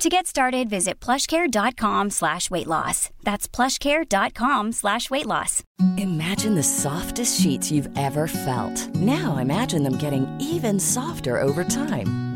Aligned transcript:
To 0.00 0.08
get 0.08 0.26
started, 0.26 0.70
visit 0.70 0.98
plushcare.com 0.98 2.08
slash 2.08 2.50
weight 2.50 2.66
loss. 2.66 3.10
That's 3.22 3.46
plushcare.com 3.46 4.72
slash 4.72 5.10
weight 5.10 5.26
loss. 5.26 5.62
Imagine 5.98 6.54
the 6.54 6.62
softest 6.62 7.38
sheets 7.38 7.70
you've 7.70 7.98
ever 7.98 8.26
felt. 8.26 8.94
Now 8.94 9.36
imagine 9.36 9.82
them 9.82 9.98
getting 9.98 10.26
even 10.40 10.80
softer 10.80 11.38
over 11.38 11.64
time. 11.64 12.29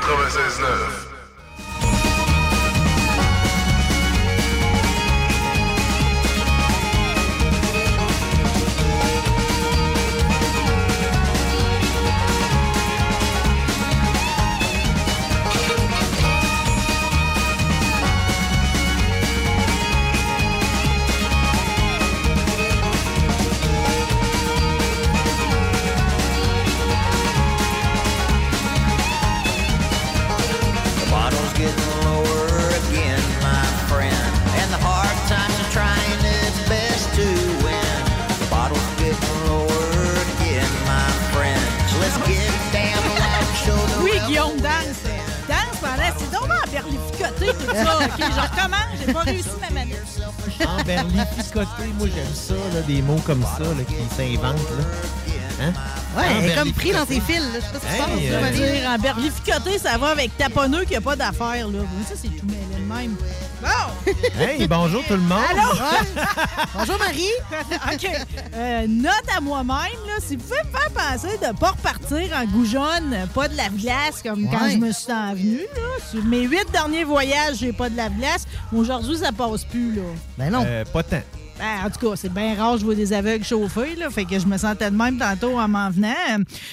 19.9 0.00 1.09
berlificoté, 47.38 47.66
tout 47.66 47.74
ça. 47.74 47.98
OK, 48.04 48.18
je 48.18 48.40
recommence. 48.40 49.06
J'ai 49.06 49.12
pas 49.12 49.20
réussi 49.20 49.48
ma 49.60 49.70
manette. 49.70 50.04
En 50.66 50.82
berlificoté, 50.84 51.92
moi 51.98 52.08
j'aime 52.14 52.34
ça, 52.34 52.54
là, 52.74 52.82
des 52.86 53.02
mots 53.02 53.20
comme 53.26 53.42
ça 53.42 53.64
là, 53.64 53.84
qui 53.86 54.14
s'inventent. 54.16 54.56
là. 54.56 54.84
Hein? 55.60 55.72
Ouais, 56.16 56.24
En 56.24 56.40
elle 56.42 56.50
est 56.50 56.54
comme 56.54 56.72
pris 56.72 56.92
dans 56.92 57.06
ses 57.06 57.20
fils. 57.20 57.38
Là. 57.52 57.60
Je 57.60 57.60
sais 57.60 57.72
pas 57.72 57.78
ce 57.80 58.18
qui 58.18 58.26
se 58.26 58.32
passe, 58.32 58.52
dire, 58.52 58.90
en 58.90 58.98
berlificoté, 58.98 59.78
ça 59.78 59.98
va 59.98 60.08
avec 60.08 60.36
taponneux 60.36 60.84
qui 60.84 60.96
a 60.96 61.00
pas 61.00 61.16
d'affaires, 61.16 61.68
là. 61.68 61.78
Mais 61.80 62.04
ça, 62.04 62.14
c'est 62.20 62.28
tout 62.28 62.46
mêlé 62.46 62.60
de 62.78 62.94
même. 62.94 63.14
Bon! 63.60 64.12
Hey, 64.40 64.66
bonjour 64.66 65.04
tout 65.04 65.14
le 65.14 65.20
monde! 65.20 65.38
Bonjour, 66.74 66.98
Marie. 66.98 67.28
OK. 67.92 68.10
Euh, 68.54 68.86
note 68.88 69.12
à 69.36 69.40
moi-même, 69.42 70.00
là, 70.06 70.14
si 70.18 70.36
vous 70.36 70.42
pouvez 70.44 70.60
me 70.60 70.78
faire 70.78 70.90
penser 70.92 71.36
de 71.36 71.58
pas 71.58 71.72
repartir 71.72 72.30
en 72.34 72.46
goujonne, 72.46 73.28
pas 73.34 73.48
de 73.48 73.56
lave-glace 73.56 74.22
comme 74.22 74.48
quand 74.48 74.70
je 74.70 74.78
me 74.78 74.92
suis 74.92 75.12
envenue, 75.12 75.66
là. 75.76 76.04
Sur 76.10 76.24
mes 76.24 76.44
huit 76.44 76.70
derniers 76.72 77.04
voyages, 77.04 77.56
j'ai 77.58 77.72
pas 77.74 77.90
de 77.90 77.96
lave-glace. 77.98 78.46
Aujourd'hui, 78.74 79.18
ça 79.18 79.30
passe 79.30 79.64
plus, 79.64 79.94
là. 79.94 80.02
Ben 80.38 80.50
non. 80.50 80.64
Euh, 80.66 80.84
pas 80.86 81.02
tant. 81.02 81.20
Ben, 81.60 81.84
en 81.86 81.90
tout 81.90 82.08
cas, 82.08 82.16
c'est 82.16 82.32
bien 82.32 82.54
rare, 82.54 82.78
je 82.78 82.84
vois 82.86 82.94
des 82.94 83.12
aveugles 83.12 83.44
chauffer, 83.44 83.94
là, 83.96 84.08
fait 84.08 84.24
que 84.24 84.38
je 84.38 84.46
me 84.46 84.56
sentais 84.56 84.90
de 84.90 84.96
même 84.96 85.18
tantôt 85.18 85.58
en 85.58 85.68
m'en 85.68 85.90
venant. 85.90 86.14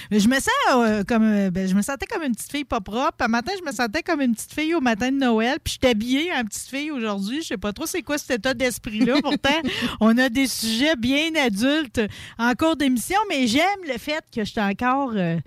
Je 0.10 0.28
me 0.30 0.36
sens 0.36 0.50
euh, 0.78 1.04
comme, 1.04 1.24
euh, 1.24 1.52
ben, 1.52 1.68
je 1.68 1.76
me 1.76 1.82
sentais 1.82 2.06
comme 2.06 2.24
une 2.24 2.34
petite 2.34 2.50
fille 2.50 2.64
pas 2.64 2.80
propre. 2.80 3.18
Un 3.20 3.28
matin, 3.28 3.52
je 3.60 3.70
me 3.70 3.76
sentais 3.76 4.02
comme 4.02 4.22
une 4.22 4.34
petite 4.34 4.54
fille 4.54 4.74
au 4.74 4.80
matin 4.80 5.12
de 5.12 5.18
Noël, 5.18 5.58
puis 5.62 5.74
je 5.74 5.86
suis 5.86 5.92
habillée 5.92 6.32
en 6.32 6.42
petite 6.46 6.70
fille 6.70 6.90
aujourd'hui. 6.90 7.42
Je 7.42 7.48
sais 7.48 7.58
pas 7.58 7.74
trop 7.74 7.86
c'est 7.86 8.02
quoi 8.02 8.18
cet 8.18 8.40
état 8.40 8.54
d'esprit-là. 8.54 9.16
Pourtant, 9.22 9.60
on 10.00 10.18
a 10.18 10.30
des 10.30 10.48
sujets 10.48 10.96
bien 10.96 11.36
adultes 11.36 12.00
en 12.40 12.54
cours 12.54 12.78
d'émission, 12.78 13.20
mais 13.28 13.46
j'aime 13.46 13.64
le 13.86 13.98
fait 13.98 14.24
que 14.34 14.46
je 14.46 14.52
suis 14.52 14.62
encore 14.62 15.12
euh, 15.16 15.38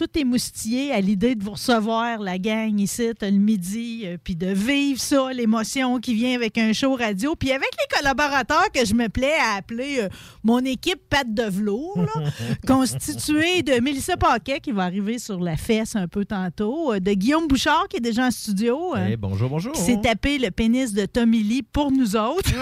tout 0.00 0.18
émoustillé 0.18 0.92
à 0.92 1.00
l'idée 1.02 1.34
de 1.34 1.44
vous 1.44 1.50
recevoir, 1.50 2.20
la 2.20 2.38
gang 2.38 2.80
ici, 2.80 3.10
le 3.20 3.30
midi, 3.32 4.04
euh, 4.06 4.16
puis 4.24 4.34
de 4.34 4.46
vivre 4.46 4.98
ça, 4.98 5.30
l'émotion 5.30 5.98
qui 5.98 6.14
vient 6.14 6.34
avec 6.34 6.56
un 6.56 6.72
show 6.72 6.94
radio, 6.94 7.34
puis 7.36 7.52
avec 7.52 7.68
les 7.78 7.96
collaborateurs 7.98 8.70
que 8.72 8.82
je 8.86 8.94
me 8.94 9.10
plais 9.10 9.34
à 9.34 9.56
appeler 9.58 9.98
euh, 10.00 10.08
mon 10.42 10.60
équipe 10.60 11.02
patte 11.10 11.34
de 11.34 11.42
velours, 11.42 11.98
là, 11.98 12.30
constituée 12.66 13.62
de 13.62 13.78
Mélissa 13.82 14.16
Paquet, 14.16 14.60
qui 14.60 14.72
va 14.72 14.84
arriver 14.84 15.18
sur 15.18 15.38
la 15.38 15.58
fesse 15.58 15.94
un 15.96 16.08
peu 16.08 16.24
tantôt, 16.24 16.94
euh, 16.94 16.98
de 16.98 17.12
Guillaume 17.12 17.46
Bouchard, 17.46 17.86
qui 17.90 17.98
est 17.98 18.00
déjà 18.00 18.24
en 18.24 18.30
studio, 18.30 18.96
euh, 18.96 19.08
Eh, 19.10 19.16
bonjour, 19.18 19.50
bonjour. 19.50 19.72
qui 19.72 19.82
s'est 19.82 20.00
tapé 20.02 20.38
le 20.38 20.50
pénis 20.50 20.94
de 20.94 21.04
Tommy 21.04 21.42
Lee 21.42 21.62
pour 21.62 21.92
nous 21.92 22.16
autres. 22.16 22.50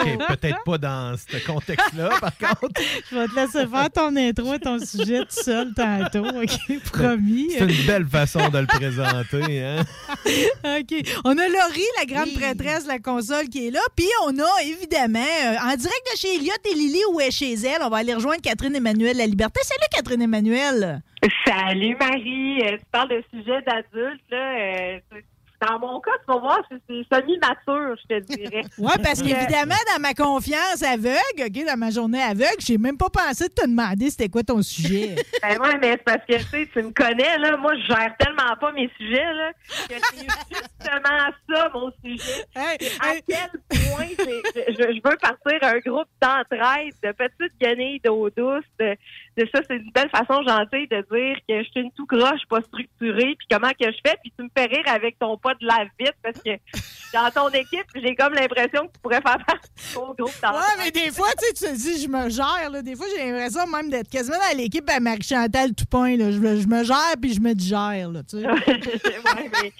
Ok, 0.00 0.18
Peut-être 0.28 0.64
pas 0.64 0.78
dans 0.78 1.16
ce 1.16 1.44
contexte-là, 1.46 2.10
par 2.20 2.36
contre. 2.60 2.80
Je 3.10 3.16
vais 3.16 3.26
te 3.28 3.34
laisser 3.34 3.66
faire 3.66 3.90
ton 3.90 4.16
intro 4.16 4.54
et 4.54 4.58
ton 4.58 4.78
sujet 4.78 5.20
tout 5.20 5.42
seul 5.44 5.72
tantôt, 5.74 6.26
OK? 6.26 6.79
Promis. 6.92 7.50
C'est 7.52 7.64
une 7.64 7.86
belle 7.86 8.06
façon 8.06 8.48
de 8.48 8.58
le 8.58 8.66
présenter. 8.66 9.62
Hein? 9.62 9.82
OK. 10.80 10.94
On 11.24 11.36
a 11.38 11.48
Laurie, 11.48 11.82
la 11.98 12.04
grande 12.06 12.32
prêtresse 12.34 12.84
de 12.84 12.88
la 12.88 12.98
console, 12.98 13.48
qui 13.48 13.68
est 13.68 13.70
là. 13.70 13.80
Puis 13.96 14.06
on 14.26 14.38
a, 14.38 14.62
évidemment, 14.64 15.18
euh, 15.20 15.56
en 15.62 15.76
direct 15.76 16.06
de 16.12 16.18
chez 16.18 16.34
Elliott 16.36 16.60
et 16.70 16.74
Lily, 16.74 17.00
où 17.12 17.20
est 17.20 17.30
chez 17.30 17.52
elle, 17.54 17.82
on 17.82 17.88
va 17.88 17.98
aller 17.98 18.14
rejoindre 18.14 18.40
Catherine 18.42 18.74
Emmanuel 18.74 19.16
La 19.16 19.26
Liberté. 19.26 19.60
Salut, 19.62 19.88
Catherine 19.92 20.22
Emmanuel. 20.22 21.02
Salut 21.46 21.96
Marie, 22.00 22.60
Euh, 22.64 22.76
tu 22.78 22.84
parles 22.90 23.10
de 23.10 23.22
sujet 23.32 23.60
d'adulte, 23.66 24.22
là. 24.30 24.36
euh, 24.58 24.98
c'est- 25.12 25.24
dans 25.60 25.78
mon 25.78 26.00
cas, 26.00 26.12
tu 26.20 26.32
vas 26.32 26.38
voir, 26.38 26.60
c'est 26.70 26.78
semi-mature, 27.12 27.96
je 28.02 28.16
te 28.16 28.20
dirais. 28.20 28.62
Oui, 28.78 28.92
parce 29.02 29.20
qu'évidemment, 29.20 29.74
dans 29.94 30.00
ma 30.00 30.14
confiance 30.14 30.82
aveugle, 30.82 31.66
dans 31.66 31.78
ma 31.78 31.90
journée 31.90 32.22
aveugle, 32.22 32.56
j'ai 32.60 32.78
même 32.78 32.96
pas 32.96 33.10
pensé 33.10 33.48
de 33.48 33.52
te 33.52 33.66
demander 33.66 34.10
c'était 34.10 34.28
quoi 34.28 34.42
ton 34.42 34.62
sujet. 34.62 35.16
Ben 35.42 35.58
ouais, 35.58 35.78
mais 35.80 35.92
c'est 35.92 36.04
parce 36.04 36.24
que 36.28 36.36
tu 36.36 36.44
sais, 36.44 36.68
tu 36.72 36.82
me 36.82 36.90
connais, 36.92 37.38
là. 37.38 37.56
Moi, 37.56 37.74
je 37.76 37.86
gère 37.86 38.14
tellement 38.18 38.54
pas 38.60 38.72
mes 38.72 38.90
sujets, 38.98 39.32
là, 39.32 39.52
que 39.88 39.94
c'est 39.94 40.26
justement 40.50 41.30
ça, 41.48 41.70
mon 41.72 41.90
sujet. 42.04 42.44
Hey, 42.54 42.78
À 43.00 43.14
hey, 43.14 43.22
quel 43.26 43.50
point 43.70 44.06
je 44.18 44.94
veux 44.94 45.16
partir 45.16 45.58
un 45.62 45.78
groupe 45.78 46.08
d'entraide, 46.20 46.94
de 47.02 47.12
petites 47.12 47.58
guenilles 47.60 48.00
d'eau 48.04 48.28
douce, 48.36 48.64
de, 48.78 48.96
de 49.36 49.46
ça, 49.54 49.60
c'est 49.68 49.76
une 49.76 49.90
belle 49.92 50.10
façon 50.10 50.42
gentille 50.46 50.88
de 50.88 50.96
dire 51.12 51.36
que 51.48 51.62
je 51.62 51.68
suis 51.70 51.80
une 51.80 51.92
tout 51.92 52.06
croche, 52.06 52.40
pas 52.48 52.60
structurée, 52.62 53.36
puis 53.38 53.46
comment 53.50 53.70
que 53.70 53.86
je 53.86 53.98
fais, 54.04 54.16
puis 54.22 54.32
tu 54.36 54.42
me 54.44 54.48
fais 54.56 54.66
rire 54.66 54.84
avec 54.86 55.18
ton 55.18 55.36
pas 55.38 55.54
de 55.54 55.66
la 55.66 55.84
vite, 55.98 56.14
parce 56.22 56.38
que 56.42 56.50
dans 57.14 57.30
ton 57.30 57.48
équipe, 57.50 57.86
j'ai 57.94 58.14
comme 58.16 58.34
l'impression 58.34 58.86
que 58.86 58.92
tu 58.92 59.00
pourrais 59.02 59.20
faire 59.22 59.38
partie 59.46 59.70
de 59.70 59.94
ton 59.94 60.06
groupe 60.14 60.18
Ouais, 60.28 60.32
d'entraide. 60.42 60.78
mais 60.84 60.90
des 60.90 61.10
fois, 61.12 61.28
tu 61.38 61.46
sais, 61.46 61.66
tu 61.66 61.72
te 61.72 61.76
dis, 61.76 62.02
je 62.02 62.08
me 62.08 62.28
gère. 62.28 62.70
Là. 62.70 62.82
Des 62.82 62.96
fois, 62.96 63.06
j'ai 63.16 63.24
l'impression 63.30 63.66
même 63.66 63.90
d'être 63.90 64.08
quasiment 64.10 64.36
dans 64.38 64.56
l'équipe 64.58 64.88
à 64.90 65.00
Marie-Chantal 65.00 65.74
Toupin. 65.74 66.16
Là. 66.16 66.30
Je, 66.32 66.38
me- 66.38 66.60
je 66.60 66.66
me 66.68 66.84
gère 66.84 67.14
puis 67.20 67.32
je 67.32 67.40
me 67.40 67.52
digère. 67.54 68.10
Là, 68.10 68.22
tu 68.22 68.40
sais. 68.40 68.46
Ouais, 68.46 69.50
mais- 69.62 69.72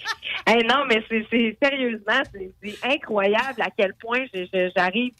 Hey, 0.47 0.63
non, 0.65 0.85
mais 0.87 1.03
c'est 1.09 1.57
sérieusement, 1.61 2.21
c'est 2.33 2.75
incroyable 2.83 3.61
à 3.61 3.69
quel 3.77 3.93
point 3.95 4.19
j'arrive 4.75 5.13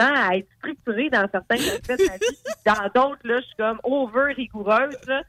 à 0.00 0.36
être 0.36 0.48
structurée 0.58 1.10
dans 1.10 1.26
certains 1.30 1.56
aspects 1.56 1.88
de 1.98 2.06
ma 2.06 2.16
vie. 2.16 2.36
Dans 2.64 2.84
d'autres, 3.08 3.20
là, 3.24 3.36
je 3.40 3.46
suis 3.46 3.56
comme 3.58 3.78
over 3.84 4.32
rigoureuse. 4.34 4.96
Là. 5.06 5.22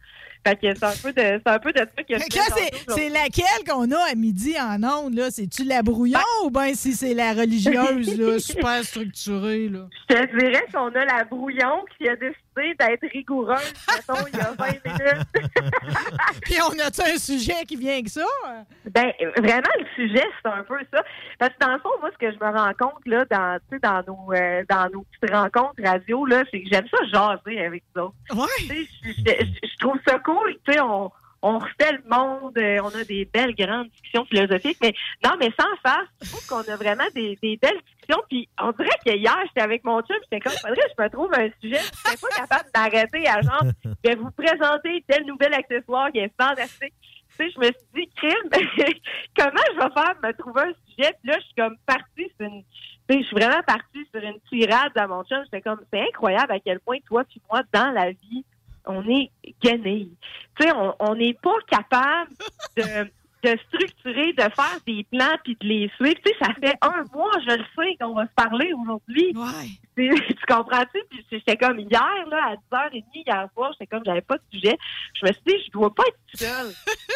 Fait 0.46 0.56
que 0.56 0.74
c'est 0.74 0.84
un 0.84 0.94
peu 1.04 1.12
de, 1.12 1.42
c'est 1.46 1.48
un 1.48 1.60
peu 1.60 1.74
de 1.74 1.80
ça 1.80 1.86
que 2.04 2.94
c'est- 2.94 3.10
laquelle 3.10 3.64
qu'on 3.68 3.92
a 3.92 4.12
à 4.12 4.16
midi 4.16 4.56
en 4.60 4.82
ondes, 4.84 5.16
là? 5.16 5.30
C'est-tu 5.30 5.66
la 5.66 5.82
brouillon 5.82 6.20
ou 6.46 6.50
bien 6.50 6.74
si 6.74 6.94
c'est 6.94 7.14
la 7.14 7.34
religieuse, 7.34 8.18
là, 8.18 8.40
super 8.40 8.84
structurée, 8.84 9.68
là? 9.68 9.88
Je 10.10 10.16
te 10.16 10.38
dirais 10.40 10.64
qu'on 10.74 10.88
a 10.88 11.06
la 11.06 11.24
brouillon 11.26 11.84
qui 11.98 12.08
a 12.08 12.16
décidé 12.16 12.38
d'être 12.80 13.08
rigoureuse, 13.12 13.74
mettons, 13.88 14.26
il 14.32 14.38
y 14.38 14.42
a 14.42 14.52
20 14.52 14.66
minutes. 14.86 15.28
Puis 16.42 16.56
on 16.62 16.80
a-tu 16.80 17.02
un 17.02 17.18
sujet 17.18 17.66
qui 17.68 17.76
vient 17.76 17.94
avec 17.94 18.10
ça? 18.10 18.26
Ben, 18.86 19.12
vraiment, 19.38 19.70
le 19.80 19.86
sujet, 19.96 20.26
c'est 20.42 20.50
un 20.50 20.64
peu 20.64 20.78
ça. 20.94 21.04
Parce 21.40 21.54
que 21.54 21.60
dans 21.60 21.74
le 21.74 21.80
fond, 21.80 21.90
moi, 22.00 22.10
ce 22.14 22.18
que 22.18 22.32
je 22.32 22.38
me 22.38 22.52
rends 22.52 22.74
compte, 22.74 23.06
là, 23.06 23.26
dans, 23.26 23.60
tu 23.70 23.76
sais, 23.76 23.80
dans 23.80 24.04
nos, 24.08 24.34
euh, 24.34 24.64
dans 24.70 24.90
nos 24.92 25.04
petites 25.04 25.36
rencontres 25.36 25.82
radio, 25.84 26.26
là, 26.26 26.44
c'est 26.52 26.62
que 26.62 26.70
j'aime 26.72 26.88
ça 26.90 26.98
jaser 27.12 27.66
avec 27.66 27.84
ça. 27.96 28.06
Ouais. 28.06 28.88
Je 29.04 29.78
trouve 29.80 29.98
ça 30.08 30.20
cool, 30.20 30.56
tu 30.66 30.74
sais, 30.74 30.80
on, 30.80 31.12
on 31.48 31.60
refait 31.60 31.94
le 31.94 32.04
monde, 32.10 32.58
euh, 32.58 32.80
on 32.84 33.00
a 33.00 33.04
des 33.06 33.26
belles 33.26 33.56
grandes 33.56 33.88
discussions 33.90 34.26
philosophiques, 34.26 34.78
mais 34.82 34.94
non, 35.24 35.32
mais 35.40 35.50
sans 35.60 35.76
face, 35.82 36.08
je 36.22 36.30
trouve 36.30 36.46
qu'on 36.48 36.72
a 36.72 36.76
vraiment 36.76 37.06
des, 37.16 37.38
belles 37.42 37.80
discussions, 37.86 38.22
puis 38.30 38.50
on 38.62 38.72
dirait 38.72 39.00
que 39.06 39.16
hier, 39.16 39.38
j'étais 39.48 39.62
avec 39.62 39.84
mon 39.86 40.02
chum, 40.02 40.18
j'étais 40.24 40.42
comme, 40.42 40.58
faudrait 40.58 40.76
que 40.76 40.94
je 40.98 41.04
me 41.04 41.10
trouve 41.10 41.34
un 41.34 41.50
sujet, 41.62 41.80
je 41.80 42.10
n'étais 42.10 42.22
pas 42.22 42.36
capable 42.36 42.70
d'arrêter 42.74 43.28
à 43.28 43.42
genre, 43.42 43.64
je 44.04 44.18
vous 44.18 44.32
présenter 44.32 45.04
tel 45.08 45.26
nouvel 45.26 45.54
accessoire 45.54 46.12
qui 46.12 46.20
est 46.20 46.34
fantastique. 46.40 46.94
Tu 47.38 47.46
sais, 47.46 47.52
je 47.52 47.60
me 47.60 47.66
suis 47.66 47.88
dit, 47.96 48.10
crime, 48.16 48.50
comment 49.38 49.64
je 49.72 49.78
vais 49.78 49.94
faire 49.94 50.16
me 50.24 50.32
trouver 50.34 50.62
un 50.62 50.74
sujet? 50.90 51.14
Puis 51.22 51.32
là, 51.32 51.38
je 51.40 51.46
suis 51.46 51.56
comme 51.56 51.78
partie 51.86 52.32
sur 52.36 52.48
une, 52.48 52.64
je 53.10 53.24
suis 53.24 53.36
vraiment 53.36 53.62
partie 53.66 54.06
sur 54.14 54.24
une 54.24 54.40
tirade 54.50 54.92
à 54.96 55.08
mon 55.08 55.24
chum. 55.24 55.44
J'étais 55.46 55.62
comme, 55.62 55.80
c'est 55.94 56.02
incroyable 56.02 56.52
à 56.52 56.60
quel 56.60 56.80
point 56.80 56.98
toi 57.06 57.24
puis 57.26 57.42
moi, 57.50 57.62
dans 57.72 57.92
la 57.92 58.12
vie, 58.12 58.44
on 58.88 59.08
est 59.08 59.32
guenilles. 59.62 60.16
Tu 60.60 60.68
sais, 60.68 60.74
on 61.00 61.16
n'est 61.16 61.36
pas 61.36 61.58
capable 61.70 62.32
de, 62.76 63.12
de 63.48 63.58
structurer, 63.68 64.34
de 64.34 64.42
faire 64.42 64.80
des 64.86 65.06
plans 65.12 65.38
puis 65.44 65.58
de 65.60 65.68
les 65.68 65.92
suivre. 65.96 66.16
Tu 66.24 66.32
sais, 66.32 66.38
ça 66.40 66.54
fait 66.62 66.76
un 66.82 67.04
mois, 67.14 67.32
je 67.46 67.56
le 67.56 67.64
sais, 67.76 67.96
qu'on 68.00 68.14
va 68.14 68.26
se 68.26 68.34
parler 68.36 68.72
aujourd'hui. 68.74 69.34
Ouais. 69.36 69.70
Tu 69.98 70.10
tu 70.28 70.46
comprends-tu? 70.48 71.00
Puis 71.10 71.26
j'étais 71.32 71.56
comme 71.56 71.80
hier, 71.80 72.26
là, 72.30 72.52
à 72.52 72.88
10h30, 72.90 73.04
hier 73.14 73.50
soir, 73.54 73.72
j'étais 73.74 73.88
comme, 73.88 74.04
j'avais 74.06 74.22
pas 74.22 74.36
de 74.36 74.44
sujet. 74.54 74.78
Je 75.20 75.28
me 75.28 75.32
suis 75.34 75.42
dit, 75.48 75.54
je 75.66 75.72
dois 75.72 75.94
pas 75.94 76.04
être 76.08 76.40
seule. 76.40 76.74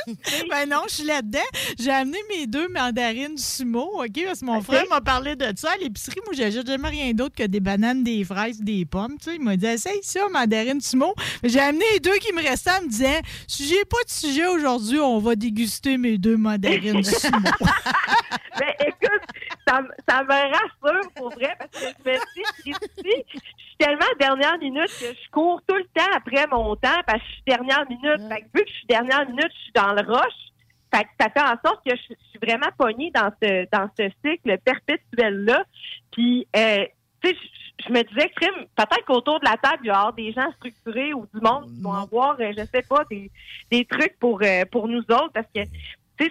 Ben 0.50 0.68
non, 0.68 0.82
je 0.88 0.96
suis 0.96 1.04
là-dedans. 1.04 1.40
J'ai 1.80 1.92
amené 1.92 2.18
mes 2.30 2.48
deux 2.48 2.68
mandarines 2.70 3.38
sumo, 3.38 4.02
OK? 4.04 4.26
Parce 4.26 4.40
que 4.40 4.46
mon 4.46 4.62
frère 4.62 4.84
m'a 4.90 5.00
parlé 5.00 5.36
de 5.36 5.46
ça 5.56 5.72
à 5.72 5.78
l'épicerie. 5.78 6.20
Moi, 6.26 6.34
j'achète 6.36 6.68
jamais 6.68 6.90
rien 6.90 7.14
d'autre 7.14 7.36
que 7.36 7.44
des 7.44 7.60
bananes, 7.60 8.04
des 8.04 8.24
fraises, 8.24 8.62
des 8.62 8.86
pommes. 8.86 9.18
Tu 9.20 9.30
sais, 9.30 9.36
il 9.36 9.42
m'a 9.42 9.56
dit, 9.56 9.66
essaye 9.66 10.00
ça, 10.02 10.28
mandarine 10.30 10.82
sumo. 10.82 11.14
J'ai 11.44 11.60
amené 11.60 11.86
les 11.94 12.00
deux 12.00 12.16
qui 12.16 12.34
me 12.34 12.42
restaient 12.42 12.72
en 12.72 12.84
me 12.84 12.90
disant, 12.90 13.20
si 13.48 13.68
j'ai 13.68 13.86
pas 13.86 14.04
de 14.04 14.10
sujet 14.10 14.48
aujourd'hui, 14.48 15.00
on 15.00 15.20
va 15.20 15.36
déguster 15.36 15.98
mes 15.98 16.18
deux 16.22 16.38
mandarines 16.38 17.04
sumo. 17.04 17.50
Ben, 18.60 18.74
écoute, 18.80 19.22
ça, 19.68 19.82
me 19.82 20.54
rassure 20.54 21.12
pour 21.16 21.30
vrai 21.32 21.56
parce 21.58 21.72
que 21.72 21.90
je 22.06 22.10
me 22.10 22.16
dis, 22.36 23.24
je 23.34 23.40
suis 23.40 23.78
tellement 23.80 24.06
dernière 24.20 24.58
minute 24.60 24.90
que 25.00 25.08
je 25.08 25.32
cours 25.32 25.62
tout 25.68 25.76
le 25.76 25.86
temps 25.96 26.12
après 26.16 26.46
mon 26.48 26.76
temps 26.76 27.02
parce 27.08 27.20
que 27.20 27.28
je 27.28 27.34
suis 27.34 27.44
dernière 27.48 27.86
minute. 27.90 28.30
Fait 28.30 28.42
que 28.42 28.46
vu 28.54 28.64
que 28.64 28.70
je 28.70 28.74
suis 28.74 28.88
dernière 28.88 29.28
minute, 29.28 29.50
je 29.52 29.64
suis 29.64 29.72
dans 29.74 29.94
le 29.94 30.02
rush. 30.02 30.34
Fait 30.94 31.04
que 31.04 31.10
ça 31.20 31.30
fait 31.30 31.42
en 31.42 31.56
sorte 31.66 31.84
que 31.86 31.96
je, 31.96 32.02
suis 32.02 32.40
vraiment 32.42 32.70
pognée 32.78 33.12
dans 33.12 33.32
ce, 33.42 33.68
dans 33.72 33.90
ce 33.98 34.10
cycle 34.24 34.58
perpétuel-là. 34.60 35.64
Puis, 36.12 36.48
euh, 36.56 36.86
tu 37.24 37.30
sais, 37.30 37.36
je, 37.36 37.62
je 37.88 37.94
me 37.94 38.04
disais, 38.04 38.30
crime, 38.30 38.66
peut-être 38.76 39.06
qu'autour 39.06 39.40
de 39.40 39.46
la 39.46 39.58
table, 39.58 39.80
il 39.84 39.88
y 39.88 39.92
aura 39.92 40.12
des 40.12 40.32
gens 40.34 40.52
structurés 40.58 41.14
ou 41.14 41.26
du 41.34 41.42
monde 41.42 41.66
qui 41.66 41.82
vont 41.82 41.94
avoir, 41.94 42.36
euh, 42.40 42.52
je 42.58 42.66
sais 42.66 42.84
pas, 42.88 43.04
des, 43.10 43.32
des 43.72 43.86
trucs 43.86 44.18
pour, 44.20 44.40
euh, 44.44 44.66
pour 44.72 44.88
nous 44.88 45.00
autres 45.00 45.32
parce 45.34 45.48
que, 45.54 45.62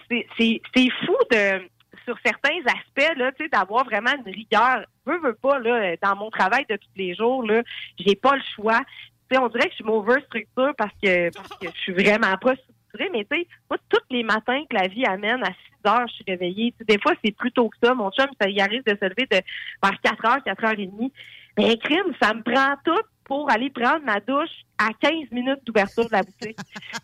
c'est- 0.08 0.90
fou 1.04 1.16
de 1.30 1.62
sur 2.04 2.16
certains 2.24 2.58
aspects, 2.66 3.16
là, 3.16 3.30
tu 3.32 3.44
sais, 3.44 3.50
d'avoir 3.50 3.84
vraiment 3.84 4.12
une 4.24 4.32
rigueur. 4.32 4.84
Veux, 5.06 5.18
veux 5.20 5.34
pas, 5.34 5.58
là, 5.58 5.96
dans 6.02 6.16
mon 6.16 6.30
travail 6.30 6.64
de 6.68 6.76
tous 6.76 6.88
les 6.96 7.14
jours, 7.14 7.46
là, 7.46 7.62
j'ai 7.98 8.16
pas 8.16 8.36
le 8.36 8.42
choix. 8.54 8.80
Tu 9.28 9.36
sais, 9.36 9.38
on 9.38 9.48
dirait 9.48 9.64
que 9.64 9.70
je 9.70 9.74
suis 9.76 9.84
mauvaise 9.84 10.24
structure 10.24 10.72
parce 10.76 10.94
que, 11.02 11.32
parce 11.32 11.48
que 11.48 11.66
je 11.68 11.80
suis 11.80 11.92
vraiment 11.92 12.36
pas 12.38 12.54
structurée, 12.56 13.10
mais 13.12 13.26
tu 13.30 13.38
sais, 13.38 13.46
moi, 13.68 13.78
tous 13.88 14.00
les 14.10 14.22
matins 14.22 14.62
que 14.68 14.76
la 14.76 14.88
vie 14.88 15.04
amène, 15.04 15.42
à 15.42 15.48
6 15.48 15.88
heures, 15.88 16.08
je 16.08 16.14
suis 16.14 16.24
réveillée. 16.26 16.74
Des 16.80 16.98
fois, 16.98 17.12
c'est 17.24 17.36
plus 17.36 17.52
tôt 17.52 17.68
que 17.68 17.76
ça. 17.82 17.94
Mon 17.94 18.10
chum, 18.10 18.26
ça 18.40 18.48
y 18.48 18.60
arrive 18.60 18.82
de 18.84 18.96
se 19.00 19.04
lever 19.04 19.26
de, 19.30 19.40
vers 19.82 20.00
4 20.02 20.24
heures, 20.24 20.42
4 20.44 20.64
heures 20.64 20.78
et 20.78 20.86
demie. 20.86 21.12
Mais 21.58 21.76
crime, 21.78 22.14
ça 22.20 22.32
me 22.32 22.42
prend 22.42 22.74
tout 22.84 23.04
pour 23.30 23.48
aller 23.48 23.70
prendre 23.70 24.04
ma 24.04 24.18
douche 24.18 24.50
à 24.76 24.88
15 25.00 25.30
minutes 25.30 25.60
d'ouverture 25.64 26.04
de 26.04 26.10
la 26.10 26.22
boutique. 26.24 26.58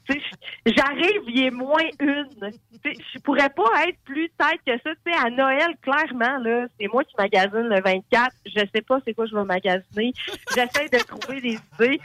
J'arrive, 0.66 1.22
il 1.28 1.44
est 1.44 1.50
moins 1.52 1.86
une. 2.00 2.50
Tu 2.50 2.80
sais, 2.84 2.94
Je 3.14 3.20
pourrais 3.20 3.48
pas 3.50 3.86
être 3.86 3.98
plus 4.04 4.28
tête 4.30 4.58
que 4.66 4.72
ça. 4.82 4.90
Tu 5.06 5.12
sais, 5.12 5.24
à 5.24 5.30
Noël, 5.30 5.76
clairement, 5.82 6.66
c'est 6.80 6.88
moi 6.88 7.04
qui 7.04 7.14
magasine 7.16 7.68
le 7.68 7.80
24. 7.80 8.34
Je 8.44 8.58
sais 8.74 8.82
pas 8.82 8.98
c'est 9.04 9.14
quoi 9.14 9.26
je 9.26 9.36
vais 9.36 9.44
magasiner. 9.44 10.12
J'essaie 10.52 10.88
de 10.88 10.98
trouver 11.04 11.40
des 11.40 11.58
idées. 11.74 12.00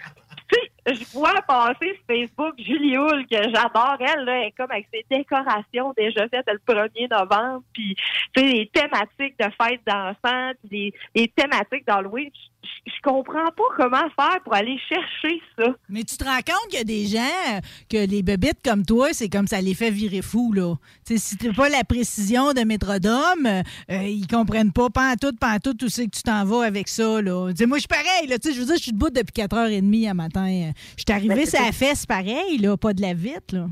Je 0.88 1.04
vois 1.14 1.42
passer 1.48 1.94
sur 1.96 2.06
Facebook 2.08 2.54
Julie 2.58 2.98
Hull, 2.98 3.26
que 3.30 3.38
j'adore. 3.38 3.98
Elle, 4.00 4.26
là, 4.26 4.40
elle 4.40 4.48
est 4.48 4.52
comme 4.58 4.72
avec 4.72 4.88
ses 4.92 5.06
décorations 5.10 5.94
déjà 5.96 6.28
faites 6.30 6.48
le 6.48 6.74
1er 6.74 7.10
novembre. 7.10 7.64
Puis, 7.74 7.96
les 8.36 8.70
thématiques 8.74 9.38
de 9.40 9.46
fêtes 9.62 9.82
d'enfants, 9.86 10.52
puis 10.68 10.94
les, 11.14 11.28
thématiques 11.28 11.86
d'Halloween. 11.86 12.30
Je- 12.34 12.92
comprends 13.02 13.50
pas 13.58 13.64
comment 13.76 14.08
faire 14.16 14.40
pour 14.44 14.54
aller 14.54 14.78
chercher 14.88 15.42
ça. 15.58 15.66
Mais 15.90 16.04
tu 16.04 16.16
te 16.16 16.24
rends 16.24 16.36
compte 16.38 16.70
qu'il 16.70 16.78
y 16.78 16.82
a 16.82 16.84
des 16.84 17.06
gens 17.08 17.60
que 17.90 18.06
les 18.06 18.22
bébites 18.22 18.60
comme 18.64 18.86
toi, 18.86 19.10
c'est 19.14 19.30
comme 19.30 19.48
ça 19.48 19.60
les 19.60 19.74
fait 19.74 19.90
virer 19.90 20.22
fou, 20.22 20.54
là. 20.54 20.76
Tu 21.06 21.18
sais, 21.18 21.30
si 21.30 21.38
t'as 21.38 21.54
pas 21.54 21.70
la 21.70 21.84
précision 21.84 22.54
de 22.54 22.62
métrodome, 22.62 23.48
euh, 23.48 24.04
ils 24.04 24.28
comprennent 24.28 24.72
pas 24.72 24.90
pantoute, 24.90 25.40
pantoute 25.40 25.82
où 25.82 25.90
c'est 25.90 26.06
que 26.06 26.16
tu 26.16 26.22
t'en 26.22 26.46
vas 26.46 26.64
avec 26.64 26.88
ça, 26.88 27.22
là. 27.22 27.52
Moi, 27.66 27.78
je 27.78 27.82
suis 27.82 27.88
pareil, 27.88 28.28
là. 28.28 28.38
Je 28.44 28.60
veux 28.60 28.66
dire, 28.66 28.76
je 28.78 28.84
suis 28.84 28.92
debout 28.94 29.10
depuis 29.10 29.34
4h30 29.34 30.10
à 30.10 30.14
matin. 30.14 30.71
Je 30.98 31.04
suis 31.08 31.12
arrivée 31.12 31.36
Ben, 31.36 31.46
sur 31.46 31.60
c'est 31.60 31.66
la 31.66 31.72
fesse 31.72 32.06
pareil, 32.06 32.58
là, 32.60 32.78
pas 32.78 32.94
de 32.94 33.02
la 33.02 33.14
vite, 33.14 33.52
là. 33.52 33.68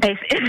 Ben, 0.00 0.16
c'est 0.28 0.38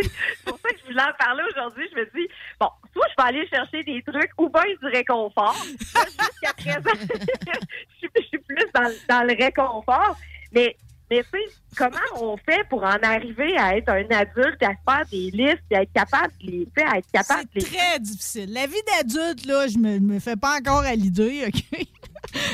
c'est 0.00 0.44
pour 0.44 0.58
ça 0.58 0.68
que 0.70 0.78
je 0.80 0.84
voulais 0.86 1.02
en 1.02 1.12
parler 1.18 1.42
aujourd'hui. 1.54 1.84
Je 1.92 1.98
me 2.00 2.04
dis, 2.14 2.28
bon, 2.60 2.68
soit 2.92 3.06
je 3.10 3.14
peux 3.16 3.28
aller 3.28 3.46
chercher 3.48 3.82
des 3.84 4.02
trucs 4.02 4.30
ou 4.38 4.48
bien 4.48 4.62
du 4.80 4.86
réconfort. 4.86 5.56
Jusqu'à 5.64 6.54
présent, 6.56 6.90
je, 7.00 7.98
suis, 7.98 8.08
je 8.16 8.22
suis 8.22 8.38
plus 8.38 8.64
dans, 8.74 8.82
le- 8.82 9.08
dans 9.08 9.22
le 9.22 9.34
réconfort. 9.44 10.16
Mais, 10.52 10.76
mais 11.10 11.22
tu 11.24 11.28
sais, 11.38 11.54
comment 11.76 11.96
on 12.22 12.36
fait 12.38 12.66
pour 12.68 12.82
en 12.82 12.96
arriver 13.02 13.56
à 13.58 13.76
être 13.76 13.88
un 13.90 14.04
adulte, 14.10 14.62
à 14.62 14.72
faire 14.90 15.06
des 15.10 15.30
listes, 15.30 15.62
et 15.70 15.76
à 15.76 15.82
être 15.82 15.92
capable 15.92 16.32
de 16.42 16.46
les, 16.50 16.68
sais, 16.76 16.84
à 16.84 16.98
être 16.98 17.10
capable 17.12 17.44
de 17.54 17.60
C'est 17.60 17.70
les 17.70 17.76
très 17.76 17.98
difficile. 18.00 18.52
La 18.52 18.66
vie 18.66 18.82
d'adulte, 18.96 19.46
là, 19.46 19.66
je 19.68 19.78
me, 19.78 19.98
me 20.00 20.18
fais 20.20 20.36
pas 20.36 20.56
encore 20.58 20.80
à 20.84 20.94
l'idée, 20.94 21.44
OK? 21.46 21.86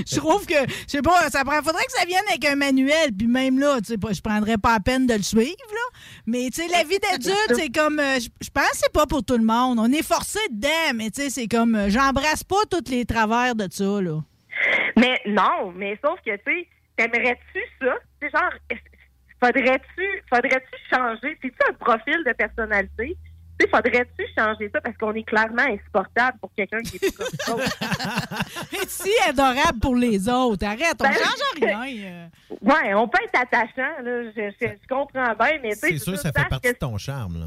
Je 0.06 0.16
trouve 0.16 0.46
que, 0.46 0.54
je 0.68 0.88
sais 0.88 1.02
pas, 1.02 1.28
ça 1.30 1.40
faudrait 1.40 1.84
que 1.84 1.92
ça 1.92 2.04
vienne 2.04 2.22
avec 2.28 2.44
un 2.44 2.56
manuel, 2.56 3.12
puis 3.16 3.26
même 3.26 3.58
là, 3.58 3.78
tu 3.80 3.94
sais, 3.94 4.14
je 4.14 4.20
prendrais 4.20 4.58
pas 4.58 4.74
la 4.74 4.80
peine 4.80 5.06
de 5.06 5.14
le 5.14 5.22
suivre, 5.22 5.56
là. 5.72 5.98
Mais, 6.26 6.48
tu 6.50 6.62
sais, 6.62 6.68
la 6.68 6.84
vie 6.84 6.98
d'adulte, 6.98 7.54
c'est 7.54 7.70
comme, 7.70 7.98
euh, 7.98 8.18
je 8.18 8.50
pense 8.50 8.70
que 8.70 8.76
c'est 8.76 8.92
pas 8.92 9.06
pour 9.06 9.24
tout 9.24 9.36
le 9.36 9.44
monde. 9.44 9.78
On 9.78 9.92
est 9.92 10.06
forcé 10.06 10.38
dedans, 10.50 10.94
mais, 10.94 11.10
tu 11.10 11.22
sais, 11.22 11.30
c'est 11.30 11.48
comme, 11.48 11.74
euh, 11.74 11.88
j'embrasse 11.88 12.44
pas 12.44 12.64
tous 12.70 12.90
les 12.90 13.04
travers 13.04 13.54
de 13.54 13.66
ça, 13.70 14.00
là. 14.00 14.20
Mais 14.96 15.20
non, 15.26 15.72
mais 15.74 15.98
sauf 16.04 16.18
que, 16.24 16.36
tu 16.36 16.42
sais, 16.44 16.68
t'aimerais-tu 16.96 17.60
ça? 17.80 17.94
C'est 18.20 18.30
genre, 18.30 18.52
faudrait-tu, 19.42 20.22
faudrait-tu 20.28 20.94
changer? 20.94 21.38
C'est-tu 21.42 21.56
un 21.68 21.72
profil 21.74 22.22
de 22.26 22.32
personnalité? 22.32 23.16
Tu 23.60 23.66
sais, 23.66 23.70
faudrait-tu 23.70 24.24
changer 24.38 24.70
ça? 24.74 24.80
Parce 24.80 24.96
qu'on 24.96 25.12
est 25.14 25.22
clairement 25.22 25.62
insupportable 25.62 26.38
pour 26.40 26.50
quelqu'un 26.56 26.80
qui 26.80 26.96
est 26.96 27.16
pas 27.16 27.24
comme 27.46 27.60
si 28.88 29.10
adorable 29.28 29.78
pour 29.80 29.94
les 29.96 30.28
autres, 30.28 30.64
arrête, 30.66 30.94
on 31.00 31.04
Ben, 31.04 31.12
change 31.12 31.60
rien. 31.60 31.78
euh. 32.04 32.26
Ouais, 32.62 32.94
on 32.94 33.06
peut 33.06 33.18
être 33.22 33.38
attachant, 33.42 34.02
là. 34.02 34.22
Je, 34.34 34.50
je, 34.60 34.66
je 34.66 34.88
comprends 34.88 35.34
bien, 35.38 35.58
mais 35.62 35.72
tu 35.72 35.78
sais, 35.80 35.88
C'est 35.90 35.98
sûr, 35.98 36.16
ça 36.18 36.32
fait 36.32 36.48
partie 36.48 36.68
que 36.68 36.72
de 36.72 36.78
ton 36.78 36.96
charme, 36.96 37.40
là. 37.40 37.46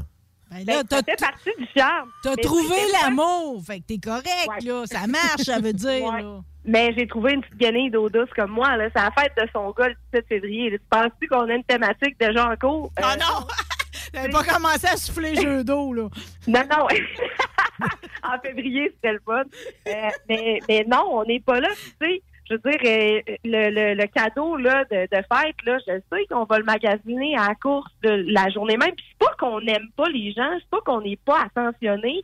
Ben 0.50 0.64
ben, 0.64 0.72
là, 0.74 0.82
ça 0.88 1.02
t'as 1.02 1.02
fait 1.02 1.20
partie 1.20 1.50
du 1.58 1.66
charme. 1.76 2.10
t'as 2.22 2.36
trouvé 2.36 2.76
l'amour, 3.02 3.60
fait 3.66 3.80
que 3.80 3.84
t'es 3.86 3.98
correct, 3.98 4.48
Ouais. 4.48 4.60
là. 4.68 4.84
Ça 4.86 5.06
marche, 5.08 5.42
ça 5.46 5.58
veut 5.58 5.72
dire, 5.72 6.04
Ouais. 6.04 6.22
là. 6.22 6.40
Mais 6.66 6.94
j'ai 6.96 7.06
trouvé 7.08 7.32
une 7.32 7.40
petite 7.42 7.58
guenille 7.58 7.90
d'eau 7.90 8.08
douce 8.08 8.30
comme 8.36 8.52
moi, 8.52 8.76
là. 8.76 8.84
C'est 8.94 9.02
la 9.02 9.10
fête 9.10 9.32
de 9.36 9.48
son 9.52 9.70
gars 9.72 9.88
le 9.88 9.94
17 10.12 10.26
février. 10.28 10.70
Tu 10.70 10.80
penses-tu 10.88 11.26
qu'on 11.28 11.48
a 11.48 11.54
une 11.54 11.64
thématique 11.64 12.16
déjà 12.20 12.48
en 12.50 12.56
cours? 12.56 12.92
Ah 12.96 13.12
Euh, 13.12 13.16
non! 13.16 13.46
T'avais 14.14 14.28
pas 14.28 14.44
commencé 14.44 14.86
à 14.86 14.96
souffler 14.96 15.34
jeu 15.34 15.64
d'eau, 15.64 15.92
là. 15.92 16.08
Non, 16.46 16.62
non. 16.70 16.86
en 18.22 18.38
février, 18.40 18.92
c'était 18.94 19.14
le 19.14 19.20
fun. 19.24 19.42
Euh, 19.88 19.92
mais, 20.28 20.60
mais 20.68 20.84
non, 20.86 21.04
on 21.10 21.24
n'est 21.24 21.40
pas 21.40 21.58
là. 21.60 21.68
Tu 22.00 22.06
sais, 22.06 22.22
je 22.48 22.54
veux 22.54 22.60
dire, 22.60 22.80
euh, 22.84 23.36
le, 23.44 23.70
le, 23.70 23.94
le 23.94 24.06
cadeau 24.06 24.56
là, 24.56 24.84
de, 24.84 25.08
de 25.10 25.22
fête, 25.32 25.56
là, 25.64 25.78
je 25.86 25.98
sais 26.12 26.26
qu'on 26.30 26.44
va 26.44 26.58
le 26.58 26.64
magasiner 26.64 27.36
à 27.36 27.48
la 27.48 27.54
course 27.54 27.90
de 28.02 28.24
la 28.28 28.50
journée 28.50 28.76
même. 28.76 28.94
Puis 28.94 29.04
c'est 29.10 29.26
pas 29.26 29.34
qu'on 29.38 29.60
n'aime 29.60 29.88
pas 29.96 30.08
les 30.10 30.32
gens, 30.32 30.50
c'est 30.58 30.70
pas 30.70 30.80
qu'on 30.84 31.00
n'est 31.00 31.16
pas 31.16 31.46
attentionné. 31.46 32.22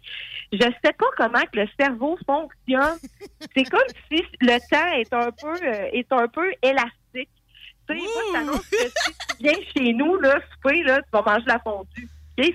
Je 0.52 0.58
sais 0.58 0.92
pas 0.92 1.06
comment 1.16 1.40
que 1.52 1.60
le 1.60 1.68
cerveau 1.78 2.18
fonctionne. 2.26 2.98
C'est 3.56 3.64
comme 3.64 3.80
si 4.12 4.22
le 4.40 4.58
temps 4.70 4.92
est 4.94 5.12
un 5.12 5.30
peu 5.32 5.66
euh, 5.66 5.88
est 5.92 6.12
un 6.12 6.28
peu 6.28 6.52
élastique. 6.62 6.99
Sais, 7.92 7.98
moi, 8.00 8.22
je 8.28 8.32
t'annonce 8.32 8.70
que 8.70 8.76
si 8.76 9.12
tu 9.12 9.42
viens 9.42 9.52
chez 9.74 9.92
nous, 9.92 10.16
là, 10.18 10.40
souper, 10.52 10.82
là, 10.82 11.00
tu 11.02 11.08
vas 11.12 11.22
manger 11.22 11.46
la 11.46 11.58
fondue. 11.58 12.08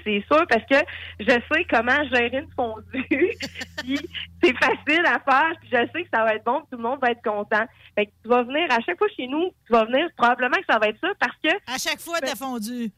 C'est 0.04 0.24
sûr, 0.32 0.46
parce 0.50 0.63
que 0.70 0.77
je 1.20 1.30
sais 1.30 1.65
comment 1.70 2.04
gérer 2.12 2.39
une 2.39 2.50
fondue. 2.56 3.06
puis 3.77 4.00
c'est 4.44 4.58
facile 4.58 5.06
à 5.06 5.20
faire, 5.20 5.51
puis 5.60 5.70
je 5.72 5.77
sais 5.77 6.04
que 6.04 6.10
ça 6.12 6.24
va 6.24 6.36
être 6.36 6.44
bon, 6.44 6.60
puis 6.62 6.70
tout 6.72 6.77
le 6.77 6.84
monde 6.84 7.00
va 7.01 7.12
être 7.12 7.22
content. 7.24 7.65
Fait 7.94 8.08
que 8.08 8.12
tu 8.24 8.30
vas 8.30 8.44
venir 8.44 8.65
à 8.72 8.80
chaque 8.82 8.98
fois 8.98 9.08
chez 9.15 9.27
nous, 9.27 9.51
tu 9.68 9.74
vas 9.74 9.86
venir, 9.86 10.08
probablement 10.18 10.58
que 10.58 10.65
ça 10.68 10.80
va 10.80 10.88
être 10.88 11.00
ça, 11.00 11.10
parce 11.20 11.36
que 11.44 11.50
À 11.72 11.77
chaque 11.77 12.00
fois, 12.00 12.18
fondu. 12.36 12.92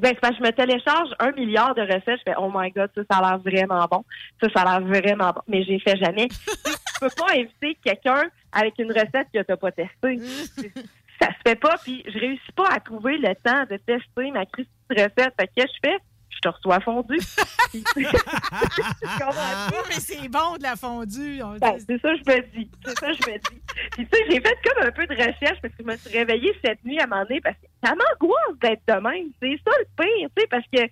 ben, 0.00 0.08
c'est 0.08 0.20
parce 0.20 0.36
que 0.36 0.44
je 0.44 0.48
me 0.48 0.52
télécharge 0.52 1.08
un 1.20 1.32
milliard 1.32 1.74
de 1.74 1.82
recettes. 1.82 2.20
Je 2.26 2.30
fais, 2.32 2.36
oh 2.38 2.50
my 2.54 2.70
God, 2.70 2.90
ça, 2.94 3.02
ça 3.10 3.18
a 3.18 3.30
l'air 3.30 3.38
vraiment 3.38 3.86
bon. 3.90 4.04
Ça, 4.42 4.48
ça 4.54 4.62
a 4.62 4.78
l'air 4.78 4.86
vraiment 4.86 5.30
bon. 5.32 5.40
Mais 5.48 5.64
j'ai 5.64 5.78
fait 5.78 5.96
jamais. 5.96 6.28
tu 6.28 7.00
peux 7.00 7.08
pas 7.16 7.32
inviter 7.32 7.78
quelqu'un 7.82 8.24
avec 8.52 8.74
une 8.78 8.92
recette 8.92 9.28
que 9.32 9.42
t'as 9.42 9.56
pas 9.56 9.72
testée. 9.72 10.18
ça 11.20 11.28
se 11.28 11.38
fait 11.46 11.56
pas. 11.56 11.76
Puis 11.82 12.02
je 12.06 12.18
réussis 12.18 12.52
pas 12.54 12.68
à 12.70 12.80
trouver 12.80 13.18
le 13.18 13.34
temps 13.36 13.64
de 13.70 13.76
tester 13.78 14.30
ma 14.30 14.46
crise 14.46 14.66
de 14.90 14.94
recette. 14.94 15.34
Fait 15.38 15.46
que 15.48 15.52
qu'est-ce 15.56 15.66
que 15.66 15.72
je 15.84 15.90
fais? 15.90 15.98
Je 16.30 16.38
te 16.40 16.48
reçois 16.48 16.80
fondu. 16.80 17.16
Puis- 17.72 17.82
Tu 17.94 18.04
comprends? 19.18 19.66
Oui, 19.72 19.78
mais 19.88 19.94
c'est 19.94 20.28
bon 20.28 20.56
de 20.58 20.62
la 20.62 20.76
fondue. 20.76 21.40
On 21.42 21.56
Ben, 21.56 21.78
c'est 21.78 21.98
ça 22.00 22.12
que 22.12 22.16
je 22.18 22.30
me 22.36 22.40
dis. 22.52 22.70
C'est 22.84 22.98
ça 22.98 23.06
que 23.08 23.14
je 23.14 23.30
me 23.30 23.38
dis. 23.38 23.62
Puis, 23.92 24.06
tu 24.06 24.16
sais, 24.18 24.24
j'ai 24.30 24.40
fait 24.40 24.56
comme 24.64 24.86
un 24.86 24.90
peu 24.90 25.06
de 25.06 25.14
recherche 25.14 25.60
parce 25.62 25.74
que 25.74 25.80
je 25.80 25.84
me 25.84 25.96
suis 25.96 26.18
réveillée 26.18 26.54
cette 26.64 26.84
nuit 26.84 26.98
à 27.00 27.04
un 27.04 27.06
moment 27.06 27.22
donné 27.22 27.40
parce 27.40 27.56
que 27.56 27.66
ça 27.82 27.94
m'angoisse 27.94 28.58
d'être 28.60 28.82
de 28.86 28.94
même. 29.08 29.28
C'est 29.40 29.58
ça 29.64 29.70
le 29.78 30.04
pire, 30.04 30.28
tu 30.36 30.42
sais, 30.42 30.46
parce 30.48 30.64
que, 30.64 30.82
tu 30.86 30.88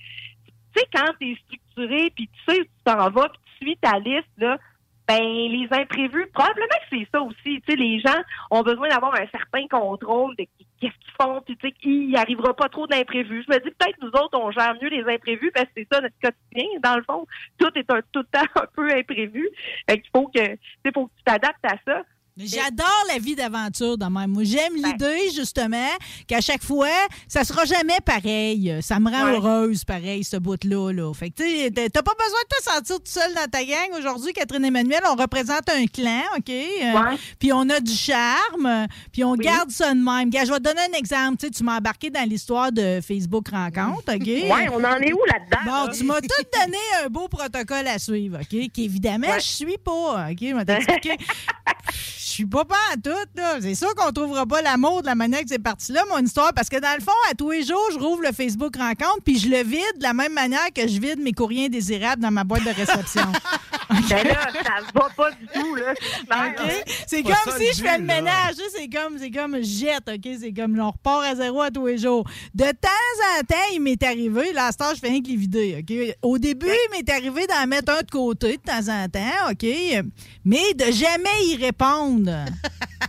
sais, 0.76 0.86
quand 0.94 1.12
t'es 1.20 1.36
structuré 1.44 2.10
puis 2.16 2.28
tu 2.28 2.52
sais 2.54 2.60
où 2.60 2.64
tu 2.64 2.70
t'en 2.84 3.10
vas 3.10 3.28
puis 3.28 3.40
tu 3.60 3.66
suis 3.66 3.76
ta 3.76 3.98
liste, 3.98 4.28
là, 4.38 4.58
ben, 5.06 5.22
les 5.22 5.68
imprévus, 5.70 6.26
probablement 6.32 6.66
que 6.66 6.96
c'est 6.96 7.08
ça 7.12 7.20
aussi. 7.20 7.60
Tu 7.60 7.62
sais, 7.68 7.76
les 7.76 8.00
gens 8.00 8.22
ont 8.50 8.62
besoin 8.62 8.88
d'avoir 8.88 9.14
un 9.14 9.26
certain 9.26 9.66
contrôle 9.68 10.34
de 10.36 10.44
qu'est-ce 10.80 10.98
qu'ils 10.98 11.14
font, 11.20 11.42
puis 11.42 11.56
tu 11.56 11.68
sais, 11.68 11.72
qu'il 11.72 12.08
n'y 12.08 12.16
arrivera 12.16 12.54
pas 12.54 12.68
trop 12.68 12.86
d'imprévus. 12.86 13.44
Je 13.46 13.54
me 13.54 13.60
dis 13.60 13.70
peut-être 13.70 14.00
nous 14.00 14.08
autres, 14.08 14.38
on 14.38 14.50
gère 14.50 14.74
mieux 14.80 14.88
les 14.88 15.04
imprévus 15.12 15.50
parce 15.52 15.66
que 15.66 15.72
c'est 15.76 15.88
ça 15.92 16.00
notre 16.00 16.14
quotidien, 16.22 16.68
dans 16.82 16.96
le 16.96 17.02
fond. 17.02 17.26
Tout 17.58 17.70
est 17.76 17.90
un, 17.90 18.00
tout 18.12 18.20
le 18.20 18.24
temps 18.24 18.46
un 18.62 18.66
peu 18.74 18.90
imprévu. 18.92 19.48
Fait 19.88 20.00
qu'il 20.00 20.10
faut 20.14 20.28
que, 20.28 20.40
tu 20.40 20.58
sais, 20.84 20.92
faut 20.92 21.06
que 21.06 21.12
tu 21.18 21.24
t'adaptes 21.24 21.64
à 21.64 21.76
ça. 21.86 22.02
Mais 22.36 22.48
J'adore 22.48 23.04
la 23.12 23.18
vie 23.20 23.36
d'aventure 23.36 23.96
de 23.96 24.06
même. 24.06 24.32
Moi, 24.32 24.42
j'aime 24.42 24.72
Ben. 24.82 24.90
l'idée, 24.90 25.30
justement, 25.36 25.88
qu'à 26.26 26.40
chaque 26.40 26.64
fois, 26.64 26.88
ça 27.28 27.44
sera 27.44 27.64
jamais 27.64 27.98
pareil. 28.04 28.76
Ça 28.82 28.98
me 28.98 29.08
rend 29.08 29.24
Ouais. 29.26 29.36
heureuse, 29.36 29.84
pareil, 29.84 30.24
ce 30.24 30.36
bout-là. 30.38 30.90
Là. 30.92 31.14
Fait 31.14 31.30
que, 31.30 31.36
tu 31.44 31.48
sais, 31.48 31.70
t'as 31.70 32.02
pas 32.02 32.12
besoin 32.18 32.40
de 32.42 32.56
te 32.56 32.62
sentir 32.64 32.96
tout 32.96 33.02
seul 33.04 33.32
dans 33.34 33.46
ta 33.48 33.64
gang. 33.64 33.88
Aujourd'hui, 33.96 34.32
Catherine 34.32 34.64
Emmanuel, 34.64 35.00
on 35.08 35.14
représente 35.14 35.68
un 35.70 35.86
clan, 35.86 36.22
OK? 36.36 36.50
Euh, 36.50 36.92
Ouais. 36.94 37.16
Puis 37.38 37.52
on 37.52 37.68
a 37.70 37.78
du 37.78 37.92
charme, 37.94 38.88
puis 39.12 39.22
on 39.22 39.34
garde 39.36 39.70
ça 39.70 39.94
de 39.94 40.00
même. 40.00 40.28
Gars, 40.30 40.44
je 40.44 40.50
vais 40.50 40.58
te 40.58 40.64
donner 40.64 40.80
un 40.92 40.98
exemple. 40.98 41.48
Tu 41.48 41.62
m'as 41.62 41.78
embarqué 41.78 42.10
dans 42.10 42.28
l'histoire 42.28 42.72
de 42.72 42.98
Facebook 43.06 43.48
Rencontre, 43.48 44.12
OK? 44.12 44.26
Ouais, 44.26 44.68
on 44.72 44.82
en 44.82 44.96
est 44.98 45.12
où 45.12 45.20
là-dedans? 45.26 45.58
Bon, 45.64 45.84
là? 45.86 45.92
tu 45.96 46.02
m'as 46.02 46.20
tout 46.20 46.58
donné 46.60 46.78
un 47.04 47.08
beau 47.08 47.28
protocole 47.28 47.86
à 47.86 48.00
suivre, 48.00 48.38
OK? 48.40 48.72
Qu'évidemment, 48.72 49.28
Ouais. 49.28 49.40
je 49.40 49.46
suis 49.46 49.78
pas, 49.78 50.28
OK? 50.32 50.40
Je 50.40 50.54
suis 52.34 52.46
pas 52.46 52.64
pas 52.64 52.74
en 52.92 53.00
tout, 53.00 53.10
là. 53.36 53.58
C'est 53.60 53.74
sûr 53.74 53.94
qu'on 53.94 54.10
trouvera 54.12 54.46
pas 54.46 54.62
l'amour 54.62 55.02
de 55.02 55.06
la 55.06 55.14
manière 55.14 55.40
que 55.40 55.48
c'est 55.48 55.58
parti 55.58 55.92
là, 55.92 56.02
mon 56.10 56.18
histoire, 56.18 56.52
parce 56.52 56.68
que 56.68 56.78
dans 56.78 56.94
le 56.94 57.02
fond, 57.02 57.12
à 57.30 57.34
tous 57.34 57.50
les 57.50 57.64
jours, 57.64 57.88
je 57.92 57.98
rouvre 57.98 58.22
le 58.22 58.32
Facebook 58.32 58.76
Rencontre, 58.76 59.22
puis 59.24 59.38
je 59.38 59.48
le 59.48 59.62
vide 59.62 59.98
de 59.98 60.02
la 60.02 60.12
même 60.14 60.32
manière 60.32 60.72
que 60.74 60.86
je 60.86 61.00
vide 61.00 61.20
mes 61.20 61.32
courriers 61.32 61.66
indésirables 61.66 62.22
dans 62.22 62.30
ma 62.30 62.44
boîte 62.44 62.64
de 62.64 62.70
réception. 62.70 63.22
Ben 64.10 64.24
là, 64.24 64.48
ça 64.52 64.72
va 64.94 65.08
pas 65.16 65.30
du 65.32 65.46
tout, 65.46 65.74
là. 65.74 65.94
c'est 67.06 67.22
comme 67.22 67.32
ça 67.32 67.58
si 67.58 67.66
je 67.76 67.82
fais 67.82 67.98
le 67.98 68.04
ménage. 68.04 68.54
C'est 68.74 68.88
comme, 68.88 69.18
c'est 69.18 69.30
comme 69.30 69.56
je 69.58 69.62
jette, 69.62 70.08
OK? 70.08 70.36
C'est 70.40 70.52
comme 70.52 70.78
on 70.78 70.90
repart 70.90 71.24
à 71.24 71.34
zéro 71.34 71.60
à 71.60 71.70
tous 71.70 71.86
les 71.86 71.98
jours. 71.98 72.28
De 72.54 72.64
temps 72.64 73.38
en 73.38 73.44
temps, 73.44 73.54
il 73.72 73.80
m'est 73.80 74.02
arrivé, 74.02 74.52
là, 74.52 74.66
à 74.66 74.72
ce 74.72 74.78
temps, 74.78 74.94
je 74.94 75.00
fais 75.00 75.08
rien 75.08 75.22
que 75.22 75.28
les 75.28 75.36
vider, 75.36 75.78
OK? 75.80 76.16
Au 76.22 76.38
début, 76.38 76.66
il 76.66 76.96
m'est 76.96 77.10
arrivé 77.12 77.46
d'en 77.46 77.66
mettre 77.66 77.92
un 77.92 78.02
de 78.02 78.10
côté 78.10 78.56
de 78.56 78.62
temps 78.62 78.88
en 78.88 79.08
temps, 79.08 79.50
OK? 79.50 79.66
Mais 80.44 80.74
de 80.74 80.90
jamais 80.90 81.46
y 81.46 81.56
répondre. 81.56 82.23
哈 82.24 82.46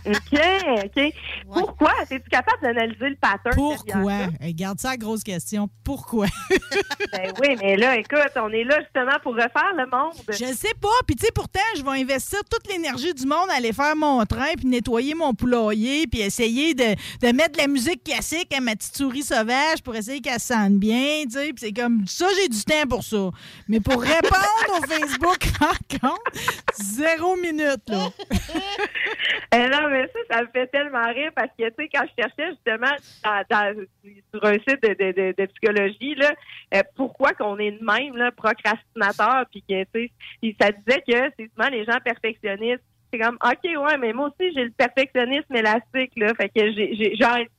OK, 0.06 0.40
OK. 0.84 1.14
Pourquoi? 1.52 1.92
Es-tu 2.10 2.28
capable 2.30 2.62
d'analyser 2.62 3.10
le 3.10 3.16
pattern? 3.16 3.54
Pourquoi? 3.54 4.12
Hey, 4.40 4.54
garde 4.54 4.78
ça, 4.80 4.96
grosse 4.96 5.22
question. 5.22 5.68
Pourquoi? 5.84 6.26
ça? 6.26 6.56
Ben 7.12 7.32
oui, 7.40 7.56
mais 7.60 7.76
là, 7.76 7.96
écoute, 7.96 8.32
on 8.36 8.50
est 8.50 8.64
là 8.64 8.80
justement 8.80 9.18
pour 9.22 9.34
refaire 9.34 9.72
le 9.76 9.86
monde. 9.86 10.12
Je 10.28 10.52
sais 10.52 10.74
pas. 10.80 10.88
Puis, 11.06 11.16
tu 11.16 11.24
sais, 11.24 11.32
pourtant, 11.32 11.60
je 11.76 11.82
vais 11.82 12.00
investir 12.02 12.40
toute 12.50 12.70
l'énergie 12.70 13.14
du 13.14 13.26
monde 13.26 13.48
à 13.50 13.56
aller 13.56 13.72
faire 13.72 13.96
mon 13.96 14.24
train, 14.26 14.54
puis 14.56 14.66
nettoyer 14.66 15.14
mon 15.14 15.32
poulailler, 15.32 16.06
puis 16.06 16.20
essayer 16.20 16.74
de, 16.74 16.94
de 17.22 17.32
mettre 17.32 17.52
de 17.52 17.58
la 17.58 17.68
musique 17.68 18.04
classique 18.04 18.52
à 18.54 18.60
ma 18.60 18.74
petite 18.76 18.96
souris 18.96 19.22
sauvage 19.22 19.82
pour 19.84 19.94
essayer 19.94 20.20
qu'elle 20.20 20.40
se 20.40 20.48
sente 20.48 20.74
bien, 20.74 21.24
tu 21.24 21.32
sais. 21.32 21.52
Puis 21.52 21.58
c'est 21.58 21.72
comme 21.72 22.06
ça, 22.06 22.26
j'ai 22.40 22.48
du 22.48 22.62
temps 22.64 22.86
pour 22.88 23.02
ça. 23.02 23.30
Mais 23.68 23.80
pour 23.80 24.00
répondre 24.00 24.70
au 24.78 24.86
Facebook 24.88 25.44
rencontre, 25.58 26.30
zéro 26.80 27.36
minute, 27.36 27.82
là. 27.88 28.10
Eh 29.52 29.68
mais 29.88 30.08
ça, 30.08 30.36
ça 30.36 30.42
me 30.42 30.48
fait 30.48 30.66
tellement 30.68 31.06
rire 31.08 31.30
parce 31.34 31.50
que, 31.58 31.68
tu 31.68 31.74
sais, 31.78 31.88
quand 31.92 32.04
je 32.04 32.22
cherchais 32.22 32.50
justement 32.50 32.94
sur 34.32 34.44
un 34.44 34.54
site 34.54 34.82
de, 34.82 35.32
de- 35.32 35.46
psychologie, 35.46 36.14
là, 36.14 36.32
euh, 36.74 36.82
pourquoi 36.94 37.32
qu'on 37.32 37.58
est 37.58 37.72
de 37.72 37.84
même, 37.84 38.16
là, 38.16 38.30
procrastinateur, 38.32 39.44
puis 39.50 39.62
que, 39.68 39.84
tu 39.84 40.10
sais, 40.42 40.56
ça 40.60 40.70
disait 40.72 41.02
que 41.02 41.32
c'est 41.38 41.50
souvent 41.54 41.68
les 41.70 41.84
gens 41.84 41.98
perfectionnistes. 42.04 42.82
C'est 43.12 43.20
comme, 43.20 43.38
OK, 43.44 43.62
ouais, 43.64 43.98
mais 43.98 44.12
moi 44.12 44.28
aussi, 44.28 44.52
j'ai 44.52 44.64
le 44.64 44.72
perfectionnisme 44.72 45.54
élastique, 45.54 46.12
là. 46.16 46.34
Fait 46.34 46.48
que 46.48 46.72
j'ai, 46.72 46.94
j'ai, 46.96 47.16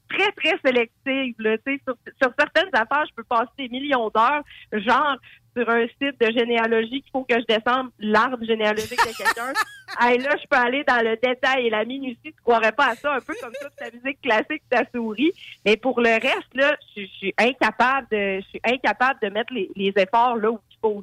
très, 0.09 0.31
très 0.31 0.57
sélective, 0.63 1.35
là. 1.39 1.57
Tu 1.59 1.75
sais, 1.75 1.81
sur, 1.85 1.95
sur 2.21 2.33
certaines 2.37 2.73
affaires, 2.73 3.05
je 3.09 3.13
peux 3.15 3.23
passer 3.23 3.51
des 3.57 3.69
millions 3.69 4.09
d'heures, 4.09 4.43
genre, 4.73 5.17
sur 5.57 5.69
un 5.69 5.87
site 5.87 6.19
de 6.19 6.31
généalogie 6.31 7.01
qu'il 7.01 7.11
faut 7.11 7.23
que 7.23 7.39
je 7.39 7.45
descende 7.45 7.89
l'arbre 7.99 8.43
généalogique 8.45 8.99
de 8.99 9.17
quelqu'un. 9.17 9.53
hey, 9.99 10.19
là, 10.19 10.35
je 10.39 10.47
peux 10.47 10.57
aller 10.57 10.83
dans 10.83 11.03
le 11.03 11.17
détail 11.17 11.67
et 11.67 11.69
la 11.69 11.83
minutie. 11.83 12.19
Tu 12.23 12.41
croirais 12.43 12.71
pas 12.71 12.87
à 12.87 12.95
ça, 12.95 13.13
un 13.15 13.21
peu 13.21 13.33
comme 13.41 13.53
toute 13.59 13.75
ta 13.75 13.89
musique 13.91 14.21
classique, 14.21 14.63
ta 14.69 14.83
souris. 14.93 15.31
Mais 15.65 15.77
pour 15.77 15.99
le 15.99 16.11
reste, 16.11 16.53
là, 16.53 16.75
je, 16.95 17.01
je 17.01 17.07
suis 17.07 17.33
incapable 17.37 18.07
de, 18.11 18.39
je 18.41 18.47
suis 18.47 18.61
incapable 18.63 19.19
de 19.23 19.29
mettre 19.29 19.53
les, 19.53 19.69
les 19.75 19.93
efforts 19.95 20.37
là 20.37 20.51
où 20.51 20.59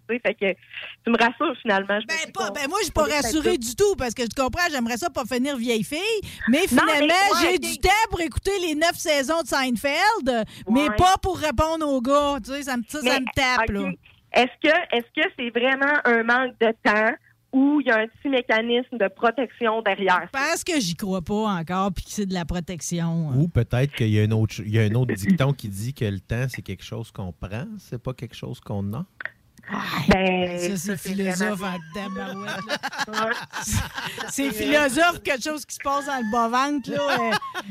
Fait 0.09 0.35
que 0.35 0.53
tu 1.05 1.11
me 1.11 1.19
rassures 1.19 1.55
finalement. 1.61 1.99
Je 2.01 2.07
Ben, 2.07 2.33
pas, 2.33 2.51
ben 2.51 2.69
moi, 2.69 2.79
je 2.81 2.85
suis 2.85 2.93
pas 2.93 3.05
rassurée 3.05 3.59
du 3.59 3.75
tout 3.75 3.95
parce 3.97 4.15
que 4.15 4.23
tu 4.23 4.35
comprends, 4.41 4.63
j'aimerais 4.71 4.97
ça 4.97 5.11
pas 5.11 5.25
finir 5.25 5.57
vieille 5.57 5.85
fille. 5.85 5.99
Mais 6.49 6.67
finalement, 6.67 7.07
ouais, 7.07 7.51
j'ai 7.53 7.59
du 7.59 7.79
temps 7.79 7.91
pour 8.11 8.21
écouter 8.21 8.53
les 8.61 8.75
neuf 8.75 8.95
saisons 8.97 9.43
de 9.43 9.47
Seinfeld, 9.49 10.45
mais 10.71 10.87
pas 10.97 11.17
pour 11.23 11.39
répondre 11.39 11.87
aux 11.87 12.01
gars. 12.01 12.37
Tu 12.45 12.53
sais, 12.53 12.63
ça, 12.63 12.77
me- 12.77 12.83
ça, 12.89 13.01
me 13.01 13.35
tape. 13.35 13.99
Est-ce 14.33 14.69
que 14.69 14.97
est-ce 14.97 15.23
que 15.23 15.29
c'est 15.39 15.51
vraiment 15.51 15.95
un 16.05 16.23
manque 16.25 16.59
de 16.61 16.73
temps 16.85 17.15
ou 17.53 17.81
il 17.81 17.87
y 17.87 17.91
a 17.93 17.99
un 17.99 18.09
petit 18.09 18.29
mécanisme 18.29 18.99
de 18.99 19.07
protection 19.07 19.81
derrière? 19.83 20.27
Je 20.35 20.39
pense 20.41 20.65
que 20.65 20.81
j'y 20.81 20.97
crois 20.97 21.23
pas 21.23 21.35
encore 21.61 21.93
puis 21.93 22.05
que 22.05 22.11
c'est 22.11 22.27
de 22.27 22.35
la 22.35 22.45
protection. 22.45 23.29
Ou 23.37 23.47
peut-être 23.47 23.95
qu'il 23.95 24.09
y 24.09 24.19
a 24.19 24.25
un 24.25 24.31
autre, 24.33 24.57
il 24.59 24.71
y 24.75 24.79
a 24.81 24.83
un 24.83 24.95
autre 24.95 25.15
dicton 25.15 25.53
qui 25.53 25.69
dit 25.69 25.95
que 25.95 26.05
le 26.05 26.19
temps, 26.19 26.47
c'est 26.49 26.63
quelque 26.63 26.83
chose 26.83 27.13
qu'on 27.13 27.31
prend, 27.31 27.67
c'est 27.79 28.03
pas 28.03 28.13
quelque 28.13 28.35
chose 28.35 28.59
qu'on 28.59 28.93
a? 28.95 29.07
Ben, 30.09 30.77
Ça, 30.77 30.77
c'est 30.77 30.97
philosophe 30.99 31.59
vraiment- 31.59 31.77
en 31.77 31.95
tabarouette. 31.95 32.61
là. 33.09 33.27
Ouais. 33.27 33.33
C'est 34.31 34.51
philosophe, 34.53 35.23
quelque 35.23 35.43
chose 35.43 35.65
qui 35.65 35.75
se 35.77 35.81
passe 35.83 36.07
dans 36.07 36.19
le 36.19 36.31
bas-ventre. 36.31 36.91
Là. 36.91 37.01
euh. 37.21 37.31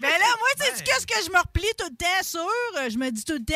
Ben 0.00 0.10
là, 0.10 0.26
moi, 0.38 0.48
tu 0.58 0.64
sais 0.76 0.84
qu'est-ce 0.84 1.06
que 1.06 1.24
je 1.24 1.30
me 1.32 1.38
replie 1.38 1.64
tout 1.78 1.86
le 1.90 1.96
temps 1.96 2.22
sur? 2.22 2.90
Je 2.90 2.98
me 2.98 3.10
dis 3.10 3.24
tout 3.24 3.32
le 3.34 3.44
temps, 3.44 3.54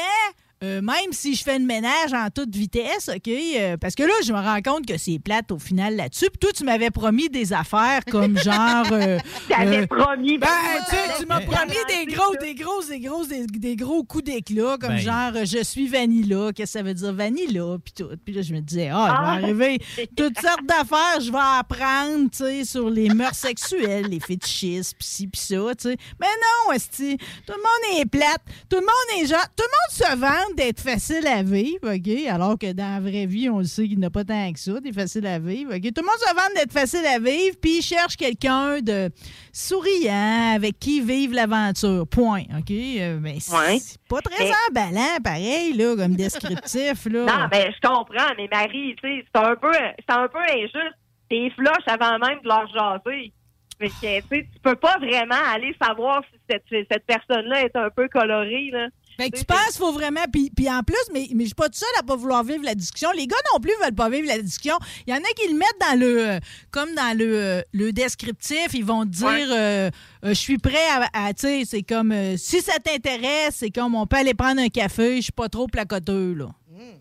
euh, 0.63 0.83
même 0.83 1.13
si 1.13 1.35
je 1.35 1.43
fais 1.43 1.59
le 1.59 1.65
ménage 1.65 2.13
en 2.13 2.29
toute 2.29 2.55
vitesse, 2.55 3.09
OK? 3.09 3.29
euh, 3.29 3.77
parce 3.79 3.95
que 3.95 4.03
là, 4.03 4.13
je 4.25 4.33
me 4.33 4.39
rends 4.39 4.61
compte 4.63 4.85
que 4.87 4.99
c'est 4.99 5.19
plate 5.19 5.51
au 5.53 5.59
final 5.59 5.97
là-dessus. 5.97 6.27
Puis 6.31 6.39
toi, 6.39 6.51
tu 6.55 6.65
m'avais 6.65 6.91
promis 6.91 7.29
des 7.31 7.53
affaires 7.55 8.03
comme 8.11 8.37
genre... 8.43 8.87
euh, 8.93 9.19
T'avais 9.49 9.83
euh, 9.83 9.87
promis. 9.87 10.37
ben, 10.39 10.49
tu 10.89 10.97
sais, 10.97 11.03
tu 11.19 11.27
m'as 11.27 11.41
promis 11.41 11.73
des 11.89 12.13
gros, 12.13 12.35
des 12.37 12.55
gros, 12.55 12.83
des 12.87 13.01
gros, 13.01 13.25
des, 13.25 13.47
des 13.47 13.77
gros 13.77 14.05
coups 14.05 14.25
d'éclat, 14.25 14.77
comme 14.79 14.91
Ben. 14.91 14.99
genre 14.99 15.33
je 15.45 15.63
suis 15.65 15.89
Vanilla. 15.89 16.51
Qu'est-ce 16.55 16.75
que 16.75 16.79
ça 16.79 16.83
veut 16.85 16.95
dire 16.95 17.13
Vanilla? 17.15 17.77
Puis 17.83 17.95
tout. 17.97 18.11
Puis 18.25 18.35
là, 18.35 18.43
je 18.43 18.53
me 18.53 18.61
disais, 18.61 18.89
ah, 18.93 19.07
il 19.09 19.15
Ah. 19.17 19.23
va 19.23 19.29
arriver 19.47 19.79
toutes 20.17 20.39
sortes 20.41 20.67
d'affaires. 20.67 21.21
Je 21.21 21.31
vais 21.33 21.39
apprendre, 21.59 22.31
tu 22.31 22.39
sais, 22.39 22.65
sur 22.65 22.91
les 22.91 23.09
mœurs 23.09 23.35
sexuelles, 23.35 24.07
les 24.11 24.21
fétichismes, 24.21 24.97
pis 24.99 25.07
ci, 25.07 25.27
pis 25.27 25.41
ça, 25.41 25.57
tu 25.79 25.89
sais. 25.91 25.97
Mais 26.21 26.27
non, 26.27 26.73
esti, 26.73 27.17
tout 27.47 27.55
le 27.55 27.57
monde 27.57 28.01
est 28.01 28.07
plate. 28.07 28.43
Tout 28.69 28.77
le 28.77 28.83
monde 28.83 29.23
est 29.23 29.27
genre, 29.27 29.47
tout 29.57 29.65
le 29.65 30.05
monde 30.09 30.15
se 30.15 30.17
d'être 30.57 30.81
facile 30.81 31.27
à 31.27 31.43
vivre, 31.43 31.95
OK? 31.95 32.27
Alors 32.29 32.59
que 32.59 32.73
dans 32.73 32.95
la 32.95 33.01
vraie 33.01 33.27
vie, 33.27 33.49
on 33.51 33.59
le 33.59 33.65
sait 33.65 33.87
qu'il 33.89 33.99
n'y 33.99 34.05
a 34.07 34.11
pas 34.11 34.25
tant 34.25 34.53
que 34.53 34.59
ça, 34.59 34.81
des 34.81 34.93
faciles 34.93 35.27
à 35.27 35.39
vivre, 35.39 35.75
OK? 35.75 35.83
Tout 35.83 36.03
le 36.03 36.07
monde 36.07 36.19
se 36.19 36.35
vante 36.35 36.55
d'être 36.57 36.73
facile 36.73 37.05
à 37.07 37.19
vivre, 37.19 37.57
puis 37.61 37.79
il 37.79 37.83
cherche 37.83 38.17
quelqu'un 38.17 38.81
de 38.81 39.11
souriant, 39.53 40.55
avec 40.57 40.79
qui 40.79 41.01
vivre 41.01 41.35
l'aventure. 41.35 42.07
Point, 42.09 42.43
OK? 42.59 42.71
Euh, 42.71 43.19
mais 43.21 43.37
c'est 43.41 43.55
Ouais. 43.57 43.79
pas 44.09 44.21
très 44.21 44.45
Mais- 44.45 44.53
emballant, 44.71 45.17
pareil, 45.23 45.73
là, 45.75 45.95
comme 45.97 46.15
descriptif, 46.17 47.05
là. 47.07 47.25
Non, 47.27 47.49
mais 47.53 47.71
je 47.73 47.87
comprends, 47.89 48.33
mais 48.37 48.49
Marie, 48.51 48.97
tu 49.03 49.09
sais, 49.09 49.25
c'est 49.35 49.41
un 49.43 49.55
peu, 49.57 49.73
c'est 49.73 50.15
un 50.15 50.29
peu 50.29 50.39
injuste. 50.39 50.97
T'es 51.29 51.51
flush 51.57 51.85
avant 51.87 52.19
même 52.19 52.41
de 52.43 52.49
leur 52.49 52.67
jaser. 52.69 53.33
Fait 53.79 53.89
que, 53.89 54.37
tu 54.43 54.61
peux 54.63 54.75
pas 54.77 54.99
vraiment 54.99 55.41
aller 55.55 55.75
savoir 55.81 56.23
si 56.31 56.39
cette, 56.51 56.65
cette 56.91 57.07
personne-là 57.07 57.63
est 57.65 57.77
un 57.77 57.89
peu 57.89 58.09
colorée, 58.09 58.69
là. 58.73 58.89
Fait 59.25 59.31
que 59.31 59.39
tu 59.39 59.45
penses 59.45 59.67
qu'il 59.69 59.77
faut 59.79 59.93
vraiment. 59.93 60.21
Puis, 60.33 60.51
puis 60.55 60.71
en 60.71 60.83
plus, 60.83 60.97
mais, 61.13 61.29
mais 61.35 61.45
je 61.45 61.49
suis 61.49 61.55
pas 61.55 61.69
tout 61.69 61.79
seul 61.79 61.89
à 61.99 62.03
pas 62.03 62.17
vouloir 62.17 62.43
vivre 62.45 62.65
la 62.65 62.75
discussion. 62.75 63.11
Les 63.17 63.27
gars 63.27 63.37
non 63.53 63.61
plus 63.61 63.73
veulent 63.83 63.95
pas 63.95 64.09
vivre 64.09 64.27
la 64.27 64.41
discussion. 64.41 64.77
Il 65.07 65.13
y 65.13 65.17
en 65.17 65.21
a 65.21 65.29
qui 65.37 65.49
le 65.53 65.57
mettent 65.59 65.81
dans 65.81 65.99
le. 65.99 66.29
euh, 66.29 66.39
comme 66.71 66.95
dans 66.95 67.17
le, 67.17 67.25
euh, 67.35 67.63
le 67.73 67.93
descriptif. 67.93 68.69
Ils 68.75 68.85
vont 68.85 69.03
te 69.05 69.11
dire 69.11 69.29
euh, 69.51 69.91
euh, 70.25 70.29
Je 70.29 70.33
suis 70.35 70.59
prêt 70.59 70.77
à. 70.93 71.27
à- 71.27 71.33
tu 71.35 71.47
sais, 71.47 71.63
c'est 71.67 71.83
comme. 71.83 72.13
euh, 72.13 72.37
si 72.37 72.61
ça 72.61 72.75
t'intéresse, 72.83 73.57
c'est 73.57 73.71
comme 73.71 73.95
on 73.95 74.07
peut 74.07 74.17
aller 74.17 74.35
prendre 74.35 74.61
un 74.61 74.69
café. 74.69 75.17
Je 75.17 75.23
suis 75.23 75.33
pas 75.33 75.49
trop 75.49 75.67
placoteux, 75.67 76.35
là. 76.35 76.47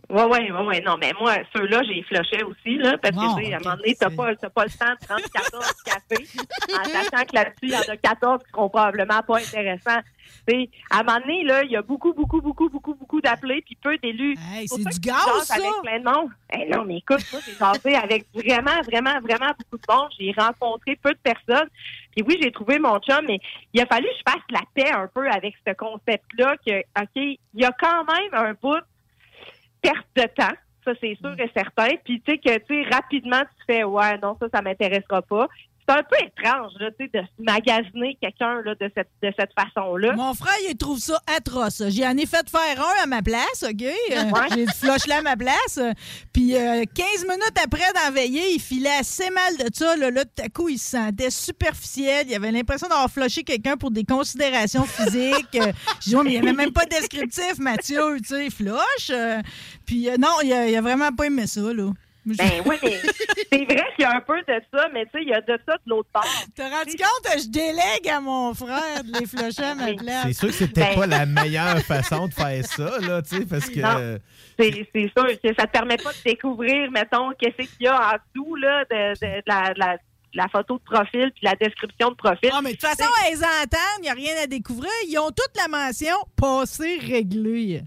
Ouais, 0.09 0.23
ouais, 0.23 0.51
ouais. 0.51 0.81
Non, 0.81 0.97
mais 0.99 1.11
moi, 1.21 1.35
ceux-là, 1.55 1.81
j'ai 1.83 2.01
flushé 2.03 2.43
aussi, 2.43 2.77
là, 2.79 2.97
parce 2.97 3.15
Bon, 3.15 3.35
que, 3.35 3.41
tu 3.41 3.45
sais, 3.47 3.53
à 3.53 3.57
un 3.57 3.59
ok, 3.59 3.65
moment 3.65 3.77
donné, 3.77 3.95
t'as 3.97 4.09
c'est- 4.09 4.15
pas, 4.15 4.35
t'as 4.35 4.49
pas 4.49 4.63
le 4.65 4.71
temps 4.71 4.93
de 4.99 5.05
prendre 5.05 5.29
14 5.31 5.73
cafés, 5.85 6.27
en 6.73 6.83
sachant 6.85 7.25
que 7.25 7.35
là-dessus, 7.35 7.53
il 7.63 7.69
y 7.69 7.75
en 7.77 7.81
a 7.81 7.95
14 7.97 8.39
qui 8.43 8.49
seront 8.51 8.69
probablement 8.69 9.21
pas 9.21 9.37
intéressants. 9.37 10.01
Tu 10.47 10.53
sais, 10.53 10.69
à 10.89 10.99
un 10.99 11.03
moment 11.03 11.19
donné, 11.19 11.43
là, 11.43 11.63
il 11.63 11.71
y 11.71 11.75
a 11.75 11.81
beaucoup, 11.81 12.13
beaucoup, 12.13 12.41
beaucoup, 12.41 12.69
beaucoup, 12.69 12.93
beaucoup 12.93 13.21
d'appelés, 13.21 13.61
puis 13.61 13.77
peu 13.81 13.97
d'élus. 13.97 14.35
Hey, 14.51 14.67
c'est 14.67 14.77
du 14.77 14.99
gaz, 14.99 15.43
ça! 15.43 15.55
avec 15.55 15.69
plein 15.83 15.99
de 15.99 16.05
monde. 16.05 16.29
Eh 16.53 16.67
non, 16.69 16.85
mais 16.85 16.97
écoute, 16.97 17.23
moi, 17.31 17.41
j'ai 17.45 17.53
jasé 17.53 17.95
avec 17.95 18.25
vraiment, 18.33 18.81
vraiment, 18.83 19.19
vraiment 19.21 19.51
beaucoup 19.57 19.77
de 19.77 19.93
monde. 19.93 20.09
J'ai 20.19 20.33
rencontré 20.37 20.95
peu 20.95 21.11
de 21.11 21.19
personnes. 21.19 21.69
Puis 22.11 22.23
oui, 22.27 22.37
j'ai 22.41 22.51
trouvé 22.51 22.79
mon 22.79 22.99
chum, 22.99 23.25
mais 23.27 23.39
il 23.73 23.81
a 23.81 23.85
fallu 23.85 24.07
que 24.07 24.13
je 24.17 24.31
fasse 24.31 24.43
la 24.49 24.63
paix 24.73 24.91
un 24.91 25.07
peu 25.07 25.29
avec 25.29 25.55
ce 25.65 25.73
concept-là 25.73 26.55
que, 26.65 26.79
OK, 26.99 27.15
il 27.15 27.37
y 27.53 27.65
a 27.65 27.71
quand 27.79 28.05
même 28.05 28.33
un 28.33 28.53
bout 28.53 28.83
perte 29.81 30.07
de 30.15 30.23
temps. 30.23 30.55
Ça, 30.85 30.93
c'est 31.01 31.15
sûr 31.15 31.35
et 31.37 31.51
certain. 31.53 31.95
Puis, 32.03 32.21
tu 32.21 32.31
sais, 32.31 32.37
que, 32.37 32.57
tu 32.59 32.83
sais, 32.83 32.89
rapidement, 32.89 33.41
tu 33.41 33.65
fais, 33.67 33.83
ouais, 33.83 34.17
non, 34.19 34.37
ça, 34.39 34.47
ça 34.53 34.61
m'intéressera 34.61 35.21
pas. 35.21 35.47
C'est 35.89 35.95
un 35.95 36.03
peu 36.03 36.17
étrange, 36.23 36.71
là, 36.79 36.89
tu 36.99 37.05
sais, 37.05 37.11
de 37.19 37.25
se 37.25 37.43
magasiner 37.43 38.15
quelqu'un, 38.21 38.61
là, 38.61 38.75
de 38.75 38.91
cette, 38.95 39.09
de 39.23 39.31
cette 39.37 39.49
façon-là. 39.59 40.13
Mon 40.15 40.35
frère, 40.35 40.53
il 40.69 40.77
trouve 40.77 40.99
ça 40.99 41.19
atroce. 41.35 41.81
J'en 41.89 42.15
ai 42.15 42.27
fait 42.27 42.47
faire 42.47 42.79
un 42.79 43.03
à 43.03 43.07
ma 43.07 43.23
place, 43.23 43.63
OK? 43.67 43.81
Euh, 43.81 44.23
J'ai 44.53 44.67
flush 44.67 45.07
là 45.07 45.17
à 45.17 45.21
ma 45.23 45.35
place. 45.35 45.79
Euh, 45.79 45.91
Puis 46.31 46.55
euh, 46.55 46.83
15 46.93 47.23
minutes 47.23 47.57
après 47.63 47.91
d'en 47.95 48.11
veiller, 48.13 48.53
il 48.53 48.59
filait 48.59 48.97
assez 48.99 49.31
mal 49.31 49.57
de 49.57 49.73
ça. 49.73 49.95
Là, 49.95 50.11
là, 50.11 50.25
tout 50.25 50.43
à 50.43 50.49
coup, 50.49 50.69
il 50.69 50.77
se 50.77 50.91
sentait 50.91 51.31
superficiel. 51.31 52.27
Il 52.29 52.35
avait 52.35 52.51
l'impression 52.51 52.87
d'avoir 52.87 53.09
flushé 53.09 53.43
quelqu'un 53.43 53.75
pour 53.75 53.89
des 53.89 54.03
considérations 54.03 54.83
physiques. 54.83 55.55
Euh, 55.55 55.71
J'ai 56.01 56.15
Ouais, 56.15 56.23
mais 56.23 56.33
il 56.33 56.41
n'y 56.41 56.47
avait 56.49 56.55
même 56.55 56.71
pas 56.71 56.85
de 56.85 56.89
descriptif, 56.89 57.57
Mathieu, 57.57 58.17
tu 58.19 58.27
sais, 58.27 58.49
flush. 58.51 59.09
Euh, 59.09 59.39
Puis 59.87 60.07
euh, 60.09 60.17
non, 60.19 60.29
il 60.43 60.53
a, 60.53 60.67
il 60.67 60.75
a 60.75 60.81
vraiment 60.81 61.11
pas 61.11 61.25
aimé 61.25 61.47
ça, 61.47 61.61
là. 61.61 61.89
Ben 62.25 62.61
oui, 62.65 62.75
mais 62.83 62.99
c'est 63.51 63.65
vrai 63.65 63.85
qu'il 63.95 64.01
y 64.01 64.03
a 64.03 64.15
un 64.15 64.21
peu 64.21 64.39
de 64.41 64.61
ça, 64.73 64.87
mais 64.93 65.05
tu 65.05 65.11
sais, 65.13 65.19
il 65.23 65.29
y 65.29 65.33
a 65.33 65.41
de 65.41 65.57
ça 65.65 65.75
de 65.77 65.81
l'autre 65.89 66.09
part. 66.13 66.25
T'as 66.55 66.69
rendu 66.69 66.91
compte? 66.95 67.33
Je 67.41 67.47
délègue 67.49 68.07
à 68.11 68.19
mon 68.19 68.53
frère 68.53 69.03
de 69.03 69.19
les 69.19 69.25
flusher 69.25 69.63
à 69.63 69.75
ma 69.75 69.93
place? 69.93 70.23
C'est 70.27 70.33
sûr 70.33 70.49
que 70.49 70.71
peut-être 70.71 70.89
Ben- 70.89 70.99
pas 70.99 71.07
la 71.07 71.25
meilleure 71.25 71.79
façon 71.79 72.27
de 72.27 72.33
faire 72.33 72.65
ça, 72.65 72.99
là, 72.99 73.21
tu 73.21 73.37
sais, 73.37 73.45
parce 73.45 73.69
que. 73.69 73.79
Non. 73.79 74.17
C'est 74.59 74.87
c'est 74.93 75.11
sûr 75.17 75.25
que 75.41 75.55
ça 75.57 75.65
te 75.65 75.71
permet 75.71 75.97
pas 75.97 76.11
de 76.11 76.17
découvrir, 76.25 76.91
mettons, 76.91 77.31
qu'est-ce 77.39 77.55
qu'il 77.77 77.85
y 77.85 77.87
a 77.87 77.95
en 77.95 78.17
dessous 78.35 78.55
là, 78.55 78.83
de, 78.91 79.13
de- 79.13 79.37
de 79.37 79.43
la, 79.47 79.73
de 79.73 79.79
la- 79.79 79.97
de 80.31 80.37
la 80.37 80.47
photo 80.47 80.77
de 80.77 80.83
profil 80.83 81.31
puis 81.33 81.41
la 81.41 81.55
description 81.55 82.09
de 82.09 82.15
profil. 82.15 82.51
Ah, 82.53 82.59
mais 82.61 82.73
de 82.73 82.77
toute 82.77 82.87
façon, 82.87 83.09
elles 83.27 83.37
entendent, 83.39 83.97
il 83.97 84.01
n'y 84.03 84.09
a 84.09 84.13
rien 84.13 84.33
à 84.43 84.45
découvrir. 84.45 84.91
Ils 85.07 85.17
ont 85.17 85.31
toute 85.31 85.49
la 85.57 85.67
mention 85.67 86.13
passé 86.35 86.99
réglé. 87.01 87.81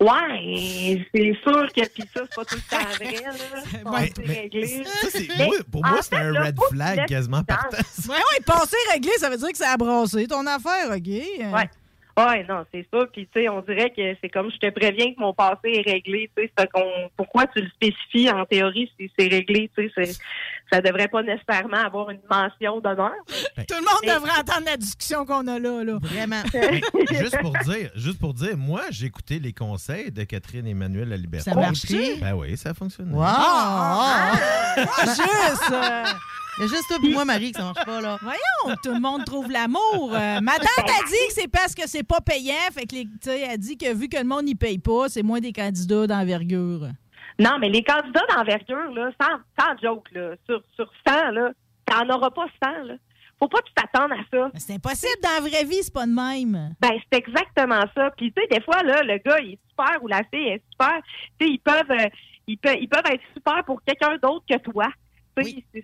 Ouais, 0.00 1.06
c'est 1.14 1.32
sûr 1.42 1.66
que 1.72 1.88
puis 1.88 2.02
ça, 2.14 2.22
c'est 2.24 2.34
pas 2.34 2.44
tout 2.44 2.56
le 2.56 2.70
temps 2.70 2.84
vrai. 2.94 3.14
Là. 3.22 3.90
Ouais, 3.90 4.12
C'est 4.16 4.26
mais- 4.26 4.34
réglé. 4.40 4.66
Ça, 4.84 5.18
Mais, 5.38 5.48
pour 5.70 5.84
moi, 5.86 5.98
c'est 6.02 6.16
un 6.16 6.32
là, 6.32 6.42
red 6.44 6.56
flag 6.70 7.06
quasiment 7.06 7.42
partant. 7.44 7.76
Ouais, 8.08 8.14
ouais, 8.14 8.44
passé 8.44 8.76
réglé, 8.92 9.12
ça 9.18 9.30
veut 9.30 9.36
dire 9.36 9.48
que 9.50 9.56
ça 9.58 9.70
a 9.72 9.76
brassé 9.76 10.26
ton 10.26 10.46
affaire, 10.46 10.90
OK? 10.90 11.06
Ouais. 11.06 11.70
Ouais, 12.16 12.44
non, 12.48 12.64
c'est 12.72 12.86
ça. 12.92 13.06
Puis, 13.12 13.26
tu 13.34 13.40
sais, 13.42 13.48
on 13.48 13.60
dirait 13.62 13.90
que 13.90 14.16
c'est 14.22 14.28
comme 14.28 14.48
je 14.50 14.56
te 14.58 14.70
préviens 14.70 15.12
que 15.14 15.18
mon 15.20 15.34
passé 15.34 15.82
est 15.84 15.90
réglé. 15.90 16.30
Tu 16.36 16.44
sais, 16.44 16.68
pourquoi 17.16 17.46
tu 17.48 17.60
le 17.60 17.68
spécifies 17.70 18.30
en 18.30 18.44
théorie 18.46 18.88
si 18.98 19.10
c'est 19.18 19.26
réglé? 19.26 19.68
Tu 19.76 19.88
sais, 19.88 19.92
c'est- 20.12 20.18
ça 20.74 20.80
devrait 20.80 21.08
pas 21.08 21.22
nécessairement 21.22 21.76
avoir 21.86 22.10
une 22.10 22.20
mention 22.30 22.80
d'honneur. 22.80 23.12
Tout 23.28 23.74
le 23.76 23.80
monde 23.80 24.14
devrait 24.16 24.40
entendre 24.40 24.66
la 24.66 24.76
discussion 24.76 25.24
qu'on 25.24 25.46
a 25.46 25.58
là. 25.58 25.84
là. 25.84 25.98
Vraiment. 26.02 26.42
Juste 27.10 27.38
pour 27.40 27.52
dire, 27.64 27.90
juste 27.94 28.18
pour 28.18 28.34
dire, 28.34 28.56
moi, 28.56 28.82
j'ai 28.90 29.06
écouté 29.06 29.38
les 29.38 29.52
conseils 29.52 30.10
de 30.10 30.24
Catherine 30.24 30.66
Emmanuel 30.66 31.08
La 31.08 31.16
Liberté. 31.16 31.50
Ça 31.50 31.56
marche-tu? 31.56 32.16
Ben 32.20 32.34
oui, 32.34 32.56
ça 32.56 32.70
a 32.70 32.74
fonctionné. 32.74 33.12
Wow! 33.12 33.22
Ah, 33.24 34.32
juste! 35.04 35.70
euh, 35.72 36.04
Il 36.58 36.62
y 36.62 36.64
a 36.64 36.68
juste 36.68 36.84
toi 36.88 36.98
et 37.02 37.12
moi, 37.12 37.24
Marie, 37.24 37.52
que 37.52 37.58
ça 37.58 37.64
marche 37.64 37.84
pas, 37.84 38.00
là. 38.00 38.18
voyons, 38.22 38.76
tout 38.82 38.92
le 38.92 39.00
monde 39.00 39.24
trouve 39.24 39.50
l'amour. 39.50 40.12
Euh, 40.14 40.40
ma 40.40 40.52
tante 40.56 40.88
a 40.88 41.06
dit 41.06 41.26
que 41.28 41.34
c'est 41.34 41.48
parce 41.48 41.74
que 41.74 41.82
c'est 41.86 42.02
pas 42.04 42.20
payant. 42.20 42.54
Fait 42.72 42.86
que, 42.86 42.94
les- 42.94 43.04
tu 43.04 43.10
sais, 43.22 43.40
elle 43.50 43.58
dit 43.58 43.76
que 43.76 43.92
vu 43.94 44.08
que 44.08 44.16
le 44.16 44.24
monde 44.24 44.44
n'y 44.44 44.54
paye 44.54 44.78
pas, 44.78 45.08
c'est 45.08 45.22
moins 45.22 45.40
des 45.40 45.52
candidats 45.52 46.06
d'envergure. 46.06 46.88
Non, 47.38 47.58
mais 47.58 47.68
les 47.68 47.82
candidats 47.82 48.24
d'envergure, 48.34 48.92
là, 48.92 49.10
sans, 49.20 49.38
sans 49.58 49.76
joke, 49.82 50.10
là, 50.12 50.34
sur, 50.46 50.62
sur 50.74 50.90
100, 51.06 51.30
là, 51.32 51.50
t'en 51.86 52.08
auras 52.10 52.30
pas 52.30 52.46
100, 52.62 52.84
là. 52.84 52.94
Faut 53.38 53.48
pas 53.48 53.58
que 53.58 53.66
tu 53.66 53.74
t'attendes 53.74 54.12
à 54.12 54.22
ça. 54.32 54.50
C'est 54.54 54.74
impossible 54.74 55.20
dans 55.22 55.30
la 55.30 55.40
vraie 55.40 55.64
vie, 55.64 55.82
c'est 55.82 55.92
pas 55.92 56.06
de 56.06 56.12
même. 56.12 56.74
Ben, 56.80 56.92
c'est 57.12 57.18
exactement 57.18 57.82
ça. 57.94 58.10
Puis, 58.16 58.32
tu 58.32 58.40
sais, 58.40 58.48
des 58.48 58.62
fois, 58.62 58.82
là, 58.82 59.02
le 59.02 59.18
gars, 59.18 59.40
il 59.40 59.54
est 59.54 59.58
super 59.68 60.02
ou 60.02 60.06
la 60.06 60.22
fille 60.32 60.48
est 60.48 60.62
super. 60.70 61.00
Tu 61.38 61.46
sais, 61.46 61.52
ils 61.52 61.58
peuvent, 61.58 61.90
euh, 61.90 62.08
ils, 62.46 62.56
peuvent, 62.56 62.76
ils 62.80 62.88
peuvent 62.88 63.12
être 63.12 63.22
super 63.34 63.64
pour 63.64 63.82
quelqu'un 63.82 64.16
d'autre 64.22 64.44
que 64.48 64.58
toi. 64.58 64.86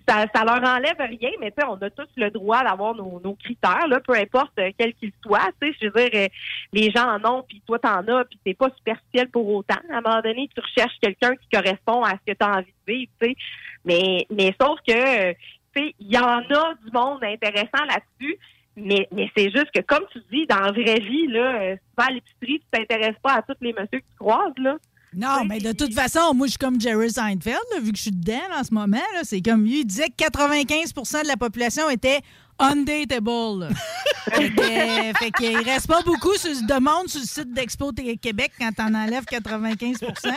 Ça, 0.08 0.26
ça 0.32 0.44
leur 0.44 0.62
enlève 0.62 0.96
rien, 0.98 1.30
mais 1.40 1.52
on 1.66 1.74
a 1.74 1.90
tous 1.90 2.08
le 2.16 2.30
droit 2.30 2.62
d'avoir 2.62 2.94
nos, 2.94 3.20
nos 3.20 3.34
critères, 3.34 3.88
là, 3.88 3.98
peu 4.00 4.14
importe 4.14 4.52
euh, 4.58 4.70
quels 4.78 4.94
qu'ils 4.94 5.12
soient. 5.22 5.50
Je 5.60 5.86
veux 5.86 6.08
dire, 6.08 6.10
euh, 6.14 6.28
les 6.72 6.90
gens 6.90 7.18
en 7.18 7.38
ont, 7.38 7.42
puis 7.42 7.60
toi, 7.66 7.78
t'en 7.78 8.06
as, 8.06 8.24
puis 8.26 8.38
t'es 8.44 8.54
pas 8.54 8.70
superficiel 8.76 9.28
pour 9.28 9.48
autant. 9.48 9.80
À 9.92 9.98
un 9.98 10.00
moment 10.00 10.20
donné, 10.22 10.48
tu 10.54 10.60
recherches 10.60 10.96
quelqu'un 11.02 11.34
qui 11.34 11.48
correspond 11.52 12.02
à 12.04 12.12
ce 12.12 12.32
que 12.32 12.38
tu 12.38 12.44
as 12.44 12.58
envie 12.58 12.74
de 12.86 12.92
vivre, 12.92 13.12
tu 13.20 13.28
sais. 13.28 13.36
Mais, 13.84 14.26
mais 14.30 14.54
sauf 14.60 14.78
que, 14.86 15.30
euh, 15.30 15.34
il 15.76 16.12
y 16.12 16.18
en 16.18 16.40
a 16.40 16.74
du 16.84 16.90
monde 16.92 17.22
intéressant 17.24 17.84
là-dessus. 17.88 18.38
Mais, 18.76 19.08
mais 19.12 19.30
c'est 19.36 19.50
juste 19.50 19.70
que, 19.74 19.80
comme 19.80 20.04
tu 20.12 20.20
dis, 20.32 20.46
dans 20.46 20.60
la 20.60 20.72
vraie 20.72 21.00
vie, 21.00 21.26
là, 21.26 21.74
vas 21.96 22.06
à 22.06 22.10
l'épicerie, 22.10 22.60
tu 22.60 22.66
t'intéresses 22.70 23.18
pas 23.22 23.34
à 23.34 23.42
tous 23.42 23.56
les 23.60 23.72
messieurs 23.72 23.98
que 23.98 24.10
tu 24.10 24.16
croises, 24.18 24.56
là. 24.58 24.76
Non, 25.16 25.44
mais 25.44 25.58
de 25.58 25.72
toute 25.72 25.92
façon, 25.92 26.32
moi, 26.34 26.46
je 26.46 26.50
suis 26.52 26.58
comme 26.58 26.80
Jerry 26.80 27.10
Seinfeld, 27.10 27.58
là, 27.74 27.80
vu 27.80 27.90
que 27.90 27.96
je 27.96 28.02
suis 28.02 28.12
dedans 28.12 28.40
là, 28.48 28.60
en 28.60 28.64
ce 28.64 28.72
moment. 28.72 28.98
C'est 29.24 29.42
comme 29.42 29.64
lui, 29.64 29.80
il 29.80 29.84
disait 29.84 30.08
que 30.08 30.24
95% 30.24 31.22
de 31.24 31.28
la 31.28 31.36
population 31.36 31.90
était 31.90 32.20
undateable. 32.60 33.68
fait 34.32 34.50
que, 34.50 35.18
fait 35.18 35.30
qu'il 35.32 35.56
reste 35.58 35.88
pas 35.88 36.02
beaucoup 36.02 36.34
sur- 36.36 36.50
de 36.50 36.80
monde 36.80 37.08
sur 37.08 37.20
le 37.20 37.26
site 37.26 37.52
d'Expo 37.52 37.90
Québec 38.20 38.52
quand 38.58 38.70
t'en 38.72 38.94
enlèves 38.94 39.24
95 39.24 40.00
là. 40.02 40.32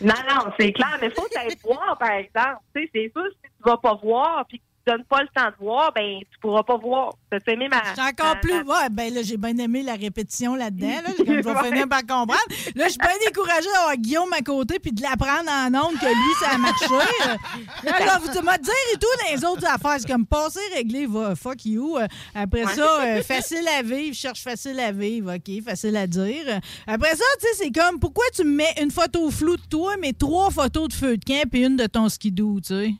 Non, 0.00 0.14
non, 0.28 0.52
c'est 0.58 0.72
clair, 0.72 0.98
mais 1.00 1.10
faut 1.10 1.28
t'aller 1.32 1.56
voir, 1.62 1.96
par 1.98 2.10
exemple. 2.12 2.58
C'est 2.74 2.90
sûr, 2.92 3.22
si 3.44 3.50
tu 3.50 3.62
vas 3.64 3.76
pas 3.76 3.94
voir, 4.02 4.44
puis 4.48 4.58
que 4.58 4.64
donnes 4.86 5.04
pas 5.04 5.22
le 5.22 5.28
temps 5.34 5.48
de 5.48 5.64
voir, 5.64 5.92
ben, 5.94 6.18
tu 6.20 6.38
pourras 6.40 6.62
pas 6.62 6.76
voir. 6.76 7.14
T'as 7.30 7.38
aimé 7.52 7.68
ma... 7.68 7.82
J'ai 7.94 8.02
encore 8.02 8.34
ma- 8.34 8.40
plus. 8.40 8.62
Ouais, 8.62 8.88
ben 8.90 9.14
là, 9.14 9.22
j'ai 9.22 9.36
bien 9.36 9.56
aimé 9.56 9.82
la 9.82 9.94
répétition 9.94 10.54
là-dedans. 10.54 10.88
Là, 10.88 11.10
je 11.18 11.22
vais 11.24 11.68
finir 11.68 11.88
par 11.88 12.00
comprendre. 12.00 12.40
Là, 12.74 12.84
je 12.86 12.90
suis 12.90 12.98
bien 12.98 13.16
découragée 13.26 13.68
d'avoir 13.74 13.96
Guillaume 13.96 14.32
à 14.32 14.42
côté 14.42 14.78
puis 14.78 14.92
de 14.92 15.02
l'apprendre 15.02 15.48
en 15.50 15.68
ondes 15.74 15.98
que 15.98 16.06
lui, 16.06 16.34
ça 16.40 16.54
a 16.54 16.58
marché. 16.58 16.84
Là, 17.84 18.04
là, 18.04 18.18
vous 18.18 18.28
me 18.28 18.58
dire 18.58 18.72
et 18.94 18.98
tout 18.98 19.06
dans 19.22 19.34
les 19.34 19.44
autres 19.44 19.66
affaires. 19.66 19.96
C'est 19.98 20.08
comme 20.08 20.26
passer, 20.26 20.60
régler, 20.74 21.06
va, 21.06 21.34
fuck 21.34 21.64
you. 21.64 21.96
Après 22.34 22.66
ça, 22.66 23.02
euh, 23.02 23.22
facile 23.22 23.66
à 23.78 23.82
vivre, 23.82 24.14
cherche 24.14 24.42
facile 24.42 24.78
à 24.80 24.92
vivre. 24.92 25.34
OK, 25.34 25.64
facile 25.64 25.96
à 25.96 26.06
dire. 26.06 26.60
Après 26.86 27.14
ça, 27.16 27.24
tu 27.40 27.46
sais, 27.46 27.64
c'est 27.64 27.70
comme 27.70 27.98
pourquoi 27.98 28.24
tu 28.34 28.44
me 28.44 28.56
mets 28.56 28.74
une 28.80 28.90
photo 28.90 29.30
floue 29.30 29.56
de 29.56 29.66
toi, 29.68 29.94
mais 30.00 30.12
trois 30.12 30.50
photos 30.50 30.88
de 30.88 30.94
feu 30.94 31.16
de 31.16 31.24
camp 31.24 31.48
et 31.54 31.58
une 31.60 31.76
de 31.76 31.86
ton 31.86 32.08
skidoo, 32.08 32.60
tu 32.60 32.74
sais? 32.74 32.94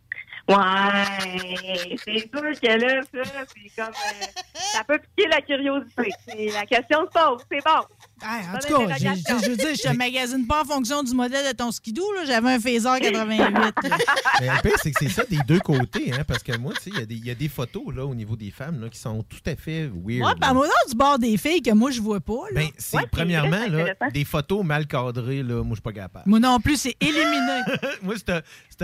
Ouais, 0.49 1.97
c'est 2.05 2.19
sûr 2.19 2.31
que 2.61 2.67
là, 2.79 3.03
ça, 3.03 3.45
c'est 3.55 3.83
comme... 3.83 3.95
euh, 3.95 4.27
ça 4.73 4.85
peut 4.85 4.99
piquer 4.99 5.29
la 5.29 5.41
curiosité. 5.41 6.11
C'est- 6.27 6.51
La 6.53 6.67
question 6.67 6.99
se 7.07 7.11
pose, 7.19 7.43
c'est 7.51 7.65
bon. 7.65 7.81
Ah, 8.25 8.39
en 8.55 8.59
tout 8.59 8.69
cas, 8.69 8.97
je, 8.99 9.07
interrogation. 9.07 9.39
je- 9.39 9.45
je 9.45 9.51
veux 9.51 9.57
dire, 9.57 9.75
je 9.75 9.83
te 9.83 9.97
magasine 9.97 10.47
pas 10.47 10.63
en 10.63 10.65
fonction 10.65 11.03
du 11.03 11.15
modèle 11.15 11.47
de 11.51 11.57
ton 11.57 11.71
skidoo. 11.73 12.13
là. 12.15 12.25
J'avais 12.27 12.53
un 12.55 12.61
Phaser 12.61 13.01
88. 13.01 13.39
là. 13.39 13.71
Mais 14.41 14.47
le 14.49 14.63
pire, 14.63 14.77
c'est 14.83 14.91
que 14.93 14.99
c'est 15.01 15.09
ça 15.09 15.25
des 15.25 15.39
deux 15.47 15.59
côtés, 15.61 16.13
hein, 16.13 16.23
parce 16.27 16.43
que 16.43 16.57
moi, 16.57 16.73
tu 16.75 16.83
sais, 16.83 16.91
il 16.91 16.99
y 16.99 17.03
a 17.03 17.07
des- 17.07 17.15
il 17.15 17.27
y, 17.27 17.31
a 17.31 17.35
des 17.35 17.49
photos 17.49 17.95
là, 17.95 18.05
au 18.07 18.15
niveau 18.15 18.37
des 18.37 18.51
femmes 18.51 18.81
là, 18.81 18.89
qui 18.89 18.99
sont 18.99 19.23
tout 19.23 19.41
à 19.47 19.57
fait 19.57 19.91
weird. 20.05 20.23
Ouais, 20.25 20.41
par 20.41 20.55
moi, 20.55 20.67
du 20.89 20.95
bord 20.95 21.19
des 21.19 21.37
filles 21.37 21.63
que 21.63 21.73
moi, 21.73 21.91
je 21.91 22.01
vois 22.01 22.21
pas. 22.21 22.33
là. 22.53 22.61
Ben, 22.61 22.69
c'est 22.79 22.97
Ouais, 22.97 23.05
premièrement 23.11 23.67
là, 23.69 23.95
des 24.13 24.25
photos 24.25 24.65
mal 24.65 24.87
cadrées, 24.87 25.43
là, 25.43 25.57
moi, 25.63 25.71
je 25.71 25.75
suis 25.75 25.83
pas 25.83 25.93
capable. 25.93 26.25
Moi 26.29 26.39
non 26.41 26.59
plus, 26.61 26.77
c'est 26.77 26.97
éliminé. 27.01 27.61
moi, 28.03 28.15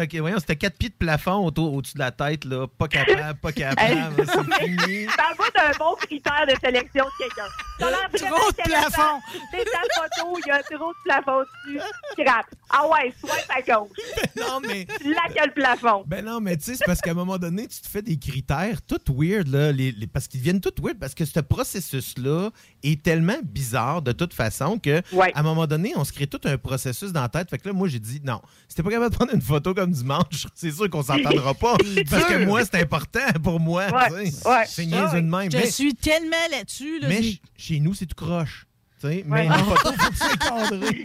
C'était 0.02 0.18
voyons, 0.20 0.38
c'était 0.38 0.56
quatre 0.56 0.76
pieds 0.76 0.88
de 0.88 0.94
plafond 0.94 1.44
autour, 1.46 1.72
au-dessus 1.74 1.94
de 1.94 1.98
la 2.00 2.10
tête, 2.10 2.44
là. 2.44 2.66
Pas 2.66 2.88
capable, 2.88 3.38
pas 3.40 3.52
capable. 3.52 4.14
c'est 4.26 4.54
fini. 4.64 5.06
Ça 5.06 5.24
va 5.38 5.50
d'un 5.72 5.78
bon 5.78 5.94
critère 5.96 6.46
de 6.46 6.54
sélection 6.64 7.04
de 7.04 7.10
quelqu'un. 7.24 7.48
T'as 7.78 7.90
l'air 7.90 8.08
Trop 8.12 8.50
de 8.50 8.62
plafond. 8.62 9.20
C'est 9.52 9.64
ta 9.64 9.80
photo, 9.94 10.38
il 10.44 10.48
y 10.48 10.50
a 10.50 10.62
trop 10.62 10.92
de 10.92 10.96
plafond 11.04 11.40
dessus. 11.40 11.80
Scrap. 12.12 12.46
Ah 12.70 12.86
ouais, 12.88 13.14
swipe 13.20 13.50
à 13.50 13.62
gauche. 13.62 13.88
Non, 14.36 14.60
mais. 14.60 14.86
Là, 15.04 15.22
qu'il 15.28 15.36
y 15.36 15.38
a 15.40 15.46
le 15.46 15.52
plafond. 15.52 16.04
Ben 16.06 16.24
non, 16.24 16.40
mais 16.40 16.56
tu 16.56 16.64
sais, 16.64 16.74
c'est 16.76 16.84
parce 16.84 17.00
qu'à 17.00 17.10
un 17.10 17.14
moment 17.14 17.38
donné, 17.38 17.66
tu 17.66 17.80
te 17.80 17.88
fais 17.88 18.02
des 18.02 18.18
critères 18.18 18.82
tout 18.82 19.00
weird, 19.16 19.48
là, 19.48 19.72
les, 19.72 19.90
les- 19.92 20.06
parce 20.06 20.28
qu'ils 20.28 20.40
viennent 20.40 20.60
tout 20.60 20.72
weird, 20.82 20.98
parce 20.98 21.14
que 21.14 21.24
ce 21.24 21.40
processus-là 21.40 22.50
est 22.82 23.02
tellement 23.02 23.38
bizarre 23.42 24.02
de 24.02 24.12
toute 24.12 24.34
façon 24.34 24.78
que, 24.78 25.02
Ouais. 25.12 25.32
à 25.34 25.40
un 25.40 25.42
moment 25.42 25.66
donné, 25.66 25.92
on 25.96 26.04
se 26.04 26.12
crée 26.12 26.26
tout 26.26 26.40
un 26.44 26.56
processus 26.58 27.12
dans 27.12 27.22
la 27.22 27.28
tête. 27.28 27.50
Fait 27.50 27.58
que 27.58 27.68
là, 27.68 27.72
moi, 27.74 27.88
j'ai 27.88 27.98
dit, 27.98 28.20
non, 28.24 28.40
si 28.68 28.76
t'es 28.76 28.82
pas 28.82 28.90
capable 28.90 29.10
de 29.10 29.16
prendre 29.16 29.34
une 29.34 29.40
photo 29.42 29.74
comme 29.74 29.87
dimanche, 29.90 30.46
c'est 30.54 30.70
sûr 30.70 30.88
qu'on 30.90 31.02
s'entendra 31.02 31.54
pas. 31.54 31.76
parce 32.10 32.24
que 32.24 32.44
moi, 32.44 32.64
c'est 32.64 32.80
important 32.80 33.26
pour 33.42 33.58
moi. 33.60 33.86
Ouais, 33.86 34.30
ouais. 34.44 34.64
C'est 34.66 34.86
niaiseux 34.86 35.20
de 35.22 35.26
même. 35.28 35.50
Je 35.50 35.56
Mais, 35.58 35.70
suis 35.70 35.94
tellement 35.94 36.36
là-dessus. 36.50 37.00
Là, 37.00 37.08
mais 37.08 37.22
ch- 37.22 37.40
chez 37.56 37.80
nous, 37.80 37.94
c'est 37.94 38.06
tout 38.06 38.14
croche. 38.16 38.66
tu 39.00 39.08
sais. 39.08 39.24
Mais 39.26 39.48
Ouais. 39.48 39.54
en 39.54 39.64
photo, 39.64 39.92
faut 39.92 40.10
que. 40.10 41.04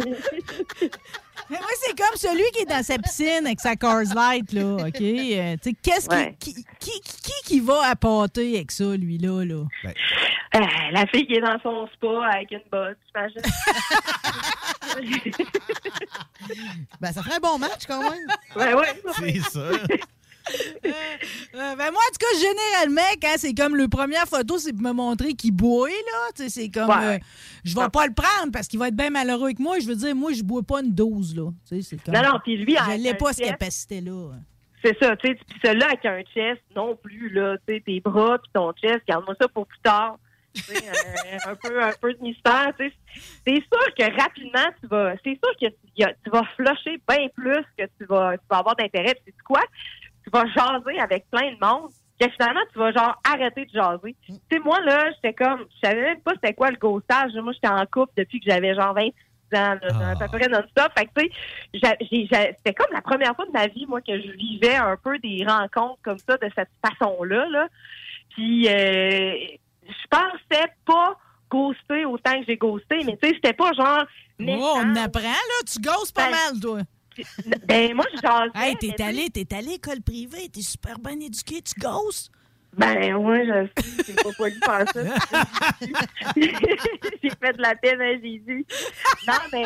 Mais 1.50 1.58
moi, 1.58 1.68
c'est 1.82 1.96
comme 1.98 2.16
celui 2.16 2.50
qui 2.52 2.60
est 2.62 2.66
dans 2.66 2.82
sa 2.82 2.96
piscine 2.98 3.44
avec 3.46 3.60
sa 3.60 3.74
Cars 3.76 4.02
Light, 4.14 4.52
là, 4.52 4.76
OK? 4.86 5.00
Euh, 5.00 5.56
tu 5.60 5.70
sais, 5.70 5.76
qu'est-ce 5.82 6.08
qui- 6.08 6.14
Ouais. 6.14 6.36
qui, 6.38 6.54
qui, 6.78 7.00
qui, 7.00 7.32
qui 7.44 7.60
va 7.60 7.88
appâter 7.90 8.56
avec 8.56 8.70
ça, 8.70 8.84
lui-là, 8.96 9.44
là? 9.44 9.64
Euh, 10.54 10.60
la 10.92 11.06
fille 11.06 11.26
qui 11.26 11.34
est 11.34 11.40
dans 11.40 11.58
son 11.62 11.88
spa 11.94 12.26
avec 12.34 12.50
une 12.52 12.60
botte, 12.70 12.98
j'imagine. 13.14 13.42
Ben, 17.00 17.12
ça 17.12 17.22
ferait 17.22 17.36
un 17.36 17.40
bon 17.40 17.58
match 17.58 17.86
quand 17.86 18.02
même. 18.02 18.12
ouais, 18.56 18.74
ouais. 18.74 19.02
C'est 19.18 19.40
ça. 19.40 19.60
Euh, 20.84 21.76
ben 21.76 21.90
moi, 21.90 22.00
en 22.00 22.12
tout 22.12 22.18
cas, 22.20 22.38
généralement, 22.38 23.12
quand 23.20 23.34
c'est 23.36 23.54
comme 23.54 23.76
le 23.76 23.88
première 23.88 24.26
photo, 24.26 24.58
c'est 24.58 24.72
pour 24.72 24.82
me 24.82 24.92
montrer 24.92 25.34
qu'il 25.34 25.52
boit, 25.52 25.88
là. 25.88 26.46
C'est 26.48 26.70
comme... 26.70 26.88
Ouais. 26.88 27.16
euh, 27.16 27.18
je 27.64 27.74
vais 27.74 27.88
pas 27.92 28.06
le 28.06 28.14
prendre 28.14 28.52
parce 28.52 28.68
qu'il 28.68 28.78
va 28.78 28.88
être 28.88 28.96
bien 28.96 29.10
malheureux 29.10 29.46
avec 29.46 29.58
moi. 29.58 29.78
Je 29.80 29.86
veux 29.86 29.96
dire, 29.96 30.14
moi, 30.14 30.32
je 30.32 30.42
bois 30.42 30.62
pas 30.62 30.80
une 30.80 30.94
dose, 30.94 31.36
là. 31.36 31.50
Comme... 32.04 32.14
Non, 32.14 32.22
non, 32.22 32.38
puis 32.42 32.56
lui, 32.56 32.76
Je 32.76 33.02
l'ai 33.02 33.14
pas, 33.14 33.32
cette 33.32 33.46
capacité-là. 33.46 34.30
C'est 34.82 34.96
ça, 34.98 35.14
tu 35.16 35.28
sais. 35.28 35.34
Puis 35.34 35.58
celui-là 35.62 35.86
avec 35.88 36.06
un 36.06 36.22
chest 36.32 36.62
non 36.74 36.96
plus, 36.96 37.28
là. 37.30 37.56
Tu 37.68 37.74
sais, 37.74 37.82
tes 37.84 38.00
bras 38.00 38.38
puis 38.38 38.50
ton 38.54 38.72
chest, 38.72 39.00
garde-moi 39.06 39.34
ça 39.40 39.46
pour 39.48 39.66
plus 39.66 39.80
tard. 39.80 40.18
Euh, 40.56 40.72
un, 41.46 41.54
peu, 41.54 41.82
un 41.82 41.92
peu 42.00 42.14
de 42.14 42.22
mystère, 42.22 42.72
tu 42.78 42.88
sais. 42.88 42.94
C'est 43.46 43.56
sûr 43.56 43.94
que 43.98 44.20
rapidement, 44.20 44.66
tu 44.80 44.86
vas... 44.88 45.12
C'est 45.22 45.38
sûr 45.42 45.52
que 45.60 45.66
tu, 45.66 45.76
y 45.98 46.04
a- 46.04 46.14
tu 46.24 46.30
vas 46.30 46.42
flusher 46.56 46.98
bien 47.06 47.28
plus 47.34 47.62
que 47.76 47.84
tu 47.98 48.06
vas, 48.08 48.38
tu 48.38 48.44
vas 48.50 48.58
avoir 48.58 48.74
d'intérêt. 48.76 49.14
C'est 49.26 49.34
quoi? 49.44 49.60
Tu 50.24 50.30
vas 50.30 50.46
jaser 50.46 51.00
avec 51.00 51.28
plein 51.30 51.52
de 51.52 51.58
monde. 51.60 51.90
Que 52.20 52.28
finalement, 52.32 52.60
tu 52.72 52.78
vas 52.78 52.92
genre 52.92 53.16
arrêter 53.24 53.64
de 53.64 53.70
jaser. 53.70 54.14
Tu 54.26 54.34
sais, 54.52 54.58
moi, 54.58 54.78
là, 54.82 55.10
j'étais 55.12 55.32
comme... 55.32 55.64
Je 55.74 55.88
savais 55.88 56.02
même 56.02 56.20
pas 56.20 56.32
c'était 56.34 56.52
quoi 56.52 56.70
le 56.70 56.76
ghostage. 56.76 57.32
Moi, 57.34 57.52
j'étais 57.54 57.68
en 57.68 57.86
couple 57.86 58.12
depuis 58.18 58.40
que 58.40 58.50
j'avais 58.50 58.74
genre 58.74 58.92
26 58.92 59.10
ans, 59.58 59.78
là, 59.80 60.10
à 60.10 60.16
peu 60.16 60.38
près 60.38 60.48
non-stop. 60.48 60.92
Fait 60.98 61.06
que, 61.06 61.20
tu 61.22 61.80
sais, 61.80 62.54
c'était 62.58 62.74
comme 62.74 62.92
la 62.92 63.00
première 63.00 63.34
fois 63.34 63.46
de 63.46 63.52
ma 63.52 63.66
vie, 63.68 63.86
moi, 63.86 64.02
que 64.02 64.20
je 64.20 64.32
vivais 64.32 64.76
un 64.76 64.98
peu 65.02 65.18
des 65.18 65.46
rencontres 65.48 65.98
comme 66.02 66.18
ça, 66.18 66.36
de 66.36 66.50
cette 66.54 66.68
façon-là. 66.86 67.46
Là. 67.48 67.68
Puis, 68.34 68.68
euh, 68.68 69.32
je 69.88 70.06
pensais 70.10 70.66
pas 70.84 71.16
ghoster 71.50 72.04
autant 72.04 72.38
que 72.38 72.44
j'ai 72.46 72.56
ghosté, 72.58 73.02
mais 73.06 73.16
tu 73.16 73.28
sais, 73.30 73.34
c'était 73.36 73.54
pas 73.54 73.72
genre... 73.72 74.04
Oh, 74.42 74.74
on 74.76 74.96
apprend, 74.96 75.22
là. 75.22 75.64
Tu 75.66 75.80
gosses 75.80 76.12
pas 76.12 76.26
Ben, 76.26 76.30
mal, 76.32 76.60
toi. 76.60 76.80
Ben, 77.66 77.94
moi, 77.94 78.04
je 78.14 78.20
jasais, 78.20 78.50
Hey, 78.54 78.76
t'es 78.76 79.02
allé, 79.02 79.30
t'es 79.30 79.54
allé 79.54 79.68
à 79.68 79.70
l'école 79.72 80.00
privée, 80.02 80.48
t'es 80.48 80.62
super 80.62 80.98
bien 80.98 81.18
éduqué, 81.20 81.62
tu 81.62 81.78
gosses? 81.78 82.30
Ben, 82.76 83.16
ouais, 83.16 83.46
je 83.46 83.82
sais, 83.82 84.04
c'est 84.04 84.22
pas 84.22 84.48
de 84.48 84.54
faire 84.64 84.88
ça. 84.92 85.02
j'ai 86.36 87.30
fait 87.30 87.52
de 87.52 87.62
la 87.62 87.74
peine 87.74 88.00
à 88.00 88.12
Jésus. 88.12 88.64
Non, 89.26 89.34
mais 89.52 89.64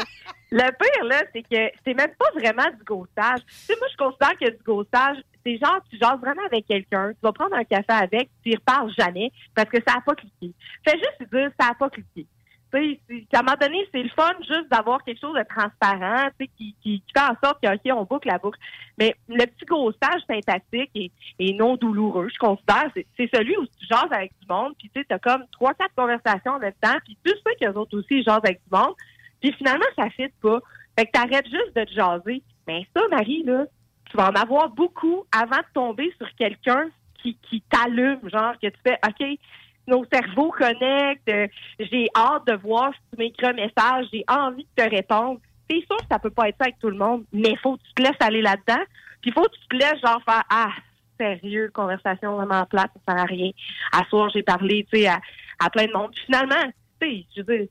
le 0.51 0.71
pire, 0.71 1.05
là, 1.05 1.23
c'est 1.33 1.43
que 1.43 1.71
c'est 1.85 1.95
même 1.95 2.15
pas 2.19 2.31
vraiment 2.35 2.71
du 2.77 2.83
ghostage. 2.85 3.41
Tu 3.47 3.55
sais, 3.55 3.75
moi, 3.79 3.89
je 3.93 3.97
considère 3.97 4.39
que 4.39 4.51
du 4.57 4.63
ghostage, 4.65 5.19
c'est 5.45 5.59
genre, 5.59 5.81
tu 5.91 5.99
jases 5.99 6.19
vraiment 6.21 6.45
avec 6.47 6.67
quelqu'un, 6.67 7.11
tu 7.11 7.19
vas 7.23 7.33
prendre 7.33 7.55
un 7.55 7.65
café 7.65 7.85
avec, 7.89 8.31
tu 8.43 8.53
y 8.53 8.57
reparles 8.57 8.93
jamais 8.97 9.31
parce 9.55 9.69
que 9.69 9.79
ça 9.87 9.97
a 9.99 10.01
pas 10.01 10.15
cliqué. 10.15 10.55
Fais 10.87 10.97
juste 10.97 11.17
lui 11.21 11.27
dire, 11.27 11.51
ça 11.61 11.69
a 11.69 11.75
pas 11.75 11.91
cliqué. 11.91 12.27
À 12.75 13.39
un 13.39 13.43
moment 13.43 13.57
donné, 13.61 13.89
c'est 13.93 14.03
le 14.03 14.09
fun 14.11 14.33
juste 14.41 14.69
d'avoir 14.71 15.03
quelque 15.05 15.21
chose 15.21 15.37
de 15.37 15.45
transparent, 15.49 16.29
tu 16.39 16.47
sais, 16.47 16.75
qui, 16.83 17.03
fait 17.15 17.23
en 17.23 17.37
sorte 17.43 17.63
que, 17.63 17.73
OK, 17.73 17.97
on 17.97 18.05
boucle 18.05 18.29
la 18.29 18.39
boucle. 18.39 18.59
Mais 18.99 19.15
le 19.29 19.45
petit 19.47 19.65
ghostage 19.65 20.23
sympathique 20.27 20.91
et, 20.95 21.11
et 21.39 21.55
non 21.55 21.77
douloureux, 21.77 22.29
je 22.33 22.39
considère, 22.39 22.91
c'est, 22.95 23.31
celui 23.33 23.57
où 23.57 23.67
tu 23.67 23.87
jases 23.89 24.11
avec 24.11 24.33
du 24.41 24.47
monde, 24.49 24.75
puis 24.79 24.91
tu 24.93 25.01
sais, 25.01 25.07
t'as 25.09 25.19
comme 25.19 25.45
trois, 25.53 25.75
quatre 25.75 25.95
conversations 25.95 26.53
en 26.53 26.59
même 26.59 26.73
temps, 26.81 26.97
puis 27.05 27.17
tu 27.25 27.33
sais 27.33 27.55
qu'eux 27.61 27.79
autres 27.79 27.97
aussi 27.99 28.23
jasent 28.23 28.41
avec 28.43 28.61
du 28.65 28.77
monde, 28.77 28.95
puis 29.41 29.53
finalement, 29.53 29.87
ça 29.97 30.11
fit 30.11 30.33
pas. 30.43 30.61
Fait 30.99 31.07
que 31.07 31.11
t'arrêtes 31.13 31.49
juste 31.49 31.77
de 31.77 31.85
te 31.85 31.93
jaser. 31.93 32.43
Mais 32.67 32.87
ça, 32.97 33.03
Marie, 33.11 33.43
là, 33.45 33.67
tu 34.11 34.17
vas 34.17 34.31
en 34.31 34.35
avoir 34.35 34.71
beaucoup 34.71 35.25
avant 35.33 35.59
de 35.59 35.73
tomber 35.75 36.13
sur 36.19 36.29
quelqu'un 36.37 36.89
qui 37.23 37.63
t'allume, 37.71 38.21
genre 38.29 38.53
que 38.63 38.67
tu 38.67 38.79
fais, 38.85 38.99
OK, 39.07 39.39
nos 39.87 40.05
cerveaux 40.13 40.51
connectent, 40.51 41.29
euh, 41.29 41.47
j'ai 41.79 42.09
hâte 42.17 42.47
de 42.47 42.55
voir 42.55 42.93
si 42.93 43.01
tu 43.13 43.19
m'écris 43.19 43.47
un 43.47 43.53
message, 43.53 44.07
j'ai 44.13 44.25
envie 44.29 44.67
de 44.77 44.83
te 44.83 44.89
répondre. 44.89 45.41
C'est 45.69 45.85
sûr 45.87 45.97
que 45.97 46.07
ça 46.11 46.19
peut 46.19 46.31
pas 46.31 46.49
être 46.49 46.57
ça 46.59 46.65
avec 46.65 46.79
tout 46.79 46.91
le 46.91 46.97
monde, 46.97 47.25
mais 47.33 47.57
faut 47.57 47.77
que 47.77 47.83
tu 47.83 47.95
te 47.95 48.03
laisses 48.03 48.21
aller 48.21 48.43
là-dedans. 48.43 48.83
Puis 49.23 49.33
faut 49.33 49.43
que 49.43 49.57
tu 49.57 49.69
te 49.69 49.77
laisses 49.77 50.01
genre 50.05 50.23
faire 50.25 50.43
Ah, 50.51 50.73
sérieux, 51.19 51.71
conversation 51.73 52.37
vraiment 52.37 52.65
plate, 52.67 52.91
ça 53.07 53.15
sert 53.15 53.23
à 53.23 53.27
rien. 53.27 53.51
À 53.93 54.05
soir, 54.05 54.31
j'ai 54.35 54.43
parlé, 54.43 54.87
tu 54.93 55.01
sais, 55.01 55.07
à, 55.07 55.21
à 55.59 55.71
plein 55.71 55.87
de 55.87 55.93
monde. 55.93 56.11
Puis 56.13 56.25
finalement, 56.27 56.71
tu 57.01 57.09
sais, 57.09 57.27
je 57.37 57.43
veux 57.43 57.59
dire, 57.59 57.69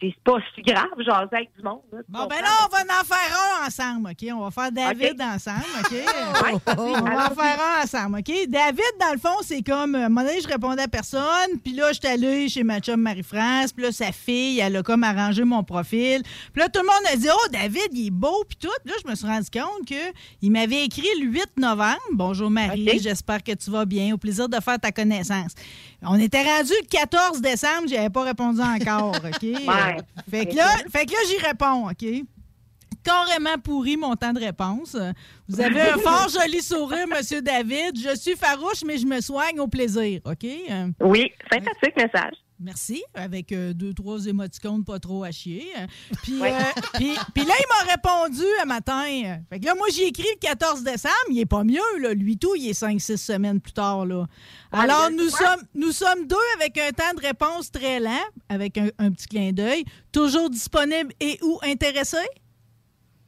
c'est- 0.00 0.14
pas 0.24 0.38
si 0.54 0.62
grave, 0.62 0.86
genre 1.04 1.26
avec 1.32 1.50
du 1.56 1.62
monde. 1.62 1.80
là, 1.92 1.98
Bon, 2.08 2.26
ben 2.26 2.40
là, 2.40 2.48
on 2.66 2.68
va 2.68 3.00
en 3.00 3.04
faire 3.04 3.38
un 3.62 3.66
ensemble, 3.66 4.10
OK? 4.10 4.28
On 4.32 4.40
va 4.40 4.50
faire 4.50 4.72
David 4.72 5.20
ensemble, 5.20 5.64
OK? 5.80 5.92
Ouais, 6.42 6.74
On 6.78 6.92
va 7.02 7.26
en 7.30 7.34
faire 7.34 7.58
un 7.60 7.82
ensemble, 7.84 8.18
OK? 8.20 8.32
David, 8.48 8.92
dans 9.00 9.12
le 9.12 9.18
fond, 9.18 9.36
c'est 9.42 9.62
comme, 9.62 9.94
euh, 9.94 10.02
à 10.02 10.06
un 10.06 10.08
moment 10.08 10.22
donné, 10.26 10.40
je 10.40 10.48
répondais 10.48 10.82
à 10.82 10.88
personne, 10.88 11.58
puis 11.62 11.72
là, 11.74 11.92
j'étais 11.92 12.08
allée 12.08 12.48
chez 12.48 12.62
ma 12.62 12.80
chum 12.80 13.00
Marie-France, 13.00 13.72
puis 13.72 13.84
là, 13.84 13.92
sa 13.92 14.12
fille, 14.12 14.60
elle 14.60 14.76
a 14.76 14.82
comme 14.82 15.04
arrangé 15.04 15.44
mon 15.44 15.62
profil. 15.64 16.22
Puis 16.52 16.60
là, 16.62 16.68
tout 16.68 16.80
le 16.80 16.86
monde 16.86 17.12
a 17.12 17.16
dit, 17.16 17.28
oh, 17.32 17.48
David, 17.52 17.88
il 17.92 18.06
est 18.06 18.10
beau, 18.10 18.44
puis 18.48 18.56
tout. 18.60 18.68
Là, 18.84 18.92
je 19.04 19.10
me 19.10 19.14
suis 19.14 19.26
rendu 19.26 19.48
compte 19.50 19.86
qu'il 19.86 20.50
m'avait 20.52 20.84
écrit 20.84 21.08
le 21.20 21.26
8 21.26 21.58
novembre. 21.58 21.98
Bonjour, 22.12 22.50
Marie, 22.50 22.98
j'espère 23.00 23.42
que 23.42 23.52
tu 23.52 23.70
vas 23.70 23.84
bien. 23.84 24.14
Au 24.14 24.18
plaisir 24.18 24.48
de 24.48 24.60
faire 24.60 24.78
ta 24.78 24.92
connaissance. 24.92 25.54
On 26.04 26.18
était 26.18 26.42
rendu 26.42 26.72
le 26.80 26.86
14 26.88 27.40
décembre, 27.40 27.88
j'avais 27.88 28.10
pas 28.10 28.22
répondu 28.24 28.60
encore, 28.60 29.14
OK? 29.16 29.42
Euh, 29.72 30.00
fait 30.30 30.46
que 30.46 30.56
là, 30.56 30.68
fait 30.90 31.06
que 31.06 31.12
là 31.12 31.18
j'y 31.28 31.38
réponds, 31.38 31.88
OK? 31.88 32.24
Carrément 33.04 33.58
pourri 33.62 33.96
mon 33.96 34.14
temps 34.14 34.32
de 34.32 34.38
réponse. 34.40 34.96
Vous 35.48 35.60
avez 35.60 35.80
un 35.80 35.98
fort 35.98 36.28
joli 36.40 36.62
sourire, 36.62 37.06
Monsieur 37.08 37.42
David. 37.42 37.98
Je 37.98 38.16
suis 38.16 38.36
farouche, 38.36 38.82
mais 38.86 38.96
je 38.98 39.06
me 39.06 39.20
soigne 39.20 39.58
au 39.60 39.66
plaisir, 39.66 40.20
OK? 40.24 40.44
Euh, 40.44 40.88
Oui, 41.00 41.32
sympathique 41.50 41.96
message. 41.96 42.34
Merci, 42.62 43.02
avec 43.12 43.50
euh, 43.50 43.72
deux, 43.72 43.92
trois 43.92 44.24
émoticônes 44.26 44.84
pas 44.84 44.98
trop 45.00 45.24
à 45.24 45.32
chier. 45.32 45.66
Euh, 45.78 45.86
Puis, 46.22 46.40
Ouais. 46.40 46.52
euh, 46.52 46.80
puis, 46.94 47.16
puis 47.34 47.44
là, 47.44 47.54
il 47.58 47.66
m'a 47.68 47.92
répondu 47.92 48.44
un 48.62 48.64
matin. 48.66 49.40
Fait 49.50 49.58
que 49.58 49.64
là, 49.66 49.74
moi, 49.74 49.88
j'ai 49.92 50.06
écrit 50.06 50.22
le 50.34 50.38
14 50.38 50.84
décembre. 50.84 51.14
Il 51.30 51.40
est 51.40 51.46
pas 51.46 51.64
mieux, 51.64 51.80
là. 52.00 52.14
Lui, 52.14 52.38
tout, 52.38 52.54
il 52.54 52.68
est 52.68 52.80
5-6 52.80 53.16
semaines 53.16 53.60
plus 53.60 53.72
tard, 53.72 54.06
là. 54.06 54.26
Alors, 54.70 55.10
nous 55.10 55.28
sommes, 55.28 55.62
nous 55.74 55.90
sommes 55.92 56.26
deux 56.26 56.36
avec 56.56 56.78
un 56.78 56.92
temps 56.92 57.12
de 57.16 57.20
réponse 57.20 57.70
très 57.72 57.98
lent, 57.98 58.22
avec 58.48 58.78
un, 58.78 58.88
un 58.98 59.10
petit 59.10 59.26
clin 59.26 59.52
d'œil. 59.52 59.84
Toujours 60.12 60.48
disponible 60.48 61.12
et 61.20 61.38
ou 61.42 61.58
intéressé? 61.62 62.18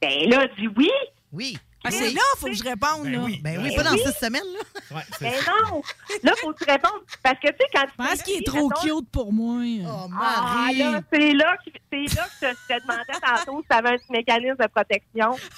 Ben 0.01 0.29
là, 0.29 0.47
dis 0.57 0.67
oui. 0.77 0.89
Oui. 1.31 1.57
Ah, 1.85 1.91
c'est 1.91 2.11
là, 2.11 2.21
il 2.35 2.39
faut 2.39 2.47
que 2.47 2.53
je 2.53 2.63
réponde, 2.63 3.03
Ben 3.03 3.11
là. 3.13 3.19
oui. 3.23 3.39
Ben 3.43 3.57
oui, 3.61 3.69
Ben 3.69 3.75
pas 3.75 3.83
dans 3.83 3.91
oui. 3.95 4.01
six 4.05 4.13
semaines, 4.17 4.41
là. 4.53 4.97
Ouais, 4.97 5.03
Ben 5.21 5.31
non. 5.71 5.81
Là, 6.23 6.31
faut 6.41 6.51
que 6.53 6.63
tu 6.63 6.69
répondes. 6.71 7.01
Parce 7.23 7.39
que, 7.39 7.47
tu 7.47 7.53
sais, 7.59 7.65
quand 7.73 7.85
Je 7.89 7.95
pense 8.03 8.21
qu'il 8.23 8.37
est 8.37 8.45
trop 8.45 8.69
cute 8.69 9.09
pour 9.11 9.31
moi. 9.31 9.61
Oh, 9.87 10.09
Ah, 10.19 10.69
là, 10.75 11.01
c'est 11.11 11.33
là, 11.33 11.57
que- 11.65 11.71
c'est 11.91 12.15
là 12.15 12.27
que 12.41 12.47
je 12.47 12.73
te 12.75 12.81
demandais 12.81 13.19
tantôt 13.21 13.61
si 13.61 13.67
tu 13.69 13.75
avais 13.75 13.89
un 13.89 13.97
petit 13.97 14.11
mécanisme 14.11 14.57
de 14.57 14.67
protection. 14.67 15.31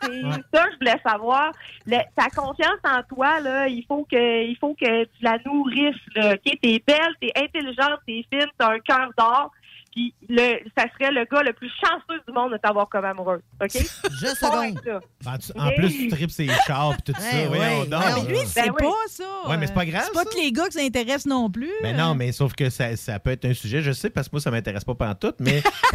C'est 0.00 0.10
Ouais. 0.10 0.30
ça 0.54 0.64
je 0.70 0.76
voulais 0.78 1.00
savoir. 1.04 1.50
Le- 1.84 1.98
ta 2.14 2.28
confiance 2.30 2.78
en 2.84 3.02
toi, 3.12 3.40
là, 3.40 3.66
il 3.66 3.84
faut 3.84 4.06
que, 4.08 4.44
il 4.44 4.56
faut 4.60 4.72
que 4.80 5.02
tu 5.04 5.10
la 5.22 5.38
nourrisses. 5.44 5.96
Là? 6.14 6.36
T'es 6.38 6.56
belle, 6.86 7.14
t'es 7.20 7.32
intelligente, 7.34 7.98
t'es 8.06 8.24
fine, 8.32 8.46
t'as 8.56 8.74
un 8.74 8.78
cœur 8.78 9.10
d'or. 9.18 9.50
Puis 9.98 10.14
le, 10.28 10.60
ça 10.78 10.84
serait 10.92 11.10
le 11.10 11.24
gars 11.24 11.42
le 11.42 11.52
plus 11.54 11.68
chanceux 11.84 12.20
du 12.28 12.32
monde 12.32 12.52
de 12.52 12.56
t'avoir 12.58 12.88
comme 12.88 13.04
amoureuse. 13.04 13.40
OK? 13.60 13.70
Seconde. 13.72 14.78
ça. 14.84 15.00
En, 15.26 15.38
tu- 15.38 15.52
en 15.58 15.70
plus, 15.72 15.90
tu 15.90 16.06
tripes 16.08 16.30
ses 16.30 16.46
chars 16.68 16.94
et 16.96 17.02
tout 17.02 17.20
ça. 17.20 17.50
Ouais, 17.50 17.84
donc. 17.86 18.00
voyons. 18.00 18.22
Mais 18.28 18.32
lui, 18.32 18.38
Ben 18.54 18.64
oui. 18.70 18.76
pas 18.78 18.92
ça. 19.08 19.24
Ouais, 19.48 19.56
mais 19.56 19.66
c'est 19.66 19.74
pas 19.74 19.84
grave, 19.86 20.04
C'est 20.06 20.12
pas 20.12 20.22
ça. 20.22 20.30
tous 20.30 20.38
les 20.38 20.52
gars 20.52 20.68
que 20.68 20.74
ça 20.74 20.82
intéresse 20.82 21.26
non 21.26 21.50
plus. 21.50 21.72
Ben 21.82 21.96
non, 21.96 22.14
mais 22.14 22.30
sauf 22.30 22.52
que 22.54 22.70
ça, 22.70 22.94
ça 22.96 23.18
peut 23.18 23.32
être 23.32 23.44
un 23.46 23.54
sujet, 23.54 23.82
je 23.82 23.90
sais, 23.90 24.08
parce 24.08 24.28
que 24.28 24.36
moi, 24.36 24.40
ça 24.40 24.52
m'intéresse 24.52 24.84
pas 24.84 24.94
pendant 24.94 25.16
tout, 25.16 25.34
mais 25.40 25.62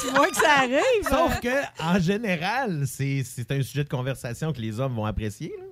tu 0.00 0.06
vois 0.14 0.28
que 0.28 0.36
ça 0.36 0.52
arrive. 0.60 0.80
Sauf 1.08 1.40
que, 1.40 1.82
en 1.82 1.98
général, 2.00 2.84
c'est 2.86 3.22
c'est 3.24 3.50
un 3.52 3.60
sujet 3.62 3.84
de 3.84 3.88
conversation 3.90 4.52
que 4.52 4.60
les 4.60 4.80
hommes 4.80 4.94
vont 4.94 5.04
apprécier. 5.04 5.52
là. 5.58 5.64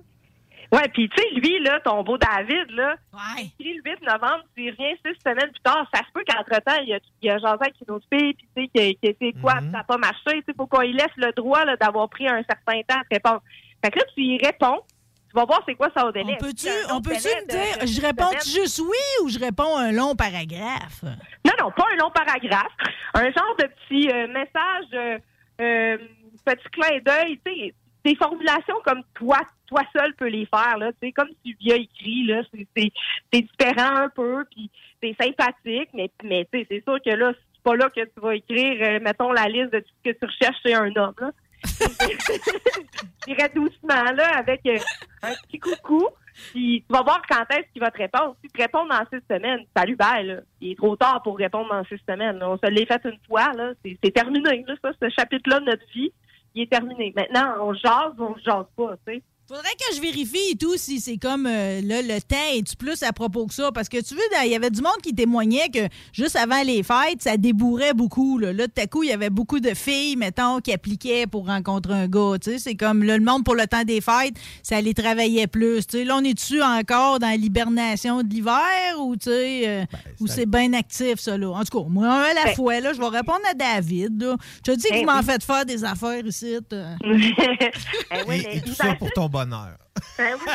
Ouais, 0.71 0.87
puis 0.93 1.09
tu 1.09 1.15
sais, 1.21 1.29
lui, 1.33 1.59
là, 1.63 1.79
ton 1.79 2.03
beau 2.03 2.17
David, 2.17 2.69
là, 2.71 2.95
Ouais. 3.13 3.45
écrit 3.59 3.73
le 3.73 3.81
8 3.91 4.01
novembre, 4.03 4.43
tu 4.55 4.69
reviens 4.69 4.93
six 5.03 5.15
semaines 5.25 5.49
plus 5.51 5.61
tard, 5.63 5.87
ça 5.91 6.01
se 6.01 6.11
peut 6.13 6.23
qu'entre-temps, 6.27 6.79
il 6.83 6.89
y 6.89 6.93
a, 6.93 6.99
il 7.23 7.29
a 7.31 7.37
jasé 7.39 7.57
avec 7.61 7.73
une 7.87 7.95
autre 7.95 8.05
fille, 8.13 8.33
puis 8.35 8.47
tu 8.55 8.63
sais, 8.63 8.95
que, 9.01 9.07
que 9.07 9.15
c'est 9.19 9.41
quoi, 9.41 9.55
Mhm. 9.61 9.71
ça 9.71 9.77
n'a 9.79 9.83
pas 9.83 9.97
marché, 9.97 10.23
tu 10.33 10.43
sais, 10.47 10.53
faut 10.55 10.67
qu'on 10.67 10.81
lui 10.81 10.93
laisse 10.93 11.07
le 11.17 11.31
droit 11.31 11.65
là, 11.65 11.75
d'avoir 11.75 12.07
pris 12.09 12.27
un 12.27 12.43
certain 12.43 12.81
temps 12.87 12.99
à 13.01 13.03
te 13.03 13.13
répondre. 13.15 13.41
Fait 13.83 13.89
que 13.91 13.97
là, 13.99 14.05
tu 14.15 14.21
y 14.21 14.37
réponds, 14.45 14.81
tu 15.29 15.35
vas 15.35 15.45
voir 15.45 15.61
c'est 15.65 15.75
quoi 15.75 15.89
ça 15.95 16.05
au 16.05 16.11
délai. 16.11 16.33
On 16.39 16.43
peut-tu, 16.45 16.67
on 16.91 16.99
délai 16.99 17.15
me 17.17 17.47
dire, 17.47 17.77
de 17.81 17.87
je 17.87 18.01
réponds 18.01 18.31
juste 18.45 18.79
oui 18.79 19.23
ou 19.23 19.29
je 19.29 19.39
réponds 19.39 19.75
un 19.77 19.91
long 19.91 20.15
paragraphe? 20.15 21.01
Non, 21.03 21.51
non, 21.59 21.71
pas 21.71 21.85
un 21.93 21.95
long 21.97 22.11
paragraphe. 22.11 22.73
Un 23.15 23.31
genre 23.31 23.55
de 23.57 23.65
petit 23.65 24.09
euh, 24.11 24.27
message, 24.27 24.85
euh, 24.93 25.17
euh, 25.61 25.97
petit 26.45 26.69
clin 26.71 26.97
d'œil, 27.05 27.39
tu 27.45 27.51
sais, 27.53 27.73
des 28.05 28.15
formulations 28.15 28.75
comme 28.83 29.03
toi, 29.13 29.37
toi 29.69 29.83
seul 29.95 30.13
peux 30.15 30.27
les 30.27 30.45
faire, 30.45 30.77
là, 30.77 30.91
tu 30.93 30.97
sais, 31.01 31.11
comme 31.11 31.29
tu 31.45 31.55
viens 31.59 31.75
écrit, 31.75 32.25
là, 32.25 32.41
c'est, 32.53 32.67
c'est, 32.75 32.91
c'est 33.31 33.41
différent 33.41 33.95
un 33.95 34.09
peu, 34.09 34.43
puis 34.51 34.69
c'est 35.01 35.15
sympathique, 35.21 35.89
mais, 35.93 36.11
mais 36.23 36.47
tu 36.51 36.59
sais, 36.59 36.67
c'est 36.69 36.83
sûr 36.83 36.97
que 37.03 37.11
là, 37.11 37.31
c'est 37.33 37.63
pas 37.63 37.75
là 37.75 37.89
que 37.89 38.01
tu 38.01 38.19
vas 38.19 38.35
écrire, 38.35 38.77
euh, 38.81 38.99
mettons, 38.99 39.31
la 39.31 39.45
liste 39.45 39.71
de 39.71 39.79
tout 39.79 39.91
ce 40.03 40.11
que 40.11 40.17
tu 40.17 40.25
recherches 40.25 40.61
chez 40.63 40.73
un 40.73 40.93
homme, 40.95 41.15
là. 41.19 41.31
Je 41.61 43.33
dirais 43.33 43.51
doucement, 43.53 44.11
là, 44.15 44.37
avec 44.37 44.61
euh, 44.65 44.77
un 45.23 45.33
petit 45.45 45.59
coucou. 45.59 46.07
Puis 46.51 46.85
tu 46.87 46.93
vas 46.93 47.03
voir 47.03 47.21
quand 47.29 47.43
est-ce 47.49 47.69
qu'il 47.73 47.81
va 47.81 47.91
te 47.91 47.97
répondre. 47.97 48.35
Si 48.41 48.49
tu 48.49 48.61
réponds 48.61 48.85
dans 48.85 49.03
six 49.11 49.21
semaines, 49.29 49.65
salut, 49.75 49.97
bye, 49.97 50.25
là. 50.25 50.35
Il 50.61 50.71
est 50.71 50.75
trop 50.75 50.95
tard 50.95 51.21
pour 51.21 51.37
répondre 51.37 51.69
dans 51.69 51.83
six 51.83 51.99
semaines. 52.07 52.39
là. 52.39 52.49
On 52.49 52.57
se 52.57 52.65
l'est 52.71 52.85
fait 52.85 53.01
une 53.03 53.19
fois, 53.27 53.51
là. 53.53 53.73
C'est 53.83 54.11
terminé, 54.11 54.63
là, 54.65 54.73
ça, 54.81 54.91
ce 55.01 55.09
chapitre-là 55.09 55.59
de 55.59 55.65
notre 55.65 55.85
vie. 55.93 56.13
Il 56.55 56.63
est 56.63 56.71
terminé. 56.71 57.13
Maintenant, 57.15 57.55
on 57.59 57.73
jase 57.73 58.13
ou 58.17 58.23
on 58.23 58.37
jase 58.37 58.65
pas, 58.77 58.95
tu 59.05 59.15
sais. 59.15 59.23
Faudrait 59.49 59.63
que 59.79 59.95
je 59.95 59.99
vérifie 60.01 60.51
et 60.51 60.55
tout 60.55 60.77
si 60.77 60.99
c'est 60.99 61.17
comme 61.17 61.47
euh, 61.47 61.81
là, 61.81 62.03
le 62.03 62.21
temps 62.21 62.35
est-tu 62.53 62.75
plus 62.75 63.01
à 63.01 63.11
propos 63.11 63.47
que 63.47 63.53
ça? 63.55 63.71
Parce 63.71 63.89
que 63.89 63.97
tu 63.99 64.13
veux, 64.13 64.21
il 64.45 64.51
y 64.51 64.55
avait 64.55 64.69
du 64.69 64.79
monde 64.79 65.01
qui 65.01 65.11
témoignait 65.15 65.69
que 65.69 65.79
juste 66.13 66.35
avant 66.35 66.61
les 66.61 66.83
fêtes, 66.83 67.23
ça 67.23 67.35
débourrait 67.35 67.95
beaucoup. 67.95 68.37
Là, 68.37 68.53
là 68.53 68.67
tout 68.67 68.79
à 68.79 68.85
coup, 68.85 69.01
il 69.01 69.09
y 69.09 69.11
avait 69.11 69.31
beaucoup 69.31 69.59
de 69.59 69.73
filles, 69.73 70.17
mettons, 70.17 70.59
qui 70.59 70.71
appliquaient 70.71 71.25
pour 71.25 71.47
rencontrer 71.47 71.93
un 71.95 72.07
gars. 72.07 72.35
Tu 72.39 72.51
sais, 72.51 72.59
c'est 72.59 72.75
comme 72.75 73.01
là, 73.01 73.17
le 73.17 73.23
monde 73.23 73.43
pour 73.43 73.55
le 73.55 73.65
temps 73.65 73.83
des 73.83 74.01
fêtes, 74.01 74.35
ça 74.61 74.79
les 74.81 74.93
travaillait 74.93 75.47
plus. 75.47 75.87
Tu 75.87 75.97
sais, 75.97 76.03
là, 76.03 76.17
on 76.17 76.23
est-tu 76.23 76.61
encore 76.61 77.17
dans 77.17 77.35
l'hibernation 77.35 78.21
de 78.21 78.29
l'hiver 78.29 78.53
ou 78.99 79.15
tu 79.15 79.31
sais, 79.31 79.67
euh, 79.67 79.83
ou 80.19 80.27
ça- 80.27 80.35
c'est 80.35 80.45
bien 80.45 80.73
actif, 80.73 81.15
ça, 81.17 81.39
là? 81.39 81.49
En 81.49 81.63
tout 81.63 81.81
cas, 81.81 81.89
moi, 81.89 82.05
un 82.07 82.21
à 82.21 82.33
la 82.35 82.43
Ben- 82.45 82.55
fois, 82.55 82.79
là, 82.81 82.93
je 82.93 82.99
vais 82.99 83.07
répondre 83.07 83.41
à 83.49 83.55
David. 83.55 84.21
Là. 84.21 84.35
Je 84.63 84.71
te 84.73 84.77
dis 84.77 84.83
que 84.83 84.89
Ben 84.93 84.99
vous 84.99 85.05
m'en 85.11 85.17
oui. 85.21 85.25
faites 85.25 85.43
faire 85.43 85.65
des 85.65 85.83
affaires 85.83 86.23
ici. 86.23 86.55
euh. 86.71 86.95
Oui, 88.27 88.43
et, 88.47 88.57
et 88.57 88.61
tout 88.61 88.73
ça 88.75 88.93
pour 88.95 89.09
ton 89.11 89.27
bonheur. 89.45 89.77
Ben 90.17 90.35
oui. 90.35 90.51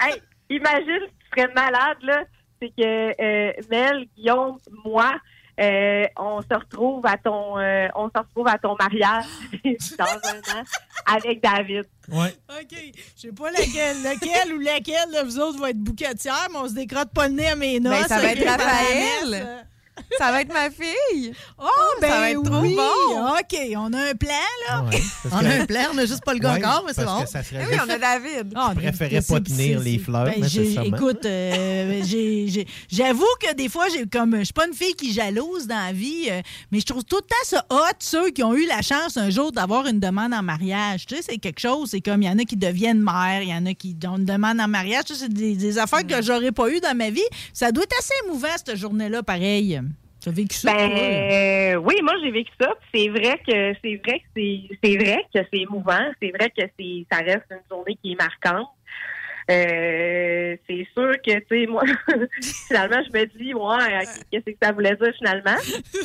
Hey, 0.00 0.22
imagine, 0.50 1.06
tu 1.08 1.40
serais 1.40 1.52
malade, 1.54 1.98
là. 2.02 2.24
C'est 2.60 2.70
que 2.70 3.22
euh, 3.22 3.52
Mel, 3.70 4.06
Guillaume, 4.16 4.58
moi, 4.84 5.14
euh, 5.60 6.06
on 6.16 6.40
se 6.40 6.54
retrouve 6.54 7.04
à 7.06 7.16
ton 7.16 7.58
euh, 7.58 7.88
on 7.96 8.08
se 8.08 8.18
retrouve 8.18 8.46
à 8.46 8.58
ton 8.58 8.76
mariage 8.78 9.24
dans 9.98 10.04
un 10.04 10.58
an 10.58 10.64
avec 11.06 11.42
David. 11.42 11.84
Ouais. 12.08 12.34
OK. 12.48 12.78
Je 13.16 13.20
sais 13.20 13.32
pas 13.32 13.50
lequel, 13.50 13.96
lequel 14.02 14.54
ou 14.54 14.60
laquelle 14.60 15.10
de 15.10 15.24
vous 15.24 15.38
autres 15.38 15.58
va 15.58 15.70
être 15.70 15.78
bouquetière, 15.78 16.48
mais 16.52 16.58
on 16.58 16.68
se 16.68 16.74
décrotte 16.74 17.12
pas 17.12 17.28
le 17.28 17.34
nez 17.34 17.48
à 17.48 17.56
mes 17.56 17.80
noces. 17.80 18.02
Ben, 18.02 18.06
ça 18.06 18.20
va 18.20 18.32
être 18.32 18.44
Raphaël. 18.44 19.66
Ça 20.18 20.30
va 20.32 20.40
être 20.42 20.52
ma 20.52 20.70
fille. 20.70 21.32
Oh, 21.58 21.66
ben 22.00 22.08
va 22.08 22.30
être 22.30 22.42
trop 22.42 22.60
oui. 22.60 22.74
bon. 22.76 23.28
OK, 23.30 23.58
on 23.76 23.92
a 23.92 24.10
un 24.10 24.14
plan, 24.14 24.28
là. 24.68 24.84
Ouais, 24.84 25.02
On 25.32 25.36
a 25.38 25.62
un 25.62 25.66
plan, 25.66 25.80
on 25.92 25.94
n'a 25.94 26.06
juste 26.06 26.24
pas 26.24 26.34
le 26.34 26.40
gars 26.40 26.54
Ouais, 26.54 26.64
encore, 26.64 26.84
mais 26.86 26.92
c'est 26.94 27.04
bon. 27.04 27.24
ça 27.26 27.42
serait 27.42 27.64
Eh 27.68 27.72
oui, 27.72 27.80
on 27.84 27.90
a 27.90 27.98
David. 27.98 28.52
Ah, 28.54 28.72
préférais 28.74 29.10
mais 29.16 29.22
pas 29.22 29.40
tenir 29.40 29.80
les 29.80 29.98
fleurs, 29.98 30.24
ben, 30.24 30.40
nécessairement. 30.40 30.96
Écoute, 30.96 31.24
euh, 31.24 32.02
j'avoue 32.90 33.26
que 33.40 33.54
des 33.54 33.68
fois, 33.68 33.88
j'ai 33.88 34.06
comme 34.06 34.36
je 34.38 34.44
suis 34.44 34.52
pas 34.52 34.66
une 34.66 34.74
fille 34.74 34.94
qui 34.94 35.12
jalouse 35.12 35.66
dans 35.66 35.86
la 35.86 35.92
vie, 35.92 36.28
euh, 36.30 36.40
mais 36.72 36.80
je 36.80 36.86
trouve 36.86 37.04
tout 37.04 37.16
le 37.16 37.22
temps 37.22 37.36
ça 37.44 37.64
hot, 37.70 37.96
ceux 37.98 38.30
qui 38.30 38.42
ont 38.42 38.54
eu 38.54 38.66
la 38.66 38.82
chance 38.82 39.16
un 39.16 39.30
jour 39.30 39.52
d'avoir 39.52 39.86
une 39.86 40.00
demande 40.00 40.32
en 40.34 40.42
mariage. 40.42 41.06
Tu 41.06 41.16
sais, 41.16 41.22
c'est 41.22 41.38
quelque 41.38 41.60
chose, 41.60 41.90
c'est 41.90 42.00
comme 42.00 42.22
il 42.22 42.26
y 42.26 42.30
en 42.30 42.38
a 42.38 42.44
qui 42.44 42.56
deviennent 42.56 43.02
mères, 43.02 43.42
il 43.42 43.48
y 43.48 43.54
en 43.54 43.66
a 43.66 43.74
qui 43.74 43.96
ont 44.06 44.16
une 44.16 44.24
demande 44.24 44.60
en 44.60 44.68
mariage. 44.68 45.04
Tu 45.06 45.14
sais, 45.14 45.20
c'est 45.20 45.32
des, 45.32 45.54
des 45.54 45.78
affaires 45.78 46.06
que 46.06 46.22
j'aurais 46.22 46.52
pas 46.52 46.68
eu 46.70 46.80
dans 46.80 46.96
ma 46.96 47.10
vie. 47.10 47.20
Ça 47.52 47.72
doit 47.72 47.84
être 47.84 47.98
assez 47.98 48.14
émouvant, 48.24 48.48
cette 48.56 48.76
journée-là, 48.76 49.22
pareil. 49.22 49.80
Tu 50.20 50.28
as 50.28 50.32
vécu 50.32 50.56
ça, 50.56 50.74
Ben 50.74 50.90
euh, 50.90 51.76
oui, 51.76 51.94
moi 52.02 52.14
j'ai 52.22 52.30
vécu 52.30 52.50
ça. 52.60 52.74
C'est 52.92 53.08
vrai 53.08 53.38
que 53.46 53.74
c'est 53.82 54.00
vrai 54.04 54.18
que 54.18 54.26
c'est 54.36 54.60
c'est 54.82 54.96
vrai 54.96 55.24
que 55.32 55.40
c'est 55.52 55.60
émouvant. 55.60 56.10
C'est 56.20 56.30
vrai 56.30 56.50
que 56.50 56.64
c'est 56.78 57.06
ça 57.10 57.18
reste 57.18 57.44
une 57.50 57.60
journée 57.70 57.96
qui 58.02 58.12
est 58.12 58.16
marquante. 58.16 58.68
Euh, 59.50 60.56
c'est 60.68 60.86
sûr 60.92 61.12
que 61.22 61.38
tu 61.38 61.44
sais 61.48 61.66
moi 61.66 61.82
finalement 62.68 63.00
je 63.02 63.18
me 63.18 63.24
dis 63.38 63.54
ouais 63.54 64.04
qu'est-ce 64.30 64.44
que 64.44 64.58
ça 64.62 64.72
voulait 64.72 64.94
dire 64.94 65.12
finalement? 65.16 65.56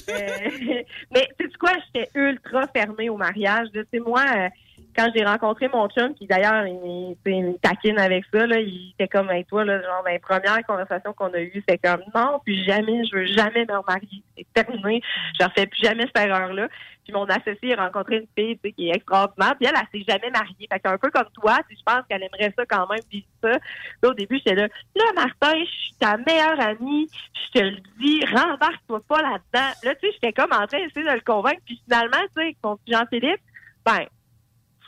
Euh, 0.09 0.83
mais 1.11 1.27
tu 1.37 1.45
sais 1.45 1.57
quoi 1.59 1.71
j'étais 1.93 2.09
ultra 2.15 2.67
fermée 2.67 3.09
au 3.09 3.17
mariage. 3.17 3.67
Tu 3.73 3.85
sais 3.91 3.99
moi 3.99 4.23
euh, 4.37 4.49
quand 4.95 5.09
j'ai 5.15 5.23
rencontré 5.23 5.67
mon 5.67 5.87
chum, 5.89 6.13
qui 6.13 6.27
d'ailleurs, 6.27 6.65
il, 6.65 7.15
il 7.25 7.57
taquine 7.61 7.99
avec 7.99 8.25
ça, 8.31 8.45
là, 8.45 8.59
il 8.59 8.91
était 8.93 9.07
comme 9.07 9.29
avec 9.29 9.47
toi, 9.47 9.65
là, 9.65 9.81
genre, 9.81 10.03
ben, 10.03 10.19
première 10.19 10.63
conversation 10.65 11.13
qu'on 11.13 11.33
a 11.33 11.39
eue, 11.39 11.63
c'est 11.67 11.77
comme, 11.77 12.01
non, 12.13 12.39
puis 12.45 12.63
jamais, 12.63 13.03
je 13.05 13.15
veux 13.15 13.25
jamais 13.25 13.65
me 13.65 13.77
remarier. 13.77 14.23
C'est 14.37 14.47
terminé. 14.53 15.01
Je 15.39 15.45
refais 15.45 15.67
plus 15.67 15.81
jamais 15.81 16.03
cette 16.03 16.25
erreur-là. 16.25 16.67
Puis 17.03 17.13
mon 17.13 17.25
associé 17.25 17.77
a 17.77 17.85
rencontré 17.85 18.17
une 18.17 18.27
fille, 18.37 18.57
tu 18.57 18.69
sais, 18.69 18.71
qui 18.71 18.89
est 18.89 18.95
extraordinaire, 18.95 19.55
puis 19.57 19.67
elle, 19.67 19.75
elle, 19.75 19.99
s'est 19.99 20.05
jamais 20.07 20.29
mariée. 20.29 20.67
Fait 20.71 20.79
qu'un 20.79 20.97
peu 20.97 21.11
comme 21.11 21.27
toi, 21.33 21.57
tu 21.67 21.75
sais, 21.75 21.81
je 21.81 21.93
pense 21.93 22.05
qu'elle 22.07 22.23
aimerait 22.23 22.53
ça 22.57 22.65
quand 22.65 22.87
même, 22.87 23.01
vivre 23.11 23.27
ça. 23.41 23.49
Là, 23.49 24.09
au 24.09 24.13
début, 24.13 24.37
j'étais 24.37 24.55
là, 24.55 24.67
là, 24.95 25.03
Martin, 25.15 25.59
je 25.59 25.69
suis 25.69 25.95
ta 25.99 26.17
meilleure 26.17 26.59
amie, 26.59 27.09
je 27.33 27.59
te 27.59 27.63
le 27.63 27.77
dis, 27.99 28.23
rembarque-toi 28.25 29.01
pas 29.07 29.21
là-dedans. 29.21 29.73
Là, 29.83 29.95
tu 29.95 30.07
sais, 30.07 30.13
j'étais 30.13 30.33
comme 30.33 30.53
en 30.53 30.65
train 30.65 30.79
d'essayer 30.79 31.05
de 31.05 31.11
le 31.11 31.21
convaincre, 31.21 31.61
puis 31.65 31.81
finalement, 31.83 32.17
tu 32.17 32.33
sais, 32.35 32.41
avec 32.41 32.57
mon 32.63 32.77
Jean-Philippe, 32.87 33.41
ben, 33.85 34.05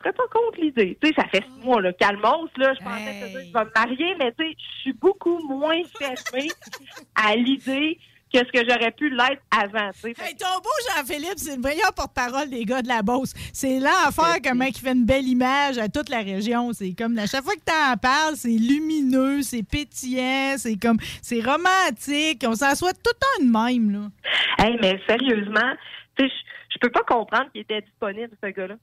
serais 0.06 0.14
pas 0.14 0.28
contre 0.32 0.60
l'idée. 0.62 0.98
Tu 1.02 1.08
sais, 1.10 1.14
ça 1.18 1.28
fait 1.28 1.44
six 1.44 1.66
mois, 1.66 1.82
là, 1.82 1.94
calmos, 1.94 2.50
là, 2.58 2.74
je 2.74 2.84
pensais 2.84 3.20
que 3.20 3.28
je 3.28 3.54
vais 3.54 3.66
me 3.66 3.72
marier, 3.76 4.16
mais 4.20 4.32
tu 4.38 4.46
sais, 4.46 4.56
je 4.58 4.82
suis 4.82 4.94
beaucoup 4.94 5.40
moins 5.48 5.82
fermée 5.98 6.50
à 7.16 7.36
l'idée 7.36 8.00
que 8.34 8.40
ce 8.40 8.52
que 8.52 8.68
j'aurais 8.68 8.92
pu 8.92 9.10
l'être 9.12 9.42
avant, 9.52 9.92
tu 9.94 10.00
sais. 10.02 10.14
Fait 10.14 10.30
Hey, 10.32 10.36
ton 10.36 10.60
beau 10.62 10.70
Jean-Philippe, 10.90 11.38
c'est 11.38 11.56
le 11.56 11.62
meilleur 11.62 11.94
porte-parole 11.94 12.50
des 12.50 12.66
gars 12.66 12.82
de 12.82 12.88
la 12.88 13.02
Beauce. 13.02 13.34
C'est 13.54 13.80
faire 13.80 14.36
comment 14.44 14.66
il 14.66 14.76
fait 14.76 14.92
une 14.92 15.06
belle 15.06 15.28
image 15.28 15.78
à 15.78 15.88
toute 15.88 16.10
la 16.10 16.22
région. 16.22 16.74
C'est 16.74 16.94
comme 16.98 17.18
à 17.18 17.28
chaque 17.28 17.44
fois 17.44 17.54
que 17.54 17.60
tu 17.66 17.72
en 17.74 17.96
parles, 17.96 18.36
c'est 18.36 18.50
lumineux, 18.50 19.42
c'est 19.42 19.64
pétillant, 19.64 20.56
c'est 20.58 20.76
comme 20.78 20.98
c'est 21.22 21.40
romantique. 21.42 22.44
On 22.46 22.56
s'en 22.56 22.76
souhaite 22.76 23.02
tout 23.04 23.12
le 23.14 23.20
temps 23.20 23.46
de 23.46 23.74
même, 23.74 23.92
là. 23.92 24.66
Hey, 24.66 24.78
mais 24.82 25.00
sérieusement, 25.08 25.74
tu 26.18 26.26
sais, 26.28 26.30
je- 26.34 26.74
je 26.74 26.78
peux 26.80 26.90
pas 26.90 27.04
comprendre 27.04 27.50
qu'il 27.54 27.62
était 27.62 27.82
disponible, 27.82 28.32
ce 28.44 28.50
gars-là. 28.50 28.76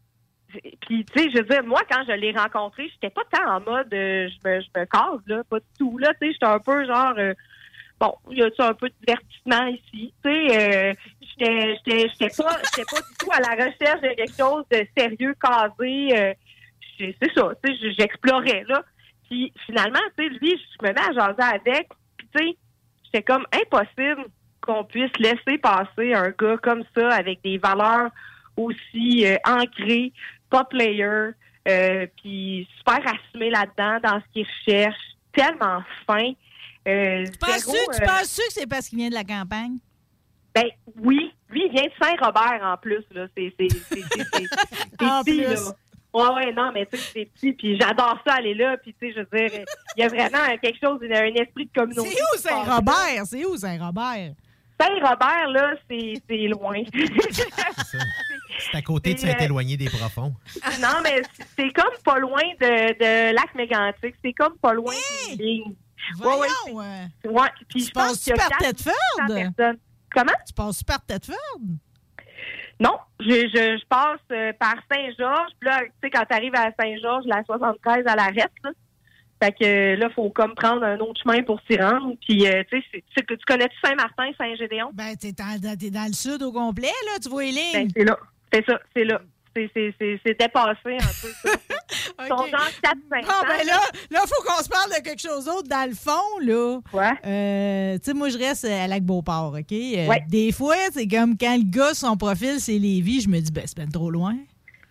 Puis, 0.80 1.04
tu 1.04 1.18
sais, 1.22 1.30
je 1.30 1.38
veux 1.38 1.44
dire, 1.44 1.64
moi, 1.64 1.80
quand 1.90 2.02
je 2.06 2.12
l'ai 2.12 2.32
rencontré, 2.32 2.88
j'étais 2.92 3.10
pas 3.10 3.22
tant 3.30 3.56
en 3.56 3.60
mode 3.60 3.92
euh, 3.92 4.28
je, 4.28 4.48
me, 4.48 4.84
casse, 4.84 5.26
là, 5.26 5.42
pas 5.48 5.58
du 5.58 5.66
tout. 5.78 5.98
Là, 5.98 6.12
tu 6.20 6.26
sais, 6.26 6.32
j'étais 6.32 6.46
un 6.46 6.58
peu 6.58 6.84
genre, 6.86 7.14
euh, 7.18 7.34
bon, 8.00 8.14
y 8.30 8.42
a-tu 8.42 8.60
un 8.62 8.74
peu 8.74 8.88
de 8.88 8.94
divertissement 9.06 9.66
ici? 9.66 10.12
Tu 10.24 10.30
sais, 10.30 10.58
euh, 10.90 10.94
j'étais 11.20 11.76
j'étais- 11.76 12.08
j'étais 12.08 12.42
pas, 12.42 12.56
j'étais 12.64 12.84
pas 12.90 13.00
du 13.00 13.16
tout 13.18 13.30
à 13.32 13.40
la 13.40 13.64
recherche 13.64 14.00
de 14.02 14.14
quelque 14.14 14.36
chose 14.36 14.64
de 14.70 14.86
sérieux, 14.96 15.34
casé. 15.40 16.36
c'est 16.98 17.34
ça, 17.34 17.50
tu 17.64 17.76
sais, 17.76 17.92
j'explorais, 17.92 18.64
là. 18.68 18.82
Puis, 19.28 19.52
finalement, 19.66 20.00
tu 20.18 20.24
sais, 20.24 20.28
lui, 20.40 20.50
je 20.80 20.86
me 20.86 20.92
mets 20.92 21.00
à 21.00 21.12
jaser 21.12 21.54
avec, 21.54 21.88
tu 22.18 22.26
sais, 22.38 22.56
c'était 23.04 23.22
comme 23.22 23.46
impossible 23.52 24.26
qu'on 24.60 24.84
puisse 24.84 25.10
laisser 25.18 25.58
passer 25.58 26.14
un 26.14 26.30
gars 26.30 26.56
comme 26.62 26.84
ça 26.94 27.08
avec 27.10 27.42
des 27.42 27.58
valeurs 27.58 28.10
aussi 28.56 29.26
euh, 29.26 29.36
ancrées, 29.46 30.12
pas 30.52 30.64
player, 30.64 31.30
euh, 31.68 32.06
puis 32.22 32.68
super 32.78 33.00
assumé 33.06 33.50
là-dedans 33.50 33.98
dans 34.02 34.20
ce 34.20 34.26
qu'il 34.32 34.46
recherche, 34.46 35.00
tellement 35.32 35.82
fin. 36.06 36.32
Euh, 36.86 37.24
Tu 37.24 37.38
penses-tu 37.38 37.70
euh, 37.76 38.06
penses-tu 38.06 38.42
que 38.48 38.52
c'est 38.52 38.66
parce 38.68 38.88
qu'il 38.88 38.98
vient 38.98 39.08
de 39.08 39.14
la 39.14 39.24
campagne? 39.24 39.78
ben 40.54 40.64
oui, 41.00 41.32
lui, 41.48 41.62
il 41.64 41.72
vient 41.72 41.84
de 41.84 41.92
Saint-Robert 42.04 42.60
en 42.62 42.76
plus. 42.76 43.02
là. 43.12 43.26
C'est 43.34 43.54
c'est- 43.58 43.68
c'est- 43.70 44.02
c'est- 44.02 44.24
c'est- 44.34 44.48
c'est 45.00 45.04
En 45.06 45.22
petit, 45.24 45.38
plus. 45.38 45.54
là. 45.54 45.72
Ouais, 46.14 46.34
ouais, 46.34 46.52
non, 46.52 46.72
mais 46.74 46.84
tu 46.84 46.98
sais, 46.98 47.04
c'est 47.14 47.24
petit, 47.24 47.52
puis 47.54 47.78
j'adore 47.80 48.18
ça 48.26 48.34
aller 48.34 48.52
là, 48.52 48.76
puis 48.76 48.94
tu 49.00 49.06
sais, 49.08 49.14
je 49.14 49.20
veux 49.20 49.48
dire, 49.48 49.64
il 49.96 50.02
y 50.02 50.04
a 50.04 50.08
vraiment 50.08 50.58
quelque 50.60 50.78
chose, 50.84 50.98
il 51.02 51.08
y 51.10 51.14
a 51.14 51.20
un 51.22 51.34
esprit 51.42 51.64
de 51.64 51.70
communauté. 51.74 52.10
C'est 52.10 52.20
où. 52.22 52.38
Saint-Robert? 52.38 53.24
C'est 53.24 53.44
où 53.46 53.56
Saint-Robert? 53.56 54.32
Saint-Robert, 54.78 55.48
là, 55.48 55.74
c'est 55.88 56.14
c'est 56.28 56.48
loin. 56.48 56.82
C'est 58.70 58.76
à 58.78 58.82
côté 58.82 59.14
de 59.14 59.18
C'est, 59.18 59.28
euh, 59.28 59.32
Saint-Éloigné 59.32 59.76
des 59.76 59.88
Profonds. 59.88 60.34
non, 60.80 61.00
mais 61.02 61.22
c'est 61.56 61.70
comme 61.72 61.94
pas 62.04 62.18
loin 62.18 62.42
de, 62.60 62.92
de 62.98 63.34
Lac 63.34 63.54
Mégantic. 63.54 64.14
C'est 64.24 64.32
comme 64.32 64.56
pas 64.58 64.72
loin 64.74 64.94
Hey! 65.28 65.36
des 65.36 65.44
lignes. 65.44 65.74
Voyons! 66.16 66.42
ouais, 66.72 66.84
euh, 67.26 67.30
Ouais, 67.30 67.48
puis 67.68 67.84
tu 67.84 67.90
a 67.98 68.02
par 68.02 68.12
400 68.12 68.44
Tedford? 68.58 69.74
Comment? 70.14 70.32
Tu 70.46 70.52
passes-tu 70.54 70.84
par 70.84 71.04
Tedford? 71.04 71.36
Non, 72.80 72.96
je, 73.20 73.26
je, 73.26 73.78
je 73.78 73.86
passe 73.86 74.18
euh, 74.32 74.52
par 74.58 74.74
Saint-Georges. 74.90 75.52
Puis 75.60 75.68
là, 75.68 75.80
tu 75.82 75.90
sais, 76.02 76.10
quand 76.10 76.24
tu 76.28 76.34
arrives 76.34 76.54
à 76.56 76.70
Saint-Georges, 76.80 77.24
la 77.26 77.44
73 77.44 78.04
à 78.06 78.16
l'arrêt, 78.16 78.50
là. 78.64 78.70
Fait 79.42 79.52
que 79.52 79.94
là, 79.96 80.08
faut 80.14 80.30
comme 80.30 80.54
prendre 80.54 80.84
un 80.84 80.98
autre 81.00 81.20
chemin 81.20 81.42
pour 81.42 81.60
s'y 81.68 81.76
rendre. 81.76 82.14
Puis, 82.26 82.46
euh, 82.46 82.62
tu 82.70 82.80
sais, 82.80 83.02
tu 83.26 83.36
connais-tu 83.46 83.74
Saint-Martin, 83.84 84.30
Saint-Gédéon? 84.38 84.90
Ben, 84.92 85.16
t'es 85.16 85.32
dans, 85.32 85.76
t'es 85.76 85.90
dans 85.90 86.06
le 86.06 86.12
sud 86.12 86.42
au 86.44 86.52
complet, 86.52 86.92
là, 87.06 87.18
tu 87.20 87.28
vois 87.28 87.42
les 87.44 87.52
Ben, 87.52 87.80
lignes. 87.80 87.90
c'est 87.96 88.04
là. 88.04 88.16
C'est 88.52 88.64
ça, 88.66 88.78
c'est 88.94 89.04
là. 89.04 89.20
C'est, 89.54 89.70
c'est, 89.74 89.94
c'est, 90.00 90.18
c'est 90.24 90.38
dépassé 90.40 90.78
un 90.86 90.96
peu, 90.96 91.28
ça. 91.44 91.50
Ils 92.24 92.26
sont 92.28 92.34
OK. 92.36 92.50
genre 92.50 92.70
4-5 92.82 93.22
Bon, 93.26 93.46
ben 93.46 93.66
là, 93.66 93.80
là, 94.10 94.20
faut 94.26 94.42
qu'on 94.46 94.62
se 94.62 94.68
parle 94.70 94.90
de 94.92 95.02
quelque 95.02 95.20
chose 95.20 95.44
d'autre. 95.44 95.68
Dans 95.68 95.86
le 95.86 95.94
fond, 95.94 96.38
là, 96.40 96.78
Ouais. 96.94 97.10
euh, 97.26 97.98
tu 97.98 98.04
sais, 98.04 98.14
moi, 98.14 98.30
je 98.30 98.38
reste 98.38 98.64
à 98.64 98.86
Lac-Beauport, 98.86 99.52
OK? 99.58 99.72
Euh, 99.72 100.06
Ouais. 100.08 100.24
Des 100.28 100.52
fois, 100.52 100.76
c'est 100.92 101.06
comme 101.06 101.36
quand 101.36 101.54
le 101.54 101.64
gars, 101.70 101.92
son 101.92 102.16
profil, 102.16 102.60
c'est 102.60 102.78
Lévis, 102.78 103.20
je 103.22 103.28
me 103.28 103.40
dis, 103.40 103.52
ben, 103.52 103.64
c'est 103.66 103.76
ben 103.76 103.90
trop 103.90 104.10
loin. 104.10 104.36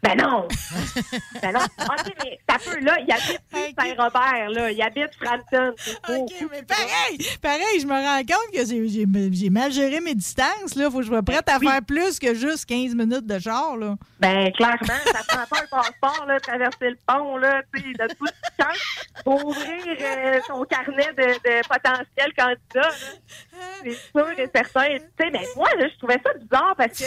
Ben 0.03 0.15
non! 0.17 0.47
ben 1.43 1.51
non. 1.53 1.59
OK, 1.59 2.13
mais 2.23 2.39
ça 2.49 2.57
peut, 2.57 2.79
là, 2.79 2.97
il 3.05 3.11
habite. 3.11 3.41
Saint-Robert, 3.79 4.49
là. 4.49 4.71
Il 4.71 4.81
habite 4.81 5.11
Frampton. 5.21 5.73
OK, 6.09 6.33
mais 6.51 6.63
pareil, 6.63 7.17
pareil, 7.41 7.79
je 7.79 7.85
me 7.85 7.93
rends 7.93 8.19
compte 8.19 8.51
que 8.51 8.65
j'ai- 8.65 9.49
mal 9.51 9.71
géré 9.71 9.99
mes 10.01 10.15
distances, 10.15 10.75
là. 10.75 10.89
Faut 10.89 10.97
que 10.97 11.03
je 11.03 11.09
sois 11.09 11.21
prête 11.21 11.47
à 11.49 11.57
Oui. 11.59 11.67
faire 11.67 11.81
plus 11.85 12.17
que 12.19 12.33
juste 12.33 12.65
15 12.65 12.95
minutes 12.95 13.27
de 13.27 13.37
char, 13.39 13.77
là. 13.77 13.95
Ben, 14.19 14.51
clairement, 14.53 14.77
ça 15.05 15.19
prend 15.27 15.45
pas 15.47 15.63
un 15.63 15.67
passeport, 15.81 16.25
là, 16.25 16.39
traverser 16.39 16.89
le 16.89 16.97
pont, 17.05 17.37
là, 17.37 17.61
tu 17.73 17.81
sais, 17.81 17.87
de 17.93 18.13
tout 18.15 18.25
le 18.25 18.63
temps 18.63 18.79
pour 19.23 19.45
ouvrir 19.45 19.81
euh, 20.01 20.39
son 20.47 20.63
carnet 20.63 21.11
de, 21.15 21.23
de 21.23 21.67
potentiels 21.67 22.33
candidats, 22.35 22.57
là. 22.73 22.89
C'est 23.83 23.91
sûr 23.93 24.29
et 24.39 24.49
certain. 24.53 24.97
Tu 24.97 25.03
sais, 25.19 25.29
mais 25.31 25.45
moi, 25.55 25.69
là, 25.77 25.87
je 25.87 25.97
trouvais 25.97 26.19
ça 26.25 26.33
bizarre 26.33 26.73
parce 26.75 26.97
que 26.97 27.05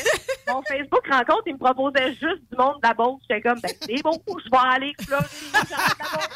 mon 0.52 0.62
Facebook 0.62 1.04
rencontre, 1.10 1.42
il 1.46 1.54
me 1.54 1.58
proposait 1.58 2.10
juste 2.10 2.42
du 2.50 2.56
monde 2.56 2.80
de 2.84 2.88
la 2.88 2.94
Beauce. 2.94 3.20
J'étais 3.28 3.40
comme, 3.40 3.60
ben, 3.60 3.70
c'est 3.80 4.02
bon, 4.02 4.20
je 4.26 4.50
vais 4.50 4.74
aller 4.74 4.88
explorer 4.88 5.24
les 5.32 5.50
gens 5.50 5.64
de 5.64 5.70
la 5.70 6.06
Beauce. 6.12 6.34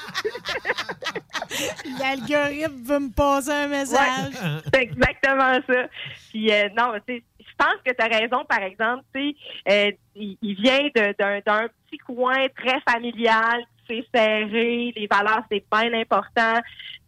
L'algorithme 2.01 2.83
veut 2.85 2.99
me 3.01 3.11
passer 3.11 3.51
un 3.51 3.69
message. 3.69 4.35
C'est 4.73 4.83
exactement 4.83 5.59
ça. 5.67 5.89
Puis 6.31 6.53
euh, 6.53 6.69
non, 6.77 6.93
tu 7.07 7.25
je 7.41 7.65
pense 7.65 7.81
que 7.85 7.91
tu 7.93 8.05
as 8.05 8.19
raison, 8.19 8.45
par 8.45 8.63
exemple, 8.63 9.03
tu 9.13 9.21
sais, 9.21 9.37
euh, 9.69 9.91
il, 10.15 10.39
il 10.43 10.55
vient 10.61 10.89
d'un 10.95 11.67
petit 11.91 11.99
coin 11.99 12.47
très 12.57 12.81
familial, 12.89 13.65
c'est 13.89 14.05
serré, 14.15 14.93
les 14.95 15.09
valeurs, 15.11 15.43
c'est 15.51 15.65
bien 15.73 15.93
important. 15.95 16.55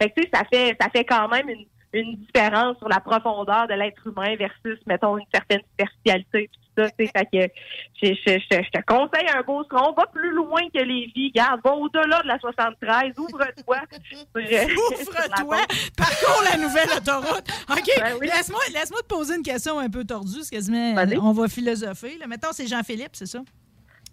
Fait 0.00 0.10
que, 0.10 0.20
tu 0.20 0.22
sais, 0.22 0.30
ça 0.32 0.42
fait, 0.50 0.76
ça 0.80 0.88
fait 0.90 1.04
quand 1.04 1.28
même 1.28 1.48
une, 1.48 1.66
une 1.92 2.16
différence 2.16 2.78
sur 2.78 2.88
la 2.88 3.00
profondeur 3.00 3.66
de 3.68 3.74
l'être 3.74 4.06
humain 4.06 4.36
versus, 4.36 4.78
mettons, 4.86 5.18
une 5.18 5.24
certaine 5.32 5.60
superficialité. 5.70 6.48
tout 6.52 6.82
ça. 6.82 6.88
Fait 6.96 7.08
que 7.32 7.52
je, 8.00 8.08
je, 8.08 8.38
je, 8.50 8.62
je 8.62 8.70
te 8.70 8.80
conseille 8.86 9.28
un 9.36 9.42
beau 9.42 9.64
tronc. 9.64 9.92
Va 9.94 10.06
plus 10.06 10.30
loin 10.30 10.60
que 10.72 10.78
les 10.82 11.10
vies. 11.14 11.32
Garde, 11.34 11.60
va 11.64 11.74
au-delà 11.74 12.22
de 12.22 12.28
la 12.28 12.38
73. 12.38 13.12
Ouvre-toi. 13.18 13.76
Ouvre-toi, 14.34 15.56
parcours 15.96 16.42
la 16.50 16.56
nouvelle 16.58 16.88
autoroute. 16.96 17.48
OK, 17.70 17.90
Ben 17.98 18.14
oui. 18.20 18.26
laisse-moi 18.26 18.60
laisse 18.72 18.90
te 18.90 19.04
poser 19.06 19.36
une 19.36 19.42
question 19.42 19.78
un 19.78 19.88
peu 19.90 20.04
tordue. 20.04 20.40
Quasiment, 20.50 20.94
Vas-y. 20.94 21.18
on 21.18 21.32
va 21.32 21.48
philosopher. 21.48 22.16
Là. 22.18 22.26
Mettons, 22.26 22.52
c'est 22.52 22.66
Jean-Philippe, 22.66 23.14
c'est 23.14 23.26
ça? 23.26 23.40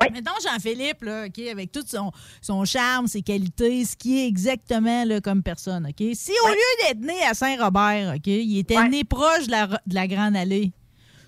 Oui. 0.02 0.08
Mettons 0.14 0.32
Jean-Philippe, 0.44 1.02
là, 1.02 1.26
OK, 1.26 1.40
avec 1.52 1.72
tout 1.72 1.84
son, 1.86 2.12
son 2.42 2.66
charme, 2.66 3.08
ses 3.08 3.22
qualités, 3.24 3.84
ce 3.84 3.96
qui 3.96 4.20
est 4.20 4.28
exactement 4.28 5.04
là, 5.06 5.20
comme 5.22 5.42
personne, 5.42 5.88
OK? 5.88 6.08
Si 6.14 6.32
au 6.44 6.50
lieu 6.50 6.88
d'être 6.88 7.00
né 7.00 7.24
à 7.24 7.34
Saint-Robert, 7.34 8.14
OK, 8.16 8.28
il 8.28 8.60
était 8.60 8.88
né 8.90 9.04
proche 9.04 9.48
de 9.48 9.52
la, 9.52 9.68
de 9.68 9.96
la 9.96 10.08
Grande 10.08 10.36
Allée, 10.36 10.72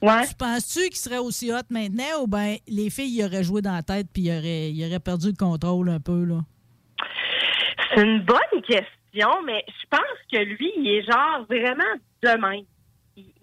tu 0.01 0.35
penses-tu 0.37 0.81
qu'il 0.89 0.97
serait 0.97 1.17
aussi 1.17 1.51
hot 1.51 1.57
maintenant 1.69 2.21
ou 2.21 2.27
bien 2.27 2.57
les 2.67 2.89
filles 2.89 3.19
y 3.19 3.23
auraient 3.23 3.43
joué 3.43 3.61
dans 3.61 3.73
la 3.73 3.83
tête 3.83 4.07
puis 4.13 4.23
il 4.23 4.31
aurait, 4.31 4.71
il 4.71 4.85
aurait 4.85 4.99
perdu 4.99 5.27
le 5.27 5.35
contrôle 5.35 5.89
un 5.89 5.99
peu, 5.99 6.23
là? 6.23 6.39
C'est 7.93 8.01
une 8.03 8.21
bonne 8.21 8.61
question, 8.67 9.29
mais 9.45 9.65
je 9.67 9.87
pense 9.89 10.01
que 10.31 10.37
lui, 10.37 10.71
il 10.77 10.87
est 10.87 11.03
genre 11.11 11.43
vraiment 11.49 11.95
de 12.21 12.29
même. 12.29 12.65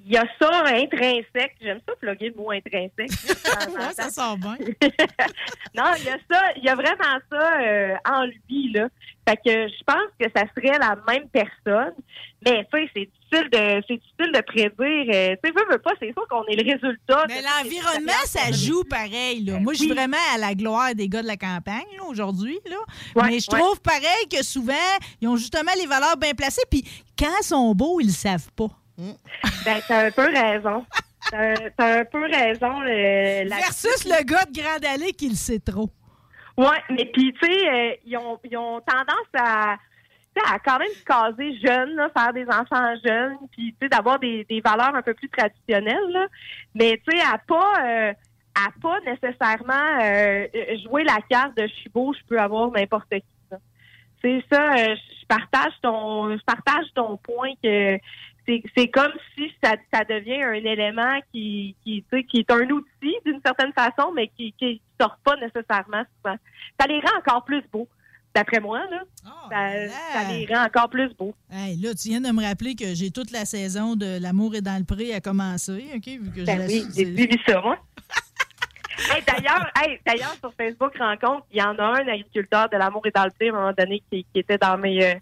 Il 0.09 0.13
y 0.13 0.17
a 0.17 0.25
ça 0.41 0.63
intrinsèque. 0.67 1.57
J'aime 1.61 1.81
ça 1.87 1.95
plugger 2.01 2.29
le 2.29 2.35
mot 2.37 2.51
intrinsèque. 2.53 3.11
Ouais, 3.77 3.93
ça 3.93 4.11
sort 4.11 4.37
bien. 4.39 4.57
non, 5.75 5.85
il 5.99 6.05
y 6.05 6.09
a 6.09 6.17
ça, 6.31 6.43
il 6.57 6.65
y 6.65 6.69
a 6.69 6.75
vraiment 6.75 7.19
ça 7.31 7.61
euh, 7.61 7.95
en 8.09 8.25
lui, 8.27 8.71
là. 8.73 8.89
Fait 9.29 9.37
que 9.37 9.69
je 9.69 9.83
pense 9.85 10.09
que 10.21 10.27
ça 10.35 10.45
serait 10.55 10.79
la 10.79 10.97
même 11.09 11.29
personne. 11.31 11.95
Mais 12.45 12.65
tu 12.73 12.79
sais, 12.79 12.91
c'est 12.95 13.07
difficile 13.07 13.51
de 13.51 13.83
c'est 13.89 13.97
difficile 13.97 14.33
de 14.33 14.41
prédire. 14.43 15.15
euh, 15.15 15.35
tu 15.43 15.49
sais, 15.51 15.55
veux, 15.57 15.73
veux 15.73 15.79
pas, 15.79 15.93
c'est 16.01 16.13
sûr 16.13 16.27
qu'on 16.29 16.45
est 16.45 16.55
le 16.55 16.73
résultat. 16.73 17.25
Mais 17.29 17.43
l'environnement, 17.43 18.13
ça 18.27 18.53
joue 18.53 18.85
pareil. 18.85 19.45
Là. 19.45 19.59
Moi, 19.59 19.73
je 19.73 19.79
suis 19.81 19.89
Oui. 19.91 19.97
vraiment 19.97 20.17
à 20.35 20.39
la 20.39 20.55
gloire 20.55 20.95
des 20.95 21.09
gars 21.09 21.23
de 21.23 21.27
la 21.27 21.37
campagne 21.37 21.87
là, 21.97 22.05
aujourd'hui. 22.07 22.59
Là. 22.67 22.77
Ouais, 23.17 23.29
Mais 23.31 23.41
je 23.41 23.51
ouais. 23.51 23.59
trouve 23.59 23.81
pareil 23.81 24.29
que 24.31 24.45
souvent, 24.45 24.75
ils 25.21 25.27
ont 25.27 25.37
justement 25.37 25.73
les 25.81 25.87
valeurs 25.87 26.17
bien 26.17 26.35
placées. 26.35 26.63
Puis 26.71 26.85
quand 27.19 27.33
ils 27.41 27.45
sont 27.45 27.75
beaux, 27.75 27.99
ils 28.01 28.07
le 28.07 28.13
savent 28.13 28.53
pas. 28.53 28.69
Ben, 28.99 29.81
t'as 29.87 30.07
un 30.07 30.11
peu 30.11 30.27
raison. 30.27 30.85
T'as 31.31 31.55
t'as 31.77 32.01
un 32.01 32.05
peu 32.05 32.23
raison. 32.23 32.81
euh, 32.83 33.45
la- 33.45 33.57
Versus 33.57 34.05
le 34.05 34.25
gars 34.25 34.45
de 34.45 34.53
Grande 34.61 34.85
Allée 34.85 35.13
qui 35.13 35.29
le 35.29 35.35
sait 35.35 35.59
trop. 35.59 35.91
Ouais, 36.57 36.81
mais 36.91 37.05
puis 37.07 37.35
tu 37.35 37.47
sais, 37.47 37.69
euh, 37.69 37.95
ils, 38.07 38.17
ont, 38.17 38.39
ils 38.45 38.57
ont 38.57 38.81
tendance 38.81 39.29
à, 39.39 39.73
à 40.53 40.59
quand 40.65 40.79
même 40.79 40.89
se 40.89 41.05
caser 41.05 41.59
jeunes, 41.63 41.95
là, 41.97 42.09
faire 42.17 42.33
des 42.33 42.47
enfants 42.47 42.95
jeunes, 43.05 43.37
puis 43.53 43.73
tu 43.73 43.77
sais, 43.83 43.89
d'avoir 43.91 44.19
des, 44.19 44.45
des 44.49 44.61
valeurs 44.63 44.95
un 44.95 45.03
peu 45.03 45.13
plus 45.13 45.29
traditionnelles. 45.29 46.11
Là. 46.11 46.27
Mais 46.75 46.99
tu 47.07 47.15
sais, 47.19 47.23
à 47.23 47.37
pas 47.39 47.75
euh, 47.85 48.13
à 48.55 48.69
pas 48.81 48.99
nécessairement 49.01 49.99
euh, 50.03 50.47
jouer 50.83 51.05
la 51.05 51.19
carte 51.29 51.55
de 51.59 51.67
je 51.67 51.75
suis 51.75 51.91
beau, 51.91 52.15
je 52.15 52.25
peux 52.27 52.39
avoir 52.41 52.71
n'importe 52.71 53.11
qui. 53.11 53.23
C'est 54.23 54.43
ça, 54.51 54.73
euh, 54.77 54.97
je 55.21 55.27
partage 55.29 55.73
ton 55.83 56.35
je 56.37 56.43
partage 56.45 56.87
ton 56.95 57.19
point 57.19 57.51
que 57.63 57.99
c'est, 58.47 58.89
comme 58.89 59.13
si 59.35 59.53
ça, 59.63 59.75
ça 59.93 60.05
devient 60.05 60.43
un 60.43 60.53
élément 60.53 61.21
qui, 61.33 61.75
qui, 61.85 62.05
qui 62.29 62.39
est 62.39 62.51
un 62.51 62.69
outil 62.71 63.17
d'une 63.25 63.41
certaine 63.45 63.73
façon, 63.73 64.13
mais 64.15 64.29
qui 64.29 64.53
qui 64.53 64.81
sort 65.01 65.19
pas 65.25 65.37
nécessairement 65.37 66.05
souvent. 66.17 66.37
Ça 66.79 66.87
les 66.87 67.01
rend 67.01 67.19
encore 67.19 67.45
plus 67.45 67.63
beaux, 67.73 67.89
d'après 68.35 68.61
moi. 68.61 68.81
Là. 68.91 69.03
Ça, 69.51 69.89
ça 70.13 70.33
les 70.33 70.47
rend 70.47 70.65
encore 70.65 70.89
plus 70.89 71.13
beaux. 71.15 71.35
Hey, 71.51 71.77
là, 71.77 71.95
tu 71.95 72.09
viens 72.09 72.21
de 72.21 72.31
me 72.31 72.43
rappeler 72.43 72.75
que 72.75 72.95
j'ai 72.95 73.11
toute 73.11 73.31
la 73.31 73.45
saison 73.45 73.97
de 73.97 74.21
L'amour 74.21 74.55
est 74.55 74.63
dans 74.63 74.79
le 74.79 74.85
pré 74.85 75.13
à 75.15 75.21
commencer. 75.21 75.87
OK? 75.95 76.07
Vu 76.07 76.31
que 76.31 76.45
Ben 76.45 76.67
oui, 76.67 76.85
j'ai 76.95 77.05
suivi 77.05 77.39
ça, 77.47 77.61
moi. 77.61 77.79
Hey, 79.15 79.23
d'ailleurs, 79.27 79.71
hey, 79.79 80.01
d'ailleurs, 80.07 80.35
sur 80.41 80.55
Facebook 80.55 80.97
Rencontre, 80.99 81.45
il 81.53 81.59
y 81.59 81.63
en 81.63 81.79
a 81.79 81.85
un 81.85 82.09
agriculteur 82.09 82.71
de 82.71 82.79
l'amour 82.79 83.07
et 83.07 83.11
dans 83.11 83.25
le 83.25 83.31
pré, 83.31 83.51
à 83.51 83.53
un 83.53 83.53
moment 83.53 83.73
donné, 83.77 84.03
qui, 84.11 84.25
qui 84.33 84.41
était 84.41 84.57
dans 84.57 84.79
mes, 84.79 85.05
euh, 85.05 85.15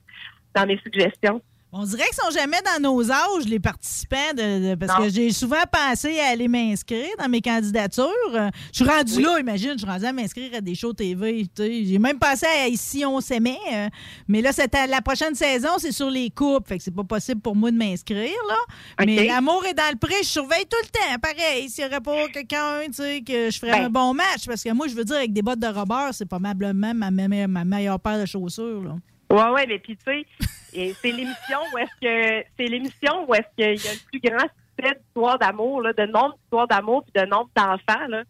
dans 0.54 0.64
mes 0.64 0.78
suggestions. 0.78 1.42
On 1.76 1.82
dirait 1.84 2.04
qu'ils 2.04 2.22
sont 2.22 2.30
jamais 2.30 2.58
dans 2.64 2.80
nos 2.80 3.10
âges, 3.10 3.46
les 3.46 3.58
participants, 3.58 4.32
de, 4.36 4.70
de- 4.70 4.74
parce 4.76 4.96
Non. 4.96 5.04
que 5.04 5.10
j'ai 5.12 5.32
souvent 5.32 5.62
pensé 5.72 6.20
à 6.20 6.28
aller 6.28 6.46
m'inscrire 6.46 7.08
dans 7.18 7.28
mes 7.28 7.40
candidatures. 7.40 8.06
Euh, 8.32 8.48
Je 8.72 8.76
suis 8.84 8.88
rendue 8.88 9.20
là, 9.20 9.40
imagine, 9.40 9.72
je 9.72 9.78
suis 9.78 9.86
rendue 9.86 10.04
à 10.06 10.12
m'inscrire 10.12 10.54
à 10.54 10.60
des 10.60 10.76
shows 10.76 10.92
TV. 10.92 11.44
J'ai 11.58 11.98
même 11.98 12.18
pensé 12.20 12.46
à 12.46 12.68
Ici 12.68 13.04
on 13.04 13.20
s'aimait, 13.20 13.58
euh, 13.72 13.88
mais 14.28 14.40
là, 14.40 14.52
c'était 14.52 14.86
la 14.86 15.02
prochaine 15.02 15.34
saison, 15.34 15.70
c'est 15.78 15.90
sur 15.90 16.10
les 16.10 16.30
coupes, 16.30 16.68
fait 16.68 16.78
que 16.78 16.84
c'est 16.84 16.94
pas 16.94 17.02
possible 17.02 17.40
pour 17.40 17.56
moi 17.56 17.72
de 17.72 17.76
m'inscrire. 17.76 18.30
là. 18.48 19.04
Mais 19.04 19.26
l'amour 19.26 19.64
est 19.66 19.74
dans 19.74 19.90
le 19.90 19.98
pré, 19.98 20.14
je 20.22 20.28
surveille 20.28 20.66
tout 20.70 20.76
le 20.80 20.88
temps. 20.88 21.18
Pareil, 21.20 21.68
s'il 21.68 21.84
n'y 21.84 21.90
aurait 21.90 22.00
pas 22.00 22.28
quelqu'un, 22.28 22.82
que 23.26 23.50
je 23.50 23.58
ferais 23.58 23.72
Ben. 23.72 23.86
un 23.86 23.90
bon 23.90 24.14
match, 24.14 24.46
parce 24.46 24.62
que 24.62 24.70
moi, 24.72 24.86
je 24.86 24.94
veux 24.94 25.04
dire, 25.04 25.16
avec 25.16 25.32
des 25.32 25.42
bottes 25.42 25.58
de 25.58 25.66
robeur, 25.66 26.10
c'est 26.14 26.26
probablement 26.26 26.94
ma, 26.94 27.10
me- 27.10 27.46
ma 27.48 27.64
meilleure 27.64 27.98
paire 27.98 28.20
de 28.20 28.26
chaussures. 28.26 28.82
Là. 28.84 28.94
Ouais, 29.34 29.50
ouais, 29.50 29.66
mais 29.66 29.80
puis 29.80 29.96
tu 29.96 30.04
sais, 30.04 30.94
c'est 31.02 31.10
l'émission 31.10 31.58
où 31.72 31.78
est-ce 31.78 32.00
que 32.00 32.46
c'est 32.56 32.66
l'émission 32.66 33.28
où 33.28 33.34
est-ce 33.34 33.48
qu'il 33.56 33.84
y 33.84 33.88
a 33.88 33.92
le 33.92 34.10
plus 34.10 34.20
grand 34.20 34.46
succès 34.46 34.94
d'histoire 34.94 35.38
d'amour, 35.40 35.82
de 35.82 36.06
nombre 36.06 36.36
d'histoires 36.36 36.68
d'amour 36.68 37.02
puis 37.02 37.20
de 37.20 37.26
nombre 37.26 37.50
d'enfants, 37.56 38.06
là. 38.08 38.22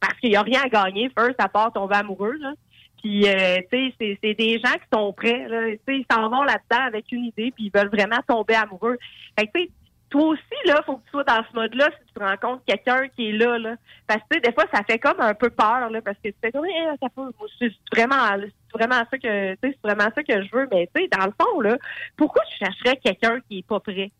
Parce 0.00 0.18
qu'il 0.18 0.30
n'y 0.30 0.36
a 0.36 0.42
rien 0.42 0.62
à 0.64 0.68
gagner, 0.68 1.08
first, 1.16 1.36
à 1.38 1.48
part 1.48 1.72
tomber 1.72 1.94
amoureux, 1.94 2.34
là. 2.40 2.52
Puis, 3.00 3.28
euh, 3.28 3.58
tu 3.70 3.92
sais, 4.00 4.18
c'est, 4.20 4.34
des 4.34 4.58
gens 4.58 4.72
qui 4.72 4.88
sont 4.92 5.12
prêts, 5.12 5.46
là. 5.46 5.68
Ils 5.68 6.04
s'en 6.10 6.28
vont 6.28 6.42
là-dedans 6.42 6.84
avec 6.84 7.12
une 7.12 7.26
idée, 7.26 7.52
puis 7.52 7.66
ils 7.66 7.72
veulent 7.72 7.90
vraiment 7.90 8.18
tomber 8.26 8.54
amoureux. 8.54 8.98
Fait 9.38 9.46
que, 9.46 9.52
tu 9.54 9.64
sais, 9.66 9.70
toi 10.10 10.28
aussi, 10.28 10.42
là, 10.66 10.82
faut 10.84 10.96
que 10.96 11.04
tu 11.04 11.10
sois 11.10 11.24
dans 11.24 11.44
ce 11.50 11.54
mode-là 11.54 11.90
si 11.90 12.12
tu 12.12 12.22
rencontres 12.22 12.62
quelqu'un 12.66 13.08
qui 13.08 13.28
est 13.28 13.32
là, 13.32 13.58
là. 13.58 13.76
Parce 14.06 14.22
que, 14.30 14.38
des 14.38 14.52
fois, 14.52 14.64
ça 14.72 14.82
fait 14.84 14.98
comme 14.98 15.20
un 15.20 15.34
peu 15.34 15.50
peur, 15.50 15.90
là, 15.90 16.00
parce 16.02 16.16
que 16.18 16.28
tu 16.28 16.34
fais 16.40 16.52
comme, 16.52 16.66
eh, 16.66 16.96
ça 17.00 17.08
peut, 17.14 17.22
moi, 17.22 17.48
c'est 17.58 17.72
vraiment, 17.92 18.16
c'est 18.40 18.78
vraiment 18.78 19.02
ça 19.10 19.18
que, 19.18 19.54
tu 19.54 19.58
sais, 19.62 19.78
c'est 19.82 19.82
vraiment 19.82 20.10
ça 20.14 20.22
que 20.22 20.42
je 20.42 20.48
veux. 20.52 20.68
Mais, 20.70 20.88
tu 20.94 21.02
sais, 21.02 21.08
dans 21.08 21.26
le 21.26 21.32
fond, 21.40 21.60
là, 21.60 21.76
pourquoi 22.16 22.42
tu 22.50 22.64
chercherais 22.64 22.96
quelqu'un 22.96 23.40
qui 23.48 23.58
est 23.58 23.66
pas 23.66 23.80
prêt? 23.80 24.10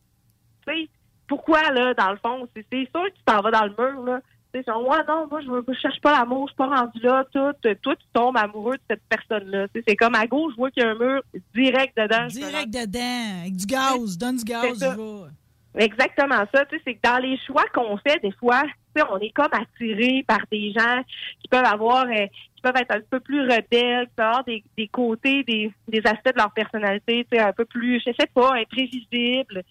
Tu 0.66 0.72
sais, 0.72 0.88
pourquoi, 1.27 1.62
là, 1.72 1.94
dans 1.94 2.11
le 2.11 2.18
fond? 2.18 2.48
C'est, 2.55 2.66
c'est 2.70 2.88
sûr 2.94 3.05
que 3.05 3.16
tu 3.16 3.22
t'en 3.24 3.40
vas 3.40 3.51
dans 3.51 3.64
le 3.64 3.74
mur, 3.79 4.03
là. 4.05 4.20
Tu 4.53 4.61
sais, 4.61 4.64
genre, 4.66 4.87
ouais, 4.87 5.05
non, 5.09 5.27
moi, 5.31 5.40
je, 5.40 5.51
veux, 5.51 5.64
je 5.68 5.79
cherche 5.79 6.01
pas 6.01 6.18
l'amour, 6.18 6.48
je 6.48 6.53
suis 6.53 6.57
pas 6.57 6.66
rendu 6.66 7.01
là, 7.01 7.24
tout. 7.33 7.53
Toi, 7.83 7.96
tu 7.96 8.07
tombes 8.12 8.37
amoureux 8.37 8.77
de 8.77 8.83
cette 8.90 9.03
personne-là. 9.09 9.68
Tu 9.68 9.81
sais, 9.81 9.85
c'est 9.88 9.96
comme 9.96 10.14
à 10.14 10.27
gauche, 10.27 10.53
je 10.53 10.57
vois 10.57 10.70
qu'il 10.70 10.83
y 10.83 10.87
a 10.87 10.90
un 10.90 10.98
mur 10.98 11.22
direct 11.55 11.96
dedans. 11.96 12.27
Direct 12.27 12.70
dedans, 12.70 13.40
avec 13.40 13.57
du 13.57 13.66
gaz, 13.66 14.18
donne 14.18 14.37
du 14.37 14.44
gaz, 14.44 14.79
je 14.81 14.87
vais. 14.87 15.31
Exactement 15.75 16.45
ça. 16.53 16.65
Tu 16.65 16.77
sais, 16.77 16.83
c'est 16.87 16.95
que 16.95 17.01
dans 17.03 17.19
les 17.19 17.39
choix 17.47 17.65
qu'on 17.75 17.97
fait, 17.99 18.21
des 18.23 18.33
fois, 18.33 18.63
tu 18.63 19.01
sais, 19.01 19.07
on 19.11 19.19
est 19.19 19.31
comme 19.31 19.53
attiré 19.53 20.25
par 20.27 20.41
des 20.51 20.73
gens 20.73 21.03
qui 21.41 21.49
peuvent 21.49 21.64
avoir, 21.64 22.07
euh, 22.07 22.27
qui 22.57 22.62
peuvent 22.62 22.77
être 22.77 22.97
un 22.97 23.01
peu 23.09 23.21
plus 23.21 23.43
rebelles, 23.43 24.07
qui 24.07 24.14
peuvent 24.16 24.27
avoir 24.27 24.45
des, 24.45 24.64
des 24.77 24.89
côtés, 24.89 25.45
des, 25.45 25.71
des 25.87 26.01
aspects 26.07 26.33
de 26.35 26.39
leur 26.39 26.53
personnalité, 26.53 27.27
tu 27.31 27.37
sais, 27.37 27.43
un 27.43 27.53
peu 27.53 27.64
plus, 27.64 28.03
je 28.05 28.12
sais 28.19 28.29
pas, 28.35 28.55
imprévisibles. 28.55 29.62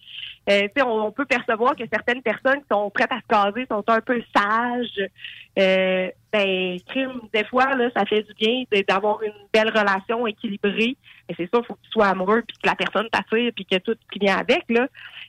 Euh, 0.48 0.62
tu 0.62 0.70
sais, 0.76 0.82
on, 0.82 1.10
peut 1.12 1.26
percevoir 1.26 1.76
que 1.76 1.84
certaines 1.92 2.22
personnes 2.22 2.60
qui 2.60 2.68
sont 2.70 2.88
prêtes 2.90 3.12
à 3.12 3.20
se 3.20 3.26
caser 3.28 3.66
sont 3.68 3.84
un 3.88 4.00
peu 4.00 4.22
sages. 4.34 5.08
Euh, 5.58 6.10
ben, 6.32 6.78
crime, 6.86 7.20
des 7.34 7.44
fois, 7.44 7.74
là, 7.74 7.90
ça 7.94 8.06
fait 8.06 8.22
du 8.22 8.32
bien 8.34 8.62
d'avoir 8.88 9.22
une 9.22 9.32
belle 9.52 9.68
relation 9.68 10.26
équilibrée. 10.26 10.96
Mais 11.28 11.34
c'est 11.36 11.42
il 11.42 11.48
faut 11.48 11.60
que 11.60 11.82
tu 11.82 11.90
sois 11.90 12.06
amoureux, 12.06 12.42
puis 12.46 12.56
que 12.62 12.68
la 12.68 12.76
personne 12.76 13.08
t'attire, 13.10 13.52
puis 13.54 13.66
que 13.66 13.76
tout 13.76 13.96
qui 14.10 14.20
vient 14.20 14.38
avec, 14.38 14.64
là. 14.70 14.86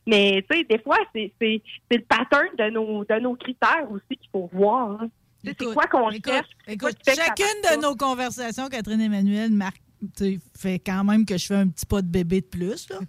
Mais, 0.10 0.44
tu 0.50 0.58
sais, 0.58 0.64
des 0.64 0.80
fois, 0.80 0.98
c'est 1.14 1.32
le 1.42 2.00
pattern 2.00 2.48
de 2.58 2.70
nos, 2.72 3.06
de 3.06 3.20
nos 3.20 3.36
critères 3.36 3.90
aussi 3.92 4.18
qu'il 4.20 4.30
faut 4.32 4.50
voir. 4.52 5.02
hein. 5.02 5.10
C'est 5.46 5.56
quoi 5.74 5.86
qu'on 5.86 6.10
cherche? 6.12 6.26
quoi 6.28 6.74
Écoute, 6.74 6.98
chacune 7.06 7.62
de 7.78 7.82
nos 7.82 7.96
conversations, 7.96 8.68
Catherine 8.68 9.00
Emmanuel, 9.00 9.52
marque, 9.52 9.82
fait 10.58 10.80
quand 10.80 11.04
même 11.04 11.26
que 11.26 11.38
je 11.38 11.46
fais 11.46 11.56
un 11.56 11.68
petit 11.68 11.86
pas 11.86 12.02
de 12.02 12.08
bébé 12.08 12.42
de 12.42 12.46
plus 12.46 12.88
là, 12.90 13.00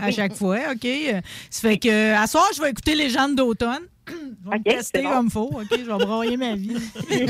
à 0.00 0.10
chaque 0.12 0.34
fois, 0.36 0.58
OK? 0.72 0.84
Euh, 0.84 1.20
Ça 1.48 1.68
fait 1.68 1.78
que 1.78 2.12
à 2.14 2.26
soir, 2.26 2.44
je 2.54 2.60
vais 2.60 2.70
écouter 2.70 2.94
les 2.94 3.08
gens 3.08 3.28
d'automne. 3.28 3.82
Je 4.10 4.50
vais 4.50 4.56
OK, 4.56 4.66
me 4.66 4.70
tester 4.72 5.02
bon. 5.02 5.10
comme 5.10 5.30
faut, 5.30 5.50
OK? 5.52 5.66
Je 5.70 5.76
vais 5.76 6.04
broyer 6.04 6.36
ma 6.36 6.54
vie. 6.56 6.76
je 7.10 7.14
vais 7.16 7.26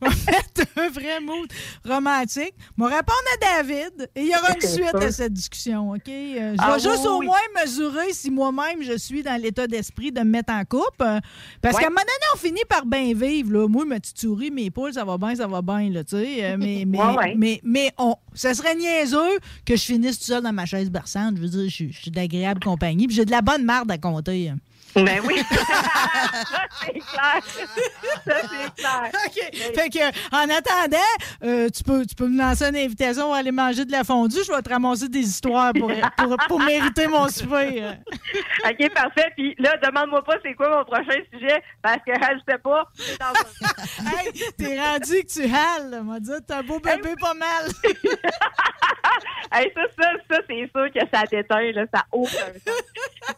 mettre 0.00 0.62
un 0.76 0.88
vrai 0.88 1.20
mood 1.20 1.48
romantique. 1.84 2.54
Je 2.76 2.82
vais 2.84 2.90
répondre 2.90 3.18
à 3.34 3.62
David 3.62 4.10
et 4.14 4.22
il 4.22 4.28
y 4.28 4.34
aura 4.36 4.54
une 4.54 4.60
suite 4.60 4.94
à 4.94 5.10
cette 5.12 5.32
discussion, 5.32 5.90
OK? 5.92 6.08
Euh, 6.08 6.52
je 6.54 6.56
Ah 6.58 6.76
vais 6.76 6.82
juste 6.82 7.06
au 7.06 7.18
oui. 7.18 7.26
moins 7.26 7.36
mesurer 7.62 8.12
si 8.12 8.30
moi-même 8.30 8.82
je 8.82 8.96
suis 8.98 9.22
dans 9.22 9.40
l'état 9.40 9.66
d'esprit 9.66 10.12
de 10.12 10.20
me 10.20 10.24
mettre 10.24 10.52
en 10.52 10.64
couple. 10.64 11.04
Parce 11.60 11.74
Ouais. 11.76 11.80
qu'à 11.82 11.86
un 11.86 11.90
moment 11.90 12.00
donné, 12.00 12.26
on 12.34 12.38
finit 12.38 12.64
par 12.68 12.86
bien 12.86 13.12
vivre. 13.14 13.52
Là. 13.52 13.68
Moi, 13.68 13.84
ma 13.84 14.00
petite 14.00 14.18
souris, 14.18 14.50
mes 14.50 14.70
poules, 14.70 14.92
ça 14.94 15.04
va 15.04 15.18
bien, 15.18 15.34
ça 15.34 15.46
va 15.46 15.62
bien. 15.62 15.90
Là, 15.90 16.04
tu 16.04 16.16
sais. 16.16 16.44
Euh, 16.44 16.56
mais, 16.58 16.84
mais, 16.86 16.98
Ouais, 16.98 17.16
ouais. 17.16 17.34
mais, 17.36 17.60
mais 17.64 17.92
on, 17.98 18.16
ça 18.34 18.54
serait 18.54 18.74
niaiseux 18.74 19.38
que 19.64 19.76
je 19.76 19.82
finisse 19.82 20.18
tout 20.18 20.24
seul 20.26 20.42
dans 20.42 20.52
ma 20.52 20.66
chaise 20.66 20.90
berçante. 20.90 21.36
Je 21.36 21.42
veux 21.42 21.48
dire, 21.48 21.64
je, 21.64 21.74
suis- 21.74 21.92
je 21.92 22.00
suis 22.02 22.10
d'agréable 22.10 22.60
compagnie. 22.62 23.06
Puis 23.06 23.16
j'ai 23.16 23.24
de 23.24 23.30
la 23.30 23.42
bonne 23.42 23.64
marde 23.64 23.90
à 23.90 23.98
compter. 23.98 24.52
Ben 24.96 25.20
oui. 25.24 25.42
ça, 25.50 26.66
c'est 26.80 26.92
clair. 26.92 27.42
Ça, 28.24 28.34
c'est 28.42 28.74
clair. 28.76 29.10
OK. 29.26 29.74
Fait 29.74 29.88
que, 29.90 30.08
en 30.34 30.48
attendant, 30.50 30.98
euh, 31.42 31.68
tu, 31.68 31.82
peux, 31.82 32.06
tu 32.06 32.14
peux 32.14 32.28
me 32.28 32.38
lancer 32.38 32.64
une 32.68 32.76
invitation 32.76 33.32
à 33.32 33.38
aller 33.38 33.50
manger 33.50 33.84
de 33.84 33.92
la 33.92 34.04
fondue. 34.04 34.38
Je 34.46 34.52
vais 34.52 34.62
te 34.62 34.70
ramasser 34.70 35.08
des 35.08 35.20
histoires 35.20 35.72
pour, 35.72 35.90
pour, 36.16 36.36
pour 36.48 36.60
mériter 36.60 37.06
mon 37.08 37.28
souper. 37.28 37.82
euh. 37.82 37.92
OK, 38.70 38.92
parfait. 38.94 39.32
Puis 39.36 39.54
là, 39.58 39.76
demande-moi 39.82 40.22
pas 40.24 40.36
c'est 40.44 40.54
quoi 40.54 40.70
mon 40.70 40.84
prochain 40.84 41.18
sujet, 41.32 41.62
parce 41.82 41.98
que 42.06 42.12
je 42.14 42.52
sais 42.52 42.58
pas. 42.58 42.84
Hey, 44.04 44.32
t'es 44.56 44.78
rendu 44.78 45.22
que 45.22 45.26
tu 45.32 45.42
hales. 45.44 46.02
m'a 46.02 46.20
dit, 46.20 46.30
t'es 46.46 46.54
un 46.54 46.62
beau 46.62 46.78
bébé 46.78 47.14
pas 47.20 47.34
mal. 47.34 47.70
Hey, 49.52 49.70
ça, 49.74 49.82
ça, 49.98 50.10
ça 50.30 50.40
c'est 50.48 50.70
sûr 50.70 50.92
que 50.92 51.00
ça 51.12 51.24
déteint, 51.30 51.72
là, 51.72 51.84
ça 51.94 52.04
sens. 52.10 52.30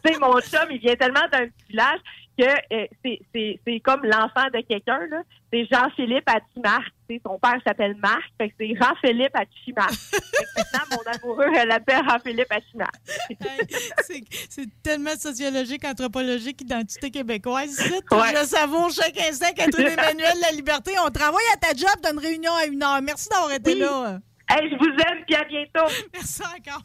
tu 0.04 0.12
sais, 0.12 0.18
mon 0.18 0.40
chum, 0.40 0.66
il 0.70 0.78
vient 0.78 0.94
tellement 0.96 1.26
d'un 1.30 1.45
petit 1.48 1.68
village 1.70 2.00
que 2.38 2.44
euh, 2.74 2.86
c'est- 3.02 3.80
comme 3.80 4.02
l'enfant 4.04 4.46
de 4.52 4.60
quelqu'un, 4.68 5.00
là. 5.10 5.22
C'est 5.52 5.66
Jean-Philippe 5.72 6.28
à 6.28 6.38
Marc. 6.62 6.84
Tu 7.08 7.14
sais, 7.16 7.22
son 7.24 7.38
père 7.38 7.56
s'appelle 7.66 7.94
Marc, 7.96 8.20
fait 8.38 8.48
que 8.50 8.54
c'est 8.60 8.74
Jean-Philippe 8.74 9.34
à 9.34 9.44
Marc. 9.76 9.92
Fait 9.94 10.18
que 10.20 10.58
maintenant, 10.58 10.96
mon 10.96 11.12
amoureux, 11.12 11.52
elle 11.56 11.68
l'appelle 11.68 12.02
Jean-Philippe 12.06 12.50
à 12.52 12.58
Marc. 12.74 12.94
Hey, 13.30 14.24
c'est- 14.50 14.66
tellement 14.82 15.16
sociologique, 15.16 15.84
anthropologique, 15.84 16.60
identité 16.60 17.10
québécoise. 17.10 17.70
ici. 17.70 17.92
Ouais. 18.10 18.34
Je 18.38 18.44
savoure 18.46 18.90
chaque 18.90 19.18
instant 19.18 19.52
Catherine 19.56 19.86
Emmanuel 19.98 20.34
La 20.42 20.50
Liberté. 20.52 20.92
On 21.04 21.10
travaille 21.10 21.44
à 21.54 21.56
ta 21.56 21.74
job 21.74 21.94
d'une 22.04 22.18
réunion 22.18 22.52
à 22.54 22.66
une 22.66 22.82
heure. 22.82 23.00
Merci 23.02 23.28
d'avoir 23.30 23.52
été 23.52 23.72
Oui. 23.74 23.80
là. 23.80 24.18
Hey, 24.50 24.70
je 24.70 24.76
vous 24.76 24.84
aime, 25.08 25.24
puis 25.26 25.34
à 25.36 25.44
bientôt. 25.44 25.90
Merci 26.12 26.42
encore. 26.42 26.82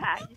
Bye. 0.00 0.36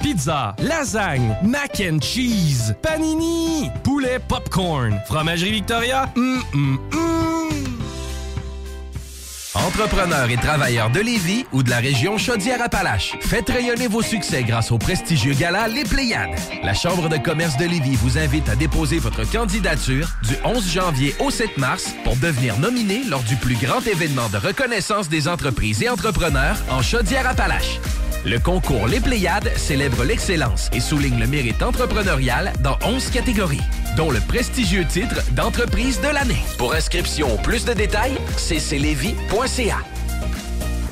Pizza, 0.01 0.55
lasagne, 0.57 1.37
mac 1.43 1.79
and 1.79 2.01
cheese, 2.01 2.73
panini, 2.81 3.71
poulet 3.83 4.19
popcorn. 4.27 4.99
Fromagerie 5.07 5.51
Victoria, 5.51 6.11
hum, 6.15 6.43
hum, 6.51 6.79
hum. 6.91 7.80
Entrepreneurs 9.53 10.29
et 10.29 10.37
travailleurs 10.37 10.89
de 10.91 11.01
Lévis 11.01 11.45
ou 11.51 11.61
de 11.61 11.69
la 11.69 11.79
région 11.79 12.17
Chaudière-Appalaches, 12.17 13.17
faites 13.19 13.49
rayonner 13.49 13.87
vos 13.87 14.01
succès 14.01 14.43
grâce 14.43 14.71
au 14.71 14.77
prestigieux 14.77 15.33
gala 15.33 15.67
Les 15.67 15.83
Pléiades. 15.83 16.39
La 16.63 16.73
Chambre 16.73 17.09
de 17.09 17.17
commerce 17.17 17.57
de 17.57 17.65
Lévis 17.65 17.97
vous 17.97 18.17
invite 18.17 18.47
à 18.47 18.55
déposer 18.55 18.99
votre 18.99 19.29
candidature 19.29 20.07
du 20.23 20.35
11 20.45 20.71
janvier 20.71 21.13
au 21.19 21.31
7 21.31 21.57
mars 21.57 21.93
pour 22.05 22.15
devenir 22.15 22.57
nominé 22.59 23.01
lors 23.09 23.23
du 23.23 23.35
plus 23.35 23.55
grand 23.55 23.85
événement 23.85 24.29
de 24.29 24.37
reconnaissance 24.37 25.09
des 25.09 25.27
entreprises 25.27 25.83
et 25.83 25.89
entrepreneurs 25.89 26.55
en 26.69 26.81
Chaudière-Appalaches. 26.81 27.81
Le 28.23 28.37
concours 28.37 28.87
Les 28.87 28.99
Pléiades 28.99 29.51
célèbre 29.57 30.03
l'excellence 30.03 30.69
et 30.73 30.79
souligne 30.79 31.19
le 31.19 31.25
mérite 31.25 31.63
entrepreneurial 31.63 32.53
dans 32.59 32.77
11 32.85 33.09
catégories, 33.09 33.61
dont 33.97 34.11
le 34.11 34.19
prestigieux 34.19 34.85
titre 34.85 35.23
d'entreprise 35.31 35.99
de 36.01 36.07
l'année. 36.07 36.43
Pour 36.59 36.75
inscription 36.75 37.35
plus 37.37 37.65
de 37.65 37.73
détails, 37.73 38.15
Garcia. 39.51 39.83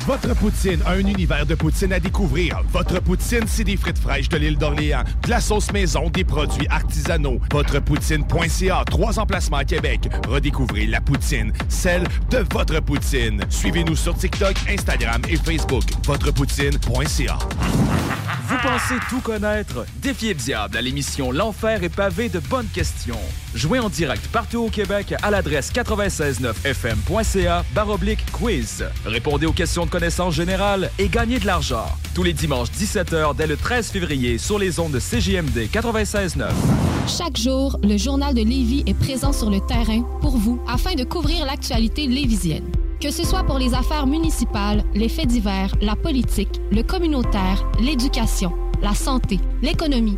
Votre 0.06 0.34
poutine, 0.36 0.80
un 0.88 0.98
univers 1.00 1.46
de 1.46 1.56
poutine 1.56 1.94
à 1.94 2.00
découvrir. 2.00 2.62
Votre 2.72 3.00
poutine, 3.00 3.44
c'est 3.46 3.64
des 3.64 3.78
frites 3.78 4.00
fraîches 4.00 4.30
de 4.30 4.38
l'île 4.38 4.58
d'Orléans, 4.58 5.04
de 5.24 5.30
la 5.30 5.40
sauce 5.40 5.72
maison, 5.72 6.10
des 6.10 6.24
produits 6.24 6.68
artisanaux. 6.70 7.40
Votrepoutine.ca, 7.52 8.84
trois 8.90 9.20
emplacements 9.20 9.58
à 9.58 9.66
Québec. 9.66 10.10
Redécouvrez 10.28 10.88
la 10.88 11.02
poutine, 11.02 11.54
celle 11.68 12.04
de 12.32 12.44
votre 12.52 12.80
poutine. 12.80 13.44
Suivez-nous 13.50 13.96
sur 13.96 14.16
TikTok, 14.16 14.56
Instagram 14.70 15.22
et 15.28 15.38
Facebook. 15.38 15.84
Votrepoutine.ca. 16.06 17.38
Vous 18.48 18.58
pensez 18.64 18.96
tout 19.10 19.22
connaître? 19.22 19.86
Défiez 19.98 20.34
le 20.34 20.40
diable 20.40 20.76
à 20.78 20.82
l'émission 20.82 21.32
L'Enfer 21.32 21.84
est 21.84 21.90
pavé 21.96 22.30
de 22.30 22.40
bonnes 22.40 22.68
questions. 22.68 23.20
Jouez 23.54 23.78
en 23.80 23.90
direct 23.90 24.28
partout 24.30 24.66
au 24.66 24.70
Québec 24.70 25.14
à 25.22 25.30
l'adresse 25.30 25.72
969fm.ca 25.72 27.64
baroblique 27.74 28.26
quiz. 28.32 28.86
Répondez 29.06 29.46
aux 29.46 29.54
questions 29.54 29.86
de 29.90 29.92
connaissances 29.92 30.36
générales 30.36 30.92
et 31.00 31.10
gagnez 31.10 31.40
de 31.40 31.46
l'argent. 31.46 31.86
Tous 32.14 32.24
les 32.24 32.34
dimanches 32.34 32.70
17h 32.70 33.36
dès 33.36 33.48
le 33.48 33.58
13 33.58 33.90
février 33.90 34.38
sur 34.38 34.60
les 34.60 34.80
ondes 34.80 34.92
de 34.92 35.00
CJMD 35.00 35.68
96.9. 35.72 36.50
Chaque 37.08 37.38
jour, 37.38 37.80
le 37.84 37.98
journal 37.98 38.36
de 38.36 38.42
Lévis 38.42 38.84
est 38.86 38.94
présent 38.94 39.34
sur 39.34 39.50
le 39.50 39.60
terrain 39.60 40.02
pour 40.22 40.38
vous 40.38 40.62
afin 40.68 40.94
de 40.94 41.04
couvrir 41.04 41.46
l'actualité 41.46 42.06
lévisienne. 42.08 42.66
Que 43.02 43.10
ce 43.10 43.24
soit 43.24 43.44
pour 43.44 43.58
les 43.58 43.74
affaires 43.74 44.06
municipales, 44.06 44.84
les 44.94 45.10
faits 45.10 45.28
divers, 45.28 45.74
la 45.82 45.96
politique, 45.96 46.62
le 46.72 46.84
communautaire, 46.84 47.66
l'éducation, 47.82 48.52
la 48.84 48.94
santé, 48.94 49.40
l'économie, 49.64 50.18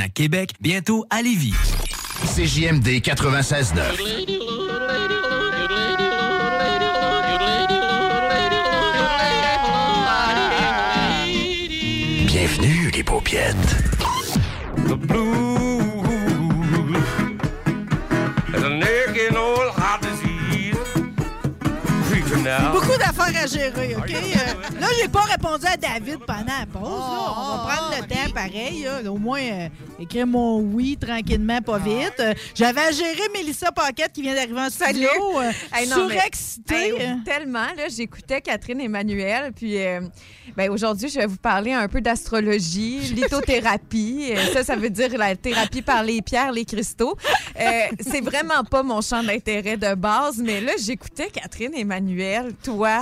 à 0.00 0.08
Québec, 0.08 0.54
bientôt 0.60 1.04
à 1.10 1.22
Lévis. 1.22 1.54
CJMD 2.24 3.00
96.9. 3.00 3.82
Bienvenue, 12.26 12.90
les 12.94 13.04
paupiètes. 13.04 13.56
The 14.88 14.94
blues 14.94 15.61
d'affaires 23.16 23.42
à 23.42 23.46
gérer, 23.46 23.96
OK? 23.96 24.10
Euh, 24.10 24.80
là, 24.80 24.86
j'ai 25.00 25.08
pas 25.08 25.20
répondu 25.22 25.64
à 25.66 25.76
David 25.76 26.18
pendant 26.26 26.44
la 26.58 26.66
pause. 26.66 26.82
là. 26.82 27.34
On 27.36 27.56
va 27.56 27.74
prendre 27.74 27.94
le 28.00 28.06
temps 28.06 28.32
pareil. 28.34 28.82
là. 28.84 29.10
Au 29.12 29.16
moins, 29.18 29.40
euh, 29.40 29.68
écrire 30.00 30.26
mon 30.26 30.58
oui 30.60 30.96
tranquillement, 31.00 31.60
pas 31.60 31.78
vite. 31.78 32.14
Euh, 32.20 32.34
J'avais 32.54 32.80
à 32.80 32.90
gérer 32.90 33.28
Mélissa 33.34 33.70
Paquette 33.72 34.12
qui 34.12 34.22
vient 34.22 34.34
d'arriver 34.34 34.60
en 34.60 34.70
studio. 34.70 35.08
euh, 35.40 35.50
Hey, 35.72 35.88
non, 35.88 36.06
mais- 36.08 36.14
surexcitée. 36.14 36.94
Hey, 37.00 37.22
tellement, 37.24 37.66
là, 37.76 37.88
j'écoutais 37.94 38.40
Catherine 38.40 38.80
Emmanuel, 38.80 39.52
puis 39.54 39.78
euh, 39.78 40.00
ben, 40.56 40.70
aujourd'hui, 40.70 41.08
je 41.08 41.18
vais 41.18 41.26
vous 41.26 41.36
parler 41.36 41.72
un 41.72 41.88
peu 41.88 42.00
d'astrologie, 42.00 42.98
lithothérapie. 43.14 44.32
Euh, 44.32 44.52
ça, 44.52 44.64
ça 44.64 44.76
veut 44.76 44.90
dire 44.90 45.16
la 45.16 45.36
thérapie 45.36 45.82
par 45.82 46.02
les 46.02 46.22
pierres, 46.22 46.52
les 46.52 46.64
cristaux. 46.64 47.16
Euh, 47.60 47.80
c'est 48.00 48.20
vraiment 48.20 48.64
pas 48.64 48.82
mon 48.82 49.00
champ 49.00 49.22
d'intérêt 49.22 49.76
de 49.76 49.94
base, 49.94 50.38
mais 50.38 50.60
là, 50.60 50.72
j'écoutais 50.82 51.28
Catherine 51.28 51.74
Emmanuel, 51.74 52.52
toi, 52.62 53.01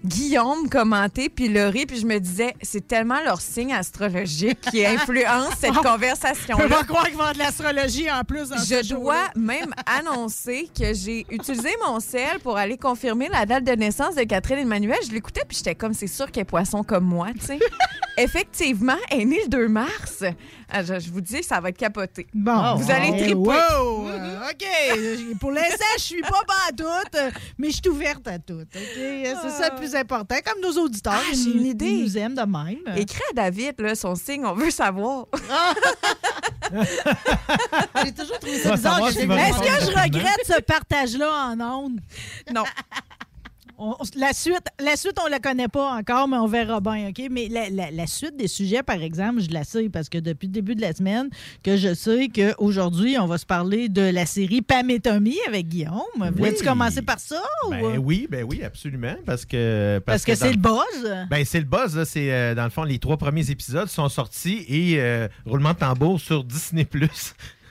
Guillaume 0.03 0.67
commenter, 0.67 1.29
puis 1.29 1.47
Laurie, 1.47 1.85
puis 1.85 1.99
je 1.99 2.05
me 2.07 2.19
disais, 2.19 2.55
c'est 2.61 2.87
tellement 2.87 3.21
leur 3.23 3.39
signe 3.39 3.73
astrologique 3.73 4.59
qui 4.71 4.83
influence 4.85 5.53
cette 5.59 5.73
Je 5.75 6.55
peux 6.55 6.69
pas 6.69 6.83
croire 6.83 7.05
qu'ils 7.05 7.17
vont 7.17 7.31
de 7.31 7.37
l'astrologie 7.37 8.09
en 8.09 8.23
plus 8.23 8.49
dans 8.49 8.57
Je 8.57 8.81
ce 8.81 8.93
dois 8.93 9.29
même 9.35 9.73
annoncer 9.85 10.69
que 10.77 10.93
j'ai 10.93 11.25
utilisé 11.29 11.69
mon 11.85 11.99
sel 11.99 12.39
pour 12.41 12.57
aller 12.57 12.77
confirmer 12.77 13.29
la 13.29 13.45
date 13.45 13.63
de 13.63 13.73
naissance 13.73 14.15
de 14.15 14.23
Catherine 14.23 14.59
Emmanuel. 14.59 14.97
Je 15.07 15.11
l'écoutais 15.11 15.43
puis 15.47 15.57
j'étais 15.57 15.75
comme 15.75 15.93
c'est 15.93 16.07
sûr 16.07 16.31
qu'elle 16.31 16.41
est 16.41 16.45
poisson 16.45 16.83
comme 16.83 17.05
moi, 17.05 17.27
tu 17.39 17.45
sais. 17.45 17.59
Effectivement, 18.17 18.97
elle 19.09 19.21
est 19.21 19.25
née 19.25 19.41
le 19.43 19.49
2 19.49 19.67
mars. 19.67 20.23
Ah, 20.69 20.83
je, 20.83 20.99
je 20.99 21.09
vous 21.11 21.21
dis, 21.21 21.43
ça 21.43 21.59
va 21.59 21.69
être 21.69 21.77
capoté. 21.77 22.27
Bon, 22.33 22.75
vous 22.75 22.89
allez 22.91 23.07
hey, 23.09 23.21
triper. 23.21 23.35
wow, 23.35 24.07
euh, 24.09 24.49
OK. 24.49 25.37
Pour 25.39 25.51
l'instant, 25.51 25.85
je 25.97 26.01
suis 26.01 26.21
pas 26.21 26.41
bandoute, 26.47 27.15
euh, 27.15 27.31
mais 27.57 27.69
je 27.71 27.75
suis 27.75 27.89
ouverte 27.89 28.27
à 28.27 28.39
tout. 28.39 28.61
OK? 28.61 28.69
C'est 28.73 29.49
ça 29.49 29.69
le 29.69 29.75
plus 29.91 29.99
important. 29.99 30.35
Comme 30.45 30.61
nos 30.61 30.81
auditeurs, 30.83 31.13
Ah, 31.15 31.33
j'ai 31.33 31.51
une 31.51 31.65
idée. 31.65 31.85
ils 31.89 32.03
nous 32.03 32.17
aiment 32.17 32.35
de 32.35 32.41
même. 32.41 32.97
Écris 32.97 33.21
à 33.31 33.33
David, 33.35 33.79
là, 33.79 33.95
son 33.95 34.15
signe, 34.15 34.45
on 34.45 34.53
veut 34.53 34.71
savoir. 34.71 35.25
J'ai 38.05 38.11
toujours 38.13 38.39
trouvé 38.39 38.57
ça 38.59 38.75
bizarre 38.75 39.07
Est-ce 39.09 39.17
que 39.17 39.91
je 39.91 40.03
regrette 40.03 40.45
ce 40.45 40.61
partage-là 40.61 41.29
en 41.53 41.59
ondes? 41.59 41.99
Non. 42.53 42.63
On- 43.83 43.95
la, 44.15 44.31
suite, 44.33 44.67
la 44.79 44.95
suite, 44.95 45.17
on 45.25 45.27
la 45.27 45.39
connaît 45.39 45.67
pas 45.67 45.93
encore, 45.95 46.27
mais 46.27 46.37
on 46.37 46.45
verra 46.45 46.79
bien, 46.79 47.09
OK? 47.09 47.19
Mais 47.31 47.47
la, 47.47 47.69
la- 47.71 47.89
la 47.89 48.05
suite 48.05 48.37
des 48.37 48.47
sujets, 48.47 48.83
par 48.83 49.01
exemple, 49.01 49.41
je 49.41 49.49
la 49.49 49.63
sais 49.63 49.89
parce 49.89 50.07
que 50.07 50.19
depuis 50.19 50.45
le 50.45 50.53
début 50.53 50.75
de 50.75 50.81
la 50.81 50.93
semaine, 50.93 51.29
que 51.63 51.77
je 51.77 51.95
sais 51.95 52.29
qu'aujourd'hui, 52.29 53.17
on 53.17 53.25
va 53.25 53.39
se 53.39 53.45
parler 53.47 53.89
de 53.89 54.03
la 54.03 54.27
série 54.27 54.61
Pam 54.61 54.87
et 54.91 54.99
Tommy 54.99 55.37
avec 55.47 55.67
Guillaume. 55.67 55.91
Voulais-tu 56.35 56.63
commencer 56.63 57.01
par 57.01 57.19
ça? 57.19 57.41
Ben 57.71 57.97
ou... 57.97 58.03
oui, 58.03 58.27
ben 58.29 58.45
oui, 58.47 58.61
absolument. 58.63 59.15
Parce 59.25 59.45
que. 59.45 59.99
Parce 60.05 60.25
que 60.25 60.35
c'est 60.35 60.51
le 60.51 60.57
buzz. 60.57 61.27
Ben, 61.31 61.43
c'est 61.43 61.59
le 61.59 61.65
buzz. 61.65 62.03
C'est, 62.03 62.31
euh, 62.31 62.53
dans 62.53 62.65
le 62.65 62.69
fond, 62.69 62.83
les 62.83 62.99
trois 62.99 63.17
premiers 63.17 63.49
épisodes 63.49 63.87
sont 63.87 64.09
sortis 64.09 64.63
et 64.67 64.99
euh, 64.99 65.27
roulement 65.45 65.73
de 65.73 65.79
tambour 65.79 66.19
sur 66.19 66.43
Disney. 66.43 66.87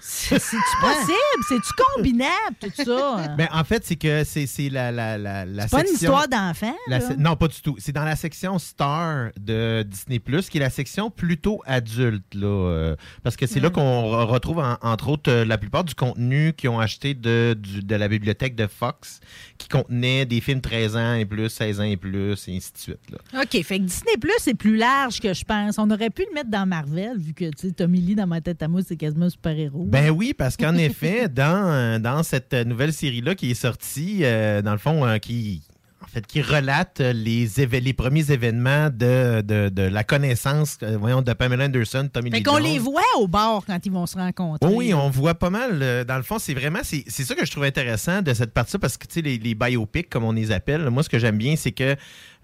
C'est-tu 0.01 0.57
possible? 0.81 1.45
C'est-tu 1.49 1.71
combinable, 1.97 2.57
tout 2.61 2.85
ça? 2.85 3.29
Ben, 3.37 3.49
en 3.53 3.65
fait, 3.65 3.85
c'est 3.85 3.97
que 3.97 4.25
c'est, 4.25 4.47
c'est 4.47 4.69
la, 4.69 4.91
la, 4.91 5.17
la, 5.19 5.45
la 5.45 5.63
C'est 5.65 5.71
pas 5.71 5.81
une 5.81 5.87
section- 5.89 6.11
histoire 6.13 6.29
d'enfant, 6.29 6.75
Non, 7.19 7.37
pas 7.37 7.49
du 7.49 7.61
tout. 7.61 7.77
C'est 7.79 7.93
dans 7.93 8.05
la 8.05 8.17
section 8.17 8.59
Star 8.59 9.31
de 9.39 9.83
Disney 9.83 10.21
qui 10.51 10.59
est 10.59 10.61
la 10.61 10.71
section 10.71 11.11
plutôt 11.11 11.61
adulte. 11.67 12.35
Là, 12.35 12.47
euh, 12.47 12.97
parce 13.23 13.37
que 13.37 13.47
c'est 13.47 13.61
là 13.61 13.71
qu'on 13.71 14.03
re- 14.05 14.25
retrouve, 14.27 14.59
en- 14.59 14.77
entre 14.83 15.09
autres, 15.09 15.31
euh, 15.31 15.45
la 15.45 15.59
plupart 15.59 15.85
du 15.85 15.95
contenu 15.95 16.53
qu'ils 16.53 16.71
ont 16.71 16.81
acheté 16.81 17.15
de, 17.15 17.55
du- 17.59 17.83
de 17.83 17.95
la 17.97 18.09
bibliothèque 18.09 18.55
de 18.55 18.67
Fox, 18.67 19.21
qui 19.59 19.69
contenait 19.69 20.27
des 20.27 20.41
films 20.41 20.61
13 20.61 20.97
ans 20.97 21.15
et 21.15 21.25
plus, 21.25 21.49
16 21.49 21.81
ans 21.81 21.85
et 21.85 21.97
plus, 21.97 22.49
et 22.49 22.57
ainsi 22.57 22.73
de 22.73 22.79
suite. 22.79 23.11
Là. 23.11 23.43
OK, 23.43 23.63
fait 23.63 23.79
que 23.79 23.85
Disney 23.85 24.17
Plus 24.21 24.33
c'est 24.39 24.55
plus 24.55 24.77
large 24.77 25.21
que 25.21 25.33
je 25.35 25.45
pense. 25.45 25.79
On 25.79 25.91
aurait 25.91 26.11
pu 26.11 26.25
le 26.29 26.35
mettre 26.35 26.51
dans 26.51 26.67
Marvel, 26.67 27.19
vu 27.19 27.33
que 27.35 27.45
tu 27.51 27.69
sais, 27.69 27.73
Tommy 27.73 28.01
Lee 28.01 28.15
dans 28.15 28.27
ma 28.27 28.41
tête 28.41 28.63
à 28.63 28.69
moi, 28.69 28.81
c'est 28.87 28.97
quasiment 28.97 29.27
un 29.27 29.31
super-héros. 29.31 29.89
Ben 29.91 30.11
oui, 30.11 30.35
parce 30.37 30.57
qu'en 30.57 30.77
effet, 30.77 31.29
dans, 31.29 32.01
dans 32.01 32.23
cette 32.23 32.55
nouvelle 32.55 32.93
série-là 32.93 33.35
qui 33.35 33.51
est 33.51 33.55
sortie, 33.55 34.21
euh, 34.23 34.63
dans 34.63 34.73
le 34.73 34.79
fond, 34.79 35.05
euh, 35.05 35.19
qui, 35.19 35.63
en 36.03 36.07
fait, 36.07 36.25
qui 36.27 36.43
relate 36.43 37.01
les, 37.01 37.49
les 37.81 37.93
premiers 37.93 38.31
événements 38.31 38.89
de, 38.89 39.41
de, 39.43 39.69
de 39.69 39.83
la 39.83 40.05
connaissance, 40.05 40.79
euh, 40.83 40.97
voyons, 40.99 41.23
de 41.23 41.33
Pamela 41.33 41.65
Anderson, 41.65 42.09
Tommy 42.13 42.31
fait 42.31 42.43
qu'on 42.43 42.59
les 42.59 42.79
voit 42.79 43.03
au 43.19 43.27
bord 43.29 43.65
quand 43.67 43.85
ils 43.85 43.93
vont 43.93 44.07
se 44.07 44.17
rencontrer. 44.17 44.73
Oui, 44.73 44.95
on 44.95 45.11
voit 45.11 45.35
pas 45.35 45.51
mal. 45.51 45.81
euh, 45.83 46.05
Dans 46.05 46.17
le 46.17 46.23
fond, 46.23 46.39
c'est 46.39 46.55
vraiment, 46.55 46.81
c'est 46.85 47.05
c'est 47.09 47.25
ça 47.25 47.35
que 47.35 47.45
je 47.45 47.51
trouve 47.51 47.65
intéressant 47.65 48.23
de 48.23 48.33
cette 48.33 48.53
partie-là, 48.53 48.79
parce 48.79 48.97
que, 48.97 49.07
tu 49.09 49.15
sais, 49.15 49.23
les, 49.23 49.39
les 49.39 49.55
biopics, 49.55 50.09
comme 50.09 50.25
on 50.25 50.33
les 50.33 50.53
appelle, 50.53 50.89
moi, 50.91 51.03
ce 51.03 51.09
que 51.09 51.19
j'aime 51.19 51.37
bien, 51.39 51.57
c'est 51.57 51.73
que 51.73 51.97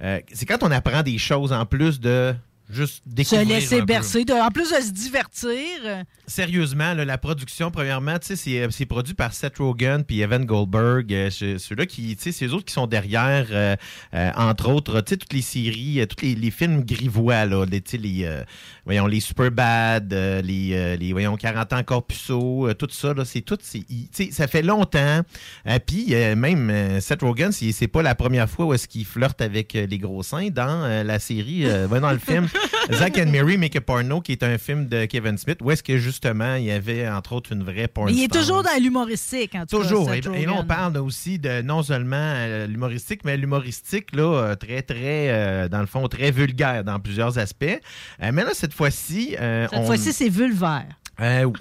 euh, 0.03 0.21
c'est 0.33 0.47
quand 0.47 0.63
on 0.63 0.71
apprend 0.71 1.03
des 1.03 1.19
choses 1.19 1.53
en 1.53 1.65
plus 1.65 2.01
de 2.01 2.35
juste 2.71 3.03
Se 3.23 3.45
laisser 3.45 3.81
un 3.81 3.85
bercer. 3.85 4.25
en 4.31 4.51
plus 4.51 4.71
de 4.71 4.81
se 4.81 4.91
divertir. 4.91 6.05
Sérieusement, 6.27 6.95
là, 6.95 7.05
la 7.05 7.19
production, 7.19 7.71
premièrement, 7.71 8.17
c'est, 8.21 8.37
euh, 8.59 8.69
c'est 8.71 8.87
produit 8.87 9.15
par 9.15 9.33
Seth 9.33 9.59
Rogen 9.59 10.03
puis 10.03 10.21
Evan 10.21 10.45
Goldberg. 10.45 11.13
euh, 11.13 11.31
ceux-là 11.31 11.87
qui, 11.87 12.17
c'est 12.19 12.45
eux 12.45 12.53
autres 12.53 12.65
qui 12.65 12.75
sont 12.75 12.87
derrière, 12.87 13.47
euh, 13.51 13.77
euh, 14.15 14.31
entre 14.37 14.71
autres, 14.71 15.01
toutes 15.01 15.33
les 15.33 15.43
séries, 15.43 16.05
tous 16.09 16.25
les, 16.25 16.35
les 16.35 16.51
films 16.51 16.85
grivois, 16.85 17.45
là, 17.45 17.65
les, 17.65 17.83
les, 17.99 18.43
voyons, 18.87 19.07
les 19.07 19.21
Superbad, 19.21 20.13
euh, 20.13 20.41
les, 20.41 20.71
euh, 20.73 20.97
les, 20.97 21.13
voyons, 21.13 21.37
40 21.37 21.73
ans 21.75 21.83
Corpusso, 21.83 22.69
euh, 22.69 22.75
tout 22.75 22.89
ça, 22.91 23.13
là, 23.13 23.25
c'est 23.27 23.43
tout, 23.43 23.59
c'est, 23.61 23.83
il- 23.91 24.09
tu 24.09 24.25
sais, 24.27 24.31
ça 24.33 24.47
fait 24.47 24.63
longtemps. 24.63 25.21
Euh, 25.67 25.79
puis 25.85 26.15
même 26.37 27.01
Seth 27.01 27.21
Rogen, 27.23 27.53
c'est, 27.53 27.73
c'est 27.73 27.89
pas 27.89 28.03
la 28.03 28.15
première 28.15 28.49
fois 28.49 28.67
où 28.67 28.73
est-ce 28.75 28.89
qu'il 28.89 29.05
flirte 29.05 29.41
avec 29.43 29.73
les 29.75 29.99
gros 29.99 30.23
seins 30.23 30.49
dans 30.49 31.05
la 31.05 31.19
série, 31.19 31.65
dans 31.91 32.13
le 32.13 32.19
film 32.19 32.49
Zack 32.93 33.19
and 33.19 33.27
Mary 33.31 33.59
Make 33.59 33.77
a 33.77 33.81
Porno, 33.81 34.21
qui 34.21 34.33
est 34.33 34.43
un 34.43 34.57
film 34.59 34.87
de 34.89 35.05
Kevin 35.07 35.37
Smith, 35.37 35.59
où 35.63 35.71
est-ce 35.71 35.83
que 35.83 35.99
justement 35.99 36.55
il 36.55 36.65
y 36.65 36.71
avait 36.71 37.09
entre 37.09 37.33
autres 37.33 37.53
une 37.53 37.65
vraie 37.65 37.89
porn 37.89 38.07
Mais 38.07 38.13
il 38.17 38.25
est 38.25 38.33
toujours 38.33 38.63
dans 38.63 38.81
l'humoristique, 38.81 39.55
en 39.57 39.67
tout 39.67 39.83
Toujours. 39.83 40.07
cas. 40.07 40.15
Et, 40.15 40.43
et 40.43 40.47
là, 40.47 40.53
on 40.57 40.65
parle 40.65 40.97
aussi 40.99 41.39
de 41.39 41.63
non 41.63 41.83
seulement 41.83 42.35
l'humoristique, 42.69 43.23
mais 43.25 43.37
l'humoristique, 43.37 44.15
là, 44.15 44.55
très, 44.57 44.83
très, 44.83 45.29
euh, 45.31 45.69
dans 45.69 45.81
le 45.81 45.87
fond, 45.87 46.07
très 46.09 46.31
vulgaire 46.31 46.85
dans 46.85 47.01
plusieurs 47.01 47.39
aspects. 47.39 47.81
Mais 48.21 48.45
là, 48.45 48.51
cette 48.53 48.73
fois-ci. 48.77 49.37
euh, 49.41 49.67
Cette 49.71 49.79
on- 49.81 49.87
fois-ci, 49.87 50.13
c'est 50.13 50.29
vulvaire. 50.29 50.87
Euh, 51.21 51.45
ou, 51.45 51.53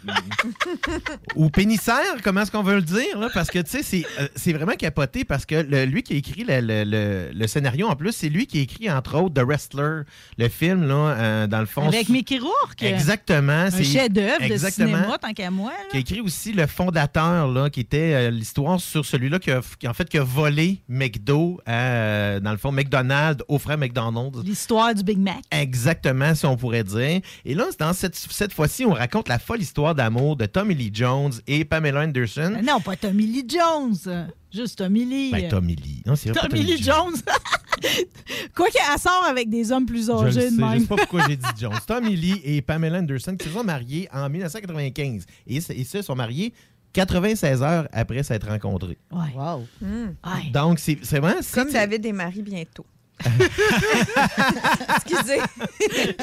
ou 1.36 1.50
comment 2.24 2.42
est-ce 2.42 2.52
qu'on 2.52 2.64
veut 2.64 2.76
le 2.76 2.82
dire? 2.82 3.18
là? 3.18 3.30
Parce 3.34 3.50
que, 3.50 3.60
tu 3.60 3.70
sais, 3.72 3.84
c'est 3.84 4.06
euh, 4.20 4.28
c'est 4.36 4.52
vraiment 4.54 4.74
capoté 4.74 5.24
parce 5.24 5.46
que 5.46 5.56
le- 5.56 5.86
lui 5.86 6.04
qui 6.04 6.14
a 6.14 6.18
écrit 6.18 6.44
le, 6.48 7.32
le- 7.34 7.48
scénario, 7.48 7.88
en 7.88 7.96
plus, 7.96 8.12
c'est 8.12 8.30
lui 8.30 8.48
qui 8.48 8.60
a 8.60 8.62
écrit, 8.62 8.90
entre 8.92 9.16
autres, 9.18 9.34
The 9.36 9.46
Wrestler, 9.46 10.02
le 10.38 10.50
film, 10.50 10.86
là, 10.88 10.94
euh, 10.96 11.48
dans 11.48 11.60
le 11.62 11.66
fond. 11.68 11.88
Avec 11.88 12.10
Mickey 12.10 12.38
Rourke. 12.40 12.82
Exactement. 12.84 13.52
Un 13.54 13.72
c'est- 13.72 13.84
chef-d'œuvre 13.84 14.48
de 14.48 14.58
cinéma, 14.58 15.18
tant 15.22 15.34
qu'à 15.34 15.50
moi. 15.52 15.72
là. 15.72 15.90
Qui 15.90 15.98
a 15.98 16.00
écrit 16.02 16.22
aussi 16.22 16.52
le 16.52 16.68
fondateur, 16.68 17.48
là, 17.48 17.70
qui 17.70 17.80
était 17.82 18.30
l'histoire 18.32 18.80
sur 18.82 19.06
celui-là 19.06 19.40
qui, 19.40 19.52
a, 19.52 19.62
qui, 19.80 19.88
en 19.88 19.94
fait, 19.94 20.10
qui 20.10 20.18
a 20.18 20.24
volé 20.24 20.82
McDo, 20.90 21.62
à, 21.66 22.40
dans 22.40 22.52
le 22.52 22.58
fond, 22.58 22.72
McDonald's 22.72 23.44
au 23.48 23.58
frère 23.60 23.78
McDonald's. 23.78 24.40
L'histoire 24.44 24.94
du 24.94 25.04
Big 25.04 25.18
Mac. 25.18 25.38
Exactement, 25.52 26.36
si 26.36 26.46
on 26.46 26.58
pourrait 26.58 26.84
dire. 26.84 27.22
Et 27.46 27.54
là, 27.56 27.66
dans 27.80 27.94
cette, 27.94 28.16
cette 28.16 28.54
fois-ci, 28.54 28.86
on 28.86 28.94
raconte 28.94 29.30
la 29.30 29.40
folle 29.46 29.62
histoire 29.62 29.94
d'amour 29.94 30.36
de 30.36 30.46
Tommy 30.48 30.74
Lee 30.74 30.90
Jones 30.92 31.32
et 31.46 31.64
Pamela 31.66 32.02
Anderson. 32.02 32.58
Non, 32.64 32.82
pas 32.82 32.96
Tommy 32.96 33.28
Lee 33.28 33.46
Jones. 33.48 34.28
Juste 34.52 34.80
Tommy 34.80 35.06
Lee. 35.06 35.32
Ben, 35.32 35.50
Tommy 35.50 35.76
Lee. 35.76 36.02
Non, 36.06 36.16
c'est 36.16 36.32
Tommy 36.32 36.64
Lee 36.64 36.82
Jones. 36.82 37.14
Quoi 38.56 38.68
qu'elle 38.70 39.00
sort 39.00 39.26
avec 39.30 39.50
des 39.50 39.72
hommes 39.72 39.86
plus 39.86 40.08
Je 40.08 40.12
le 40.12 40.18
âgés 40.18 40.42
sais, 40.42 40.52
de 40.52 40.56
je 40.56 40.62
même. 40.62 40.80
sais 40.80 40.88
pas 40.88 40.96
pourquoi 40.96 41.28
j'ai 41.28 41.36
dit 41.38 41.46
Jones. 41.60 41.78
Tommy 41.86 42.16
Lee 42.16 42.42
et 42.44 42.62
Pamela 42.62 42.98
Anderson 43.00 43.36
qui 43.38 43.48
se 43.48 43.54
sont 43.54 43.64
mariés 43.64 44.08
en 44.12 44.28
1995. 44.30 45.26
Et, 45.48 45.58
et 45.58 45.84
ceux 45.84 46.02
sont 46.02 46.16
mariés 46.16 46.52
96 46.94 47.62
heures 47.62 47.88
après 47.92 48.24
s'être 48.24 48.48
rencontrés. 48.48 48.98
Ouais. 49.12 49.34
Wow. 49.36 49.66
Donc, 50.54 50.80
c'est 50.80 50.98
c'est 51.04 51.20
vraiment... 51.20 51.42
Comme 51.54 51.70
tu 51.70 51.78
avais 51.78 52.00
des 52.00 52.14
maris 52.14 52.42
bientôt. 52.42 52.86
Excusez. 54.96 55.40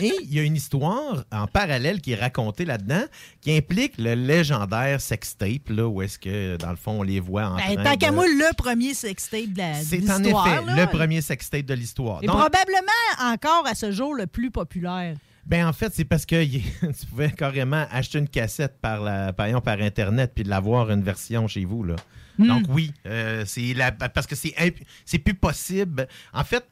Et 0.00 0.14
il 0.22 0.34
y 0.34 0.38
a 0.38 0.42
une 0.42 0.56
histoire 0.56 1.24
en 1.30 1.46
parallèle 1.46 2.00
qui 2.00 2.12
est 2.12 2.20
racontée 2.20 2.64
là-dedans 2.64 3.02
qui 3.42 3.54
implique 3.56 3.98
le 3.98 4.14
légendaire 4.14 5.00
sextape, 5.00 5.68
là, 5.68 5.86
où 5.88 6.00
est-ce 6.00 6.18
que, 6.18 6.56
dans 6.56 6.70
le 6.70 6.76
fond, 6.76 7.00
on 7.00 7.02
les 7.02 7.20
voit 7.20 7.46
en 7.48 7.56
Ben, 7.56 7.74
train 7.74 7.84
tant 7.84 7.96
qu'à 7.96 8.12
moi, 8.12 8.26
le 8.26 8.54
premier 8.54 8.94
sextape 8.94 9.52
de 9.52 9.60
de 9.60 9.84
C'est 9.84 10.10
en 10.10 10.18
l'histoire. 10.18 10.46
effet 10.46 10.64
là. 10.66 10.76
le 10.76 10.86
premier 10.86 11.20
sextape 11.20 11.66
de 11.66 11.74
l'histoire. 11.74 12.20
Et 12.22 12.26
Donc, 12.26 12.36
probablement 12.36 13.34
encore 13.34 13.66
à 13.66 13.74
ce 13.74 13.90
jour 13.92 14.14
le 14.14 14.26
plus 14.26 14.50
populaire. 14.50 15.16
Ben 15.46 15.66
en 15.66 15.72
fait, 15.72 15.92
c'est 15.94 16.04
parce 16.04 16.24
que 16.26 16.44
tu 16.44 17.06
pouvais 17.10 17.30
carrément 17.32 17.84
acheter 17.90 18.18
une 18.18 18.28
cassette 18.28 18.78
par 18.80 19.00
la 19.02 19.32
par, 19.32 19.46
exemple, 19.46 19.64
par 19.64 19.80
internet 19.80 20.32
puis 20.34 20.44
de 20.44 20.48
l'avoir 20.50 20.90
une 20.90 21.02
version 21.02 21.46
chez 21.48 21.64
vous 21.64 21.82
là. 21.82 21.96
Hmm. 22.38 22.46
Donc 22.48 22.64
oui, 22.68 22.92
euh, 23.06 23.44
c'est 23.46 23.74
la 23.74 23.92
parce 23.92 24.26
que 24.26 24.34
c'est 24.36 24.54
imp- 24.58 24.82
c'est 25.04 25.18
plus 25.18 25.34
possible. 25.34 26.08
En 26.32 26.44
fait, 26.44 26.64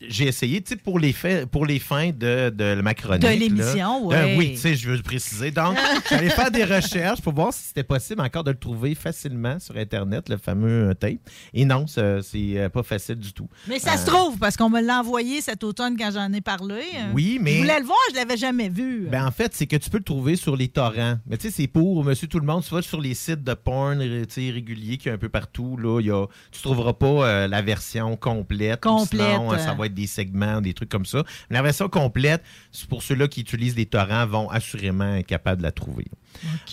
j'ai 0.00 0.26
essayé, 0.26 0.60
tu 0.60 0.70
sais, 0.70 0.76
pour 0.76 0.98
les 0.98 1.12
faits, 1.12 1.46
pour 1.46 1.64
les 1.64 1.78
fins 1.78 2.10
de, 2.10 2.50
de 2.50 2.80
ma 2.82 2.92
chronique. 2.92 3.22
De 3.22 3.28
l'émission, 3.28 4.06
ouais. 4.06 4.34
oui, 4.36 4.50
tu 4.52 4.58
sais, 4.58 4.74
je 4.74 4.90
veux 4.90 4.96
le 4.96 5.02
préciser. 5.02 5.50
Donc, 5.50 5.76
j'allais 6.10 6.28
faire 6.28 6.50
des 6.50 6.64
recherches 6.64 7.22
pour 7.22 7.32
voir 7.32 7.52
si 7.52 7.68
c'était 7.68 7.82
possible 7.82 8.20
encore 8.20 8.44
de 8.44 8.50
le 8.50 8.58
trouver 8.58 8.94
facilement 8.94 9.58
sur 9.58 9.76
Internet, 9.76 10.28
le 10.28 10.36
fameux 10.36 10.90
euh, 10.90 10.94
tape. 10.94 11.14
Et 11.54 11.64
non, 11.64 11.86
c'est 11.86 12.02
euh, 12.02 12.68
pas 12.68 12.82
facile 12.82 13.16
du 13.16 13.32
tout. 13.32 13.48
Mais 13.68 13.78
ça 13.78 13.96
se 13.96 14.02
Euh, 14.02 14.12
trouve, 14.12 14.38
parce 14.38 14.56
qu'on 14.56 14.68
me 14.68 14.80
l'a 14.82 15.00
envoyé 15.00 15.40
cet 15.40 15.64
automne 15.64 15.96
quand 15.96 16.10
j'en 16.12 16.30
ai 16.32 16.40
parlé. 16.42 16.82
Oui, 17.14 17.38
mais- 17.40 17.54
Je 17.54 17.58
voulais 17.58 17.78
le 17.80 17.86
voir, 17.86 17.98
je 18.10 18.16
l'avais 18.16 18.36
jamais 18.36 18.68
vu. 18.68 19.08
Ben, 19.10 19.26
en 19.26 19.30
fait, 19.30 19.54
c'est 19.54 19.66
que 19.66 19.76
tu 19.76 19.88
peux 19.88 19.98
le 19.98 20.04
trouver 20.04 20.36
sur 20.36 20.56
les 20.56 20.68
torrents. 20.68 21.16
Mais 21.26 21.38
tu 21.38 21.48
sais, 21.48 21.54
c'est 21.56 21.66
pour 21.68 22.04
monsieur 22.04 22.28
tout 22.28 22.38
le 22.38 22.46
monde. 22.46 22.62
Tu 22.64 22.74
vas 22.74 22.82
sur 22.82 23.00
les 23.00 23.14
sites 23.14 23.42
de 23.42 23.54
porn 23.54 23.98
tu 24.00 24.24
sais, 24.28 24.50
réguliers 24.50 24.98
qu'il 24.98 25.06
y 25.06 25.10
a 25.10 25.14
un 25.14 25.18
peu 25.18 25.28
partout. 25.30 25.76
Là, 25.78 26.00
y 26.00 26.10
a, 26.10 26.26
tu 26.52 26.60
trouveras 26.60 26.92
pas 26.92 27.06
euh, 27.06 27.48
la 27.48 27.62
version 27.62 28.16
complète. 28.16 28.80
Complète, 28.82 29.20
Sinon, 29.26 29.52
euh, 29.52 29.58
ça. 29.58 29.74
Des 29.94 30.06
segments, 30.06 30.60
des 30.60 30.74
trucs 30.74 30.88
comme 30.88 31.06
ça. 31.06 31.24
La 31.50 31.62
version 31.62 31.88
complète, 31.88 32.42
pour 32.88 33.02
ceux-là 33.02 33.28
qui 33.28 33.40
utilisent 33.40 33.76
les 33.76 33.86
torrents, 33.86 34.26
vont 34.26 34.48
assurément 34.50 35.14
être 35.14 35.26
capables 35.26 35.58
de 35.58 35.62
la 35.62 35.72
trouver. 35.72 36.06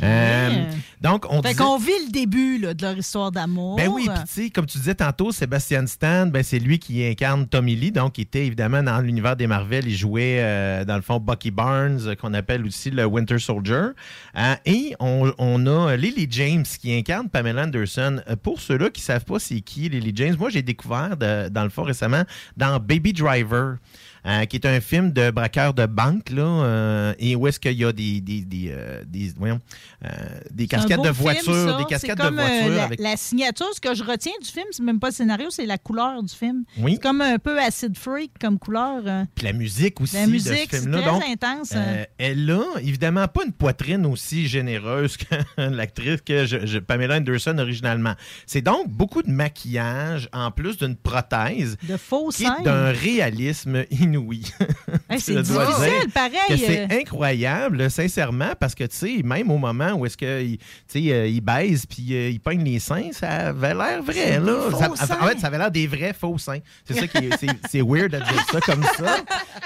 Euh, 0.02 0.64
donc, 1.02 1.26
on 1.30 1.42
fait 1.42 1.50
disait- 1.50 1.64
qu'on 1.64 1.78
vit 1.78 1.92
le 2.06 2.12
début 2.12 2.58
là, 2.60 2.74
de 2.74 2.82
leur 2.82 2.98
histoire 2.98 3.32
d'amour. 3.32 3.76
ben 3.76 3.88
oui, 3.90 4.08
puis 4.34 4.52
comme 4.52 4.66
tu 4.66 4.78
disais 4.78 4.96
tantôt, 4.96 5.32
Sébastien 5.32 5.86
Stan, 5.88 6.26
ben 6.28 6.44
c'est 6.44 6.60
lui 6.60 6.80
qui 6.80 7.06
incarne 7.06 7.48
Tommy 7.48 7.76
Lee, 7.76 7.92
donc 7.92 8.18
il 8.18 8.22
était 8.22 8.46
évidemment 8.46 8.82
dans 8.84 9.00
l'univers 9.00 9.36
des 9.36 9.48
Marvel. 9.48 9.88
Il 9.88 9.96
jouait, 9.96 10.38
euh, 10.40 10.86
dans 10.86 10.96
le 10.96 11.02
fond, 11.02 11.20
Bucky 11.20 11.52
Barnes, 11.52 12.00
euh, 12.08 12.16
qu'on 12.16 12.34
appelle 12.34 12.66
aussi 12.66 12.90
le 12.92 13.06
Winter 13.06 13.40
Soldier. 13.40 13.90
Euh, 14.38 14.56
et 14.66 14.96
on, 15.00 15.32
on 15.38 15.66
a 15.68 15.96
Lily 15.96 16.28
James 16.30 16.64
qui 16.80 16.94
incarne 16.94 17.30
Pamela 17.30 17.64
Anderson. 17.64 18.22
Pour 18.42 18.60
ceux-là 18.62 18.90
qui 18.90 19.02
savent 19.02 19.26
pas 19.26 19.40
c'est 19.40 19.62
qui 19.62 19.90
Lily 19.90 20.12
James, 20.16 20.36
moi 20.40 20.50
j'ai 20.50 20.62
découvert 20.62 21.18
de- 21.18 21.50
dans 21.50 21.64
le 21.64 21.70
fond 21.70 21.84
récemment 21.84 22.24
dans 22.58 22.80
Baby 22.80 23.14
Driver. 23.14 23.78
Euh, 24.26 24.46
qui 24.46 24.56
est 24.58 24.66
un 24.66 24.80
film 24.82 25.12
de 25.12 25.32
braqueur 25.32 25.74
de 25.74 25.86
banque, 25.86 26.30
là, 26.30 26.44
euh, 26.44 27.14
et 27.20 27.36
où 27.36 27.48
est-ce 27.48 27.60
qu'il 27.60 27.74
y 27.74 27.84
a 27.86 27.92
des, 27.92 28.22
des, 28.22 28.42
des, 28.42 28.70
euh, 28.72 29.04
des, 29.06 29.32
voyons, 29.38 29.60
des 30.52 30.68
cascades 30.68 31.00
de 31.02 31.12
film, 31.12 31.16
voitures, 31.24 31.78
des 31.78 31.86
cascades 31.86 32.18
de 32.18 32.30
voitures 32.36 32.70
la, 32.76 32.84
avec 32.86 33.00
la 33.00 33.16
signature, 33.18 33.68
ce 33.74 33.80
que 33.82 33.94
je 33.94 34.04
retiens 34.04 34.32
du 34.42 34.50
film, 34.50 34.66
c'est 34.72 34.84
même 34.84 35.00
pas 35.00 35.08
le 35.10 35.14
scénario, 35.14 35.48
c'est 35.50 35.66
la 35.66 35.78
couleur 35.78 36.22
du 36.24 36.34
film. 36.34 36.64
Oui. 36.80 36.94
C'est 36.96 37.02
comme 37.02 37.22
un 37.22 37.38
peu 37.40 37.60
acid 37.60 37.98
freak 37.98 38.32
comme 38.40 38.60
couleur. 38.60 39.02
Puis 39.36 39.46
la 39.46 39.54
musique 39.54 40.00
aussi 40.02 40.16
La 40.16 40.28
musique, 40.28 40.68
c'est 40.72 40.82
très 40.90 41.02
Donc, 41.04 41.24
intense. 41.24 41.72
euh, 41.76 42.04
elle 42.18 42.50
a 42.52 42.64
évidemment 42.82 43.28
pas 43.28 43.46
une 43.46 43.52
poitrine 43.54 44.06
aussi 44.06 44.48
généreuse 44.48 45.18
que 45.58 45.62
l'actrice 45.62 46.22
que 46.22 46.46
je- 46.46 46.66
je- 46.66 46.80
Pamela 46.80 47.18
Anderson 47.18 47.58
originalement. 47.58 48.14
C'est 48.46 48.62
donc 48.62 48.90
beaucoup 48.90 49.22
de 49.24 49.32
maquillage 49.32 50.30
en 50.34 50.52
plus 50.52 50.78
d'une 50.78 50.96
prothèse 50.96 51.78
de 51.84 51.98
faux 51.98 52.30
d'un 52.64 52.92
réalisme 52.92 53.84
inouï. 53.92 54.13
Hey, 55.10 55.20
Je 55.20 55.24
c'est 55.26 55.42
difficile, 55.42 56.12
pareil. 56.14 56.58
C'est 56.58 56.80
euh. 56.92 57.00
incroyable, 57.00 57.92
sincèrement, 57.92 58.54
parce 58.60 58.74
que, 58.74 58.84
tu 58.86 58.96
sais, 58.96 59.22
même 59.24 59.52
au 59.52 59.58
moment 59.58 59.92
où 59.94 60.06
est-ce 60.06 60.18
qu'il 60.18 60.58
il 60.96 61.42
baise 61.42 61.86
puis 61.86 62.14
euh, 62.16 62.30
il 62.30 62.40
peigne 62.40 62.64
les 62.64 62.80
seins, 62.80 63.10
ça 63.12 63.50
avait 63.50 63.74
l'air 63.76 64.02
vrai, 64.02 64.40
là. 64.40 64.70
Ça- 64.72 64.92
en 64.92 65.28
fait, 65.28 65.40
ça 65.40 65.48
avait 65.48 65.58
l'air 65.58 65.72
des 65.72 65.88
vrais 65.88 66.14
faux 66.14 66.38
seins. 66.38 66.60
C'est 66.86 66.96
ça 66.96 67.08
qui 67.08 67.18
est, 67.18 67.30
c'est- 67.70 67.82
weird 67.82 68.16
à 68.16 68.20
dire 68.20 68.46
ça 68.52 68.60
comme 68.62 68.84
ça, 68.98 69.18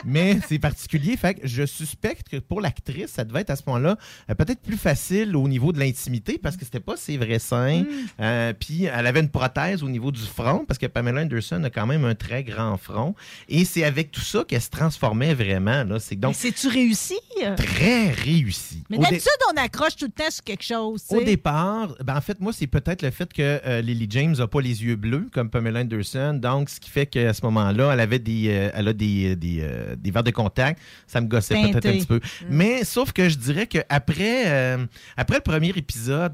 mais 0.03 0.39
c'est 0.47 0.59
particulier. 0.59 1.15
Fait 1.17 1.35
que 1.35 1.47
je 1.47 1.65
suspecte 1.65 2.27
que 2.29 2.37
pour 2.37 2.59
l'actrice, 2.61 3.11
ça 3.11 3.23
devait 3.23 3.41
être 3.41 3.51
à 3.51 3.55
ce 3.55 3.63
moment-là 3.67 3.97
euh, 4.29 4.35
peut-être 4.35 4.61
plus 4.61 4.77
facile 4.77 5.35
au 5.35 5.47
niveau 5.47 5.71
de 5.71 5.79
l'intimité 5.79 6.39
parce 6.41 6.57
que 6.57 6.65
c'était 6.65 6.79
pas 6.79 6.97
ses 6.97 7.17
vrais 7.17 7.39
seins. 7.39 7.83
Euh, 8.19 8.53
puis 8.59 8.85
elle 8.85 9.05
avait 9.07 9.19
une 9.19 9.29
prothèse 9.29 9.83
au 9.83 9.89
niveau 9.89 10.11
du 10.11 10.21
front 10.21 10.65
parce 10.67 10.77
que 10.77 10.87
Pamela 10.87 11.21
Anderson 11.21 11.63
a 11.63 11.69
quand 11.69 11.85
même 11.85 12.03
un 12.05 12.15
très 12.15 12.43
grand 12.43 12.75
front. 12.77 13.15
Et 13.49 13.63
c'est 13.65 13.83
avec 13.83 14.11
tout 14.11 14.21
ça 14.21 14.36
qu'elle 14.45 14.61
se 14.61 14.69
transformait 14.69 15.33
vraiment. 15.33 15.83
Là. 15.83 15.99
C'est 15.99 16.15
donc 16.15 16.31
Mais 16.31 16.37
C'est-tu 16.37 16.67
réussi? 16.67 17.15
très 17.55 18.09
réussi. 18.11 18.83
Mais 18.89 18.97
d'habitude, 18.97 19.27
on 19.53 19.57
accroche 19.57 19.95
tout 19.95 20.05
le 20.05 20.11
temps 20.11 20.29
sur 20.29 20.43
quelque 20.43 20.63
chose. 20.63 21.03
au 21.09 21.23
départ, 21.23 21.95
ben 22.03 22.15
en 22.17 22.21
fait, 22.21 22.39
moi, 22.39 22.51
c'est 22.53 22.67
peut-être 22.67 23.01
le 23.01 23.11
fait 23.11 23.31
que 23.31 23.61
euh, 23.65 23.81
Lily 23.81 24.07
James 24.09 24.35
n'a 24.37 24.47
pas 24.47 24.61
les 24.61 24.83
yeux 24.83 24.95
bleus 24.95 25.27
comme 25.31 25.49
Pamela 25.49 25.81
Anderson. 25.81 26.39
Donc, 26.41 26.69
ce 26.69 26.79
qui 26.79 26.89
fait 26.89 27.05
qu'à 27.05 27.33
ce 27.33 27.41
moment-là, 27.45 27.91
elle 27.93 27.99
avait 27.99 28.19
des, 28.19 28.47
euh, 28.49 28.71
elle 28.73 28.87
a 28.87 28.93
des, 28.93 29.35
des, 29.35 29.59
euh, 29.61 29.95
des 29.95 30.11
verres 30.11 30.23
de 30.23 30.31
contact. 30.31 30.81
Ça 31.05 31.21
me 31.21 31.27
gossait 31.27 31.55
peut-être 31.55 31.85
un 31.85 31.91
petit 31.93 32.05
peu. 32.05 32.19
Mais 32.49 32.83
sauf 32.83 33.11
que 33.11 33.29
je 33.29 33.35
dirais 33.37 33.67
qu'après 33.67 34.77
après 35.15 35.35
le 35.37 35.41
premier 35.41 35.69
épisode, 35.69 36.33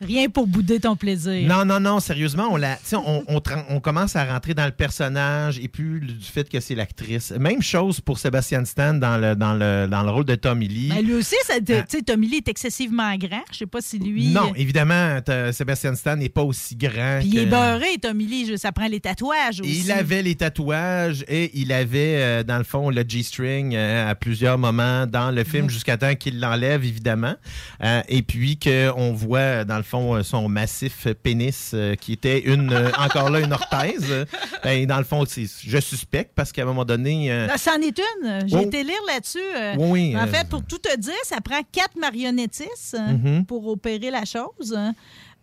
Rien 0.00 0.28
pour 0.28 0.46
bouder 0.46 0.80
ton 0.80 0.96
plaisir. 0.96 1.48
non, 1.48 1.64
non, 1.64 1.80
non, 1.80 2.00
sérieusement, 2.00 2.48
on, 2.50 2.56
la, 2.56 2.78
on, 2.92 3.22
on, 3.28 3.42
on 3.68 3.80
commence 3.80 4.16
à 4.16 4.24
rentrer 4.24 4.54
dans 4.54 4.64
le 4.64 4.72
personnage 4.72 5.58
et 5.58 5.68
puis 5.68 6.00
du 6.00 6.24
fait 6.24 6.48
que 6.48 6.60
c'est 6.60 6.74
l'actrice. 6.74 7.32
Même 7.32 7.62
chose 7.62 8.00
pour 8.00 8.18
Sébastien 8.18 8.64
Stan 8.64 8.94
dans 8.94 9.18
le, 9.18 9.34
dans 9.36 9.54
le, 9.54 9.86
dans 9.88 10.02
le 10.02 10.10
rôle 10.10 10.24
de 10.24 10.34
Tommy 10.34 10.68
Lee. 10.68 10.88
Ben, 10.88 11.04
lui 11.04 11.14
aussi, 11.14 11.36
ça, 11.44 11.54
tu 11.60 11.74
sais, 11.88 12.02
Tommy 12.02 12.28
Lee 12.28 12.36
est 12.38 12.48
excessivement 12.48 13.14
grand. 13.16 13.42
Je 13.52 13.58
sais 13.58 13.66
pas 13.66 13.80
si 13.80 13.98
lui. 13.98 14.28
non, 14.28 14.52
évidemment, 14.54 15.18
Sébastien 15.52 15.94
Stan 15.94 16.16
n'est 16.16 16.28
pas 16.28 16.42
aussi 16.42 16.76
grand. 16.76 17.18
Puis 17.20 17.28
il 17.28 17.38
est 17.38 17.46
beurré, 17.46 17.98
Tommy 18.00 18.26
Lee. 18.26 18.58
Ça 18.58 18.72
prend 18.72 18.88
les 18.88 19.00
tatouages 19.00 19.60
aussi. 19.60 19.82
Il 19.84 19.92
avait 19.92 20.22
les 20.22 20.34
tatouages 20.34 21.24
et 21.28 21.50
il 21.54 21.72
avait, 21.72 22.16
euh, 22.16 22.42
dans 22.42 22.58
le 22.58 22.64
fond, 22.64 22.90
le 22.90 23.04
G-string 23.06 23.74
euh, 23.74 24.10
à 24.10 24.14
plusieurs 24.14 24.58
moments 24.58 25.06
dans 25.06 25.30
le 25.30 25.44
film 25.44 25.68
jusqu'à 25.68 25.96
temps 25.96 26.14
qu'il 26.14 26.40
l'enlève, 26.40 26.84
évidemment. 26.84 27.34
Euh, 27.82 28.02
et 28.08 28.22
puis 28.22 28.58
qu'on 28.58 29.12
voit, 29.12 29.64
dans 29.64 29.76
le 29.76 29.82
fond, 29.90 30.14
euh, 30.16 30.22
son 30.22 30.48
massif 30.48 31.06
pénis 31.22 31.72
euh, 31.74 31.94
qui 31.96 32.12
était 32.12 32.40
une, 32.40 32.72
euh, 32.72 32.90
encore 32.98 33.28
là, 33.30 33.40
une 33.40 33.52
orthèse. 33.52 34.26
Ben, 34.64 34.86
dans 34.86 34.98
le 34.98 35.04
fond, 35.04 35.24
je 35.26 35.80
suspecte 35.80 36.32
parce 36.34 36.52
qu'à 36.52 36.62
un 36.62 36.66
moment 36.66 36.84
donné... 36.84 37.46
c'en 37.56 37.80
est 37.80 37.98
une. 37.98 38.48
J'ai 38.48 38.56
Oh. 38.56 38.60
été 38.60 38.82
lire 38.84 39.02
là-dessus. 39.08 39.38
Oui, 39.78 40.16
en 40.16 40.26
fait, 40.26 40.48
pour 40.48 40.62
tout 40.64 40.78
te 40.78 40.96
dire, 40.98 41.12
ça 41.24 41.40
prend 41.40 41.60
quatre 41.72 41.96
marionnettistes 41.98 42.96
Mhm. 42.98 43.44
pour 43.46 43.66
opérer 43.66 44.10
la 44.10 44.24
chose. 44.24 44.74
hein. 44.76 44.94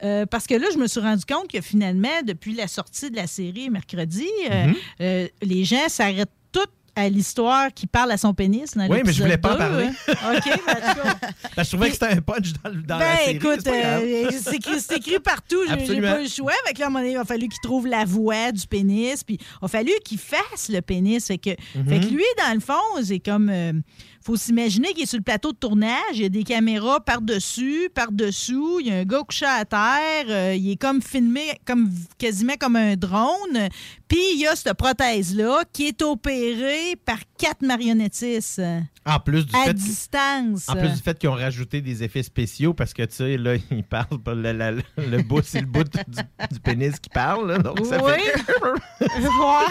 Euh, 0.04 0.28
parce 0.28 0.46
que 0.46 0.54
là, 0.54 0.68
je 0.72 0.78
me 0.78 0.86
suis 0.88 1.00
rendu 1.00 1.26
compte 1.26 1.48
que 1.52 1.60
finalement, 1.60 2.22
depuis 2.24 2.54
la 2.54 2.68
sortie 2.68 3.10
de 3.10 3.16
la 3.16 3.26
série 3.26 3.72
mercredi, 3.72 4.28
euh, 4.52 4.68
euh, 5.02 5.28
les 5.42 5.64
gens 5.66 5.90
s'arrêtent 5.90 6.30
à 6.98 7.10
l'histoire 7.10 7.68
qui 7.74 7.86
parle 7.88 8.12
à 8.12 8.18
son 8.18 8.34
pénis. 8.34 8.76
Dans 8.76 8.88
Oui, 8.88 9.00
mais 9.06 9.14
je 9.14 9.22
voulais 9.22 9.38
pas 9.38 9.54
en 9.54 9.58
parler. 9.58 9.86
hein. 9.86 9.94
OK, 10.36 10.44
ben, 10.46 10.74
en 10.74 10.94
tout 10.94 11.00
cas. 11.02 11.16
Ben, 11.56 11.64
je 11.64 11.70
trouvais 11.70 11.88
que 11.90 11.94
c'était 11.94 12.08
un 12.14 12.22
punch 12.22 12.54
dans, 12.64 12.70
le- 12.72 12.82
dans 12.82 12.98
la 12.98 13.06
Ben, 13.06 13.18
série. 13.26 13.36
écoute, 13.38 13.68
euh, 13.68 14.30
c'est 14.32 14.96
écrit, 14.98 15.20
partout. 15.20 15.58
J'ai- 15.70 16.02
pas 16.02 16.20
eu 16.20 16.24
le 16.24 16.30
choix. 16.30 16.52
Fait 16.66 16.74
que 16.74 16.80
là, 16.80 16.86
à 16.86 16.88
un 16.88 16.90
moment 16.92 17.00
donné, 17.00 17.14
il 17.14 17.18
a 17.18 17.26
fallu 17.26 17.48
qu'il 17.48 17.60
trouve 17.62 17.88
la 17.88 18.04
voix 18.04 18.52
du 18.52 18.66
pénis. 18.68 19.24
Puis, 19.24 19.38
il 19.40 19.66
a 19.66 19.68
fallu 19.68 19.92
qu'il 20.04 20.18
fasse 20.18 20.70
le 20.70 20.82
pénis. 20.82 21.26
Fait 21.26 21.38
que, 21.38 21.52
Mhm. 21.76 21.88
fait 21.88 22.00
que 22.00 22.06
lui, 22.14 22.24
dans 22.40 22.54
le 22.54 22.60
fond, 22.60 23.04
c'est 23.04 23.20
comme. 23.20 23.50
euh, 23.50 23.74
faut 24.28 24.36
s'imaginer 24.36 24.94
qu'il 24.94 25.04
est 25.04 25.06
sur 25.06 25.20
le 25.20 25.24
plateau 25.24 25.54
de 25.54 25.58
tournage. 25.58 26.12
Il 26.12 26.22
y 26.24 26.26
a 26.26 26.30
des 26.30 26.44
caméras 26.44 27.00
par-dessus, 27.00 27.90
par-dessous. 27.96 28.80
Il 28.82 28.88
y 28.88 28.92
a 28.92 28.96
un 28.96 29.06
gars 29.06 29.24
couché 29.26 29.46
à 29.46 29.64
terre. 29.64 30.26
euh, 30.28 30.54
il 30.54 30.72
est 30.72 30.76
comme 30.76 31.02
filmé, 31.02 31.58
comme 31.66 31.90
quasiment 32.18 32.56
comme 32.60 32.76
un 32.76 32.98
drone. 32.98 33.70
Puis, 34.10 34.20
il 34.34 34.42
y 34.42 34.48
a 34.48 34.54
cette 34.58 34.74
prothèse-là 34.74 35.64
qui 35.72 35.88
est 35.88 36.02
opérée 36.02 36.98
par 37.06 37.20
quatre 37.38 37.62
marionnettistes 37.62 38.60
euh, 38.60 38.80
En 39.06 39.20
plus 39.20 39.46
du 39.46 39.56
à 39.56 39.66
fait. 39.66 39.74
distance. 39.74 40.68
En 40.70 40.76
plus 40.76 40.90
du 40.90 41.02
fait 41.02 41.18
qu'ils 41.18 41.30
ont 41.30 41.34
rajouté 41.34 41.82
des 41.82 42.04
effets 42.04 42.24
spéciaux 42.24 42.74
parce 42.74 42.94
que, 42.94 43.04
tu 43.04 43.16
sais, 43.16 43.38
là, 43.38 43.56
ils 43.72 43.84
parlent, 43.84 44.08
le, 44.26 45.22
bout, 45.22 45.42
c'est 45.44 45.62
le 45.62 45.68
bout 45.68 45.84
du, 45.84 46.00
du 46.52 46.60
pénis 46.60 47.00
qui 47.00 47.10
parle. 47.10 47.48
là, 47.52 47.58
donc, 47.60 47.86
ça 47.86 48.04
Oui. 48.04 48.12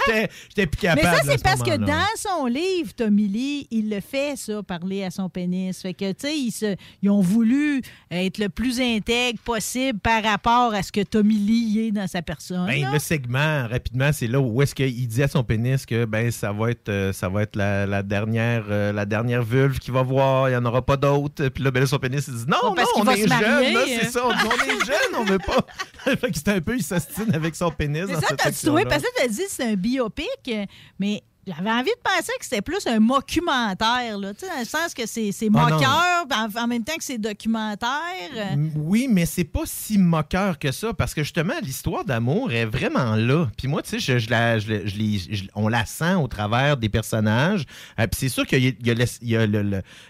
fait. 0.06 0.30
J'étais- 0.48 0.66
plus 0.66 0.80
capable. 0.80 1.06
Mais 1.08 1.16
ça, 1.16 1.22
c'est 1.24 1.38
ce 1.38 1.42
parce 1.42 1.62
que 1.62 1.76
dans 1.76 2.06
son 2.16 2.46
livre, 2.46 2.92
Tommy 2.94 3.28
Lee, 3.28 3.66
il 3.70 3.88
le 3.90 4.00
fait, 4.00 4.36
ça, 4.36 4.62
parler 4.62 5.04
à 5.04 5.10
son 5.10 5.28
pénis. 5.28 5.80
Fait 5.80 5.94
que, 5.94 6.10
tu 6.12 6.26
sais, 6.26 6.36
ils, 6.38 6.50
se- 6.50 6.76
ils 7.02 7.10
ont 7.10 7.20
voulu 7.20 7.82
être 8.10 8.38
le 8.38 8.48
plus 8.48 8.80
intègre 8.80 9.38
possible 9.40 9.98
par 9.98 10.22
rapport 10.22 10.74
à 10.74 10.82
ce 10.82 10.92
que 10.92 11.02
Tommy 11.02 11.36
Lee 11.36 11.78
est 11.88 11.92
dans 11.92 12.06
sa 12.06 12.22
personne. 12.22 12.66
Ben, 12.66 12.90
le 12.92 12.98
segment, 12.98 13.66
rapidement, 13.68 14.10
c'est 14.12 14.26
là 14.26 14.40
où 14.40 14.60
est-ce 14.62 14.74
qu'il 14.74 15.06
dit 15.08 15.22
à 15.22 15.28
son 15.28 15.44
pénis 15.44 15.84
que 15.86 16.04
ben 16.04 16.30
ça 16.30 16.52
va 16.52 16.70
être 16.70 16.88
euh, 16.88 17.12
ça 17.12 17.28
va 17.28 17.42
être 17.42 17.55
la, 17.56 17.86
la 17.86 18.02
dernière 18.02 18.64
euh, 18.70 18.92
la 18.92 19.06
dernière 19.06 19.42
vulve 19.42 19.78
qu'il 19.78 19.92
va 19.92 20.02
voir, 20.02 20.48
il 20.48 20.52
n'y 20.52 20.56
en 20.56 20.64
aura 20.64 20.82
pas 20.82 20.96
d'autres. 20.96 21.48
Puis 21.48 21.64
là, 21.64 21.70
ben 21.70 21.80
là, 21.80 21.86
son 21.86 21.98
pénis, 21.98 22.24
il 22.28 22.34
dit 22.34 22.44
non, 22.46 22.58
non, 22.62 22.74
qu'il 22.74 22.86
on 22.96 23.10
est 23.10 23.26
jeune, 23.26 23.76
hein. 23.76 23.84
c'est 23.86 24.10
ça, 24.10 24.26
on, 24.26 24.30
est 24.30 24.84
jeune, 24.84 25.14
on 25.18 25.24
veut 25.24 25.38
pas. 25.38 25.64
fait 26.16 26.30
que 26.30 26.36
c'est 26.36 26.48
un 26.48 26.60
peu, 26.60 26.76
il 26.76 26.82
s'ostine 26.82 27.34
avec 27.34 27.56
son 27.56 27.70
pénis. 27.70 28.06
Dans 28.06 28.20
ça, 28.20 28.36
t'as-tu 28.36 28.66
trouvé? 28.66 28.84
Parce 28.84 29.02
que 29.02 29.08
t'as 29.16 29.28
dit 29.28 29.44
que 29.44 29.50
c'est 29.50 29.64
un 29.64 29.74
biopic, 29.74 30.50
mais 30.98 31.22
j'avais 31.46 31.70
envie 31.70 31.90
de 31.90 32.00
penser 32.02 32.32
que 32.38 32.44
c'était 32.44 32.62
plus 32.62 32.86
un 32.86 32.98
mockumentaire, 32.98 34.18
là. 34.18 34.34
Tu 34.34 34.40
sais, 34.40 34.52
dans 34.52 34.58
le 34.58 34.64
sens 34.64 34.94
que 34.94 35.06
c'est 35.06 35.30
Ah, 35.54 35.70
moqueur, 35.70 36.26
en, 36.58 36.62
en 36.62 36.66
même 36.66 36.84
temps 36.84 36.96
que 36.96 37.04
c'est 37.04 37.18
documentaire. 37.18 38.56
Oui, 38.74 39.08
mais 39.10 39.26
c'est 39.26 39.44
pas 39.44 39.62
si 39.64 39.98
moqueur 39.98 40.58
que 40.58 40.72
ça 40.72 40.92
parce 40.92 41.14
que 41.14 41.22
justement, 41.22 41.54
l'histoire 41.62 42.04
d'amour 42.04 42.52
est 42.52 42.64
vraiment 42.64 43.14
là. 43.14 43.48
Puis 43.56 43.68
moi, 43.68 43.82
tu 43.82 43.90
sais, 43.90 43.98
je, 43.98 44.18
je 44.18 44.30
la- 44.30 44.58
je 44.58 44.86
je 44.86 45.44
on 45.54 45.68
la 45.68 45.86
sent 45.86 46.14
au 46.14 46.26
travers 46.28 46.76
des 46.76 46.88
personnages. 46.88 47.64
Euh, 48.00 48.06
Puis 48.06 48.18
c'est 48.20 48.28
sûr 48.28 48.46
qu'il 48.46 48.76
y 48.82 49.36
a, 49.36 49.46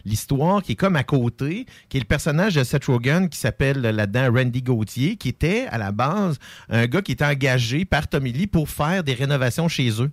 l'histoire 0.04 0.62
qui 0.62 0.72
est 0.72 0.76
comme 0.76 0.96
à 0.96 1.04
côté, 1.04 1.66
qui 1.88 1.96
est 1.96 2.00
le 2.00 2.06
personnage 2.06 2.54
de 2.54 2.64
Seth 2.64 2.86
Rogen 2.86 3.28
qui 3.28 3.38
s'appelle 3.38 3.80
là-dedans 3.80 4.32
Randy 4.34 4.62
Gauthier, 4.62 5.16
qui 5.16 5.28
était 5.28 5.66
à 5.70 5.78
la 5.78 5.92
base 5.92 6.38
un 6.68 6.86
gars 6.86 7.02
qui 7.02 7.12
était 7.12 7.24
engagé 7.24 7.84
par 7.84 8.08
Tommy 8.08 8.32
Lee 8.32 8.46
pour 8.46 8.68
faire 8.68 9.02
des 9.04 9.14
rénovations 9.14 9.68
chez 9.68 9.90
eux. 10.02 10.10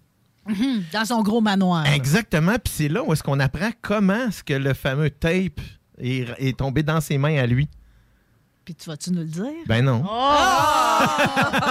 Mhm, 0.47 0.83
Dans 0.91 1.05
son 1.05 1.21
gros 1.21 1.41
manoir. 1.41 1.85
Exactement. 1.87 2.53
Puis 2.63 2.73
c'est 2.75 2.89
là 2.89 3.03
où 3.03 3.13
est-ce 3.13 3.23
qu'on 3.23 3.39
apprend 3.39 3.69
comment 3.81 4.27
est-ce 4.27 4.43
que 4.43 4.53
le 4.53 4.73
fameux 4.73 5.09
tape 5.09 5.61
est, 5.99 6.27
est 6.37 6.57
tombé 6.57 6.83
dans 6.83 6.99
ses 7.01 7.17
mains 7.17 7.37
à 7.37 7.45
lui. 7.45 7.69
Puis 8.65 8.75
tu 8.75 8.89
vas-tu 8.89 9.11
nous 9.11 9.19
le 9.19 9.25
dire? 9.25 9.43
Ben 9.67 9.83
non. 9.83 10.03
Oh! 10.05 11.05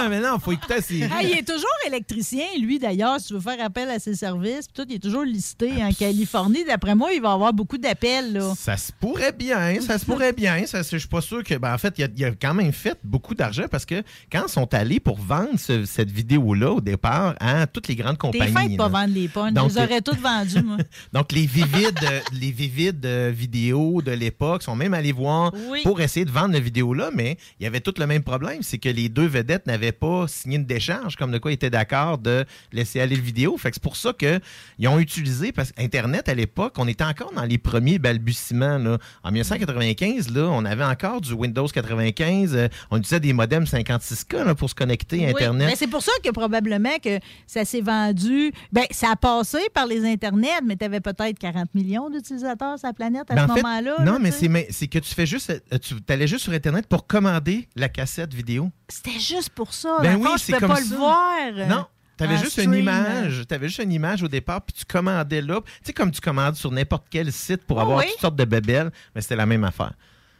mais 0.09 0.19
non, 0.19 0.37
faut 0.39 0.51
écouter 0.51 0.79
série. 0.81 1.09
Ah, 1.11 1.23
il 1.23 1.31
est 1.31 1.47
toujours 1.47 1.65
électricien, 1.87 2.45
lui, 2.61 2.77
d'ailleurs. 2.77 3.19
Si 3.19 3.27
tu 3.29 3.33
veux 3.33 3.39
faire 3.39 3.57
appel 3.65 3.89
à 3.89 3.97
ses 3.97 4.13
services, 4.13 4.67
puis 4.67 4.83
tout, 4.83 4.85
il 4.89 4.95
est 4.97 4.99
toujours 4.99 5.23
listé 5.23 5.83
en 5.83 5.91
Californie. 5.91 6.63
D'après 6.65 6.93
moi, 6.93 7.11
il 7.13 7.19
va 7.21 7.31
avoir 7.31 7.51
beaucoup 7.51 7.79
d'appels. 7.79 8.33
là. 8.33 8.53
Ça 8.55 8.77
se 8.77 8.91
pourrait 8.91 9.31
bien, 9.31 9.81
ça 9.81 9.97
se 9.97 10.05
pourrait 10.05 10.33
bien. 10.33 10.67
Ça, 10.67 10.81
je 10.83 10.97
suis 10.97 11.07
pas 11.07 11.21
sûr 11.21 11.43
que. 11.43 11.55
Ben, 11.55 11.73
en 11.73 11.77
fait, 11.79 11.95
il 11.97 12.03
a, 12.03 12.07
il 12.15 12.25
a 12.25 12.31
quand 12.31 12.53
même 12.53 12.71
fait 12.71 12.97
beaucoup 13.03 13.33
d'argent 13.33 13.65
parce 13.71 13.85
que 13.85 14.03
quand 14.31 14.43
ils 14.47 14.51
sont 14.51 14.71
allés 14.73 14.99
pour 14.99 15.17
vendre 15.19 15.57
ce- 15.57 15.85
cette 15.85 16.11
vidéo-là 16.11 16.73
au 16.73 16.81
départ 16.81 17.33
à 17.39 17.65
toutes 17.65 17.87
les 17.87 17.95
grandes 17.95 18.17
T'es 18.19 18.27
compagnies. 18.27 18.53
fin 18.53 18.67
de 18.67 18.77
pas 18.77 18.87
vendre 18.89 19.13
les 19.15 19.27
punchs. 19.29 19.53
Donc, 19.53 19.71
Je 19.71 19.77
les 19.79 19.83
aurais 19.83 20.01
toutes 20.01 20.19
vendues, 20.19 20.61
moi. 20.63 20.77
Donc, 21.13 21.31
les 21.31 21.47
vivides, 21.47 21.99
euh, 22.03 22.19
les 22.39 22.51
vivides 22.51 23.03
euh, 23.05 23.31
vidéos 23.35 24.01
de 24.03 24.11
l'époque 24.11 24.61
sont 24.61 24.75
même 24.75 24.93
allés 24.93 25.11
voir 25.11 25.51
Oui. 25.71 25.81
pour 25.83 25.99
essayer 26.01 26.25
de 26.25 26.31
vendre 26.31 26.53
la 26.53 26.59
vidéo-là, 26.83 27.09
mais 27.13 27.37
il 27.59 27.63
y 27.63 27.67
avait 27.67 27.79
tout 27.79 27.93
le 27.97 28.05
même 28.07 28.23
problème, 28.23 28.61
c'est 28.61 28.77
que 28.77 28.89
les 28.89 29.09
deux 29.09 29.25
vedettes 29.25 29.67
n'avaient 29.67 29.91
pas 29.91 30.27
signé 30.27 30.57
une 30.57 30.65
décharge, 30.65 31.15
comme 31.15 31.31
de 31.31 31.37
quoi 31.37 31.51
ils 31.51 31.55
étaient 31.55 31.69
d'accord 31.69 32.17
de 32.17 32.45
laisser 32.71 32.99
aller 32.99 33.15
le 33.15 33.21
vidéo. 33.21 33.57
Fait 33.57 33.69
que 33.69 33.75
c'est 33.75 33.83
pour 33.83 33.95
ça 33.95 34.13
qu'ils 34.13 34.87
ont 34.87 34.99
utilisé, 34.99 35.51
parce 35.51 35.71
qu'Internet, 35.71 36.29
à 36.29 36.33
l'époque, 36.33 36.73
on 36.77 36.87
était 36.87 37.03
encore 37.03 37.31
dans 37.33 37.43
les 37.45 37.57
premiers 37.57 37.99
balbutiements. 37.99 38.77
là. 38.77 38.97
En 39.23 39.31
1995, 39.31 40.29
là, 40.33 40.47
on 40.49 40.65
avait 40.65 40.83
encore 40.83 41.21
du 41.21 41.33
Windows 41.33 41.67
95, 41.67 42.55
euh, 42.55 42.67
on 42.91 42.97
utilisait 42.97 43.19
des 43.19 43.33
modems 43.33 43.65
56K 43.65 44.43
là, 44.45 44.55
pour 44.55 44.69
se 44.69 44.75
connecter 44.75 45.25
à 45.25 45.29
Internet. 45.29 45.73
c'est 45.77 45.87
pour 45.87 46.01
ça 46.01 46.11
que 46.23 46.29
probablement 46.31 46.97
que 47.03 47.19
ça 47.47 47.65
s'est 47.65 47.81
vendu. 47.81 48.51
Ben, 48.71 48.83
ça 48.91 49.11
a 49.11 49.15
passé 49.15 49.59
par 49.73 49.87
les 49.87 50.05
Internets, 50.05 50.61
mais 50.65 50.75
tu 50.75 50.85
avais 50.85 50.99
peut-être 50.99 51.37
40 51.39 51.73
millions 51.75 52.09
d'utilisateurs 52.09 52.77
sur 52.77 52.87
la 52.87 52.93
planète 52.93 53.29
à 53.29 53.35
Ben, 53.35 53.47
ce 53.47 53.61
moment-là. 53.61 53.95
Non, 54.03 54.19
là, 54.19 54.31
c'est 54.31 54.47
mais 54.47 54.67
c'est 54.69 54.87
que 54.87 54.99
tu 54.99 55.13
fais 55.13 55.25
juste, 55.25 55.49
euh, 55.49 55.77
tu 55.79 55.95
allais 56.09 56.27
juste 56.27 56.43
sur 56.43 56.53
Internet 56.53 56.72
pour 56.81 57.07
commander 57.07 57.67
la 57.75 57.89
cassette 57.89 58.33
vidéo. 58.33 58.71
C'était 58.89 59.19
juste 59.19 59.49
pour 59.49 59.73
ça. 59.73 59.97
Ben 60.01 60.15
oui, 60.17 60.29
c'est 60.37 60.53
comme 60.59 60.71
pas 60.71 60.79
le 60.79 60.85
voir. 60.95 61.67
Non. 61.67 61.85
Tu 62.17 62.23
avais 62.23 62.35
en 62.35 62.37
juste 62.43 62.57
une 62.57 62.73
image. 62.73 63.43
Tu 63.47 63.53
avais 63.53 63.67
juste 63.67 63.79
une 63.83 63.91
image 63.91 64.21
au 64.23 64.27
départ, 64.27 64.61
puis 64.61 64.73
tu 64.73 64.85
commandais 64.85 65.41
là. 65.41 65.61
Tu 65.65 65.71
sais, 65.85 65.93
comme 65.93 66.11
tu 66.11 66.21
commandes 66.21 66.55
sur 66.55 66.71
n'importe 66.71 67.05
quel 67.09 67.31
site 67.31 67.65
pour 67.65 67.77
Oh 67.77 67.81
avoir 67.81 67.97
oui. 67.99 68.05
toutes 68.11 68.21
sortes 68.21 68.35
de 68.35 68.45
bébelles, 68.45 68.91
mais 69.15 69.21
c'était 69.21 69.35
la 69.35 69.45
même 69.45 69.63
affaire. 69.63 69.93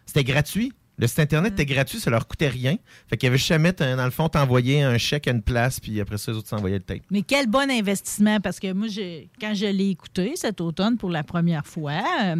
C'était 0.05 0.23
gratuit. 0.23 0.73
Le 0.97 1.07
site 1.07 1.19
Internet 1.19 1.53
était 1.53 1.65
gratuit, 1.65 1.99
ça 1.99 2.11
leur 2.11 2.27
coûtait 2.27 2.49
rien. 2.49 2.75
Fait 3.07 3.17
qu'il 3.17 3.25
y 3.25 3.29
avait 3.29 3.37
jamais, 3.39 3.71
dans 3.73 4.05
le 4.05 4.11
fond, 4.11 4.29
t'envoyais 4.29 4.81
un 4.83 4.97
chèque 4.99 5.27
à 5.27 5.31
une 5.31 5.41
place, 5.41 5.79
puis 5.79 5.99
après 5.99 6.19
ça, 6.19 6.31
les 6.31 6.37
autres 6.37 6.49
s'envoyaient 6.49 6.77
le 6.77 6.83
tape. 6.83 6.99
Mais 7.09 7.23
quel 7.23 7.47
bon 7.47 7.67
investissement, 7.69 8.39
parce 8.39 8.59
que 8.59 8.71
moi, 8.73 8.87
quand 9.41 9.53
je 9.55 9.65
l'ai 9.65 9.89
écouté 9.89 10.33
cet 10.35 10.61
automne 10.61 10.97
pour 10.97 11.09
la 11.09 11.23
première 11.23 11.65
fois, 11.65 11.99
euh, 12.23 12.35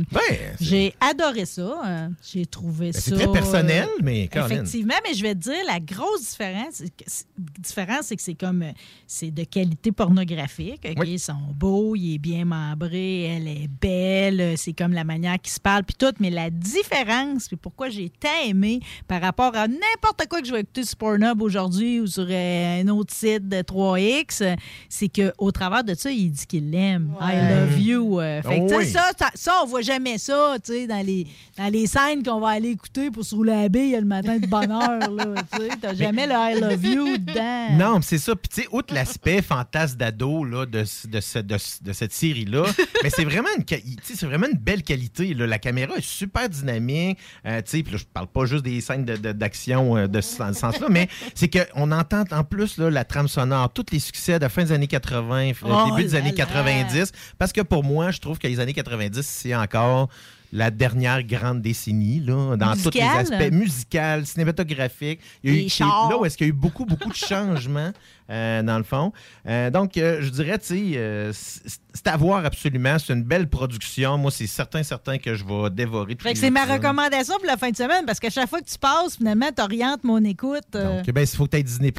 j'ai 0.62 0.93
adoré 1.01 1.45
ça. 1.45 1.82
euh, 1.86 2.10
J'ai 2.32 2.45
trouvé 2.45 2.91
Ben, 2.91 2.93
ça. 2.93 3.01
c'est 3.01 3.16
très 3.16 3.32
personnel, 3.32 3.88
euh, 3.89 4.01
mais 4.04 4.28
Caroline. 4.28 4.58
Effectivement, 4.60 4.93
mais 5.08 5.16
je 5.16 5.24
vais 5.24 5.34
te 5.34 5.39
dire, 5.39 5.54
la 5.68 5.80
grosse 5.80 6.30
différence, 6.32 6.74
c'est 6.76 6.89
que- 6.89 7.04
c'est- 7.08 7.26
différence, 7.60 8.06
c'est 8.06 8.16
que 8.16 8.22
c'est 8.22 8.36
comme. 8.36 8.64
C'est 9.08 9.32
de 9.32 9.43
qualité 9.45 9.91
pornographique. 9.91 10.88
Ils 11.06 11.20
sont 11.20 11.34
beaux, 11.56 11.95
il 11.95 12.16
est 12.16 12.20
bien 12.20 12.45
membré, 12.45 13.24
elle 13.24 13.47
est 13.47 13.68
belle, 13.82 14.58
c'est 14.58 14.74
comme 14.74 14.93
la 14.93 15.04
manière 15.04 15.39
qu'ils 15.41 15.54
se 15.54 15.60
parlent, 15.60 15.84
puis 15.84 15.95
tout. 15.97 16.14
Mais 16.20 16.30
la 16.30 16.49
différence, 16.49 17.47
puis 17.47 17.58
pourquoi 17.58 17.89
j'ai 17.89 18.10
tant 18.10 18.30
aimé 18.46 18.80
par 19.08 19.22
rapport 19.22 19.56
à 19.56 19.68
n'importe 19.68 20.28
quoi 20.30 20.41
que 20.41 20.48
je 20.48 20.54
vais 20.54 20.62
écouter 20.62 20.84
sur 20.84 20.98
Pornhub 20.98 21.41
aujourd'hui 21.41 22.00
ou 22.00 22.08
sur 22.08 22.26
euh, 22.30 22.82
un 22.82 22.88
autre 22.89 23.14
site 23.14 23.48
de 23.48 23.58
3X, 23.58 24.44
euh, 24.44 24.56
c'est 24.89 25.10
qu'au 25.10 25.52
travers 25.52 25.84
de 25.84 25.94
ça, 25.96 26.12
il 26.12 26.32
dit 26.32 26.46
qu'il 26.48 26.70
l'aime. 26.72 27.14
I 27.22 27.34
love 27.50 27.80
you. 27.80 28.20
euh, 28.20 28.41
fait 28.41 28.60
que, 28.60 28.64
tu 28.64 28.70
sais, 28.70 28.78
oui. 28.78 28.88
ça, 28.88 29.12
ça, 29.18 29.30
ça, 29.34 29.52
on 29.64 29.68
voit 29.68 29.82
jamais 29.82 30.18
ça, 30.18 30.56
tu 30.64 30.72
sais, 30.74 30.88
dans 30.88 31.06
les, 31.06 31.28
dans 31.58 31.72
les 31.72 31.88
scènes 31.88 32.24
qu'on 32.24 32.39
va 32.39 32.50
aller 32.50 32.70
écouter 32.70 33.12
pour 33.12 33.24
se 33.26 33.36
rouler 33.36 33.54
la 33.54 33.70
bille 33.70 33.91
le 33.96 34.06
matin 34.06 34.38
de 34.39 34.48
bonne 34.48 34.72
heure. 34.72 35.00
T'as 35.82 35.94
jamais 35.94 36.28
le 36.28 36.34
I 36.34 36.60
love 36.60 36.86
you 36.86 37.18
dedans. 37.18 37.70
Non, 37.78 37.96
mais 37.98 38.02
c'est 38.04 38.18
ça. 38.18 38.36
Puis, 38.36 38.50
tu 38.50 38.62
sais, 38.62 38.68
outre 38.72 38.94
l'aspect 38.94 39.41
fantasme 39.41 39.98
d'ado 39.98 40.46
de, 40.46 40.66
de, 40.66 40.84
ce- 40.86 41.08
de 41.39 41.58
ce- 41.58 41.84
de 41.84 41.94
cette 41.94 42.14
série-là, 42.14 42.64
mais 43.04 43.10
c'est 43.10 43.24
vraiment, 43.26 43.50
une, 43.58 43.64
c'est 44.04 44.26
vraiment 44.26 44.48
une 44.52 44.58
belle 44.58 44.84
qualité. 44.84 45.34
là. 45.34 45.48
La 45.48 45.60
caméra 45.60 45.96
est 45.96 46.02
super 46.06 46.50
dynamique. 46.50 47.18
Euh, 47.46 47.62
tu 47.62 47.78
sais, 47.78 47.84
puis 47.84 47.94
là, 47.94 47.98
je 48.00 48.06
parle 48.12 48.28
pas 48.34 48.46
juste 48.46 48.64
des 48.66 48.82
scènes 48.82 49.06
de- 49.06 49.16
de- 49.18 49.32
d'action 49.32 49.96
euh, 49.98 50.08
de, 50.08 50.20
ce 50.22 50.38
dans 50.40 50.54
ce 50.54 50.60
sens-là, 50.60 50.88
mais 50.90 51.08
c'est 51.36 51.50
qu'on 51.50 51.92
entend 51.92 52.24
en 52.32 52.44
plus 52.44 52.78
là, 52.78 52.90
la 52.90 53.06
trame 53.06 53.28
sonore, 53.28 53.72
tous 53.72 53.86
les 53.92 54.00
succès 54.00 54.36
de 54.40 54.44
la 54.44 54.50
fin 54.50 54.64
des 54.64 54.72
années 54.72 54.88
80, 54.88 55.52
f- 55.52 55.56
Oh 55.64 55.92
début 55.92 56.04
des 56.04 56.16
années 56.16 56.30
là. 56.32 56.36
90. 56.46 57.12
Parce 57.38 57.54
que 57.54 57.62
pour 57.62 57.84
moi, 57.84 58.12
je 58.12 58.20
trouve 58.20 58.40
que 58.40 58.48
les 58.48 58.60
années 58.60 58.74
90, 58.74 59.22
c'est 59.26 59.56
encore 59.56 60.10
la 60.54 60.70
dernière 60.70 61.24
grande 61.24 61.62
décennie, 61.62 62.20
là, 62.20 62.56
dans 62.56 62.74
tous 62.76 62.91
les 62.93 63.01
aspects 63.01 63.51
musical, 63.51 64.26
cinématographique. 64.26 65.20
Il 65.43 65.56
y 65.56 65.58
a 65.58 65.66
eu, 65.66 66.10
là 66.10 66.18
où 66.18 66.26
est-ce 66.26 66.38
qu'il 66.38 66.45
y 66.45 66.49
a 66.49 66.51
eu 66.51 66.56
beaucoup, 66.56 66.86
beaucoup 66.86 67.10
de 67.10 67.16
changements, 67.16 67.91
euh, 68.30 68.62
dans 68.62 68.78
le 68.78 68.84
fond. 68.84 69.12
Euh, 69.47 69.72
donc, 69.72 69.97
euh, 69.97 70.22
je 70.22 70.30
dirais, 70.30 70.60
tu 70.60 70.93
sais, 70.93 71.32
c'est 71.34 72.08
à 72.08 72.16
voir 72.18 72.45
absolument. 72.45 72.99
C'est 72.99 73.14
une 73.14 73.24
belle 73.24 73.49
production. 73.49 74.20
Moi, 74.20 74.30
c'est 74.30 74.45
certain, 74.45 74.84
certain 74.84 75.18
que 75.18 75.34
je 75.34 75.43
vais 75.43 75.72
dévorer 75.72 76.16
tout 76.16 76.28
c'est 76.36 76.51
ma 76.51 76.66
recommandation 76.66 77.36
pour 77.38 77.47
la 77.47 77.58
fin 77.58 77.72
de 77.72 77.76
semaine 77.76 78.06
parce 78.06 78.20
qu'à 78.20 78.30
chaque 78.30 78.49
fois 78.49 78.62
que 78.62 78.70
tu 78.70 78.78
passes, 78.78 79.18
finalement, 79.18 79.51
t'orientes 79.51 80.04
mon 80.04 80.24
écoute. 80.24 80.72
Donc, 80.72 81.10
ben, 81.10 81.22
il 81.22 81.28
faut 81.28 81.47
que 81.47 81.58
tu 81.58 81.64
Disney+. 81.64 81.91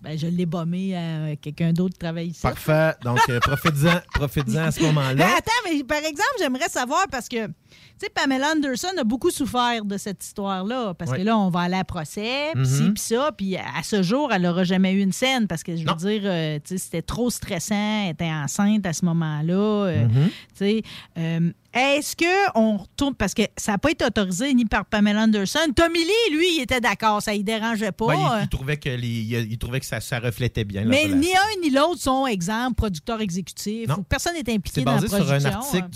Ben, 0.00 0.16
je 0.16 0.28
l'ai 0.28 0.46
bombé 0.46 0.94
à 0.94 1.34
quelqu'un 1.36 1.72
d'autre 1.72 1.94
qui 1.94 1.98
travaille 1.98 2.28
ici. 2.28 2.42
Parfait. 2.42 2.94
Donc, 3.02 3.18
euh, 3.28 3.40
profitez-en 3.40 4.00
profitez-en 4.14 4.64
à 4.66 4.70
ce 4.70 4.80
Mais 4.80 4.86
moment-là. 4.86 5.26
attends, 5.38 5.50
mais 5.64 5.82
par 5.82 5.98
exemple, 5.98 6.34
j'aimerais 6.38 6.68
savoir 6.68 7.06
parce 7.10 7.28
que, 7.28 7.48
tu 7.68 8.06
sais, 8.06 8.10
Pamela 8.14 8.52
Anderson 8.52 8.88
a 8.98 9.04
beaucoup 9.04 9.30
souffert 9.30 9.84
de 9.84 9.96
cette 9.98 10.24
histoire-là. 10.24 10.94
Parce 10.94 11.10
que 11.12 11.20
là, 11.22 11.36
on 11.38 11.48
va 11.50 11.60
aller 11.60 11.76
à 11.76 11.84
procès, 11.84 12.50
puis 12.54 12.62
Mhm. 12.62 12.94
puis 12.94 13.02
ça. 13.02 13.32
Puis 13.36 13.56
à 13.56 13.82
ce 13.82 14.02
jour, 14.02 14.32
elle 14.32 14.42
n'aura 14.42 14.64
jamais 14.64 14.92
eu 14.92 15.00
une 15.00 15.12
scène 15.12 15.46
parce 15.46 15.62
que, 15.62 15.76
je 15.76 15.84
veux 15.86 15.94
dire, 15.96 16.22
euh, 16.24 16.58
tu 16.64 16.76
sais, 16.76 16.78
c'était 16.78 17.02
trop 17.02 17.30
stressant. 17.30 18.04
Elle 18.04 18.10
était 18.12 18.24
enceinte 18.30 18.86
à 18.86 18.92
ce 18.92 19.04
moment-là. 19.04 19.54
euh, 19.54 20.04
Mhm. 20.06 20.28
tu 20.28 20.32
sais. 20.54 20.82
Euh, 21.18 21.50
est-ce 21.74 22.16
qu'on 22.16 22.78
retourne. 22.78 23.14
Parce 23.14 23.34
que 23.34 23.42
ça 23.56 23.72
n'a 23.72 23.78
pas 23.78 23.90
été 23.90 24.04
autorisé 24.04 24.52
ni 24.54 24.64
par 24.64 24.84
Pamela 24.86 25.22
Anderson. 25.24 25.58
Tommy 25.76 25.98
Lee, 25.98 26.32
lui, 26.36 26.56
il 26.56 26.62
était 26.62 26.80
d'accord. 26.80 27.20
Ça 27.22 27.36
ne 27.36 27.42
dérangeait 27.42 27.92
pas. 27.92 28.06
Ouais, 28.06 28.16
il, 28.16 28.42
il 28.44 28.48
trouvait 28.48 28.76
que, 28.78 28.88
les- 28.88 29.06
il, 29.06 29.52
il 29.52 29.58
trouvait 29.58 29.78
que 29.80 29.86
ça, 29.86 30.00
ça 30.00 30.18
reflétait 30.18 30.64
bien. 30.64 30.84
mais 30.86 31.02
relation. 31.04 31.18
ni 31.18 31.28
un 31.34 31.60
ni 31.62 31.70
l'autre 31.70 32.00
sont, 32.00 32.26
exemple, 32.26 32.74
producteurs 32.74 33.20
exécutifs. 33.20 33.86
Non. 33.88 33.96
ou 33.98 34.02
Personne 34.02 34.32
n'est 34.34 34.40
impliqué 34.52 34.80
C'est 34.80 34.82
dans 34.82 34.92
la 34.94 35.00
basé 35.02 35.08
sur 35.08 35.16
un 35.16 35.24
production. 35.26 35.50
article 35.58 35.84
hein. 35.84 35.88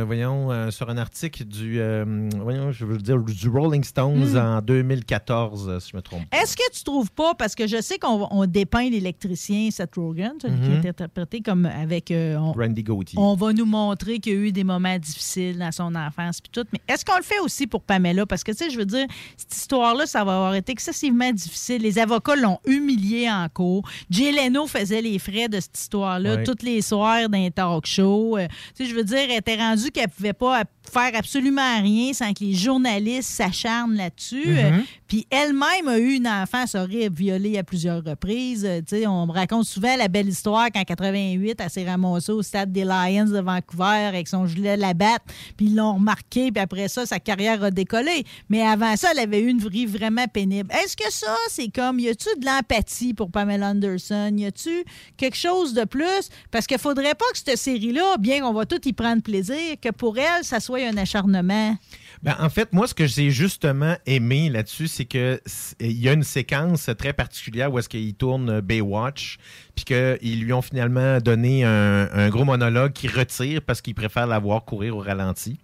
du, 0.00 0.04
voyons, 0.06 0.70
sur 0.70 0.88
un 0.88 0.96
article 0.96 1.11
du, 1.46 1.80
euh, 1.80 2.72
je 2.72 2.84
veux 2.84 2.98
dire, 2.98 3.18
du 3.18 3.48
Rolling 3.48 3.84
Stones 3.84 4.32
Mm. 4.32 4.36
en 4.36 4.62
2014, 4.62 5.68
euh, 5.68 5.80
si 5.80 5.90
je 5.92 5.96
me 5.96 6.02
trompe. 6.02 6.22
Est-ce 6.32 6.56
que 6.56 6.62
tu 6.72 6.82
trouves 6.84 7.10
pas, 7.10 7.34
parce 7.34 7.54
que 7.54 7.66
je 7.66 7.80
sais 7.80 7.98
qu'on 7.98 8.26
on 8.30 8.46
dépeint 8.46 8.88
l'électricien 8.88 9.70
Seth 9.70 9.94
Rogen, 9.96 10.32
celui 10.40 10.54
qui 10.60 10.68
Mhm. 10.70 10.80
est 10.84 10.88
interprété 10.88 11.40
comme 11.40 11.66
avec... 11.66 12.10
euh, 12.10 12.36
on, 12.36 12.52
Randy 12.52 12.82
Gauthier. 12.82 13.18
on 13.18 13.34
va 13.34 13.52
nous 13.52 13.66
montrer 13.66 14.18
qu'il 14.20 14.32
y 14.32 14.36
a 14.36 14.38
eu 14.38 14.52
des 14.52 14.64
moments 14.64 14.98
difficiles 14.98 15.58
dans 15.58 15.72
son 15.72 15.94
enfance 15.94 16.40
puis 16.40 16.50
tout. 16.50 16.66
Mais 16.72 16.80
est-ce 16.88 17.04
qu'on 17.04 17.16
le 17.16 17.22
fait 17.22 17.38
aussi 17.40 17.66
pour 17.66 17.82
Pamela? 17.82 18.26
Parce 18.26 18.42
que, 18.42 18.52
tu 18.52 18.58
sais, 18.58 18.70
je 18.70 18.78
veux 18.78 18.86
dire, 18.86 19.06
cette 19.36 19.54
histoire-là, 19.54 20.06
ça 20.06 20.24
va 20.24 20.34
avoir 20.36 20.54
été 20.54 20.72
excessivement 20.72 21.30
difficile. 21.32 21.82
Les 21.82 21.98
avocats 21.98 22.36
l'ont 22.36 22.58
humilié 22.66 23.28
en 23.30 23.46
cours. 23.52 23.86
Jay 24.10 24.32
Leno 24.32 24.66
faisait 24.66 25.02
les 25.02 25.18
frais 25.18 25.48
de 25.48 25.60
cette 25.60 25.78
histoire-là 25.78 26.36
Ouais. 26.36 26.44
toutes 26.44 26.62
les 26.62 26.80
soirs 26.82 27.28
dans 27.28 27.38
les 27.38 27.50
talk 27.50 27.86
shows. 27.86 28.38
Euh, 28.38 28.46
tu 28.76 28.84
sais, 28.84 28.90
je 28.90 28.94
veux 28.94 29.04
dire, 29.04 29.18
elle 29.18 29.38
était 29.38 29.56
rendue 29.56 29.90
qu'elle 29.90 30.08
pouvait 30.08 30.32
pas 30.32 30.62
faire 30.92 31.12
absolument 31.14 31.80
rien 31.80 32.12
sans 32.12 32.32
que 32.32 32.44
les 32.44 32.52
journalistes 32.54 33.30
s'acharnent 33.30 33.94
là-dessus. 33.94 34.48
Mhm. 34.48 34.58
Euh, 34.58 34.78
Puis 35.08 35.26
elle-même 35.30 35.88
a 35.88 35.98
eu 35.98 36.14
une 36.14 36.28
enfance 36.28 36.74
horrible, 36.74 37.14
violée 37.14 37.58
à 37.58 37.62
plusieurs 37.62 38.02
reprises. 38.04 38.66
Euh, 38.66 38.80
on 39.06 39.26
me 39.26 39.32
raconte 39.32 39.64
souvent 39.64 39.96
la 39.96 40.08
belle 40.08 40.28
histoire 40.28 40.70
qu'en 40.70 40.84
88, 40.84 41.56
elle 41.58 41.70
s'est 41.70 41.88
ramassée 41.88 42.32
au 42.32 42.42
stade 42.42 42.72
des 42.72 42.84
Lions 42.84 43.26
de 43.26 43.40
Vancouver 43.40 44.06
avec 44.06 44.28
son 44.28 44.46
gilet 44.46 44.76
la 44.76 44.94
batte. 44.94 45.22
Puis 45.56 45.66
ils 45.66 45.76
l'ont 45.76 45.94
remarqué, 45.94 46.50
puis 46.50 46.62
après 46.62 46.88
ça, 46.88 47.06
sa 47.06 47.18
carrière 47.18 47.62
a 47.62 47.70
décollé. 47.70 48.24
Mais 48.48 48.62
avant 48.62 48.96
ça, 48.96 49.08
elle 49.12 49.20
avait 49.20 49.40
eu 49.40 49.48
une 49.48 49.66
vie 49.66 49.86
vraiment 49.86 50.26
pénible. 50.26 50.70
Est-ce 50.82 50.96
que 50.96 51.10
ça, 51.10 51.34
c'est 51.48 51.68
comme, 51.68 51.98
y 52.00 52.08
a-tu 52.08 52.28
de 52.38 52.46
l'empathie 52.46 53.14
pour 53.14 53.30
Pamela 53.30 53.68
Anderson? 53.70 54.32
Y 54.36 54.46
a-tu 54.46 54.84
quelque 55.16 55.36
chose 55.36 55.74
de 55.74 55.84
plus? 55.84 56.28
Parce 56.50 56.66
qu'il 56.66 56.78
faudrait 56.78 57.14
pas 57.14 57.24
que 57.32 57.38
cette 57.38 57.56
série-là, 57.56 58.16
bien 58.18 58.40
qu'on 58.40 58.52
va 58.52 58.66
tout 58.66 58.80
y 58.86 58.92
prendre 58.92 59.22
plaisir, 59.22 59.76
que 59.80 59.90
pour 59.90 60.18
elle, 60.18 60.44
ça 60.44 60.60
soit 60.60 60.81
un 60.84 60.96
acharnement? 60.96 61.76
Ben, 62.22 62.36
en 62.38 62.48
fait, 62.48 62.72
moi, 62.72 62.86
ce 62.86 62.94
que 62.94 63.06
j'ai 63.06 63.30
justement 63.30 63.96
aimé 64.06 64.48
là-dessus, 64.48 64.86
c'est 64.86 65.04
que 65.04 65.40
il 65.80 66.00
y 66.00 66.08
a 66.08 66.12
une 66.12 66.22
séquence 66.22 66.88
très 66.96 67.12
particulière 67.12 67.72
où 67.72 67.78
est-ce 67.78 67.88
qu'il 67.88 68.14
tourne 68.14 68.60
Baywatch, 68.60 69.38
puis 69.74 69.84
qu'ils 69.84 70.44
lui 70.44 70.52
ont 70.52 70.62
finalement 70.62 71.18
donné 71.18 71.64
un, 71.64 72.28
gros 72.28 72.44
monologue 72.44 72.92
qui 72.92 73.08
retire 73.08 73.60
parce 73.62 73.80
qu'il 73.80 73.94
préfère 73.94 74.26
la 74.26 74.38
voir 74.38 74.64
courir 74.64 74.96
au 74.96 75.00
ralenti. 75.00 75.58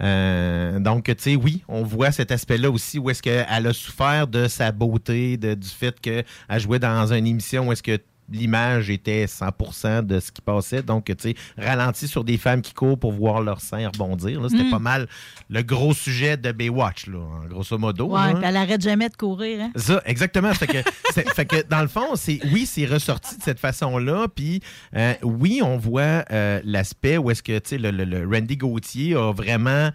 Euh, 0.00 0.78
donc, 0.78 1.06
tu 1.06 1.14
sais, 1.18 1.34
oui, 1.34 1.64
on 1.66 1.82
voit 1.82 2.12
cet 2.12 2.30
aspect-là 2.30 2.70
aussi 2.70 3.00
où 3.00 3.10
est-ce 3.10 3.22
qu'elle 3.22 3.66
a 3.66 3.72
souffert 3.72 4.28
de 4.28 4.46
sa 4.46 4.70
beauté, 4.70 5.36
du 5.36 5.68
fait 5.68 5.98
qu'elle 6.00 6.24
jouait 6.58 6.78
dans 6.78 7.12
une 7.12 7.26
émission 7.26 7.66
où 7.66 7.72
est-ce 7.72 7.82
que 7.82 7.98
l'image 8.30 8.90
était 8.90 9.26
100% 9.26 10.04
de 10.06 10.20
ce 10.20 10.30
qui 10.32 10.40
passait. 10.40 10.82
Donc, 10.82 11.06
tu 11.06 11.14
sais, 11.18 11.34
ralenti 11.56 12.06
sur 12.08 12.24
des 12.24 12.36
femmes 12.38 12.60
qui 12.62 12.74
courent 12.74 12.98
pour 12.98 13.12
voir 13.12 13.40
leur 13.42 13.60
sein 13.60 13.86
rebondir. 13.88 14.40
C'était 14.50 14.64
Mm. 14.64 14.70
pas 14.70 14.78
mal 14.78 15.08
le 15.48 15.62
gros 15.62 15.94
sujet 15.94 16.36
de 16.36 16.52
Baywatch, 16.52 17.06
là, 17.06 17.18
en 17.18 17.46
grosso 17.46 17.76
modo. 17.78 18.06
Ouais, 18.16 18.34
puis 18.34 18.42
elle 18.44 18.56
arrête 18.56 18.82
jamais 18.82 19.08
de 19.08 19.16
courir. 19.16 19.60
Hein? 19.62 19.70
Ça, 19.76 20.02
exactement. 20.04 20.52
Fait 20.54 20.66
que, 20.66 20.78
fait 21.34 21.46
que 21.46 21.66
dans 21.68 21.82
le 21.82 21.88
fond, 21.88 22.16
c'est 22.16 22.40
oui, 22.52 22.66
c'est 22.66 22.86
ressorti 22.86 23.36
de 23.38 23.42
cette 23.42 23.60
façon-là. 23.60 24.26
Puis 24.34 24.60
euh, 24.96 25.14
oui, 25.22 25.60
on 25.62 25.76
voit 25.78 26.24
euh, 26.30 26.60
l'aspect 26.64 27.16
où 27.18 27.30
est-ce 27.30 27.42
que 27.42 27.58
tu 27.58 27.70
sais, 27.70 27.78
le, 27.78 27.90
le- 27.90 28.04
le 28.04 28.26
Randy 28.28 28.56
Gauthier 28.56 29.14
a 29.14 29.32
vraiment 29.32 29.90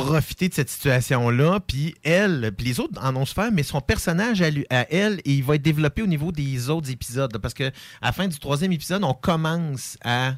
profité 0.00 0.48
de 0.48 0.54
cette 0.54 0.68
situation-là, 0.68 1.60
puis 1.66 1.94
elle, 2.04 2.52
puis 2.56 2.66
les 2.66 2.80
autres 2.80 3.00
en 3.02 3.16
ont 3.16 3.24
souffert, 3.24 3.50
mais 3.52 3.62
son 3.62 3.80
personnage 3.80 4.42
à, 4.42 4.50
lui- 4.50 4.66
à 4.70 4.90
elle, 4.92 5.20
il 5.24 5.42
va 5.42 5.54
être 5.56 5.62
développé 5.62 6.02
au 6.02 6.06
niveau 6.06 6.32
des 6.32 6.68
autres 6.70 6.90
épisodes, 6.90 7.36
parce 7.38 7.54
que 7.54 7.64
à 7.64 8.06
la 8.06 8.12
fin 8.12 8.28
du 8.28 8.38
troisième 8.38 8.72
épisode, 8.72 9.02
on 9.04 9.14
commence 9.14 9.96
à 10.04 10.34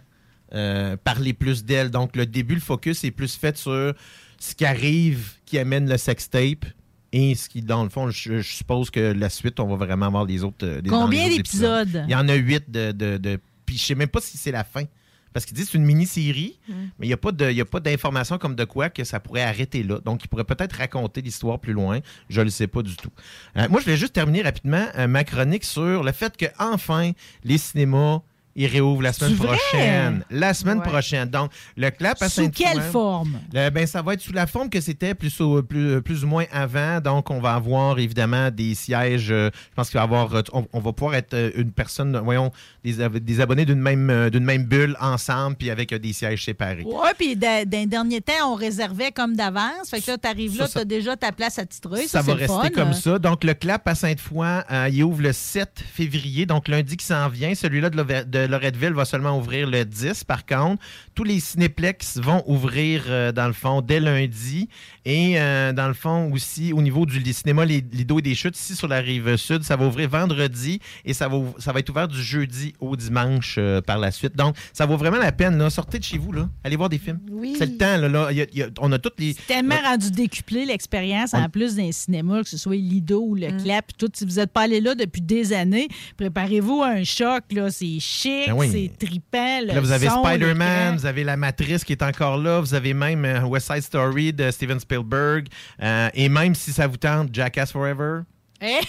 euh, 0.55 0.97
parler 0.97 1.33
plus 1.35 1.65
d'elle. 1.65 1.91
Donc 1.91 2.17
le 2.17 2.25
début, 2.27 2.55
le 2.55 2.61
focus 2.61 3.05
est 3.05 3.11
plus 3.11 3.35
fait 3.37 3.57
sur 3.59 3.95
ce 4.39 4.55
qui 4.55 4.65
arrive, 4.65 5.33
qui 5.45 5.59
amène 5.59 5.89
le 5.89 5.97
sextape, 5.99 6.65
et 7.13 7.35
ce 7.35 7.49
qui, 7.49 7.63
dans 7.63 7.83
le 7.83 7.89
fond, 7.89 8.11
je, 8.11 8.41
je 8.41 8.53
suppose 8.55 8.91
que 8.91 9.01
la 9.13 9.31
suite, 9.31 9.61
on 9.61 9.67
va 9.67 9.77
vraiment 9.87 10.07
avoir 10.07 10.25
les 10.25 10.45
autres. 10.45 10.65
euh, 10.67 10.81
Combien 10.91 11.21
les 11.29 11.35
autres 11.35 11.37
d'épisodes? 11.37 12.05
Il 12.07 12.13
y 12.13 12.15
en 12.15 12.29
a 12.29 12.35
huit 12.35 12.71
de. 12.71 12.93
de, 12.93 13.17
de- 13.17 13.41
puis 13.67 13.77
je 13.79 13.85
sais 13.85 13.95
même 13.95 14.09
pas 14.09 14.21
si 14.21 14.37
c'est 14.39 14.53
la 14.53 14.65
fin. 14.65 14.85
Parce 15.33 15.45
qu'ils 15.47 15.57
disent 15.57 15.67
que 15.67 15.73
c'est 15.73 15.79
une 15.79 15.85
mini-série, 15.85 16.59
Mm. 16.69 16.73
mais 16.99 17.07
il 17.07 17.09
n'y 17.09 17.61
a 17.61 17.65
pas 17.67 17.81
d'informations 17.81 18.39
comme 18.39 18.55
de 18.55 18.65
quoi 18.65 18.91
que 18.91 19.05
ça 19.05 19.21
pourrait 19.21 19.43
arrêter 19.43 19.83
là. 19.83 19.99
Donc, 20.01 20.25
il 20.25 20.29
pourrait 20.29 20.45
peut-être 20.45 20.73
raconter 20.75 21.21
l'histoire 21.21 21.59
plus 21.59 21.73
loin. 21.73 22.01
Je 22.29 22.41
ne 22.41 22.45
le 22.45 22.51
sais 22.51 22.67
pas 22.67 22.83
du 22.83 22.97
tout. 22.97 23.11
Euh, 23.57 23.69
moi, 23.69 23.81
je 23.81 23.85
voulais 23.85 23.97
juste 23.97 24.13
terminer 24.15 24.43
rapidement 24.43 24.87
euh, 24.97 25.07
ma 25.07 25.25
chronique 25.25 25.65
sur 25.65 26.03
le 26.03 26.13
fait 26.13 26.37
que 26.37 26.47
enfin 26.59 27.13
les 27.45 27.59
cinémas. 27.59 28.21
Ils 28.61 28.67
réouvrent 28.67 29.03
la 29.03 29.13
semaine 29.13 29.37
prochaine. 29.37 30.25
La 30.31 30.53
semaine 30.53 30.79
Ouais. 30.79 30.85
prochaine. 30.89 31.29
Donc, 31.31 31.53
le 31.77 31.91
clap 31.91 32.21
à 32.21 32.29
Sous 32.29 32.51
quelle 32.51 32.81
forme? 32.81 33.39
le- 33.53 33.71
ben, 33.71 33.87
ça 33.87 34.03
va 34.03 34.15
être 34.15 34.21
sous 34.21 34.33
la 34.33 34.49
forme 34.49 34.69
que 34.69 34.81
c'était 34.81 35.15
plus, 35.15 35.41
au- 35.41 35.63
plus, 35.63 36.03
plus 36.03 36.25
ou 36.25 36.27
moins 36.27 36.45
avant. 36.51 37.01
Donc, 37.01 37.31
on 37.31 37.41
va 37.41 37.55
avoir 37.55 37.99
évidemment 38.01 38.51
des 38.51 38.75
sièges. 38.75 39.31
euh, 39.31 39.51
je 39.71 39.75
pense 39.77 39.91
qu'il 39.91 39.99
va 39.99 40.03
y 40.03 40.05
avoir. 40.05 40.35
euh, 40.35 40.43
On, 40.53 40.67
on 40.73 40.81
va 40.81 40.93
pouvoir 40.93 41.15
être 41.15 41.35
euh, 41.35 41.51
une 41.55 41.71
personne, 41.71 42.19
voyons, 42.19 42.51
des, 42.83 43.01
ab- 43.01 43.19
des 43.19 43.41
abonnés 43.41 43.65
d'une 43.65 43.81
même, 43.81 44.11
euh, 44.11 44.29
d'une 44.29 44.43
même 44.45 44.65
bulle 44.65 44.97
ensemble, 45.01 45.55
puis 45.57 45.71
avec 45.71 45.93
euh, 45.93 45.99
des 46.01 46.13
sièges 46.13 46.45
séparés. 46.45 46.83
Oui, 46.85 47.09
puis 47.17 47.37
d'un 47.37 47.65
dernier 47.87 48.21
temps, 48.21 48.33
on 48.53 48.55
réservait 48.57 49.13
comme 49.13 49.37
d'avance. 49.37 49.89
Fait 49.91 50.01
que 50.01 50.11
là, 50.11 50.19
t'arrives 50.19 50.59
là, 50.59 50.67
Ça, 50.67 50.73
ça- 50.73 50.79
t'as 50.81 50.85
déjà 50.85 51.17
ta 51.17 51.31
place 51.31 51.59
à 51.61 51.65
titrer. 51.67 52.09
Ça, 52.09 52.23
Ça, 52.23 52.23
va 52.23 52.35
rester 52.35 52.47
fun. 52.57 52.71
comme 52.71 52.93
ça. 52.93 53.21
Donc, 53.21 53.45
le 53.45 53.55
clap 53.55 53.87
à 53.87 53.95
Sainte-Foy, 53.95 54.47
euh, 54.71 54.89
il 54.93 55.05
ouvre 55.05 55.23
le 55.23 55.33
7 55.33 55.81
février, 55.95 56.45
donc 56.45 56.67
lundi 56.67 56.97
qui 56.97 57.07
s'en 57.07 57.29
vient. 57.29 57.55
Celui-là 57.55 57.91
de, 57.91 58.03
de 58.25 58.48
Loretteville 58.49 58.93
va 58.93 59.05
seulement 59.05 59.39
ouvrir 59.39 59.69
le 59.69 59.85
10, 59.85 60.25
par 60.25 60.45
contre. 60.47 60.83
Tous 61.15 61.25
les 61.25 61.41
cinéplex 61.41 62.19
vont 62.19 62.43
ouvrir, 62.47 63.05
euh, 63.09 63.33
dans 63.33 63.47
le 63.47 63.53
fond, 63.53 63.81
dès 63.81 64.01
lundi. 64.01 64.69
Et, 65.05 65.39
euh, 65.41 65.73
dans 65.73 65.89
le 65.89 65.95
fond, 65.95 66.31
aussi, 66.33 66.73
au 66.73 66.83
niveau 66.83 67.07
du 67.07 67.21
cinéma 67.33 67.65
Les- 67.65 67.85
Lido 67.93 68.19
et 68.19 68.23
des 68.23 68.35
Chutes, 68.35 68.57
ici 68.59 68.75
sur 68.77 68.89
la 68.89 68.99
rive 69.01 69.37
sud, 69.37 69.63
ça 69.63 69.77
va 69.77 69.87
ouvrir 69.87 70.09
vendredi 70.09 70.81
et 71.05 71.15
ça 71.15 71.29
va, 71.29 71.39
ça 71.59 71.73
va 71.73 71.81
être 71.81 71.89
ouvert 71.91 72.09
du 72.09 72.23
jeudi 72.23 72.75
au 72.81 72.95
dimanche 72.97 73.57
euh, 73.59 73.81
par 73.81 73.99
la 73.99 74.11
suite. 74.11 74.37
Donc, 74.37 74.57
ça 74.73 74.87
vaut 74.87 74.97
vraiment 74.97 75.17
la 75.19 75.33
peine. 75.33 75.57
Là. 75.59 75.71
Sortez 75.71 75.99
de 75.99 76.05
chez 76.05 76.19
vous. 76.19 76.33
Là. 76.33 76.49
Allez 76.65 76.77
voir 76.77 76.89
des 76.89 76.99
films. 76.99 77.21
Oui. 77.31 77.55
C'est 77.59 77.67
le 77.67 77.77
temps. 77.77 77.97
Là, 77.97 78.09
là. 78.09 78.33
Y 78.33 78.43
a- 78.43 78.47
il 78.53 78.59
y 78.59 78.63
a- 78.63 78.69
on 78.81 78.93
a 78.93 78.99
toutes 78.99 79.19
les... 79.19 79.35
Tellement 79.35 79.81
rendu 79.83 80.11
décuplé 80.11 80.65
l'expérience, 80.67 81.31
On- 81.33 81.39
en 81.43 81.49
plus 81.49 81.77
d'un 81.77 81.91
cinéma, 81.93 82.43
que 82.43 82.49
ce 82.49 82.57
soit 82.59 82.77
Lido 82.77 83.23
ou 83.23 83.35
le 83.35 83.49
Clap, 83.63 83.87
puis 83.87 83.97
tout. 83.99 84.11
Si 84.15 84.25
vous 84.25 84.35
n'êtes 84.35 84.53
pas 84.53 84.63
allé 84.63 84.81
là 84.81 84.95
depuis 84.95 85.21
des 85.23 85.53
années, 85.53 85.89
préparez-vous 86.17 86.83
à 86.83 86.89
un 86.89 87.05
choc. 87.05 87.45
là. 87.53 87.71
C'est 87.71 87.99
chic, 88.01 88.38
Ben 88.47 88.55
oui. 88.55 88.71
c'est 88.71 89.07
trippant. 89.07 89.61
le 89.61 89.75
Là, 89.75 89.81
vous 89.81 89.93
avez 89.93 90.09
Spider-Man, 90.09 90.97
vous 90.97 91.07
avez 91.07 91.25
La 91.25 91.37
Matrice 91.37 91.85
qui 91.85 91.93
est 91.93 92.03
encore 92.03 92.39
là, 92.39 92.61
vous 92.61 92.75
avez 92.75 92.95
même 92.95 93.25
euh, 93.25 93.43
West 93.43 93.73
Side 93.73 93.83
Story 93.83 94.33
de 94.33 94.51
Steven 94.51 94.81
Spielberg, 94.81 95.49
euh, 95.83 96.09
et 96.15 96.29
même 96.29 96.55
si 96.55 96.73
ça 96.73 96.87
vous 96.87 96.97
tente, 96.97 97.35
Jackass 97.35 97.73
Forever. 97.73 98.21
Hein? 98.61 98.81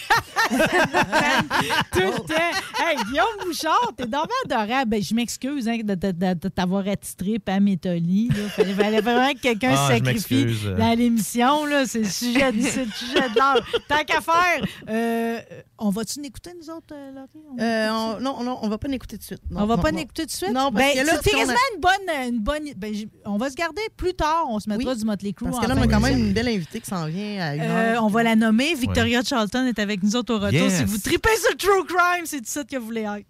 Tout 1.91 1.99
le 1.99 2.17
temps. 2.27 2.33
Hey, 2.79 2.97
Guillaume 3.05 3.25
Bouchard, 3.45 3.91
t'es 3.95 4.03
vraiment 4.03 4.25
adorable. 4.45 4.89
Ben, 4.89 5.01
je 5.03 5.13
m'excuse 5.13 5.67
hein, 5.67 5.77
de, 5.83 5.93
de- 5.95 6.11
de- 6.11 6.33
de 6.33 6.47
t'avoir 6.49 6.87
attitré 6.87 7.37
Pam 7.39 7.67
et 7.67 7.77
Tolly. 7.77 8.29
Il 8.57 8.73
fallait, 8.75 9.01
vraiment 9.01 9.31
que 9.33 9.39
quelqu'un 9.39 9.73
Ah, 9.77 9.87
se 9.87 9.93
sacrifie 9.93 10.45
dans 10.77 10.97
l'émission. 10.97 11.65
là. 11.65 11.85
C'est 11.85 11.99
le 11.99 12.09
sujet, 12.09 12.51
le 12.51 12.61
sujet 12.61 13.29
de 13.29 13.35
l'heure. 13.35 13.63
Tant 13.87 14.03
qu'à 14.05 14.21
faire, 14.21 14.65
euh, 14.89 15.39
on 15.77 15.89
va-tu 15.89 16.21
l'écouter, 16.21 16.51
nous 16.59 16.69
autres, 16.73 16.93
euh, 16.93 17.11
Laurie? 17.11 17.45
On- 17.57 17.61
Euh, 17.61 17.89
on- 18.17 18.19
non, 18.21 18.43
non, 18.43 18.57
on 18.61 18.69
va 18.69 18.77
pas 18.77 18.87
l'écouter 18.87 19.17
tout 19.17 19.21
de 19.21 19.25
suite. 19.25 19.41
Non, 19.51 19.61
on 19.61 19.65
va 19.67 19.75
non, 19.75 19.81
pas 19.83 19.91
l'écouter 19.91 20.23
tout 20.23 20.27
de 20.29 20.31
suite? 20.31 20.49
Non, 20.51 20.71
parce 20.71 20.93
ben, 20.95 21.01
que 21.01 21.05
là, 21.07 21.13
c'est 21.23 21.29
si 21.29 21.35
on 21.35 21.39
a- 21.39 21.41
quasiment 21.41 21.59
une 21.75 21.81
bonne. 21.81 22.33
Une 22.33 22.39
bonne 22.39 22.63
ben, 22.75 22.93
on 23.25 23.37
va 23.37 23.49
se 23.49 23.55
garder 23.55 23.81
plus 23.97 24.13
tard. 24.13 24.45
On 24.49 24.59
se 24.59 24.67
mettra 24.69 24.95
du 24.95 25.05
Motley 25.05 25.33
Crue. 25.33 25.45
Parce 25.45 25.57
en 25.57 25.61
que 25.61 25.67
là, 25.67 25.75
on 25.77 25.81
a 25.81 25.87
quand 25.87 25.99
même 25.99 26.17
une 26.17 26.33
belle 26.33 26.47
invitée 26.47 26.79
qui 26.79 26.89
s'en 26.89 27.05
vient 27.05 27.39
à 27.41 27.55
une 27.55 27.61
Euh, 27.61 28.01
on 28.01 28.07
va 28.07 28.23
la 28.23 28.35
nommer. 28.35 28.73
Victoria 28.73 29.21
Charlton 29.23 29.58
est 29.65 29.79
avec 29.79 30.03
nous 30.03 30.15
autres 30.15 30.33
au 30.33 30.39
retour. 30.39 30.59
Yes. 30.59 30.77
Si 30.77 30.83
vous 30.83 30.97
tripez 30.97 31.35
sur 31.41 31.51
le 31.51 31.57
True 31.57 31.85
Crime, 31.85 32.25
c'est 32.25 32.39
tout 32.39 32.43
ça 32.45 32.63
que 32.63 32.77
vous 32.77 32.85
voulez 32.85 33.01
être. 33.01 33.25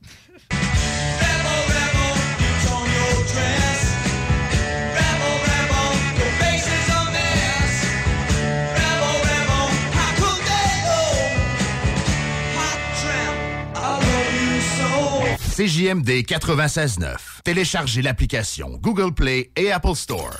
CJMD 15.60 16.24
96.9. 16.24 17.18
Téléchargez 17.44 18.02
l'application 18.02 18.78
Google 18.82 19.14
Play 19.14 19.52
et 19.58 19.74
Apple 19.74 19.94
Store. 19.94 20.40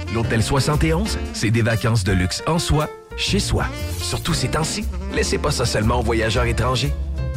L'Hôtel 0.13 0.43
71, 0.43 1.17
c'est 1.33 1.51
des 1.51 1.61
vacances 1.61 2.03
de 2.03 2.11
luxe 2.11 2.43
en 2.45 2.59
soi, 2.59 2.89
chez 3.15 3.39
soi. 3.39 3.65
Surtout 3.97 4.33
ces 4.33 4.49
temps-ci, 4.49 4.83
laissez 5.13 5.37
pas 5.37 5.51
ça 5.51 5.65
seulement 5.65 5.99
aux 5.99 6.03
voyageurs 6.03 6.45
étrangers. 6.45 6.93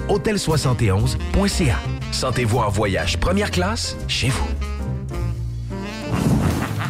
Hôtel71.ca. 0.08 1.76
Sentez-vous 2.10 2.58
en 2.58 2.70
voyage 2.70 3.18
première 3.18 3.52
classe 3.52 3.96
chez 4.08 4.28
vous. 4.28 4.48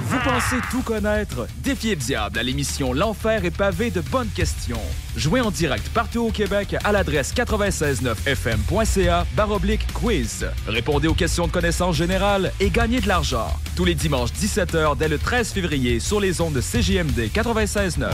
Vous 0.07 0.19
pensez 0.25 0.57
tout 0.71 0.81
connaître? 0.81 1.47
Défiez 1.59 1.97
le 1.97 2.01
diable 2.01 2.39
à 2.39 2.43
l'émission 2.43 2.95
L'Enfer 2.95 3.45
est 3.45 3.51
pavé 3.51 3.91
de 3.91 4.01
bonnes 4.01 4.31
questions. 4.35 4.81
Jouez 5.17 5.43
en 5.43 5.51
direct 5.51 5.87
partout 5.91 6.21
au 6.21 6.31
Québec 6.31 6.77
à 6.83 6.93
l'adresse 6.93 7.35
969fm.ca 7.35 9.27
baroblique 9.37 9.87
quiz. 9.93 10.47
Répondez 10.67 11.09
aux 11.09 11.15
questions 11.15 11.47
de 11.47 11.53
connaissance 11.53 11.97
générale 11.97 12.53
et 12.59 12.71
gagnez 12.71 13.01
de 13.01 13.09
l'argent. 13.09 13.49
Tous 13.77 13.85
les 13.85 13.97
dimanches 13.97 14.31
17h 14.31 14.97
dès 14.97 15.09
le 15.09 15.19
13 15.19 15.51
février 15.51 15.99
sur 15.99 16.21
les 16.21 16.41
ondes 16.41 16.53
de 16.53 16.61
CJMD 16.61 17.29
96.9. 17.35 18.07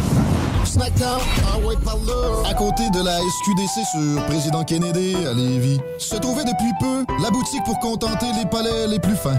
Snackdown, 0.64 1.20
ah 1.52 1.58
ouais, 1.58 1.74
par 1.84 1.96
là. 1.96 2.48
À 2.48 2.54
côté 2.54 2.88
de 2.90 3.02
la 3.04 3.18
SQDC 3.18 3.86
sur 3.92 4.24
Président 4.26 4.64
Kennedy 4.64 5.16
à 5.26 5.34
Lévis, 5.34 5.78
se 5.98 6.16
trouvait 6.16 6.44
depuis 6.44 6.70
peu 6.80 7.04
la 7.22 7.30
boutique 7.30 7.62
pour 7.64 7.78
contenter 7.80 8.26
les 8.38 8.48
palais 8.48 8.86
les 8.86 8.98
plus 8.98 9.16
fins. 9.16 9.38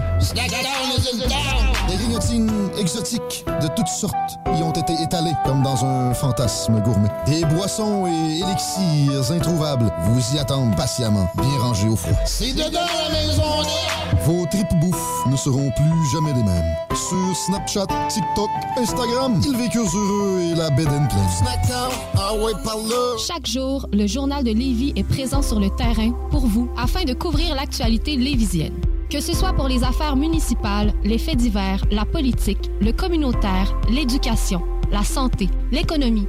Des 1.88 1.96
grignotines 1.96 2.70
exotiques 2.78 3.44
de 3.60 3.66
toutes 3.74 3.88
sortes 3.88 4.14
y 4.56 4.62
ont 4.62 4.72
été 4.72 4.92
étalées 5.02 5.34
comme 5.44 5.62
dans 5.62 5.84
un 5.84 6.14
fantasme 6.14 6.80
gourmet. 6.82 7.08
Des 7.26 7.44
boissons 7.46 8.06
et 8.06 8.38
élixirs 8.38 9.32
introuvables 9.32 9.90
vous 10.04 10.36
y 10.36 10.38
attendent 10.38 10.76
patiemment, 10.76 11.28
bien 11.36 11.58
rangés 11.58 11.88
au 11.88 11.96
froid. 11.96 12.18
C'est 12.26 12.52
dedans 12.52 12.80
la 13.08 13.12
maison 13.12 13.42
Vos 14.24 14.46
tripes 14.46 14.74
bouffe 14.80 15.26
ne 15.26 15.36
seront 15.36 15.70
plus 15.70 16.11
jamais 16.12 16.34
les 16.34 16.42
mêmes. 16.42 16.76
Sur 16.94 17.34
Snapchat, 17.34 17.86
TikTok, 18.08 18.50
Instagram, 18.76 19.40
ils 19.46 19.56
vécurent 19.56 19.96
heureux 19.96 20.40
et 20.40 20.54
la 20.54 20.68
bed 20.70 20.88
and 20.88 21.08
ah 22.18 22.34
ouais. 22.34 22.52
Chaque 23.26 23.46
jour, 23.46 23.88
le 23.92 24.06
journal 24.06 24.44
de 24.44 24.50
Lévis 24.50 24.92
est 24.94 25.04
présent 25.04 25.40
sur 25.40 25.58
le 25.58 25.70
terrain 25.70 26.10
pour 26.30 26.46
vous 26.46 26.68
afin 26.76 27.04
de 27.04 27.14
couvrir 27.14 27.54
l'actualité 27.54 28.16
lévisienne. 28.16 28.74
Que 29.08 29.20
ce 29.20 29.34
soit 29.34 29.54
pour 29.54 29.68
les 29.68 29.84
affaires 29.84 30.16
municipales, 30.16 30.92
les 31.02 31.18
faits 31.18 31.36
divers, 31.36 31.82
la 31.90 32.04
politique, 32.04 32.70
le 32.80 32.92
communautaire, 32.92 33.74
l'éducation, 33.90 34.62
la 34.90 35.04
santé, 35.04 35.48
l'économie, 35.70 36.28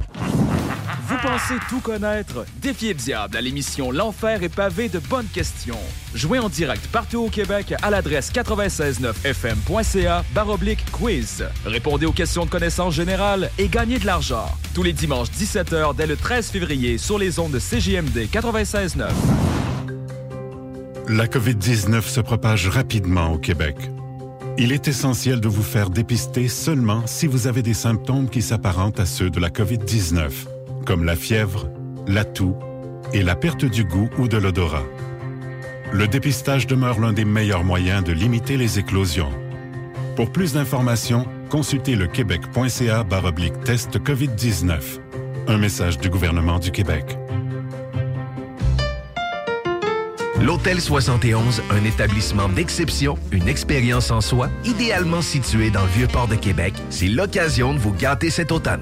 Pensez 1.21 1.59
tout 1.69 1.81
connaître? 1.81 2.45
Défiez 2.63 2.93
le 2.93 2.99
diable 2.99 3.37
à 3.37 3.41
l'émission 3.41 3.91
L'Enfer 3.91 4.41
est 4.41 4.49
pavé 4.49 4.89
de 4.89 4.97
bonnes 4.97 5.27
questions. 5.27 5.77
Jouez 6.15 6.39
en 6.39 6.49
direct 6.49 6.87
partout 6.87 7.19
au 7.19 7.29
Québec 7.29 7.75
à 7.83 7.91
l'adresse 7.91 8.31
969fm.ca 8.31 10.25
baroblique 10.33 10.83
quiz. 10.91 11.45
Répondez 11.63 12.07
aux 12.07 12.11
questions 12.11 12.45
de 12.45 12.49
connaissance 12.49 12.95
générale 12.95 13.51
et 13.59 13.67
gagnez 13.67 13.99
de 13.99 14.07
l'argent. 14.07 14.47
Tous 14.73 14.81
les 14.81 14.93
dimanches 14.93 15.29
17h 15.29 15.95
dès 15.95 16.07
le 16.07 16.15
13 16.15 16.49
février 16.49 16.97
sur 16.97 17.19
les 17.19 17.37
ondes 17.37 17.51
de 17.51 17.59
CJMD 17.59 18.27
96.9. 18.31 19.05
La 21.07 21.27
COVID-19 21.27 22.01
se 22.01 22.21
propage 22.21 22.67
rapidement 22.67 23.33
au 23.33 23.37
Québec. 23.37 23.75
Il 24.57 24.71
est 24.71 24.87
essentiel 24.87 25.39
de 25.39 25.47
vous 25.47 25.63
faire 25.63 25.89
dépister 25.89 26.47
seulement 26.47 27.03
si 27.05 27.25
vous 27.27 27.47
avez 27.47 27.61
des 27.61 27.73
symptômes 27.73 28.29
qui 28.29 28.41
s'apparentent 28.41 28.99
à 28.99 29.05
ceux 29.05 29.29
de 29.29 29.39
la 29.39 29.49
COVID-19, 29.49 30.29
comme 30.85 31.03
la 31.03 31.15
fièvre, 31.15 31.69
la 32.07 32.23
toux 32.23 32.55
et 33.13 33.23
la 33.23 33.35
perte 33.35 33.65
du 33.65 33.83
goût 33.83 34.09
ou 34.17 34.27
de 34.27 34.37
l'odorat. 34.37 34.85
Le 35.91 36.07
dépistage 36.07 36.67
demeure 36.67 36.99
l'un 36.99 37.13
des 37.13 37.25
meilleurs 37.25 37.63
moyens 37.63 38.03
de 38.03 38.13
limiter 38.13 38.57
les 38.57 38.79
éclosions. 38.79 39.31
Pour 40.15 40.31
plus 40.31 40.53
d'informations, 40.53 41.25
consultez 41.49 41.95
le 41.95 42.07
québec.ca 42.07 43.03
baroblique 43.03 43.63
test 43.63 43.99
COVID-19. 43.99 44.79
Un 45.47 45.57
message 45.57 45.97
du 45.97 46.09
gouvernement 46.09 46.59
du 46.59 46.71
Québec. 46.71 47.17
L'Hôtel 50.41 50.81
71, 50.81 51.61
un 51.69 51.85
établissement 51.85 52.49
d'exception, 52.49 53.15
une 53.31 53.47
expérience 53.47 54.09
en 54.09 54.21
soi, 54.21 54.49
idéalement 54.65 55.21
situé 55.21 55.69
dans 55.69 55.83
le 55.83 55.89
Vieux-Port 55.89 56.27
de 56.27 56.35
Québec, 56.35 56.73
c'est 56.89 57.07
l'occasion 57.07 57.75
de 57.75 57.79
vous 57.79 57.93
gâter 57.93 58.31
cet 58.31 58.51
automne. 58.51 58.81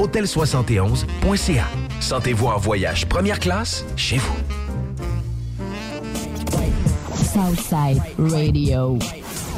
Hôtel71.ca. 0.00 1.66
Sentez-vous 2.00 2.46
en 2.46 2.56
voyage 2.56 3.06
première 3.06 3.38
classe 3.38 3.84
chez 3.96 4.16
vous. 4.16 4.36
Southside 7.14 8.00
Radio. 8.18 8.98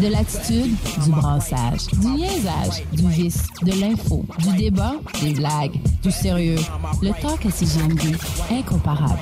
De 0.01 0.09
l'attitude, 0.09 0.75
du 1.05 1.11
brassage, 1.11 1.87
du 1.93 2.07
niaisage, 2.09 2.83
du 2.93 3.09
vice, 3.09 3.45
de 3.63 3.81
l'info, 3.81 4.27
du 4.39 4.57
débat, 4.57 4.95
des 5.23 5.33
blagues, 5.35 5.79
du 6.03 6.11
sérieux. 6.11 6.59
Le 7.01 7.13
talk 7.23 7.47
à 7.47 7.51
CGMD, 7.51 8.17
incomparable. 8.51 9.21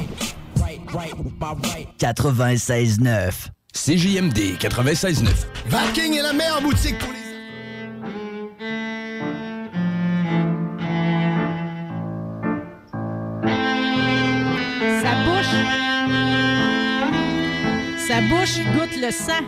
96.9. 1.99 3.33
CJMD 3.75 4.57
96.9. 4.59 5.29
Vapking 5.69 6.15
est 6.15 6.23
la 6.23 6.33
meilleure 6.33 6.63
boutique 6.63 6.99
pour 6.99 7.13
les... 7.13 7.20
Sa 18.11 18.21
bouche 18.23 18.59
goûte 18.75 19.01
le 19.01 19.13
sang. 19.13 19.45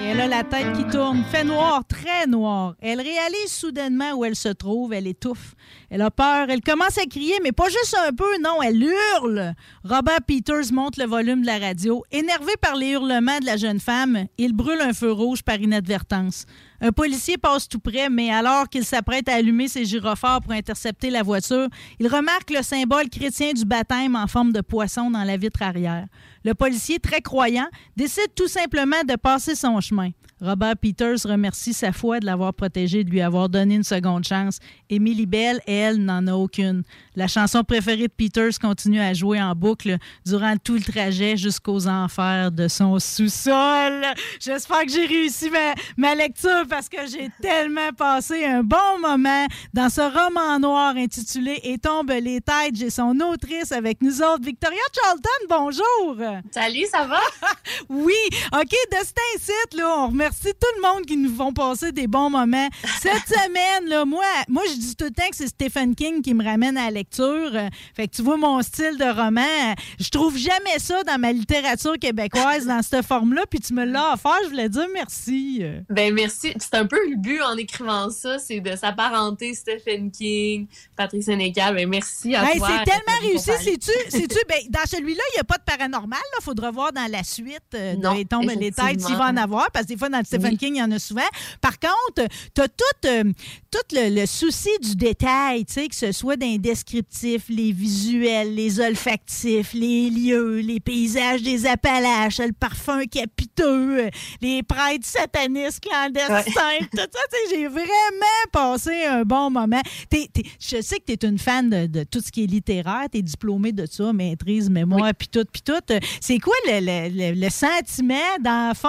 Et 0.00 0.06
elle 0.06 0.22
a 0.22 0.26
la 0.26 0.42
tête 0.42 0.72
qui 0.74 0.86
tourne, 0.86 1.22
fait 1.30 1.44
noir, 1.44 1.82
très 1.86 2.26
noir. 2.26 2.74
Elle 2.80 2.98
réalise 2.98 3.52
soudainement 3.52 4.14
où 4.14 4.24
elle 4.24 4.36
se 4.36 4.48
trouve, 4.48 4.94
elle 4.94 5.06
étouffe. 5.06 5.54
Elle 5.90 6.00
a 6.00 6.10
peur, 6.10 6.46
elle 6.48 6.62
commence 6.62 6.96
à 6.96 7.04
crier, 7.04 7.34
mais 7.42 7.52
pas 7.52 7.68
juste 7.68 7.94
un 8.08 8.14
peu, 8.14 8.38
non, 8.40 8.62
elle 8.62 8.82
hurle. 8.82 9.52
Robert 9.84 10.22
Peters 10.26 10.72
monte 10.72 10.96
le 10.96 11.04
volume 11.04 11.42
de 11.42 11.46
la 11.46 11.58
radio. 11.58 12.02
Énervé 12.10 12.52
par 12.58 12.74
les 12.74 12.92
hurlements 12.92 13.38
de 13.38 13.44
la 13.44 13.58
jeune 13.58 13.80
femme, 13.80 14.24
il 14.38 14.54
brûle 14.54 14.80
un 14.80 14.94
feu 14.94 15.12
rouge 15.12 15.42
par 15.42 15.56
inadvertance. 15.56 16.46
Un 16.82 16.92
policier 16.92 17.36
passe 17.36 17.68
tout 17.68 17.78
près, 17.78 18.08
mais 18.08 18.30
alors 18.30 18.68
qu'il 18.68 18.86
s'apprête 18.86 19.28
à 19.28 19.34
allumer 19.34 19.68
ses 19.68 19.84
gyrophares 19.84 20.40
pour 20.40 20.52
intercepter 20.52 21.10
la 21.10 21.22
voiture, 21.22 21.68
il 21.98 22.08
remarque 22.08 22.50
le 22.50 22.62
symbole 22.62 23.10
chrétien 23.10 23.52
du 23.52 23.66
baptême 23.66 24.16
en 24.16 24.26
forme 24.26 24.52
de 24.52 24.62
poisson 24.62 25.10
dans 25.10 25.24
la 25.24 25.36
vitre 25.36 25.62
arrière. 25.62 26.06
Le 26.42 26.54
policier, 26.54 26.98
très 26.98 27.20
croyant, 27.20 27.68
décide 27.96 28.34
tout 28.34 28.48
simplement 28.48 29.04
de 29.06 29.16
passer 29.16 29.54
son 29.54 29.78
chemin. 29.80 30.10
Robert 30.40 30.78
Peters 30.78 31.22
remercie 31.24 31.74
sa 31.74 31.92
foi 31.92 32.18
de 32.18 32.24
l'avoir 32.24 32.54
protégé, 32.54 33.04
de 33.04 33.10
lui 33.10 33.20
avoir 33.20 33.50
donné 33.50 33.74
une 33.74 33.84
seconde 33.84 34.24
chance. 34.24 34.58
Émilie 34.88 35.26
Bell, 35.26 35.60
elle, 35.66 36.02
n'en 36.02 36.26
a 36.26 36.32
aucune. 36.32 36.82
La 37.16 37.26
chanson 37.26 37.64
préférée 37.64 38.06
de 38.06 38.12
Peters 38.12 38.56
continue 38.60 39.00
à 39.00 39.14
jouer 39.14 39.42
en 39.42 39.56
boucle 39.56 39.96
durant 40.24 40.56
tout 40.56 40.74
le 40.74 40.80
trajet 40.80 41.36
jusqu'aux 41.36 41.88
enfers 41.88 42.52
de 42.52 42.68
son 42.68 43.00
sous-sol. 43.00 44.04
J'espère 44.38 44.84
que 44.84 44.92
j'ai 44.92 45.06
réussi 45.06 45.50
ma, 45.50 45.74
ma 45.96 46.14
lecture 46.14 46.64
parce 46.68 46.88
que 46.88 46.98
j'ai 47.10 47.28
tellement 47.42 47.92
passé 47.96 48.44
un 48.44 48.62
bon 48.62 49.00
moment 49.00 49.44
dans 49.74 49.90
ce 49.90 50.02
roman 50.02 50.60
noir 50.60 50.94
intitulé 50.96 51.60
Et 51.64 51.78
tombent 51.78 52.12
les 52.12 52.40
têtes. 52.40 52.76
J'ai 52.76 52.90
son 52.90 53.18
autrice 53.20 53.72
avec 53.72 54.02
nous 54.02 54.22
autres. 54.22 54.44
Victoria 54.44 54.78
Charlton, 54.94 55.28
bonjour! 55.48 56.16
Salut, 56.52 56.86
ça 56.92 57.06
va? 57.06 57.20
oui! 57.88 58.14
OK, 58.52 58.70
de 58.70 58.96
cet 58.98 59.18
incite, 59.34 59.74
là, 59.74 59.96
on 59.98 60.06
remercie 60.08 60.52
tout 60.52 60.80
le 60.80 60.82
monde 60.82 61.06
qui 61.06 61.16
nous 61.16 61.34
font 61.34 61.52
passer 61.52 61.90
des 61.90 62.06
bons 62.06 62.30
moments. 62.30 62.68
Cette 63.00 63.26
semaine, 63.26 63.88
là, 63.88 64.04
moi, 64.04 64.24
moi 64.48 64.62
je 64.68 64.74
dis 64.74 64.94
tout 64.94 65.06
le 65.06 65.10
temps 65.10 65.28
que 65.28 65.36
c'est 65.36 65.48
Stephen 65.48 65.96
King 65.96 66.22
qui 66.22 66.34
me 66.34 66.44
ramène 66.44 66.76
à 66.76 66.84
la 66.84 66.90
lecture. 66.90 67.00
Euh, 67.18 67.68
Fait 67.94 68.06
que 68.08 68.14
tu 68.16 68.22
vois 68.22 68.36
mon 68.36 68.62
style 68.62 68.96
de 68.98 69.04
roman. 69.04 69.40
euh, 69.40 69.74
Je 69.98 70.08
trouve 70.10 70.36
jamais 70.38 70.78
ça 70.78 71.02
dans 71.04 71.18
ma 71.18 71.32
littérature 71.32 71.98
québécoise, 71.98 72.66
dans 72.66 72.82
cette 72.82 73.04
forme-là. 73.04 73.42
Puis 73.50 73.60
tu 73.60 73.74
me 73.74 73.84
l'as 73.84 74.14
offert, 74.14 74.36
je 74.44 74.48
voulais 74.50 74.68
dire 74.68 74.86
merci. 74.94 75.62
Ben 75.88 76.14
merci. 76.14 76.52
C'est 76.58 76.74
un 76.74 76.86
peu 76.86 76.98
le 77.10 77.16
but 77.16 77.40
en 77.42 77.56
écrivant 77.56 78.10
ça, 78.10 78.38
c'est 78.38 78.60
de 78.60 78.76
s'apparenter 78.76 79.54
Stephen 79.54 80.10
King, 80.10 80.66
Patrick 80.96 81.22
Sénécal. 81.22 81.74
Ben 81.74 81.88
merci 81.88 82.34
à 82.34 82.44
Hey, 82.50 82.58
toi. 82.58 82.68
c'est 82.78 82.84
tellement 82.90 83.20
réussi. 83.22 83.50
C'est-tu, 83.64 83.90
c'est-tu, 84.08 84.38
ben, 84.48 84.58
dans 84.70 84.86
celui-là, 84.88 85.22
il 85.32 85.36
n'y 85.36 85.40
a 85.40 85.44
pas 85.44 85.56
de 85.58 85.64
paranormal. 85.64 86.18
Il 86.38 86.42
faudra 86.44 86.70
voir 86.70 86.92
dans 86.92 87.10
la 87.10 87.22
suite 87.24 87.58
euh, 87.74 87.94
Non, 87.96 88.14
Les 88.14 88.24
tombes 88.24 88.48
les 88.58 88.70
têtes 88.72 89.00
s'il 89.00 89.16
va 89.16 89.26
en 89.26 89.36
avoir, 89.36 89.70
parce 89.70 89.86
que 89.86 89.92
des 89.92 89.98
fois, 89.98 90.08
dans 90.08 90.18
le 90.18 90.24
Stephen 90.24 90.52
Oui. 90.52 90.58
King, 90.58 90.74
il 90.76 90.78
y 90.78 90.82
en 90.82 90.90
a 90.90 90.98
souvent. 90.98 91.20
Par 91.60 91.78
contre, 91.78 92.28
tu 92.54 92.60
as 92.60 92.68
tout, 92.68 93.06
euh, 93.06 93.24
tout 93.70 93.78
le, 93.96 94.20
le 94.20 94.26
souci 94.26 94.70
du 94.82 94.94
détail, 94.96 95.64
tu 95.64 95.72
sais, 95.74 95.88
que 95.88 95.94
ce 95.94 96.12
soit 96.12 96.36
dans 96.36 96.46
les 96.46 96.58
descriptifs, 96.94 97.44
les 97.48 97.72
visuels, 97.72 98.54
les 98.54 98.80
olfactifs, 98.80 99.72
les 99.74 100.10
lieux, 100.10 100.56
les 100.60 100.80
paysages 100.80 101.42
des 101.42 101.66
Appalaches, 101.66 102.38
le 102.38 102.52
parfum 102.52 103.04
capiteux, 103.06 104.08
les 104.40 104.62
prêtres 104.64 105.06
satanistes 105.06 105.80
clandestins, 105.80 106.78
tout 106.90 106.98
ça. 106.98 107.36
J'ai 107.50 107.68
vraiment 107.68 107.86
passé 108.52 109.04
un 109.04 109.22
bon 109.22 109.50
moment. 109.50 109.80
Je 110.12 110.80
sais 110.80 110.98
que 110.98 111.12
tu 111.12 111.12
es 111.12 111.28
une 111.28 111.38
fan 111.38 111.70
de, 111.70 111.86
de 111.86 112.04
tout 112.04 112.20
ce 112.20 112.32
qui 112.32 112.44
est 112.44 112.46
littéraire, 112.46 113.06
tu 113.12 113.18
es 113.18 113.22
diplômé 113.22 113.70
de 113.72 113.86
ça, 113.86 114.12
maîtrise, 114.12 114.68
mémoire, 114.68 115.12
puis 115.16 115.28
tout, 115.28 115.44
puis 115.50 115.62
tout. 115.62 115.72
C'est 116.20 116.38
quoi 116.38 116.54
le, 116.66 116.80
le- 116.80 117.08
le- 117.34 117.40
le 117.40 117.50
sentiment 117.50 118.14
d'enfin, 118.40 118.88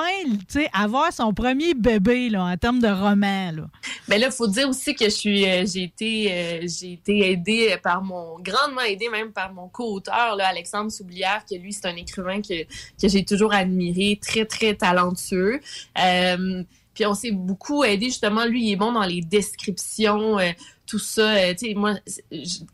avoir 0.73 1.13
son 1.13 1.33
premier 1.33 1.73
bébé 1.75 2.29
là, 2.29 2.45
en 2.45 2.57
termes 2.57 2.79
de 2.79 2.87
roman? 2.87 3.51
Là? 3.51 3.63
Ben 4.07 4.19
là, 4.19 4.31
faut 4.31 4.47
dire 4.47 4.67
aussi 4.69 4.95
que 4.95 5.05
je 5.05 5.09
suis, 5.09 5.45
euh, 5.47 5.65
j'ai 5.71 5.83
été, 5.83 6.27
euh, 6.31 6.59
j'ai 6.67 6.93
été 6.93 7.31
aidée 7.31 7.75
par 7.83 7.90
mon, 7.99 8.39
grandement 8.39 8.81
aidée 8.81 9.09
même 9.09 9.33
par 9.33 9.51
mon 9.53 9.67
co-auteur, 9.67 10.35
là, 10.37 10.47
Alexandre 10.47 10.91
Soublière, 10.91 11.43
que 11.49 11.55
lui, 11.55 11.73
c'est 11.73 11.87
un 11.87 11.95
écrivain 11.95 12.41
que, 12.41 12.63
que 12.63 13.09
j'ai 13.09 13.25
toujours 13.25 13.53
admiré, 13.53 14.17
très, 14.21 14.45
très 14.45 14.75
talentueux. 14.75 15.59
Euh, 15.99 16.63
puis 16.93 17.05
on 17.05 17.13
s'est 17.13 17.31
beaucoup 17.31 17.83
aidé, 17.83 18.05
justement, 18.05 18.45
lui, 18.45 18.67
il 18.67 18.71
est 18.73 18.75
bon 18.77 18.91
dans 18.93 19.05
les 19.05 19.21
descriptions, 19.21 20.39
euh, 20.39 20.51
tout 20.85 20.99
ça. 20.99 21.35
euh, 21.35 21.53
tu 21.53 21.67
sais, 21.67 21.73
moi, 21.73 21.95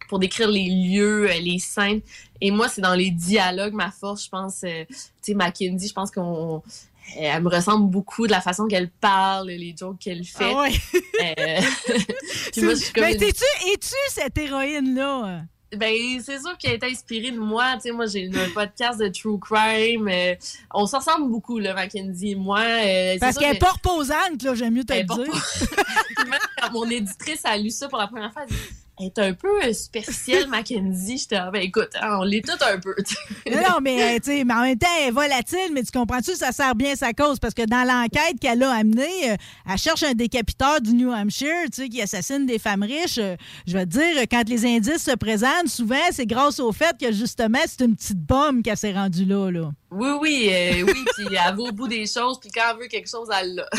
pour 0.09 0.20
décrire 0.20 0.49
les 0.49 0.70
lieux, 0.70 1.28
les 1.41 1.59
scènes. 1.59 2.01
Et 2.41 2.51
moi, 2.51 2.68
c'est 2.68 2.82
dans 2.82 2.95
les 2.95 3.09
dialogues, 3.09 3.74
ma 3.74 3.91
force, 3.91 4.26
je 4.26 4.30
pense. 4.30 4.59
tu 4.61 4.95
sais, 5.22 5.34
Mackenzie, 5.34 5.88
je 5.88 5.93
pense 5.93 6.11
qu'on 6.11 6.61
elle 7.16 7.41
me 7.43 7.49
ressemble 7.49 7.89
beaucoup 7.89 8.28
de 8.28 8.32
la 8.32 8.41
façon 8.41 8.68
qu'elle 8.68 8.89
parle, 8.89 9.47
les 9.49 9.76
jokes 9.78 9.99
qu'elle 9.99 10.24
fait. 10.26 10.51
Ah 10.53 10.62
ouais. 10.62 10.72
Euh, 11.22 11.62
moi, 12.64 12.74
Ben, 12.95 13.16
une- 13.16 13.24
es-tu 13.24 13.95
cette 14.10 14.38
héroïne-là? 14.38 15.41
Ben, 15.76 15.93
c'est 16.24 16.39
sûr 16.39 16.58
qu'elle 16.58 16.76
est 16.76 16.84
inspirée 16.86 17.32
de 17.32 17.39
moi. 17.39 17.74
Tu 17.76 17.82
sais, 17.82 17.91
moi, 17.91 18.05
j'ai 18.05 18.30
un 18.34 18.49
podcast 18.53 18.99
de 18.99 19.10
true 19.10 19.38
crime. 19.38 20.08
euh, 20.08 20.34
on 20.74 20.86
se 20.88 20.95
ressemble 20.95 21.30
beaucoup, 21.30 21.60
là, 21.60 21.74
Mackenzie 21.74 22.32
et 22.32 22.36
moi. 22.36 22.62
euh, 22.62 23.18
Parce 23.20 23.38
qu'elle 23.38 23.49
n'est 23.49 23.55
que- 23.55 23.66
pas 23.66 23.72
reposante, 23.72 24.41
là, 24.43 24.55
j'aime 24.55 24.74
mieux 24.76 24.86
te 24.86 24.93
le 24.93 25.05
pas 25.05 25.16
dire. 25.16 25.34
Quand 26.62 26.72
mon 26.72 26.89
éditrice 26.89 27.43
a 27.43 27.58
lu 27.58 27.70
ça 27.70 27.89
pour 27.89 27.97
la 27.97 28.08
première 28.08 28.32
fois, 28.32 28.43
elle 28.49 28.55
dit 28.55 28.62
Elle 28.99 29.07
est 29.07 29.19
un 29.19 29.33
peu 29.33 29.63
euh, 29.63 29.73
superficielle, 29.73 30.47
Mackenzie. 30.49 31.19
J'étais, 31.19 31.35
ah, 31.35 31.51
ben 31.51 31.61
écoute, 31.61 31.89
hein, 32.01 32.17
on 32.19 32.23
l'est 32.23 32.41
tout 32.41 32.57
un 32.61 32.79
peu. 32.79 32.95
Non, 33.51 33.57
non, 33.57 33.77
mais, 33.81 34.01
euh, 34.01 34.19
tu 34.19 34.31
sais, 34.31 34.43
mais 34.43 34.53
en 34.55 34.61
même 34.61 34.77
temps, 34.77 34.87
elle 34.99 35.09
est 35.09 35.11
volatile, 35.11 35.71
mais 35.71 35.83
tu 35.83 35.91
comprends-tu, 35.91 36.33
ça 36.33 36.51
sert 36.51 36.73
bien 36.73 36.95
sa 36.95 37.13
cause, 37.13 37.37
parce 37.39 37.53
que 37.53 37.65
dans 37.65 37.87
l'enquête 37.87 38.39
qu'elle 38.41 38.63
a 38.63 38.71
amenée, 38.71 39.31
euh, 39.31 39.35
elle 39.71 39.77
cherche 39.77 40.01
un 40.01 40.13
décapiteur 40.13 40.81
du 40.81 40.93
New 40.93 41.11
Hampshire, 41.11 41.65
tu 41.71 41.83
sais, 41.83 41.89
qui 41.89 42.01
assassine 42.01 42.47
des 42.47 42.57
femmes 42.57 42.83
riches. 42.83 43.19
Je 43.67 43.73
vais 43.73 43.85
te 43.85 43.91
dire, 43.91 44.21
quand 44.31 44.49
les 44.49 44.65
indices 44.65 45.03
se 45.03 45.15
présentent, 45.15 45.67
souvent, 45.67 45.95
c'est 46.11 46.25
grâce 46.25 46.59
au 46.59 46.71
fait 46.71 46.95
que, 46.99 47.11
justement, 47.11 47.59
c'est 47.67 47.85
une 47.85 47.95
petite 47.95 48.19
bombe 48.19 48.63
qu'elle 48.63 48.77
s'est 48.77 48.93
rendue 48.93 49.25
là, 49.25 49.51
là. 49.51 49.71
Oui, 49.89 50.09
oui, 50.19 50.49
euh, 50.51 50.83
oui, 50.85 51.05
puis 51.15 51.27
elle 51.29 51.55
va 51.55 51.57
au 51.57 51.71
bout 51.71 51.87
des 51.87 52.05
choses, 52.05 52.39
puis 52.41 52.49
quand 52.53 52.61
elle 52.71 52.77
veut 52.81 52.87
quelque 52.87 53.09
chose, 53.09 53.29
elle 53.39 53.55
l'a. 53.55 53.69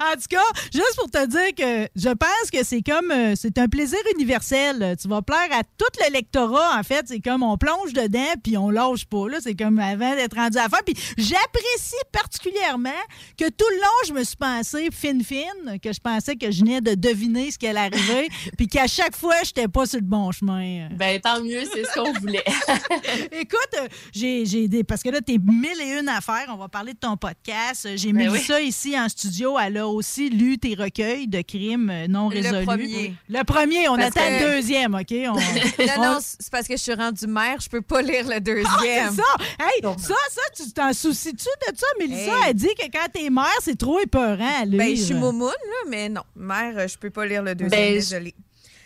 En 0.00 0.14
tout 0.14 0.28
cas, 0.28 0.42
juste 0.72 0.96
pour 0.96 1.08
te 1.08 1.24
dire 1.26 1.54
que 1.56 1.88
je 1.94 2.08
pense 2.08 2.50
que 2.52 2.64
c'est 2.64 2.82
comme 2.82 3.12
c'est 3.36 3.56
un 3.58 3.68
plaisir 3.68 4.00
universel. 4.16 4.21
Tu 4.26 5.08
vas 5.08 5.22
plaire 5.22 5.48
à 5.52 5.62
tout 5.76 5.84
le 6.06 6.12
lectorat. 6.12 6.78
En 6.78 6.82
fait, 6.82 7.06
c'est 7.08 7.20
comme 7.20 7.42
on 7.42 7.56
plonge 7.56 7.92
dedans 7.92 8.32
puis 8.42 8.56
on 8.56 8.70
lâche 8.70 9.04
pas. 9.06 9.28
Là, 9.28 9.38
c'est 9.40 9.54
comme 9.54 9.78
avant 9.78 10.14
d'être 10.14 10.36
rendu 10.36 10.58
à 10.58 10.62
la 10.64 10.68
fin. 10.68 10.78
Puis 10.84 10.94
j'apprécie 11.18 11.96
particulièrement 12.12 12.90
que 13.38 13.48
tout 13.48 13.64
le 13.70 13.76
long, 13.76 14.06
je 14.08 14.12
me 14.12 14.24
suis 14.24 14.36
pensé 14.36 14.88
fine 14.92 15.22
fine, 15.24 15.78
que 15.82 15.92
je 15.92 16.00
pensais 16.00 16.36
que 16.36 16.50
je 16.50 16.60
venais 16.60 16.80
de 16.80 16.94
deviner 16.94 17.50
ce 17.50 17.58
qui 17.58 17.66
allait 17.66 17.80
arriver, 17.80 18.28
puis 18.56 18.66
qu'à 18.66 18.86
chaque 18.86 19.16
fois, 19.16 19.34
j'étais 19.44 19.68
pas 19.68 19.86
sur 19.86 20.00
le 20.00 20.06
bon 20.06 20.30
chemin. 20.32 20.88
Ben 20.92 21.20
tant 21.20 21.42
mieux, 21.42 21.62
c'est 21.72 21.84
ce 21.84 21.94
qu'on 21.94 22.12
voulait. 22.20 22.44
Écoute, 23.32 23.58
euh, 23.76 23.88
j'ai 24.12 24.68
des. 24.68 24.84
Parce 24.84 25.02
que 25.02 25.10
là, 25.10 25.20
t'es 25.20 25.38
mille 25.38 25.80
et 25.80 25.98
une 26.00 26.08
affaires. 26.08 26.46
On 26.48 26.56
va 26.56 26.68
parler 26.68 26.92
de 26.92 26.98
ton 26.98 27.16
podcast. 27.16 27.86
Euh, 27.86 27.96
J'ai 27.96 28.12
mis 28.12 28.24
Ben 28.24 28.32
oui. 28.32 28.40
ça 28.40 28.60
ici 28.60 28.98
en 28.98 29.08
studio. 29.08 29.56
Elle 29.58 29.78
a 29.78 29.88
aussi 29.88 30.30
lu 30.30 30.58
tes 30.58 30.74
recueils 30.74 31.28
de 31.28 31.40
crimes 31.42 31.90
euh, 31.90 32.06
non 32.08 32.28
Le 32.28 32.36
résolus. 32.36 32.66
premier. 32.66 33.14
Le 33.28 33.44
premier, 33.44 33.88
on 33.88 33.96
Parce 33.96 34.11
attend 34.20 34.38
que- 34.38 34.44
le 34.44 34.50
deuxième, 34.52 34.94
OK? 34.94 35.12
On- 35.12 35.32
Non, 35.34 35.34
on- 35.98 36.02
non, 36.02 36.18
c'est 36.20 36.50
parce 36.50 36.66
que 36.68 36.76
je 36.76 36.82
suis 36.82 36.94
rendue 36.94 37.26
mère, 37.26 37.60
je 37.60 37.68
peux 37.68 37.82
pas 37.82 38.02
lire 38.02 38.26
le 38.26 38.34
Ah, 38.36 38.40
deuxième. 38.40 39.10
c'est 39.10 39.16
ça! 39.16 39.44
Hey, 39.60 39.82
ça, 39.98 40.14
ça, 40.30 40.40
tu 40.54 40.72
t'en 40.72 40.92
soucies-tu 40.92 41.44
de 41.72 41.76
ça? 41.76 41.86
Mélissa, 41.98 42.22
Hey. 42.38 42.44
elle 42.48 42.54
dit 42.54 42.74
que 42.78 42.86
quand 42.92 43.06
t'es 43.12 43.30
mère, 43.30 43.46
c'est 43.60 43.78
trop 43.78 43.98
épeurant 44.00 44.60
à 44.60 44.64
lire. 44.64 44.78
Ben, 44.78 44.96
je 44.96 45.02
suis 45.02 45.14
moumoune, 45.14 45.48
là, 45.48 45.88
mais 45.88 46.08
non. 46.08 46.22
Mère, 46.36 46.74
euh, 46.78 46.88
je 46.88 46.96
peux 46.98 47.10
pas 47.10 47.26
lire 47.26 47.42
le 47.42 47.54
deuxième, 47.54 47.80
Ben, 47.80 47.92
désolée. 47.94 48.34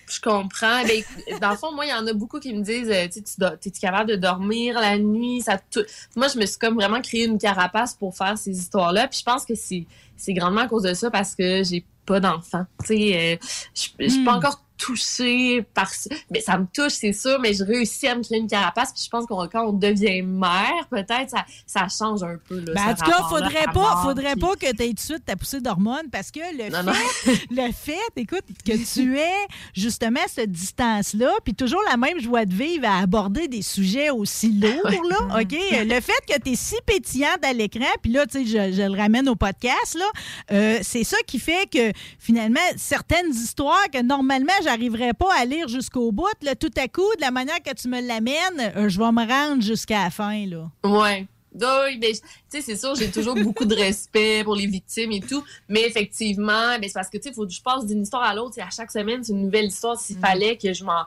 Je 0.09 0.21
comprends. 0.21 0.85
Ben, 0.85 1.03
dans 1.41 1.51
le 1.51 1.57
fond, 1.57 1.73
moi, 1.75 1.85
il 1.85 1.91
y 1.91 1.93
en 1.93 2.07
a 2.07 2.13
beaucoup 2.13 2.39
qui 2.39 2.55
me 2.55 2.63
disent, 2.63 2.89
euh, 2.91 3.09
tu 3.13 3.23
sais, 3.25 3.71
tu 3.73 3.81
capable 3.81 4.09
de 4.11 4.15
dormir 4.17 4.79
la 4.79 4.99
nuit? 4.99 5.43
Ça 5.43 5.59
Moi, 6.15 6.29
je 6.29 6.39
me 6.39 6.47
suis 6.47 6.59
comme 6.59 6.75
vraiment 6.77 7.01
créé 7.03 7.25
une 7.25 7.39
carapace 7.39 7.95
pour 7.95 8.17
faire 8.17 8.39
ces 8.39 8.53
histoires-là. 8.57 9.09
Puis 9.09 9.19
je 9.19 9.25
pense 9.25 9.45
que 9.45 9.57
c'est, 9.57 9.85
c'est 10.17 10.33
grandement 10.33 10.61
à 10.61 10.69
cause 10.69 10.85
de 10.85 10.95
ça 10.95 11.11
parce 11.11 11.35
que 11.35 11.65
j'ai 11.65 11.85
pas 12.07 12.21
d'enfant. 12.21 12.65
Tu 12.85 12.97
sais, 12.97 13.39
euh, 13.43 13.47
je 13.75 13.89
je 13.99 14.09
suis 14.09 14.23
pas 14.25 14.35
Hmm. 14.35 14.37
encore 14.37 14.63
touchée 14.79 15.63
par 15.75 15.89
ça. 15.93 16.11
Mais 16.31 16.41
ça 16.41 16.59
me 16.59 16.67
touche, 16.73 16.93
c'est 16.93 17.13
sûr, 17.13 17.39
mais 17.41 17.55
je 17.55 17.65
réussis 17.65 18.07
à 18.09 18.15
me 18.15 18.23
créer 18.23 18.39
une 18.39 18.49
carapace. 18.49 18.93
Puis 18.93 19.03
je 19.05 19.11
pense 19.11 19.27
qu'on 19.27 19.47
quand 19.49 19.67
on 19.67 19.73
devient 19.73 20.23
mère, 20.23 20.87
peut-être, 20.91 21.31
ça, 21.31 21.45
ça 21.67 21.87
change 21.89 22.23
un 22.23 22.37
peu. 22.49 22.59
Là, 22.61 22.73
Ben, 22.75 22.89
en 22.91 22.95
tout 22.95 23.11
cas, 23.11 23.23
faudrait 23.29 23.65
pas, 23.65 23.73
mort, 23.73 24.03
faudrait 24.03 24.33
puis- 24.33 24.41
pas 24.41 24.55
que 24.57 24.75
tu 24.75 24.83
aies 24.83 24.89
tout 24.89 24.95
de 24.95 25.01
suite 25.01 25.25
ta 25.25 25.37
poussée 25.37 25.61
d'hormones 25.61 26.09
parce 26.11 26.31
que 26.31 26.41
le 26.41 26.71
Non, 26.71 26.93
fait, 26.93 27.33
le 27.51 27.73
fait, 27.73 27.99
écoute, 28.17 28.45
que 28.65 28.73
tu 28.95 29.19
aies 29.19 29.47
justement 29.75 30.21
cette 30.29 30.53
distance-là, 30.53 31.31
puis 31.45 31.55
toujours 31.55 31.83
la 31.91 31.97
même 31.97 32.21
joie 32.21 32.45
de 32.45 32.55
vivre 32.55 32.87
à 32.89 32.99
aborder 32.99 33.49
des 33.49 33.63
sujets 33.63 34.11
aussi 34.11 34.53
lourds, 34.53 34.91
là, 35.11 35.41
OK? 35.41 35.53
Le 35.87 36.01
fait 36.01 36.13
que 36.29 36.41
tu 36.43 36.53
es 36.53 36.57
si 36.57 36.75
pétillante 36.85 37.45
à 37.45 37.53
l'écran, 37.53 37.87
puis 38.03 38.13
là, 38.13 38.27
tu 38.27 38.45
sais, 38.45 38.71
je, 38.71 38.77
je 38.77 38.83
le 38.83 38.97
ramène 38.97 39.29
au 39.29 39.37
podcast, 39.37 39.95
là, 39.95 40.05
euh, 40.53 40.79
c'est 40.83 41.05
ça 41.05 41.17
qui 41.27 41.39
fait 41.39 41.69
que 41.71 41.93
finalement, 42.19 42.61
certaines 42.77 43.31
histoires 43.31 43.85
que 43.93 44.03
normalement, 44.03 44.53
j'arriverais 44.67 45.15
pas 45.15 45.33
à 45.39 45.45
lire 45.45 45.69
jusqu'au 45.69 46.13
bout, 46.13 46.27
là, 46.43 46.55
tout 46.55 46.71
à 46.77 46.89
coup, 46.89 47.09
de 47.17 47.21
la 47.21 47.31
manière 47.31 47.63
que 47.63 47.73
tu 47.75 47.89
me 47.89 48.01
l'amènes, 48.01 48.73
euh, 48.77 48.89
je 48.89 48.99
vais 48.99 49.13
me 49.13 49.27
rendre 49.27 49.63
jusqu'à 49.63 50.05
la 50.05 50.11
fin, 50.11 50.47
là. 50.47 50.69
Ouais. 50.85 51.27
Oui, 51.59 51.99
ben, 51.99 52.13
tu 52.13 52.21
sais, 52.51 52.61
c'est 52.61 52.77
sûr, 52.77 52.95
j'ai 52.97 53.11
toujours 53.11 53.35
beaucoup 53.35 53.65
de 53.65 53.75
respect 53.75 54.45
pour 54.45 54.55
les 54.57 54.67
victimes 54.67 55.13
et 55.13 55.21
tout, 55.21 55.43
mais 55.71 55.87
effectivement, 55.87 56.79
ben, 56.79 56.83
c'est 56.85 56.93
parce 56.93 57.09
que, 57.09 57.17
tu 57.17 57.29
sais, 57.29 57.33
faut 57.35 57.47
que 57.47 57.53
je 57.53 57.63
passe 57.63 57.87
d'une 57.87 58.03
histoire 58.03 58.25
à 58.25 58.35
l'autre, 58.35 58.59
et 58.59 58.63
à 58.63 58.69
chaque 58.69 58.91
semaine, 58.91 59.25
c'est 59.25 59.33
une 59.33 59.45
nouvelle 59.45 59.67
histoire, 59.67 59.99
s'il 59.99 60.19
fallait 60.19 60.59
que 60.59 60.73
je 60.75 60.85
m'en 60.85 61.05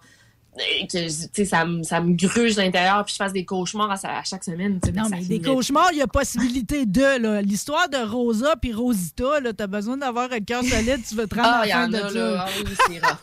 que 0.57 1.07
tu 1.07 1.29
sais 1.31 1.45
ça 1.45 1.63
me 1.63 1.83
ça 1.83 2.01
me 2.01 2.13
gruge 2.15 2.55
de 2.55 2.61
l'intérieur 2.61 3.05
puis 3.05 3.13
je 3.13 3.17
fasse 3.17 3.31
des 3.31 3.45
cauchemars 3.45 3.91
à, 3.91 4.17
à 4.19 4.23
chaque 4.23 4.43
semaine 4.43 4.79
tu 4.81 4.89
sais, 4.89 4.95
Non, 4.97 5.07
mais 5.09 5.23
des 5.23 5.39
cauchemars, 5.39 5.89
il 5.93 5.99
y 5.99 6.01
a 6.01 6.07
possibilité 6.07 6.85
de. 6.85 7.21
là. 7.21 7.41
L'histoire 7.41 7.87
de 7.87 7.97
Rosa 7.97 8.55
puis 8.59 8.73
Rosita, 8.73 9.39
là, 9.39 9.53
t'as 9.53 9.67
besoin 9.67 9.95
d'avoir 9.97 10.29
un 10.31 10.39
cœur 10.39 10.63
solide, 10.63 10.99
tu 11.07 11.15
veux 11.15 11.27
te 11.27 11.35
rendre 11.35 11.47
Ah, 11.49 11.59
à 11.61 11.65
il 11.65 11.69
y 11.69 11.71
la 11.71 11.75
fin 11.77 11.85
en 11.85 12.09
de 12.09 12.13
là. 12.17 12.45
Ah 12.47 12.49
oui, 12.57 12.71
c'est 12.87 12.99
rare. 12.99 13.21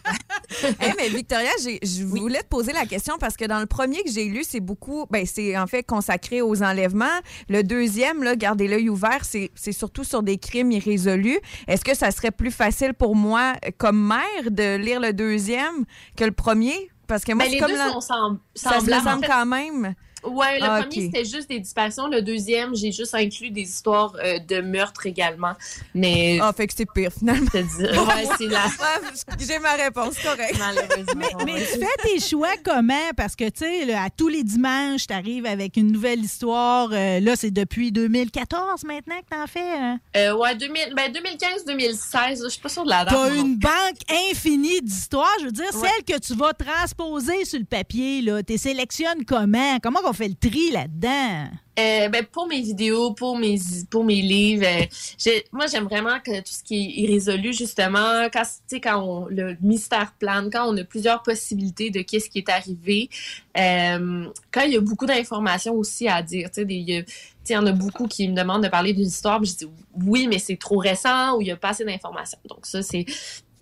Hey, 0.80 0.92
mais 0.96 1.08
Victoria, 1.08 1.50
je 1.58 2.04
voulais 2.04 2.42
te 2.42 2.48
poser 2.48 2.72
la 2.72 2.86
question 2.86 3.14
parce 3.18 3.36
que 3.36 3.44
dans 3.44 3.60
le 3.60 3.66
premier 3.66 4.02
que 4.02 4.10
j'ai 4.10 4.24
lu, 4.26 4.42
c'est 4.44 4.60
beaucoup, 4.60 5.06
ben, 5.10 5.24
c'est 5.26 5.56
en 5.58 5.66
fait 5.66 5.82
consacré 5.82 6.42
aux 6.42 6.62
enlèvements. 6.62 7.04
Le 7.48 7.62
deuxième, 7.62 8.22
là, 8.22 8.36
gardez 8.36 8.68
l'œil 8.68 8.88
ouvert, 8.88 9.24
c'est 9.24 9.50
surtout 9.72 10.04
sur 10.04 10.22
des 10.22 10.38
crimes 10.38 10.70
irrésolus. 10.72 11.38
Est-ce 11.66 11.84
que 11.84 11.94
ça 11.94 12.10
serait 12.10 12.30
plus 12.30 12.50
facile 12.50 12.94
pour 12.94 13.16
moi, 13.16 13.54
euh, 13.64 13.70
comme 13.78 14.06
mère, 14.06 14.50
de 14.50 14.76
lire 14.76 15.00
le 15.00 15.12
deuxième 15.12 15.84
que 16.16 16.24
le 16.24 16.32
premier? 16.32 16.90
Parce 17.06 17.24
que 17.24 17.32
moi, 17.32 17.44
Ben, 17.44 17.52
les 17.52 17.58
comme 17.58 17.70
deux 17.70 17.76
la- 17.78 17.92
sont 17.92 18.00
ça 18.00 18.14
se 18.54 18.62
semblables. 18.80 19.02
ressemble 19.06 19.24
En 19.24 19.26
fait, 19.26 19.32
quand 19.32 19.46
même. 19.46 19.94
Ouais, 20.24 20.58
le 20.58 20.64
Ah, 20.64 20.82
premier, 20.82 21.06
c'était 21.06 21.24
juste 21.24 21.48
des 21.48 21.60
disparitions. 21.60 22.08
Le 22.08 22.20
deuxième, 22.22 22.74
j'ai 22.74 22.90
juste 22.90 23.14
inclus 23.14 23.50
des 23.50 23.62
histoires 23.62 24.12
euh, 24.24 24.38
de 24.40 24.60
meurtre 24.60 25.06
également. 25.06 25.52
Mais. 25.94 26.38
Ah, 26.42 26.52
fait 26.56 26.66
que 26.66 26.72
c'est 26.76 26.90
pire, 26.90 27.10
finalement. 27.16 27.46
ouais, 27.52 28.26
c'est 28.38 28.46
la. 28.46 28.64
Ouais, 28.64 29.36
J'ai 29.46 29.58
ma 29.58 29.72
réponse, 29.74 30.18
correct. 30.18 30.56
Malheureusement. 30.58 31.44
Mais 31.44 31.60
tu 31.60 31.78
fais 31.78 32.02
tes 32.02 32.18
choix 32.20 32.54
comment? 32.64 33.10
Parce 33.16 33.36
que, 33.36 33.44
tu 33.50 33.58
sais, 33.64 33.84
là, 33.84 34.04
à 34.04 34.10
tous 34.10 34.28
les 34.28 34.42
dimanches, 34.42 35.06
tu 35.06 35.12
arrives 35.14 35.46
avec 35.46 35.76
une 35.76 35.92
nouvelle 35.92 36.20
histoire. 36.20 36.88
Euh, 36.92 37.20
là, 37.20 37.36
c'est 37.36 37.50
depuis 37.52 37.92
2014 37.92 38.84
maintenant 38.84 39.16
que 39.20 39.36
t'en 39.36 39.46
fais. 39.46 39.60
hein? 39.78 40.00
Euh, 40.16 40.34
ouais, 40.34 40.56
2000, 40.56 40.94
ben 40.96 41.12
2015-2016, 41.12 42.42
je 42.44 42.48
suis 42.48 42.60
pas 42.60 42.68
sûre 42.68 42.84
de 42.84 42.90
la 42.90 43.04
date. 43.04 43.14
T'as 43.14 43.18
moi 43.28 43.30
non 43.30 43.44
une 43.44 43.56
banque 43.56 44.00
infinie 44.30 44.80
d'histoires. 44.82 45.28
Je 45.40 45.46
veux 45.46 45.52
dire, 45.52 45.64
Ouais. 45.74 45.88
celle 45.88 46.04
que 46.16 46.20
tu 46.20 46.34
vas 46.34 46.52
transposer 46.52 47.44
sur 47.44 47.58
le 47.58 47.64
papier, 47.64 48.22
là, 48.22 48.42
tu 48.42 48.56
sélectionnes 48.58 49.24
comment? 49.24 49.78
Comment 49.82 50.00
on 50.06 50.12
fait 50.12 50.28
le 50.28 50.34
tri 50.34 50.70
là-dedans? 50.70 51.50
Euh, 51.78 52.08
ben, 52.08 52.24
pour 52.24 52.46
mes 52.46 52.62
vidéos, 52.62 53.12
pour 53.12 53.36
mes, 53.36 53.58
pour 53.90 54.02
mes 54.04 54.22
livres, 54.22 54.64
euh, 54.64 55.30
moi, 55.52 55.66
j'aime 55.66 55.84
vraiment 55.84 56.18
que 56.20 56.38
tout 56.38 56.52
ce 56.52 56.62
qui 56.62 56.76
est 56.76 57.02
irrésolu, 57.02 57.52
justement, 57.52 58.28
quand, 58.32 58.44
quand 58.82 59.02
on, 59.02 59.26
le 59.26 59.56
mystère 59.60 60.14
plane, 60.18 60.48
quand 60.50 60.72
on 60.72 60.76
a 60.78 60.84
plusieurs 60.84 61.22
possibilités 61.22 61.90
de 61.90 62.00
qu'est-ce 62.00 62.30
qui 62.30 62.38
est 62.38 62.48
arrivé, 62.48 63.10
euh, 63.58 64.26
quand 64.50 64.62
il 64.62 64.72
y 64.72 64.76
a 64.76 64.80
beaucoup 64.80 65.06
d'informations 65.06 65.74
aussi 65.74 66.08
à 66.08 66.22
dire, 66.22 66.50
tu 66.50 66.62
sais, 66.62 66.66
il 66.68 67.04
y 67.50 67.56
en 67.56 67.66
a 67.66 67.72
beaucoup 67.72 68.06
qui 68.06 68.26
me 68.28 68.34
demandent 68.34 68.64
de 68.64 68.68
parler 68.68 68.94
d'une 68.94 69.06
histoire, 69.06 69.40
puis 69.40 69.50
je 69.50 69.66
dis 69.66 69.72
oui, 70.06 70.28
mais 70.28 70.38
c'est 70.38 70.56
trop 70.56 70.78
récent 70.78 71.36
ou 71.36 71.42
il 71.42 71.48
y 71.48 71.50
a 71.50 71.56
pas 71.56 71.70
assez 71.70 71.84
d'informations. 71.84 72.38
Donc 72.48 72.64
ça, 72.64 72.82
c'est 72.82 73.04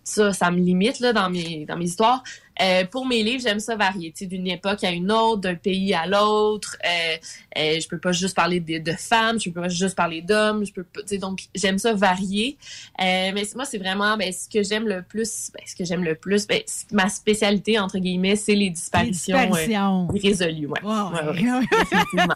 ça, 0.05 0.33
ça 0.33 0.51
me 0.51 0.59
limite 0.59 1.01
là, 1.01 1.13
dans 1.13 1.31
mes 1.31 1.65
dans 1.67 1.77
mes 1.77 1.87
histoires. 1.87 2.23
Euh, 2.63 2.85
pour 2.85 3.07
mes 3.07 3.23
livres, 3.23 3.43
j'aime 3.43 3.59
ça 3.61 3.77
varier, 3.77 4.13
tu 4.13 4.19
sais, 4.21 4.27
d'une 4.27 4.47
époque 4.47 4.85
à 4.85 4.91
une 4.91 5.11
autre, 5.11 5.41
d'un 5.41 5.55
pays 5.57 5.93
à 5.95 6.07
l'autre. 6.07 6.77
Euh, 6.85 7.17
euh, 7.59 7.81
je 7.81 7.89
peux 7.89 7.99
pas 7.99 8.13
juste 8.13 8.35
parler 8.37 8.61
de, 8.61 8.79
de 8.79 8.93
femmes, 8.97 9.41
je 9.41 9.51
peux 9.51 9.61
pas 9.61 9.69
juste 9.69 9.97
parler 9.97 10.23
d'hommes, 10.23 10.65
je 10.65 10.73
peux 10.73 10.85
pas, 10.85 11.01
donc 11.19 11.41
j'aime 11.55 11.79
ça 11.79 11.93
varier. 11.95 12.57
Euh, 13.01 13.31
mais 13.35 13.43
moi, 13.57 13.65
c'est 13.65 13.79
vraiment 13.79 14.17
ben, 14.17 14.33
ce 14.33 14.49
que 14.49 14.63
j'aime 14.63 14.87
le 14.87 15.03
plus, 15.03 15.51
ben, 15.53 15.63
ce 15.67 15.75
que 15.75 15.85
j'aime 15.85 16.05
le 16.05 16.15
plus, 16.15 16.47
ben, 16.47 16.61
ma 16.93 17.09
spécialité 17.09 17.79
entre 17.79 17.99
guillemets, 17.99 18.37
c'est 18.37 18.55
les 18.55 18.71
disparitions, 18.71 19.37
Les 19.37 19.47
disparitions. 19.47 20.09
euh, 20.11 20.17
irrésolues, 20.17 20.67
ouais. 20.67 20.83
Ouais, 20.83 20.95
Ouais, 21.35 21.41
ouais. 22.13 22.27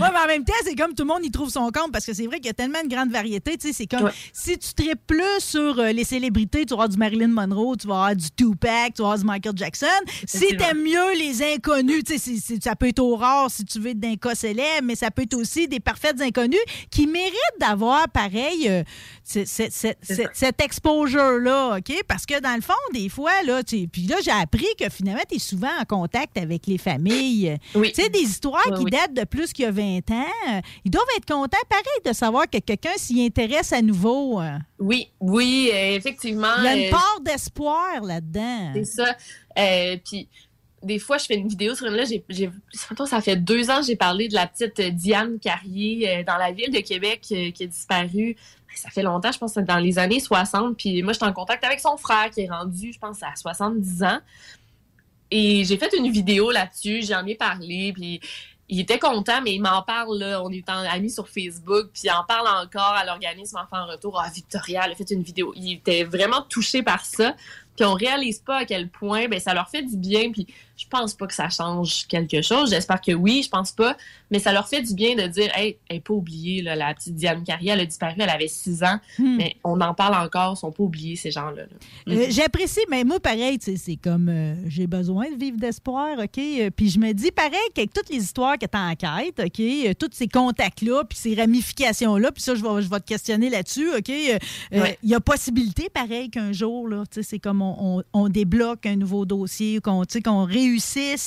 mais 0.00 0.18
en 0.24 0.26
même 0.26 0.44
temps, 0.44 0.52
c'est 0.64 0.74
comme 0.74 0.94
tout 0.94 1.04
le 1.04 1.08
monde 1.08 1.24
y 1.24 1.30
trouve 1.30 1.50
son 1.50 1.70
compte 1.70 1.92
parce 1.92 2.04
que 2.06 2.12
c'est 2.12 2.26
vrai 2.26 2.36
qu'il 2.36 2.46
y 2.46 2.50
a 2.50 2.54
tellement 2.54 2.82
de 2.82 2.88
grande 2.88 3.10
variété. 3.10 3.56
Tu 3.56 3.68
sais, 3.68 3.72
c'est 3.72 3.86
comme 3.86 4.10
si 4.32 4.58
tu 4.58 4.74
traites 4.74 5.00
plus 5.06 5.40
sur 5.40 5.78
euh, 5.78 5.92
les 5.92 6.04
célébrités, 6.04 6.62
tu 6.66 6.68
vas 6.70 6.74
avoir 6.74 6.88
du 6.88 6.96
Marilyn 6.96 7.28
Monroe, 7.28 7.76
tu 7.76 7.86
vas 7.86 7.94
avoir 7.94 8.16
du 8.16 8.30
Tupac, 8.30 8.94
tu 8.94 9.02
vas 9.02 9.08
avoir 9.12 9.18
du 9.18 9.24
Michael 9.24 9.37
Jackson. 9.54 9.86
Si 10.26 10.56
t'aimes 10.56 10.82
mieux 10.82 11.14
les 11.18 11.42
inconnus, 11.54 12.04
tu 12.04 12.18
sais, 12.18 12.36
ça 12.62 12.76
peut 12.76 12.88
être 12.88 12.98
au 13.00 13.16
rare 13.16 13.50
si 13.50 13.64
tu 13.64 13.78
veux 13.80 13.90
être 13.90 14.00
d'un 14.00 14.16
cas 14.16 14.34
célèbre, 14.34 14.82
mais 14.84 14.94
ça 14.96 15.10
peut 15.10 15.22
être 15.22 15.34
aussi 15.34 15.68
des 15.68 15.80
parfaites 15.80 16.20
inconnus 16.20 16.58
qui 16.90 17.06
méritent 17.06 17.34
d'avoir 17.60 18.08
pareil 18.08 18.68
euh, 18.68 18.82
cet 19.24 20.60
exposure-là, 20.62 21.78
OK? 21.78 22.02
Parce 22.06 22.26
que 22.26 22.40
dans 22.40 22.54
le 22.54 22.60
fond, 22.62 22.72
des 22.92 23.08
fois, 23.08 23.42
là, 23.44 23.60
puis 23.64 24.02
là, 24.08 24.16
j'ai 24.22 24.30
appris 24.30 24.66
que 24.78 24.88
finalement, 24.88 25.22
tu 25.28 25.36
es 25.36 25.38
souvent 25.38 25.70
en 25.80 25.84
contact 25.84 26.38
avec 26.38 26.66
les 26.66 26.78
familles. 26.78 27.56
Oui. 27.74 27.92
Tu 27.94 28.02
sais, 28.02 28.08
des 28.08 28.20
histoires 28.20 28.62
Oui, 28.70 28.78
qui 28.78 28.84
oui. 28.84 28.90
datent 28.90 29.14
de 29.14 29.24
plus 29.24 29.52
qu'il 29.52 29.64
y 29.64 29.68
a 29.68 29.70
20 29.70 30.10
ans, 30.10 30.26
euh, 30.48 30.60
ils 30.84 30.90
doivent 30.90 31.04
être 31.16 31.26
contents, 31.26 31.58
pareil, 31.68 31.84
de 32.04 32.12
savoir 32.12 32.48
que 32.50 32.58
quelqu'un 32.58 32.96
s'y 32.96 33.22
intéresse 33.24 33.72
à 33.72 33.82
nouveau. 33.82 34.40
euh. 34.40 34.56
Oui, 34.78 35.10
oui, 35.20 35.70
effectivement. 35.72 36.54
Il 36.58 36.64
y 36.64 36.68
a 36.68 36.76
une 36.76 36.86
euh, 36.86 36.90
part 36.90 37.20
d'espoir 37.22 38.00
là-dedans. 38.02 38.72
C'est 38.74 38.84
ça. 38.84 39.16
Euh, 39.58 39.96
puis 40.04 40.28
des 40.82 40.98
fois, 40.98 41.18
je 41.18 41.26
fais 41.26 41.34
une 41.34 41.48
vidéo 41.48 41.74
sur 41.74 41.86
une 41.86 41.94
là, 41.94 42.04
j'ai, 42.04 42.50
ça 43.06 43.20
fait 43.20 43.36
deux 43.36 43.70
ans 43.70 43.80
que 43.80 43.86
j'ai 43.86 43.96
parlé 43.96 44.28
de 44.28 44.34
la 44.34 44.46
petite 44.46 44.78
euh, 44.80 44.90
Diane 44.90 45.38
Carrier 45.38 46.08
euh, 46.08 46.22
dans 46.22 46.36
la 46.36 46.52
ville 46.52 46.70
de 46.72 46.80
Québec 46.80 47.26
euh, 47.32 47.50
qui 47.50 47.64
a 47.64 47.66
disparu. 47.66 48.36
Ça 48.74 48.90
fait 48.90 49.02
longtemps, 49.02 49.32
je 49.32 49.38
pense 49.38 49.54
dans 49.54 49.78
les 49.78 49.98
années 49.98 50.20
60. 50.20 50.76
Puis 50.76 51.02
moi, 51.02 51.12
j'étais 51.12 51.24
en 51.24 51.32
contact 51.32 51.64
avec 51.64 51.80
son 51.80 51.96
frère 51.96 52.30
qui 52.30 52.42
est 52.42 52.50
rendu, 52.50 52.92
je 52.92 52.98
pense, 52.98 53.22
à 53.22 53.34
70 53.34 54.02
ans. 54.04 54.20
Et 55.30 55.64
j'ai 55.64 55.76
fait 55.76 55.92
une 55.96 56.10
vidéo 56.10 56.50
là-dessus, 56.50 57.02
j'en 57.02 57.26
ai 57.26 57.34
parlé, 57.34 57.92
puis 57.92 58.20
il 58.68 58.80
était 58.80 58.98
content, 58.98 59.40
mais 59.42 59.54
il 59.54 59.60
m'en 59.60 59.82
parle, 59.82 60.18
là, 60.18 60.42
on 60.42 60.50
est 60.50 60.68
amis 60.68 61.10
sur 61.10 61.28
Facebook, 61.28 61.88
puis 61.92 62.02
il 62.04 62.10
en 62.10 62.24
parle 62.24 62.46
encore 62.48 62.94
à 62.94 63.04
l'organisme 63.04 63.56
Enfant 63.56 63.86
Retour. 63.86 64.20
Ah, 64.22 64.30
Victoria, 64.30 64.82
elle 64.84 64.92
a 64.92 64.94
fait 64.94 65.10
une 65.10 65.22
vidéo. 65.22 65.52
Il 65.56 65.72
était 65.72 66.04
vraiment 66.04 66.42
touché 66.42 66.82
par 66.82 67.04
ça, 67.04 67.34
puis 67.76 67.86
on 67.86 67.94
réalise 67.94 68.40
pas 68.40 68.58
à 68.58 68.64
quel 68.66 68.90
point 68.90 69.28
ben, 69.28 69.40
ça 69.40 69.54
leur 69.54 69.68
fait 69.70 69.82
du 69.82 69.96
bien, 69.96 70.30
puis 70.32 70.46
je 70.78 70.86
pense 70.88 71.12
pas 71.14 71.26
que 71.26 71.34
ça 71.34 71.48
change 71.50 72.06
quelque 72.06 72.40
chose. 72.40 72.70
J'espère 72.70 73.00
que 73.00 73.12
oui, 73.12 73.42
je 73.44 73.48
pense 73.50 73.72
pas, 73.72 73.96
mais 74.30 74.38
ça 74.38 74.52
leur 74.52 74.68
fait 74.68 74.80
du 74.80 74.94
bien 74.94 75.14
de 75.16 75.26
dire, 75.26 75.50
hey, 75.56 75.76
elle 75.88 76.00
pas 76.00 76.14
oubliée, 76.14 76.62
là, 76.62 76.76
la 76.76 76.94
petite 76.94 77.16
Diane 77.16 77.42
Carrier, 77.44 77.72
elle 77.72 77.80
a 77.80 77.84
disparu, 77.86 78.14
elle 78.18 78.30
avait 78.30 78.48
6 78.48 78.82
ans, 78.84 78.98
Hmm. 79.18 79.36
mais 79.36 79.56
on 79.64 79.80
en 79.80 79.92
parle 79.92 80.14
encore, 80.24 80.54
ils 80.56 80.60
sont 80.60 80.70
pas 80.72 80.82
oubliés, 80.84 81.16
ces 81.16 81.30
gens-là. 81.32 81.62
là. 82.06 82.14
Euh, 82.14 82.26
J'apprécie, 82.30 82.80
mais 82.88 83.02
moi, 83.04 83.18
pareil, 83.20 83.58
c'est 83.60 83.96
comme 83.96 84.28
euh, 84.28 84.54
j'ai 84.68 84.86
besoin 84.86 85.30
de 85.30 85.36
vivre 85.36 85.56
d'espoir, 85.58 86.16
OK? 86.18 86.38
Euh, 86.38 86.70
Puis 86.74 86.90
je 86.90 86.98
me 87.00 87.12
dis, 87.12 87.32
pareil, 87.32 87.58
qu'avec 87.74 87.92
toutes 87.92 88.08
les 88.10 88.18
histoires 88.22 88.56
que 88.56 88.66
tu 88.66 88.78
enquêtes, 88.78 89.40
OK? 89.44 89.96
tous 89.98 90.10
ces 90.12 90.28
contacts-là, 90.28 91.02
puis 91.04 91.18
ces 91.18 91.34
ramifications-là, 91.34 92.30
puis 92.32 92.42
ça, 92.42 92.54
je 92.54 92.62
vais, 92.62 92.82
je 92.82 92.88
vais 92.88 93.00
te 93.00 93.06
questionner 93.06 93.50
là-dessus, 93.50 93.88
OK? 93.96 94.08
euh, 94.10 94.38
Ouais. 94.72 94.98
Il 95.02 95.10
y 95.10 95.14
a 95.14 95.20
possibilité, 95.20 95.88
pareil, 95.92 96.30
qu'un 96.30 96.52
jour, 96.52 96.86
là, 96.88 97.02
tu 97.10 97.16
sais, 97.16 97.22
c'est 97.22 97.38
comme 97.38 97.62
on, 97.62 97.98
on- 97.98 98.02
on 98.12 98.28
débloque 98.28 98.86
un 98.86 98.96
nouveau 98.96 99.24
dossier, 99.24 99.80
qu'on 99.80 100.02
qu'on 100.24 100.44
réussisse 100.44 100.67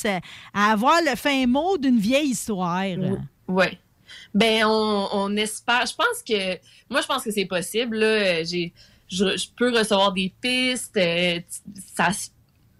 à, 0.06 0.20
à 0.54 0.72
avoir 0.72 1.00
le 1.08 1.16
fin 1.16 1.46
mot 1.46 1.78
d'une 1.78 1.98
vieille 1.98 2.30
histoire. 2.30 2.84
Oui. 3.48 3.66
Ben, 4.34 4.64
on, 4.66 5.08
on 5.12 5.36
espère. 5.36 5.84
Je 5.86 5.94
pense 5.94 6.22
que. 6.26 6.58
Moi, 6.90 7.00
je 7.00 7.06
pense 7.06 7.22
que 7.24 7.30
c'est 7.30 7.46
possible. 7.46 7.96
Là. 7.98 8.44
J'ai, 8.44 8.72
je, 9.08 9.36
je 9.36 9.46
peux 9.56 9.76
recevoir 9.76 10.12
des 10.12 10.32
pistes. 10.40 10.96
euh, 10.96 11.40
ça, 11.94 12.12
se- 12.12 12.28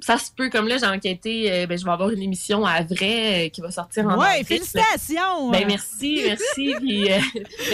ça 0.00 0.18
se 0.18 0.30
peut. 0.32 0.50
Comme 0.50 0.68
là, 0.68 0.76
j'ai 0.78 0.86
enquêté. 0.86 1.50
euh, 1.50 1.66
ben, 1.66 1.78
je 1.78 1.84
vais 1.84 1.90
avoir 1.90 2.10
une 2.10 2.20
émission 2.22 2.64
à 2.66 2.82
vrai 2.82 3.46
euh, 3.46 3.48
qui 3.48 3.60
va 3.62 3.70
sortir 3.70 4.06
en 4.06 4.18
Ouais, 4.18 4.44
félicitations! 4.44 5.50
Ben, 5.50 5.64
merci, 5.66 6.20
merci. 6.24 6.74
Puis, 6.80 7.10
euh, 7.12 7.18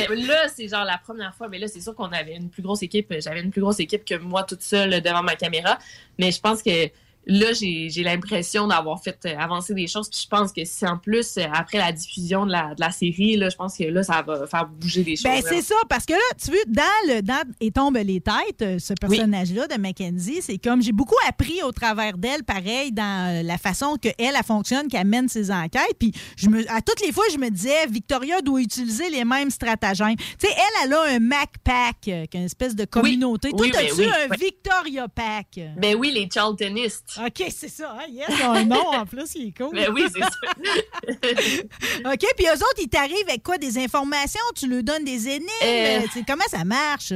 ben, 0.09 0.27
là, 0.27 0.49
c'est 0.55 0.69
genre 0.69 0.85
la 0.85 0.99
première 0.99 1.35
fois. 1.35 1.49
Mais 1.49 1.59
là, 1.59 1.67
c'est 1.69 1.81
sûr 1.81 1.95
qu'on 1.95 2.13
avait 2.13 2.37
une 2.37 2.51
plus 2.51 2.63
grosse 2.63 2.83
équipe. 2.83 3.13
J'avais 3.21 3.41
une 3.41 3.51
plus 3.51 3.61
grosse 3.61 3.81
équipe 3.81 4.05
que 4.05 4.15
moi 4.17 4.45
toute 4.45 4.63
seule 4.63 5.01
devant 5.03 5.23
ma 5.23 5.35
caméra. 5.37 5.79
Mais 6.19 6.31
je 6.33 6.41
pense 6.41 6.63
que 6.63 6.89
là, 7.27 7.53
j'ai 7.53 8.03
l'impression 8.03 8.67
d'avoir 8.67 9.03
fait 9.03 9.19
euh, 9.27 9.37
avancer 9.39 9.75
des 9.75 9.87
choses. 9.87 10.09
Puis 10.09 10.23
je 10.25 10.29
pense 10.29 10.53
que 10.53 10.65
si 10.65 10.87
en 10.87 10.97
plus, 10.97 11.37
euh, 11.37 11.45
après 11.53 11.79
la 11.79 11.93
diffusion 11.93 12.47
de 12.47 12.53
la, 12.53 12.75
de 12.75 12.81
la 12.81 12.91
série, 12.91 13.37
là, 13.37 13.51
je 13.51 13.57
pense 13.57 13.77
que 13.77 13.85
là, 13.85 14.03
ça 14.03 14.23
va 14.23 14.47
faire 14.47 14.67
bouger 14.67 15.03
des 15.03 15.17
choses. 15.17 15.25
Ben, 15.25 15.43
là. 15.43 15.49
c'est 15.49 15.63
ça, 15.63 15.75
parce 15.89 16.07
que 16.07 16.15
là, 16.15 16.19
tu 16.43 16.51
veux, 16.51 16.65
dans 16.67 16.83
le 17.15 17.21
dans 17.21 17.43
Et 17.61 17.71
tombe 17.71 17.97
les 17.97 18.21
têtes, 18.21 18.63
euh, 18.63 18.79
ce 18.79 18.95
personnage-là 18.95 19.67
de 19.67 19.79
Mackenzie, 19.79 20.41
c'est 20.41 20.59
comme 20.59 20.83
j'ai 20.83 20.93
beaucoup 20.93 21.17
appris 21.29 21.63
au 21.63 21.73
travers 21.73 22.17
d'elle, 22.17 22.45
pareil, 22.45 22.93
dans 22.93 23.45
la 23.45 23.59
façon 23.59 23.97
qu'elle, 23.97 24.15
elle, 24.19 24.35
fonctionne, 24.45 24.89
qu'elle 24.89 25.07
mène 25.07 25.29
ses 25.29 25.51
enquêtes. 25.51 25.97
Puis 25.99 26.13
je 26.37 26.49
me, 26.49 26.71
à 26.71 26.81
toutes 26.81 27.01
les 27.03 27.13
fois, 27.13 27.25
je 27.31 27.39
me 27.39 27.51
disais, 27.51 27.87
Victoria 27.89 28.41
doit 28.41 28.61
utiliser 28.61 29.11
les 29.11 29.25
mêmes 29.25 29.51
stratagèmes. 29.51 30.17
Tu 30.17 30.47
sais, 30.47 30.53
elle, 30.53 30.87
elle 30.87 30.93
a 30.95 31.03
un 31.17 31.19
Mac 31.19 31.51
Pack, 31.63 32.09
une 32.33 32.45
espèce 32.45 32.75
de 32.75 32.87
communauté. 32.87 33.51
Oui, 33.53 33.71
Toi, 33.71 33.81
ben 33.81 33.87
as-tu 33.87 34.01
oui, 34.01 34.07
un. 34.07 34.35
Victoria 34.37 35.09
Pack? 35.09 35.61
Ben 35.77 35.95
oui, 35.97 36.13
les 36.13 36.29
Charltonistes. 36.33 37.18
OK, 37.27 37.45
c'est 37.51 37.69
ça. 37.69 37.97
Hein? 37.99 38.07
Yes, 38.11 38.27
ils 38.31 38.45
ont 38.47 38.53
un 38.53 38.65
nom 38.65 38.87
en 38.89 39.05
plus, 39.07 39.35
il 39.35 39.49
est 39.49 39.57
cool. 39.57 39.75
Ben 39.75 39.91
oui, 39.93 40.05
c'est 40.13 40.21
ça. 40.21 40.29
OK, 42.13 42.25
puis 42.37 42.47
eux 42.47 42.53
autres, 42.53 42.81
ils 42.81 42.89
t'arrivent 42.89 43.29
avec 43.29 43.43
quoi? 43.43 43.59
Des 43.59 43.79
informations? 43.79 44.41
Tu 44.55 44.69
leur 44.69 44.83
donnes 44.83 45.05
des 45.05 45.29
énigmes? 45.29 45.47
Euh, 45.65 46.01
Comment 46.27 46.45
ça 46.49 46.65
marche? 46.65 47.13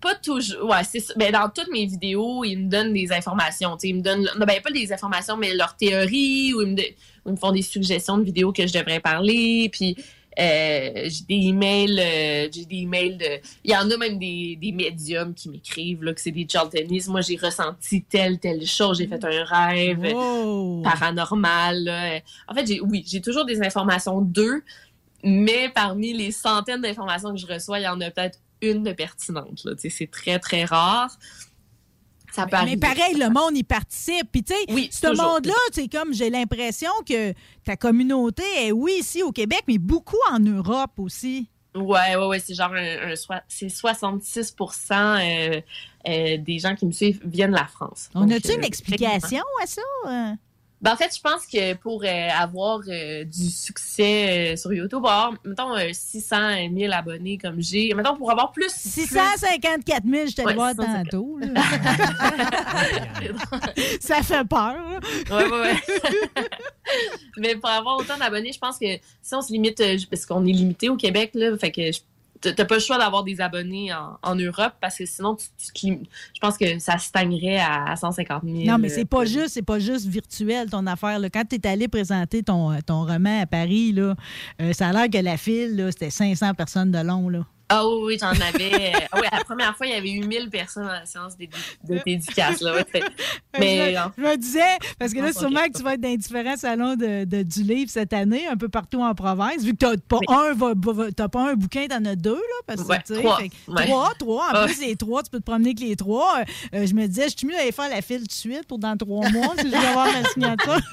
pas 0.00 0.14
toujours. 0.14 0.70
Ouais, 0.70 0.82
c'est 0.90 1.00
ça. 1.00 1.12
Ben, 1.18 1.30
dans 1.30 1.50
toutes 1.50 1.70
mes 1.70 1.84
vidéos, 1.84 2.42
ils 2.42 2.56
me 2.56 2.70
donnent 2.70 2.94
des 2.94 3.12
informations. 3.12 3.76
Ils 3.82 3.96
me 3.96 4.00
donnent. 4.00 4.30
Non, 4.38 4.46
ben, 4.46 4.58
pas 4.62 4.70
des 4.70 4.90
informations, 4.94 5.36
mais 5.36 5.52
leurs 5.54 5.76
théories, 5.76 6.54
ou 6.54 6.62
ils 6.62 6.68
me, 6.68 6.74
de- 6.74 6.82
ou 7.26 7.28
ils 7.28 7.32
me 7.32 7.36
font 7.36 7.52
des 7.52 7.60
suggestions 7.60 8.16
de 8.16 8.24
vidéos 8.24 8.50
que 8.50 8.66
je 8.66 8.72
devrais 8.72 9.00
parler. 9.00 9.68
Puis, 9.70 9.94
j'ai 10.40 11.24
des 11.28 11.48
emails, 11.48 11.98
euh, 12.00 12.48
j'ai 12.52 12.64
des 12.64 12.76
emails 12.76 13.16
de. 13.16 13.26
Il 13.64 13.70
y 13.70 13.76
en 13.76 13.90
a 13.90 13.96
même 13.96 14.18
des, 14.18 14.56
des 14.60 14.72
médiums 14.72 15.34
qui 15.34 15.48
m'écrivent 15.48 16.02
là, 16.02 16.14
que 16.14 16.20
c'est 16.20 16.30
des 16.30 16.46
charlatanistes. 16.48 17.08
Moi, 17.08 17.20
j'ai 17.20 17.36
ressenti 17.36 18.02
telle, 18.02 18.38
telle 18.38 18.64
chose. 18.66 18.98
J'ai 18.98 19.06
fait 19.06 19.22
un 19.24 19.44
rêve 19.44 20.00
Wow. 20.14 20.82
paranormal. 20.82 21.84
là. 21.84 22.20
En 22.48 22.54
fait, 22.54 22.66
j'ai 22.66 22.80
oui, 22.80 23.04
j'ai 23.06 23.20
toujours 23.20 23.44
des 23.44 23.60
informations 23.62 24.20
d'eux, 24.20 24.62
mais 25.22 25.68
parmi 25.74 26.12
les 26.12 26.32
centaines 26.32 26.80
d'informations 26.80 27.32
que 27.32 27.38
je 27.38 27.46
reçois, 27.46 27.78
il 27.78 27.84
y 27.84 27.88
en 27.88 28.00
a 28.00 28.10
peut-être 28.10 28.38
une 28.62 28.82
de 28.82 28.92
pertinente. 28.92 29.62
là. 29.64 29.72
C'est 29.76 30.10
très, 30.10 30.38
très 30.38 30.64
rare. 30.64 31.10
Ça 32.32 32.46
peut 32.46 32.56
Mais 32.64 32.76
pareil, 32.76 33.14
le 33.14 33.28
monde 33.30 33.56
y 33.56 33.62
participe. 33.62 34.30
Puis 34.30 34.44
tu 34.44 34.54
sais, 34.54 34.88
ce 34.90 35.06
monde-là, 35.08 35.54
c'est 35.72 35.88
comme 35.88 36.12
j'ai 36.14 36.30
l'impression 36.30 36.90
que 37.08 37.32
ta 37.64 37.76
communauté 37.76 38.42
est, 38.58 38.72
oui, 38.72 38.96
ici 39.00 39.22
au 39.22 39.32
Québec, 39.32 39.62
mais 39.66 39.78
beaucoup 39.78 40.20
en 40.30 40.38
Europe 40.38 40.98
aussi. 40.98 41.48
Ouais, 41.74 42.16
ouais, 42.16 42.26
ouais, 42.26 42.38
c'est 42.40 42.54
genre 42.54 42.72
un, 42.74 43.14
c'est 43.46 43.68
66 43.68 44.56
euh, 44.60 45.60
euh, 46.08 46.36
des 46.38 46.58
gens 46.58 46.74
qui 46.74 46.84
me 46.84 46.90
suivent 46.90 47.20
viennent 47.24 47.52
de 47.52 47.56
la 47.56 47.66
France. 47.66 48.10
On 48.14 48.28
a-tu 48.28 48.50
euh, 48.50 48.54
une 48.56 48.64
explication 48.64 49.44
à 49.62 49.66
ça? 49.66 49.82
Ben, 50.82 50.92
en 50.92 50.96
fait, 50.96 51.14
je 51.14 51.20
pense 51.20 51.46
que 51.46 51.74
pour 51.74 52.02
euh, 52.04 52.28
avoir 52.38 52.80
euh, 52.88 53.24
du 53.24 53.50
succès 53.50 54.54
euh, 54.54 54.56
sur 54.56 54.72
YouTube, 54.72 55.04
avoir, 55.04 55.34
mettons, 55.44 55.76
euh, 55.76 55.90
600 55.92 56.36
000 56.74 56.90
abonnés 56.94 57.36
comme 57.36 57.60
j'ai, 57.60 57.92
mettons, 57.92 58.16
pour 58.16 58.30
avoir 58.30 58.50
plus... 58.50 58.70
654 58.72 60.04
000, 60.06 60.26
je 60.28 60.34
te 60.36 60.40
le 60.48 60.54
vois 60.54 60.70
654. 60.70 61.10
tantôt. 61.10 61.38
ça 64.00 64.22
fait 64.22 64.44
peur. 64.48 64.74
là. 64.74 65.00
Ouais, 65.30 65.44
ouais, 65.44 65.60
ouais. 65.60 65.74
Mais 67.36 67.54
pour 67.56 67.68
avoir 67.68 67.98
autant 67.98 68.16
d'abonnés, 68.18 68.52
je 68.52 68.58
pense 68.58 68.78
que 68.78 68.86
si 69.22 69.34
on 69.34 69.42
se 69.42 69.52
limite, 69.52 69.82
parce 70.10 70.26
qu'on 70.26 70.44
est 70.46 70.52
limité 70.52 70.88
au 70.88 70.96
Québec, 70.96 71.30
là, 71.34 71.56
fait 71.58 71.70
que 71.72 71.92
je- 71.92 72.00
t'as 72.40 72.64
pas 72.64 72.74
le 72.74 72.80
choix 72.80 72.98
d'avoir 72.98 73.24
des 73.24 73.40
abonnés 73.40 73.92
en, 73.92 74.18
en 74.22 74.34
Europe 74.34 74.72
parce 74.80 74.96
que 74.98 75.06
sinon, 75.06 75.36
tu, 75.36 75.98
je 76.34 76.40
pense 76.40 76.56
que 76.56 76.78
ça 76.78 76.98
stagnerait 76.98 77.58
à, 77.58 77.92
à 77.92 77.96
150 77.96 78.42
000. 78.44 78.56
Non, 78.64 78.78
mais 78.78 78.88
c'est 78.88 79.02
euh, 79.02 79.04
pas 79.04 79.24
juste, 79.24 79.50
c'est 79.50 79.62
pas 79.62 79.78
juste 79.78 80.06
virtuel 80.06 80.70
ton 80.70 80.86
affaire. 80.86 81.18
là. 81.18 81.28
Quand 81.30 81.44
tu 81.48 81.56
es 81.56 81.66
allé 81.66 81.88
présenter 81.88 82.42
ton, 82.42 82.78
ton 82.82 83.04
roman 83.04 83.42
à 83.42 83.46
Paris, 83.46 83.92
là, 83.92 84.14
euh, 84.60 84.72
ça 84.72 84.88
a 84.88 84.92
l'air 84.92 85.10
que 85.10 85.18
la 85.18 85.36
file, 85.36 85.88
c'était 85.90 86.10
500 86.10 86.54
personnes 86.54 86.90
de 86.90 86.98
long. 86.98 87.28
Là. 87.28 87.44
Ah 87.72 87.86
oui, 87.86 87.94
oui, 88.04 88.18
j'en 88.20 88.28
avais. 88.30 88.92
Ah 89.12 89.18
oui, 89.20 89.26
la 89.30 89.44
première 89.44 89.76
fois, 89.76 89.86
il 89.86 89.92
y 89.92 89.96
avait 89.96 90.10
eu 90.10 90.26
1000 90.26 90.50
personnes 90.50 90.88
à 90.88 91.00
la 91.00 91.06
séance 91.06 91.36
d'édu- 91.36 91.52
de 91.88 92.00
dédicace. 92.04 92.60
Là, 92.60 92.74
ouais, 92.74 92.84
mais 93.58 93.92
je, 93.94 93.98
en- 93.98 94.10
je 94.18 94.22
me 94.22 94.36
disais, 94.36 94.76
parce 94.98 95.12
que 95.12 95.20
là, 95.20 95.28
Ah, 95.34 95.38
sûrement 95.38 95.60
que 95.66 95.76
tu 95.78 95.82
vas 95.84 95.94
être 95.94 96.00
dans 96.00 96.08
les 96.08 96.16
différents 96.16 96.56
salons 96.56 96.96
de, 96.96 97.24
de- 97.24 97.42
du 97.44 97.62
livre 97.62 97.88
cette 97.90 98.12
année, 98.12 98.46
un 98.48 98.56
peu 98.56 98.68
partout 98.68 99.00
en 99.02 99.14
province, 99.14 99.62
vu 99.62 99.72
que 99.72 99.78
t'as 99.78 99.96
pas, 99.96 100.18
un, 100.28 100.52
va- 100.54 100.72
va- 100.76 101.12
t'as 101.12 101.28
pas 101.28 101.50
un 101.50 101.54
bouquin, 101.54 101.86
t'en 101.86 102.04
as 102.04 102.16
deux, 102.16 102.34
là. 102.34 102.40
Parce 102.66 102.82
que, 102.82 102.88
Ouais, 102.88 102.98
tu 103.06 103.14
sais, 103.14 103.20
trois. 103.20 103.38
fait 103.38 103.50
Ouais. 103.68 103.86
Trois, 103.86 104.12
trois. 104.18 104.44
En 104.46 104.52
Ah. 104.54 104.66
plus, 104.66 104.80
les 104.80 104.96
trois, 104.96 105.22
tu 105.22 105.30
peux 105.30 105.38
te 105.38 105.44
promener 105.44 105.68
avec 105.70 105.80
les 105.80 105.94
trois. 105.94 106.40
Euh, 106.74 106.86
je 106.86 106.94
me 106.94 107.06
disais, 107.06 107.28
je 107.28 107.36
suis 107.38 107.46
mieux 107.46 107.54
d'aller 107.54 107.70
faire 107.72 107.88
la 107.88 108.02
file 108.02 108.18
tout 108.22 108.26
de 108.26 108.32
suite 108.32 108.66
pour 108.66 108.78
dans 108.80 108.96
trois 108.96 109.28
mois 109.30 109.54
si 109.58 109.70
je 109.70 109.76
veux 109.76 109.86
avoir 109.86 110.06
ma 110.12 110.24
signature. 110.28 110.80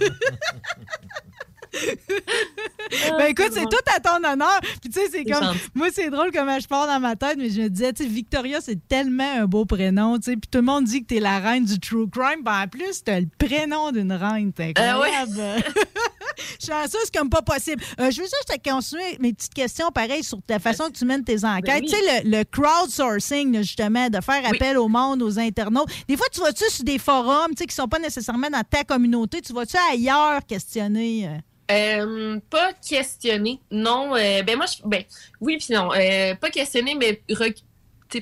ben 3.17 3.25
écoute, 3.27 3.49
c'est 3.51 3.63
tout 3.65 3.77
à 3.95 3.99
ton 3.99 4.17
honneur. 4.17 4.59
Puis 4.61 4.89
tu 4.89 4.99
sais, 4.99 5.07
c'est 5.11 5.25
comme. 5.25 5.55
Moi, 5.75 5.87
c'est 5.91 6.09
drôle 6.09 6.31
comment 6.31 6.59
je 6.59 6.67
pars 6.67 6.87
dans 6.87 6.99
ma 6.99 7.15
tête, 7.15 7.37
mais 7.37 7.49
je 7.49 7.61
me 7.61 7.69
disais, 7.69 7.93
tu 7.93 8.03
sais, 8.03 8.09
Victoria, 8.09 8.59
c'est 8.61 8.79
tellement 8.87 9.31
un 9.41 9.45
beau 9.45 9.65
prénom, 9.65 10.17
tu 10.17 10.31
sais. 10.31 10.37
Puis 10.37 10.49
tout 10.49 10.59
le 10.59 10.63
monde 10.65 10.85
dit 10.85 11.01
que 11.01 11.07
t'es 11.07 11.19
la 11.19 11.39
reine 11.39 11.65
du 11.65 11.79
true 11.79 12.09
crime. 12.09 12.43
Ben 12.43 12.63
en 12.63 12.67
plus, 12.67 13.03
t'as 13.03 13.19
le 13.19 13.27
prénom 13.37 13.91
d'une 13.91 14.13
reine. 14.13 14.51
C'est 14.55 14.77
incroyable. 14.77 15.31
je 15.31 15.61
suis 15.61 15.71
chanceuse, 16.65 17.01
c'est 17.05 17.15
comme 17.15 17.29
pas 17.29 17.41
possible. 17.41 17.83
Euh, 17.99 18.11
je 18.11 18.21
veux 18.21 18.27
juste 18.27 18.45
te 18.47 18.69
continuer 18.69 19.17
mes 19.19 19.33
petites 19.33 19.53
questions, 19.53 19.91
pareil, 19.91 20.23
sur 20.23 20.41
ta 20.41 20.59
façon 20.59 20.85
que 20.85 20.97
tu 20.97 21.05
mènes 21.05 21.23
tes 21.23 21.43
enquêtes. 21.45 21.65
Ben 21.65 21.81
oui. 21.81 21.89
Tu 21.89 21.95
sais, 21.95 22.23
le, 22.23 22.37
le 22.37 22.43
crowdsourcing, 22.43 23.57
justement, 23.57 24.09
de 24.09 24.21
faire 24.21 24.45
appel 24.47 24.77
au 24.77 24.87
monde, 24.87 25.21
aux 25.21 25.39
internautes. 25.39 25.89
Des 26.07 26.17
fois, 26.17 26.27
tu 26.31 26.39
vas-tu 26.39 26.63
sur 26.69 26.83
des 26.83 26.99
forums, 26.99 27.51
tu 27.51 27.57
sais, 27.59 27.65
qui 27.65 27.75
sont 27.75 27.87
pas 27.87 27.99
nécessairement 27.99 28.49
dans 28.49 28.63
ta 28.63 28.83
communauté, 28.83 29.41
tu 29.41 29.53
vas-tu 29.53 29.77
ailleurs 29.91 30.45
questionner? 30.45 31.27
euh? 31.27 31.37
Euh, 31.69 32.39
pas 32.49 32.71
questionner. 32.73 33.59
Non, 33.71 34.15
euh, 34.15 34.41
ben 34.43 34.55
moi, 34.55 34.65
je, 34.67 34.87
ben, 34.87 35.03
oui 35.41 35.57
puis 35.57 35.73
non. 35.73 35.91
Euh, 35.93 36.33
pas 36.35 36.49
questionner, 36.49 36.95
mais 36.95 37.21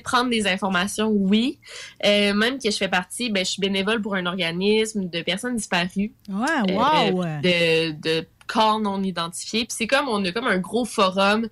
prendre 0.02 0.30
des 0.30 0.46
informations, 0.46 1.08
oui. 1.08 1.58
Euh, 2.04 2.34
même 2.34 2.58
que 2.58 2.70
je 2.70 2.76
fais 2.76 2.88
partie, 2.88 3.30
ben, 3.30 3.44
je 3.44 3.50
suis 3.52 3.60
bénévole 3.60 4.00
pour 4.02 4.14
un 4.14 4.26
organisme 4.26 5.08
de 5.08 5.22
personnes 5.22 5.56
disparues. 5.56 6.12
Ouais, 6.28 6.70
Euh, 6.70 7.10
wow! 7.10 7.22
de, 7.42 7.92
de 8.00 8.26
corps 8.46 8.80
non 8.80 9.02
identifiés. 9.02 9.60
Puis 9.64 9.74
c'est 9.78 9.86
comme, 9.86 10.08
on 10.08 10.24
a 10.24 10.32
comme 10.32 10.46
un 10.46 10.58
gros 10.58 10.84
forum, 10.84 11.48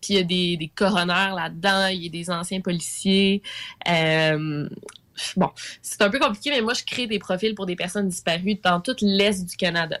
puis 0.00 0.14
il 0.14 0.16
y 0.16 0.18
a 0.18 0.22
des, 0.22 0.56
des 0.56 0.68
coronaires 0.68 1.34
là-dedans, 1.34 1.86
il 1.88 2.04
y 2.04 2.06
a 2.06 2.10
des 2.10 2.30
anciens 2.30 2.60
policiers. 2.60 3.42
Euh, 3.88 4.68
bon, 5.36 5.50
c'est 5.82 6.00
un 6.02 6.10
peu 6.10 6.18
compliqué, 6.18 6.50
mais 6.50 6.60
moi, 6.62 6.74
je 6.74 6.84
crée 6.84 7.06
des 7.06 7.18
profils 7.18 7.54
pour 7.54 7.66
des 7.66 7.76
personnes 7.76 8.08
disparues 8.08 8.58
dans 8.62 8.80
tout 8.80 8.96
l'Est 9.02 9.44
du 9.44 9.56
Canada. 9.56 10.00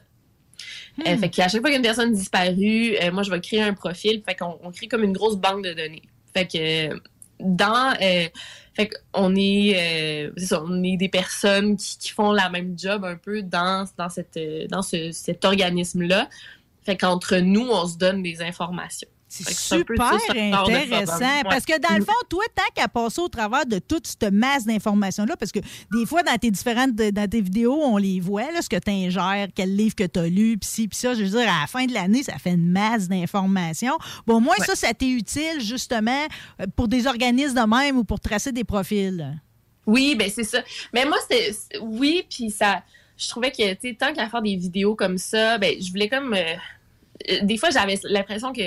Euh, 1.06 1.16
fait 1.16 1.30
qu'à 1.30 1.48
chaque 1.48 1.60
fois 1.60 1.70
qu'il 1.70 1.72
y 1.72 1.74
a 1.74 1.76
une 1.78 1.82
personne 1.82 2.12
disparue, 2.12 2.96
euh, 3.02 3.10
moi, 3.12 3.22
je 3.22 3.30
vais 3.30 3.40
créer 3.40 3.62
un 3.62 3.72
profil. 3.74 4.22
Fait 4.26 4.34
qu'on 4.34 4.58
on 4.62 4.70
crée 4.70 4.88
comme 4.88 5.02
une 5.04 5.12
grosse 5.12 5.36
banque 5.36 5.64
de 5.64 5.72
données. 5.72 6.02
Fait 6.34 6.46
que 6.46 6.92
euh, 6.92 6.98
dans... 7.40 7.94
euh, 8.00 8.28
fait 8.74 8.90
qu'on 9.12 9.34
est, 9.36 10.30
euh, 10.30 10.60
on 10.64 10.82
est 10.84 10.96
des 10.96 11.08
personnes 11.08 11.76
qui, 11.76 12.10
font 12.10 12.32
la 12.32 12.48
même 12.50 12.78
job 12.78 13.04
un 13.04 13.16
peu 13.16 13.42
dans, 13.42 13.84
euh, 14.36 15.12
cet 15.12 15.44
organisme-là. 15.44 16.28
Fait 16.84 16.96
qu'entre 16.96 17.36
nous, 17.36 17.68
on 17.68 17.86
se 17.86 17.98
donne 17.98 18.22
des 18.22 18.42
informations. 18.42 19.08
C'est 19.32 19.48
super 19.54 20.12
intéressant. 20.12 21.42
Parce 21.44 21.64
que 21.64 21.78
dans 21.80 21.96
le 21.96 22.04
fond, 22.04 22.12
toi, 22.28 22.42
tant 22.54 22.64
qu'à 22.74 22.88
passer 22.88 23.20
au 23.20 23.28
travers 23.28 23.64
de 23.64 23.78
toute 23.78 24.06
cette 24.08 24.32
masse 24.32 24.66
d'informations-là, 24.66 25.36
parce 25.36 25.52
que 25.52 25.60
des 25.92 26.04
fois, 26.04 26.24
dans 26.24 26.36
tes 26.36 26.50
différentes 26.50 26.94
dans 26.96 27.28
tes 27.30 27.40
vidéos, 27.40 27.80
on 27.80 27.96
les 27.96 28.18
voit, 28.18 28.50
là, 28.50 28.60
ce 28.60 28.68
que 28.68 28.76
tu 28.76 28.90
ingères, 28.90 29.46
quel 29.54 29.76
livre 29.76 29.94
que 29.94 30.02
tu 30.04 30.18
as 30.18 30.26
lu, 30.26 30.58
puis 30.58 30.68
ci, 30.68 30.88
puis 30.88 30.98
ça. 30.98 31.14
Je 31.14 31.22
veux 31.22 31.28
dire, 31.30 31.40
à 31.48 31.60
la 31.60 31.66
fin 31.68 31.86
de 31.86 31.92
l'année, 31.94 32.24
ça 32.24 32.38
fait 32.38 32.50
une 32.50 32.70
masse 32.70 33.08
d'informations. 33.08 33.96
Bon, 34.26 34.36
au 34.36 34.40
moins, 34.40 34.56
Ouais. 34.58 34.66
ça, 34.66 34.74
ça 34.74 34.92
t'est 34.94 35.08
utile, 35.10 35.60
justement, 35.60 36.26
euh, 36.60 36.66
pour 36.74 36.88
des 36.88 37.06
organismes 37.06 37.54
de 37.54 37.66
même 37.68 37.98
ou 37.98 38.04
pour 38.04 38.18
tracer 38.18 38.50
des 38.50 38.64
profils. 38.64 39.40
Oui, 39.86 40.16
ben 40.16 40.28
c'est 40.28 40.44
ça. 40.44 40.58
Mais 40.92 41.04
moi, 41.04 41.16
c'est 41.30 41.52
c'est- 41.52 41.78
oui, 41.80 42.26
puis 42.28 42.50
ça, 42.50 42.82
je 43.16 43.28
trouvais 43.28 43.50
que, 43.52 43.74
tu 43.74 43.90
sais, 43.90 43.96
tant 43.98 44.12
qu'à 44.12 44.28
faire 44.28 44.42
des 44.42 44.56
vidéos 44.56 44.94
comme 44.96 45.18
ça, 45.18 45.56
ben 45.58 45.74
je 45.80 45.88
voulais 45.90 46.08
comme, 46.08 46.34
euh, 46.34 46.54
euh, 47.30 47.38
des 47.42 47.56
fois, 47.56 47.70
j'avais 47.70 47.98
l'impression 48.04 48.52
que, 48.52 48.62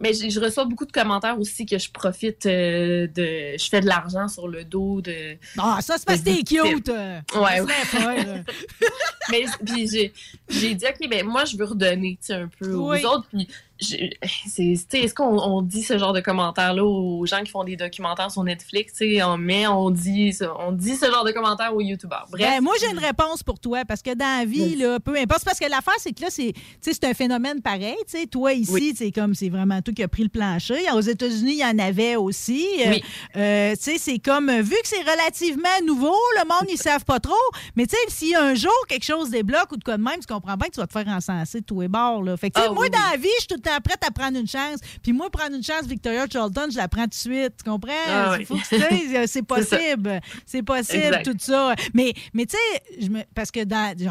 mais 0.00 0.12
je, 0.12 0.28
je 0.28 0.40
reçois 0.40 0.64
beaucoup 0.64 0.84
de 0.86 0.92
commentaires 0.92 1.38
aussi 1.38 1.66
que 1.66 1.78
je 1.78 1.90
profite 1.90 2.46
euh, 2.46 3.06
de, 3.06 3.56
je 3.58 3.68
fais 3.68 3.80
de 3.80 3.86
l'argent 3.86 4.28
sur 4.28 4.48
le 4.48 4.64
dos 4.64 5.00
de. 5.00 5.36
Ah, 5.58 5.78
ça, 5.80 5.96
c'est 5.98 6.04
parce 6.06 6.20
que 6.20 6.24
t'es 6.24 6.42
cute. 6.42 6.88
euh. 6.88 7.20
Ouais, 7.36 7.60
ouais. 7.60 8.44
mais 9.30 9.44
puis 9.64 9.88
j'ai 9.88 10.12
j'ai 10.48 10.74
dit 10.74 10.84
ok 10.84 11.08
ben 11.08 11.24
moi 11.26 11.44
je 11.44 11.56
veux 11.56 11.64
redonner 11.64 12.18
tu 12.20 12.26
sais 12.26 12.34
un 12.34 12.48
peu 12.58 12.74
Oui. 12.74 13.02
aux 13.02 13.08
autres 13.08 13.26
puis 13.32 13.48
je- 13.80 13.96
c'est 14.22 14.62
tu 14.62 14.76
sais 14.88 15.00
est-ce 15.00 15.14
qu'on 15.14 15.38
on 15.38 15.62
dit 15.62 15.82
ce 15.82 15.98
genre 15.98 16.12
de 16.12 16.20
commentaires 16.20 16.74
là 16.74 16.84
aux 16.84 17.24
gens 17.26 17.42
qui 17.42 17.50
font 17.50 17.64
des 17.64 17.76
documentaires 17.76 18.30
sur 18.30 18.44
Netflix 18.44 18.92
tu 18.94 19.14
sais 19.16 19.22
on 19.22 19.36
met 19.36 19.66
on 19.66 19.90
dit 19.90 20.32
ça- 20.32 20.54
on 20.60 20.72
dit 20.72 20.94
ce 20.96 21.06
genre 21.06 21.24
de 21.24 21.32
commentaires 21.32 21.74
aux 21.74 21.80
youtubeurs 21.80 22.26
bref 22.30 22.40
Ben, 22.44 22.60
moi, 22.62 22.74
j'ai 22.80 22.90
une 22.90 22.98
réponse 22.98 23.42
pour 23.42 23.58
toi 23.58 23.84
parce 23.84 24.02
que 24.02 24.14
dans 24.14 24.38
la 24.40 24.44
vie, 24.44 24.76
là, 24.76 25.00
peu 25.00 25.16
importe. 25.16 25.40
C'est 25.40 25.44
Parce 25.46 25.58
que 25.58 25.68
l'affaire, 25.70 25.94
c'est 25.98 26.12
que 26.12 26.22
là, 26.22 26.28
c'est 26.30 26.52
tu 26.52 26.60
sais, 26.80 26.92
c'est 26.92 27.04
un 27.04 27.14
phénomène 27.14 27.60
pareil. 27.62 27.96
tu 28.08 28.18
sais. 28.18 28.26
Toi, 28.26 28.52
ici, 28.52 28.94
c'est 28.96 29.10
comme 29.12 29.34
c'est 29.34 29.48
vraiment 29.48 29.80
toi 29.82 29.92
qui 29.94 30.02
as 30.02 30.08
pris 30.08 30.22
le 30.22 30.28
plancher. 30.28 30.78
Aux 30.94 31.00
États-Unis, 31.00 31.54
il 31.54 31.58
y 31.58 31.64
en 31.64 31.78
avait 31.78 32.16
aussi. 32.16 32.66
Euh, 32.86 32.90
Oui. 32.90 33.04
euh, 33.36 33.74
tu 33.76 33.82
sais, 33.82 33.98
c'est 33.98 34.18
comme, 34.18 34.48
euh, 34.50 34.62
vu 34.62 34.74
que 34.82 34.88
c'est 34.88 35.02
relativement 35.02 35.68
nouveau, 35.86 36.14
le 36.40 36.46
monde, 36.48 36.68
ils 36.70 36.76
savent 36.78 37.04
pas 37.04 37.18
trop. 37.20 37.34
Mais 37.76 37.86
tu 37.86 37.96
sais, 37.96 38.02
si 38.08 38.34
un 38.34 38.54
jour 38.54 38.72
quelque 38.88 39.04
chose 39.04 39.30
débloque 39.30 39.72
ou 39.72 39.76
de 39.76 39.84
quoi 39.84 39.96
de 39.96 40.02
même, 40.02 40.20
tu 40.20 40.32
comprends 40.32 40.56
bien 40.56 40.68
que 40.68 40.74
tu 40.74 40.80
vas 40.80 40.86
te 40.86 40.92
faire 40.92 41.08
encenser 41.08 41.60
de 41.60 41.64
tous 41.66 41.80
les 41.80 41.88
bords. 41.88 42.22
Là. 42.22 42.36
Fait 42.36 42.50
que, 42.50 42.54
tu 42.56 42.60
sais, 42.62 42.68
Ah, 42.70 42.72
moi, 42.72 42.84
oui, 42.84 42.90
dans 42.90 43.10
la 43.10 43.16
vie, 43.16 43.28
je 43.38 43.40
suis 43.40 43.48
temps 43.64 43.80
prête 43.82 44.02
à 44.06 44.10
prendre 44.10 44.38
une 44.38 44.46
chance. 44.46 44.78
Puis 45.02 45.12
moi, 45.12 45.28
prendre 45.30 45.56
une 45.56 45.62
chance, 45.64 45.84
Victoria 45.86 46.26
Charlton, 46.32 46.68
je 46.70 46.76
la 46.76 46.86
prends 46.88 47.02
tout 47.04 47.08
de 47.10 47.14
suite. 47.14 47.54
Tu 47.62 47.68
comprends? 47.70 47.92
Ah, 48.08 48.34
Il 48.34 48.38
oui. 48.40 48.44
faut 48.44 48.54
que 48.56 48.60
tu 48.60 48.78
sais, 49.10 49.26
c'est 49.26 49.42
possible. 49.46 50.20
C'est 50.46 50.62
possible, 50.62 51.02
Exact. 51.16 51.24
tout 51.24 51.36
ça. 51.38 51.74
Mais, 51.94 52.12
mais 52.32 52.46
tu 52.46 52.56
sais, 52.56 53.26
parce 53.34 53.50
que 53.50 53.60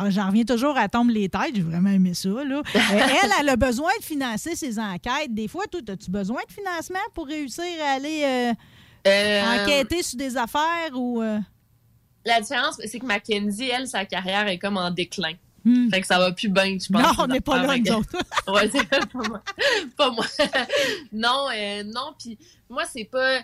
j'en 0.10 0.28
reviens 0.28 0.44
toujours 0.44 0.78
à 0.78 0.90
tomber 0.90 1.14
les 1.14 1.30
têtes, 1.30 1.56
j'ai 1.56 1.62
vraiment 1.62 1.90
aimé 1.92 2.14
ça. 2.14 2.30
Là. 2.30 2.62
Euh, 2.76 3.00
elle, 3.24 3.32
elle 3.40 3.50
a 3.50 3.56
besoin 3.56 3.92
de 4.00 4.04
financer 4.04 4.56
ses 4.56 4.78
enquêtes. 4.80 5.34
Des 5.34 5.48
fois, 5.48 5.66
toi, 5.72 5.80
as-tu 5.88 6.12
besoin 6.12 6.42
de 6.48 6.52
financement 6.54 7.00
pour 7.14 7.28
réussir 7.28 7.64
à 7.86 7.94
aller 7.94 8.22
euh, 8.24 8.54
Euh, 9.08 9.64
enquêter 9.64 10.02
sur 10.04 10.18
des 10.18 10.36
affaires 10.38 10.92
ou. 10.94 11.22
euh, 11.22 11.40
la 12.26 12.40
différence 12.42 12.80
c'est 12.86 13.00
que 13.00 13.06
Mackenzie 13.06 13.70
elle 13.70 13.88
sa 13.88 14.06
carrière 14.06 14.48
est 14.48 14.58
comme 14.58 14.78
en 14.78 14.90
déclin 14.92 15.34
Hmm. 15.66 15.90
fait 15.90 16.02
que 16.02 16.08
ça 16.08 16.20
va 16.20 16.32
plus 16.34 16.50
bien 16.50 16.78
je 16.78 16.92
pense 16.92 17.02
Non, 17.02 17.10
on 17.20 17.28
n'est 17.28 17.40
pas 17.40 17.62
là, 17.66 17.78
nous 17.78 17.92
autres. 17.94 18.18
ouais, 18.54 18.70
c'est 18.72 18.88
pas 18.90 19.00
moi. 19.14 19.42
Pas 19.96 20.12
moi. 20.12 20.26
non, 21.12 21.48
euh, 21.56 21.84
non, 21.84 22.14
puis 22.20 22.38
moi, 22.70 22.84
c'est 22.92 23.06
pas. 23.06 23.38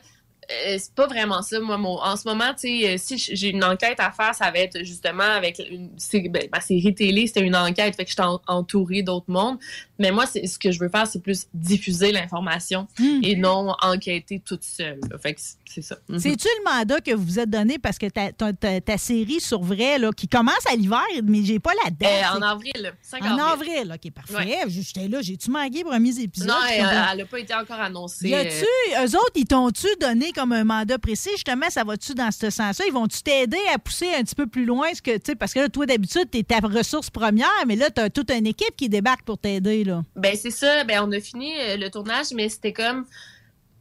Euh, 0.51 0.77
c'est 0.79 0.95
pas 0.95 1.05
vraiment 1.05 1.41
ça. 1.43 1.59
Moi, 1.59 1.77
mon- 1.77 2.01
en 2.01 2.15
ce 2.15 2.27
moment, 2.27 2.51
tu 2.59 2.81
sais, 2.81 2.89
euh, 2.89 2.97
si 2.97 3.17
j'ai 3.19 3.49
une 3.49 3.63
enquête 3.63 3.99
à 3.99 4.11
faire, 4.11 4.33
ça 4.33 4.49
va 4.49 4.57
être 4.57 4.79
justement 4.83 5.21
avec 5.23 5.59
une, 5.69 5.91
ben, 6.31 6.49
ma 6.51 6.59
série 6.59 6.95
télé, 6.95 7.27
c'était 7.27 7.41
une 7.45 7.55
enquête, 7.55 7.95
fait 7.95 8.03
que 8.03 8.09
je 8.09 8.15
suis 8.15 8.23
en- 8.23 8.41
entourée 8.47 9.03
d'autres 9.03 9.29
mondes. 9.29 9.59
Mais 9.99 10.11
moi, 10.11 10.25
c'est, 10.25 10.47
ce 10.47 10.57
que 10.57 10.71
je 10.71 10.79
veux 10.79 10.89
faire, 10.89 11.05
c'est 11.07 11.21
plus 11.21 11.47
diffuser 11.53 12.11
l'information 12.11 12.87
Hmm. 12.97 13.19
et 13.23 13.35
non 13.35 13.73
enquêter 13.81 14.41
toute 14.43 14.63
seule. 14.63 14.99
Fait 15.21 15.33
que 15.33 15.41
c'est- 15.65 15.81
ça. 15.81 15.97
Mhm. 16.07 16.19
C'est-tu 16.19 16.47
le 16.47 16.71
mandat 16.77 16.99
que 17.01 17.11
vous 17.11 17.23
vous 17.23 17.39
êtes 17.39 17.49
donné? 17.49 17.77
Parce 17.77 17.97
que 17.97 18.07
ta, 18.07 18.31
ta- 18.31 18.53
ta- 18.53 18.81
ta 18.81 18.97
série 18.97 19.39
sur 19.39 19.61
vrai, 19.61 19.99
là, 19.99 20.11
qui 20.15 20.27
commence 20.27 20.65
à 20.71 20.75
l'hiver, 20.75 21.03
mais 21.23 21.43
j'ai 21.43 21.59
pas 21.59 21.71
la 21.83 21.91
date. 21.91 22.09
Euh, 22.33 22.37
en 22.37 22.41
avril, 22.41 22.93
5 23.01 23.23
En 23.23 23.37
avril. 23.37 23.93
OK, 23.93 24.11
parfait. 24.11 24.33
Ouais. 24.35 24.59
J'étais 24.67 25.07
là, 25.07 25.21
j'ai-tu 25.21 25.51
manqué 25.51 25.77
les 25.79 25.83
premiers 25.83 26.19
épisodes? 26.19 26.47
Non, 26.47 26.55
elle, 26.71 26.79
comprends. 26.83 27.05
elle 27.13 27.21
a 27.21 27.25
pas 27.25 27.39
été 27.39 27.53
encore 27.53 27.79
annoncée. 27.79 28.29
Y 28.29 28.35
a-tu, 28.35 28.65
euh, 28.97 29.05
eux 29.05 29.15
autres, 29.17 29.31
ils 29.35 29.45
t'ont-tu 29.45 29.87
donné 29.99 30.31
comme 30.31 30.51
un 30.53 30.63
mandat 30.63 30.97
précis? 30.97 31.29
Justement, 31.35 31.69
ça 31.69 31.83
va-tu 31.83 32.13
dans 32.13 32.31
ce 32.31 32.49
sens-là? 32.49 32.85
Ils 32.87 32.93
vont-tu 32.93 33.21
t'aider 33.21 33.57
à 33.73 33.77
pousser 33.79 34.07
un 34.17 34.23
petit 34.23 34.35
peu 34.35 34.47
plus 34.47 34.65
loin? 34.65 34.87
Ce 34.93 35.01
que, 35.01 35.17
tu 35.17 35.35
parce 35.35 35.53
que 35.53 35.59
là, 35.59 35.69
toi, 35.69 35.85
d'habitude, 35.85 36.29
t'es 36.31 36.43
ta 36.43 36.59
ressource 36.59 37.09
première, 37.09 37.47
mais 37.67 37.75
là, 37.75 37.89
t'as 37.89 38.09
toute 38.09 38.31
une 38.31 38.47
équipe 38.47 38.75
qui 38.77 38.89
débarque 38.89 39.23
pour 39.23 39.37
t'aider, 39.37 39.83
Ben 40.15 40.35
c'est 40.35 40.51
ça, 40.51 40.83
ben 40.83 41.01
on 41.05 41.11
a 41.11 41.19
fini 41.19 41.51
euh, 41.59 41.77
le 41.77 41.89
tournage, 41.89 42.27
mais 42.33 42.49
c'était 42.49 42.73
comme 42.73 43.05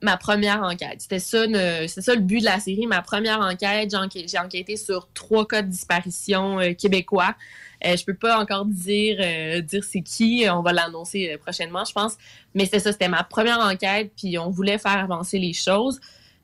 ma 0.00 0.16
première 0.16 0.62
enquête. 0.62 1.00
C'était 1.00 1.18
ça, 1.18 1.44
c'est 1.88 2.02
ça 2.02 2.14
le 2.14 2.20
but 2.20 2.38
de 2.38 2.44
la 2.44 2.60
série, 2.60 2.86
ma 2.86 3.02
première 3.02 3.40
enquête. 3.40 3.90
J'ai 3.90 3.96
enquê- 3.96 4.26
j'ai 4.28 4.38
enquêté 4.38 4.76
sur 4.76 5.08
trois 5.12 5.46
cas 5.46 5.62
de 5.62 5.68
disparition 5.68 6.60
euh, 6.60 6.72
québécois. 6.72 7.34
Euh, 7.84 7.96
je 7.96 8.04
peux 8.04 8.14
pas 8.14 8.38
encore 8.40 8.64
dire 8.66 9.16
euh, 9.20 9.60
dire 9.60 9.82
c'est 9.82 10.02
qui. 10.02 10.46
On 10.50 10.62
va 10.62 10.72
l'annoncer 10.72 11.36
prochainement, 11.38 11.84
je 11.84 11.92
pense. 11.92 12.16
Mais 12.54 12.64
c'était 12.64 12.78
ça, 12.78 12.92
c'était 12.92 13.08
ma 13.08 13.24
première 13.24 13.58
enquête. 13.58 14.12
Puis 14.16 14.38
on 14.38 14.50
voulait 14.50 14.78
faire 14.78 14.98
avancer 14.98 15.38
les 15.40 15.52
choses. 15.52 15.98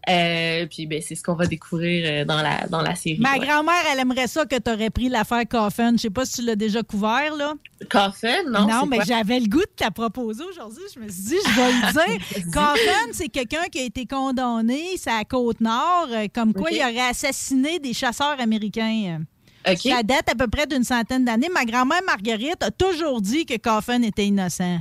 Euh, 0.09 0.67
puis 0.67 0.87
ben 0.87 1.01
c'est 1.01 1.15
ce 1.15 1.23
qu'on 1.23 1.35
va 1.35 1.47
découvrir 1.47 2.05
euh, 2.07 2.25
dans 2.25 2.43
la 2.43 2.67
dans 2.67 2.83
la 2.83 2.95
série. 2.95 3.19
Ma 3.19 3.33
ouais. 3.33 3.39
grand-mère, 3.39 3.83
elle 3.93 4.01
aimerait 4.01 4.27
ça 4.27 4.45
que 4.45 4.57
t'aurais 4.57 4.91
pris 4.91 5.09
l'affaire 5.09 5.45
Coffin. 5.49 5.93
Je 5.93 6.03
sais 6.03 6.11
pas 6.11 6.27
si 6.27 6.41
tu 6.41 6.43
l'as 6.43 6.57
déjà 6.57 6.83
couvert, 6.83 7.35
là. 7.37 7.55
Coffin, 7.89 8.43
non? 8.49 8.67
Non, 8.67 8.87
mais 8.87 8.99
j'avais 9.07 9.41
le 9.41 9.47
goût 9.47 9.61
de 9.61 9.73
te 9.77 9.85
la 9.85 9.91
proposer 9.91 10.45
aujourd'hui. 10.45 10.83
Je 10.95 11.01
me 11.01 11.09
suis 11.09 11.23
dit, 11.23 11.37
je 11.47 11.55
vais 11.55 11.73
le 11.73 11.93
dire. 12.19 12.45
Coffin, 12.53 13.13
c'est 13.13 13.29
quelqu'un 13.29 13.65
qui 13.71 13.81
a 13.81 13.85
été 13.85 14.07
condamné, 14.07 14.83
c'est 14.97 15.11
à 15.11 15.25
Côte-Nord, 15.25 16.09
euh, 16.11 16.27
comme 16.35 16.53
quoi 16.53 16.71
il 16.71 16.81
aurait 16.81 17.09
assassiné 17.11 17.79
des 17.79 17.95
chasseurs 17.95 18.39
américains. 18.41 19.21
OK. 19.67 19.79
Ça 19.79 20.03
date 20.03 20.29
à 20.31 20.35
peu 20.35 20.49
près 20.49 20.67
d'une 20.67 20.85
centaine 20.85 21.25
d'années. 21.25 21.49
Ma 21.53 21.65
grand-mère 21.65 22.03
Marguerite 22.07 22.63
a 22.63 22.71
toujours 22.71 23.21
dit 23.21 23.47
que 23.47 23.57
Coffin 23.57 24.03
était 24.03 24.27
innocent. 24.27 24.81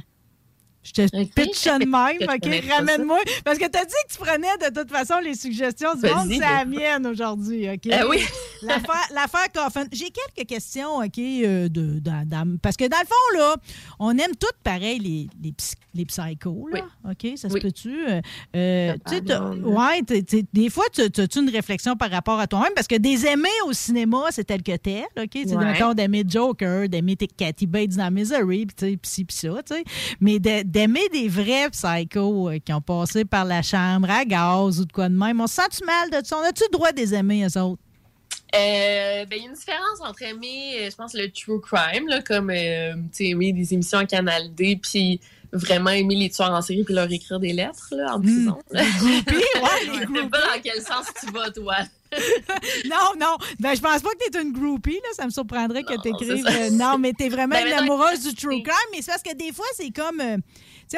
Je 0.84 0.92
te 0.92 1.24
pitch 1.34 1.56
ça 1.58 1.80
de 1.80 1.86
même, 1.86 2.18
OK? 2.30 2.70
Ramène-moi. 2.70 3.20
Parce 3.46 3.58
que 3.58 3.68
tu 3.70 3.78
as 3.80 3.86
dit 3.86 3.94
que 4.08 4.14
tu 4.14 4.20
prenais 4.20 4.48
de 4.70 4.74
toute 4.82 4.90
façon 4.92 5.16
les 5.24 5.34
suggestions 5.36 5.96
du 5.96 6.08
monde, 6.10 6.28
c'est 6.30 6.40
la 6.40 6.66
mienne 6.66 7.08
aujourd'hui, 7.08 7.70
OK? 7.70 7.82
Eh 7.86 8.04
oui. 8.10 8.20
L'affaire 8.64 9.08
l'affaire 9.14 9.52
Coffin. 9.54 9.86
J'ai 9.92 10.10
quelques 10.10 10.48
questions, 10.48 10.98
OK? 10.98 11.18
euh, 11.20 11.68
de, 11.70 12.00
dans- 12.00 12.58
parce 12.62 12.78
que 12.78 12.86
dans 12.88 12.98
le 13.00 13.06
fond, 13.06 13.38
là, 13.38 13.56
on 14.00 14.12
aime 14.18 14.36
toutes 14.40 14.56
pareil 14.64 15.00
les, 15.00 15.28
les, 15.44 15.54
les 15.94 16.06
psychos, 16.06 16.70
là. 16.72 16.82
OK? 17.10 17.38
Ça 17.38 17.50
se 17.50 17.54
Oui. 17.56 17.60
peut-tu? 17.60 18.06
Euh, 18.08 18.22
euh, 18.56 18.94
tu 19.08 19.16
sais, 19.18 19.38
ouais, 19.38 20.02
des 20.54 20.70
fois, 20.70 20.86
tu 20.94 21.02
as 21.02 21.40
une 21.40 21.50
réflexion 21.50 21.96
par 21.98 22.10
rapport 22.10 22.40
à 22.40 22.48
toi-même? 22.48 22.72
Parce 22.74 22.88
que 22.88 22.96
des 22.96 23.26
aimés 23.26 23.50
au 23.68 23.74
cinéma, 23.74 24.28
c'est 24.32 24.46
tel 24.46 24.64
que 24.64 24.76
tel, 24.78 25.04
OK? 25.18 25.30
Tu 25.32 25.50
sais, 25.50 25.56
Ouais. 25.58 25.96
d'aimer 25.96 26.24
Joker, 26.28 26.88
d'aimer 26.88 27.16
Kathy 27.18 27.68
Bates 27.68 27.96
dans 27.98 28.12
Misery, 28.12 28.66
puis 28.66 28.76
tu 28.76 28.86
sais, 28.92 28.98
pis 28.98 29.10
ci, 29.10 29.26
pis 29.26 29.36
ça, 29.36 29.50
tu 29.66 29.76
sais. 29.76 29.84
Mais 30.22 30.40
de- 30.40 30.64
d'aimer 30.74 31.08
des 31.10 31.28
vrais 31.28 31.70
psychos 31.70 32.50
euh, 32.50 32.58
qui 32.58 32.74
ont 32.74 32.82
passé 32.82 33.26
par 33.26 33.46
la 33.46 33.62
chambre 33.62 34.10
à 34.10 34.26
gaz 34.26 34.80
ou 34.80 34.86
de 34.86 34.92
quoi 34.92 35.08
de 35.08 35.14
même, 35.14 35.40
on 35.40 35.46
se 35.46 35.54
sent-tu 35.54 35.86
mal 35.86 36.10
de 36.10 36.26
ça? 36.26 36.36
On 36.36 36.42
a-tu 36.42 36.64
le 36.64 36.72
droit 36.72 36.92
de 36.92 36.98
les 36.98 37.14
aimer, 37.14 37.46
eux 37.46 37.62
autres? 37.62 37.82
Euh, 38.56 39.26
ben, 39.26 39.38
il 39.38 39.44
y 39.44 39.46
a 39.46 39.50
une 39.50 39.54
différence 39.54 40.02
entre 40.02 40.24
aimer, 40.24 40.78
euh, 40.80 40.90
je 40.90 40.96
pense, 40.96 41.14
le 41.14 41.30
true 41.30 41.62
crime, 41.62 42.08
là, 42.08 42.24
comme 42.24 42.50
aimer 42.50 43.54
des 43.54 43.74
émissions 43.74 44.00
à 44.00 44.06
Canal 44.06 44.54
D, 44.56 44.80
puis 44.82 45.22
vraiment 45.54 45.92
aimer 45.92 46.16
les 46.16 46.30
tueurs 46.30 46.52
en 46.52 46.62
série, 46.62 46.84
puis 46.84 46.94
leur 46.94 47.12
écrire 47.12 47.40
des 47.40 47.54
lettres 47.54 47.88
là, 47.92 48.16
en 48.16 48.20
prison. 48.22 48.60
là. 48.72 48.84
groupies, 49.00 49.36
ouais, 49.36 49.86
Je 49.86 50.22
sais 50.22 50.30
pas 50.30 50.40
dans 50.42 50.62
quel 50.64 50.82
sens 50.82 51.06
tu 51.20 51.32
vas, 51.32 51.50
toi. 51.52 51.76
Non, 52.86 53.14
non. 53.20 53.38
Ben, 53.60 53.76
je 53.76 53.82
pense 53.82 54.02
pas 54.02 54.12
que 54.12 54.30
tu 54.32 54.38
es 54.38 54.42
une 54.42 54.52
groupie, 54.54 54.94
là. 55.04 55.10
Ça 55.16 55.26
me 55.26 55.32
surprendrait 55.32 55.84
que 55.84 56.00
tu 56.02 56.10
écrives. 56.10 56.44
ça. 56.44 56.70
non, 56.70 56.98
mais 57.00 57.14
tu 57.14 57.26
es 57.26 57.30
vraiment 57.30 57.56
Ben, 57.56 57.66
une 57.68 57.74
amoureuse 57.74 58.22
du 58.22 58.36
true 58.36 58.62
crime. 58.62 58.76
Mais 58.92 59.02
c'est 59.02 59.12
parce 59.12 59.24
que 59.24 59.34
des 59.36 59.52
fois, 59.52 59.66
c'est 59.76 59.90
comme. 59.90 60.20
euh, 60.22 60.38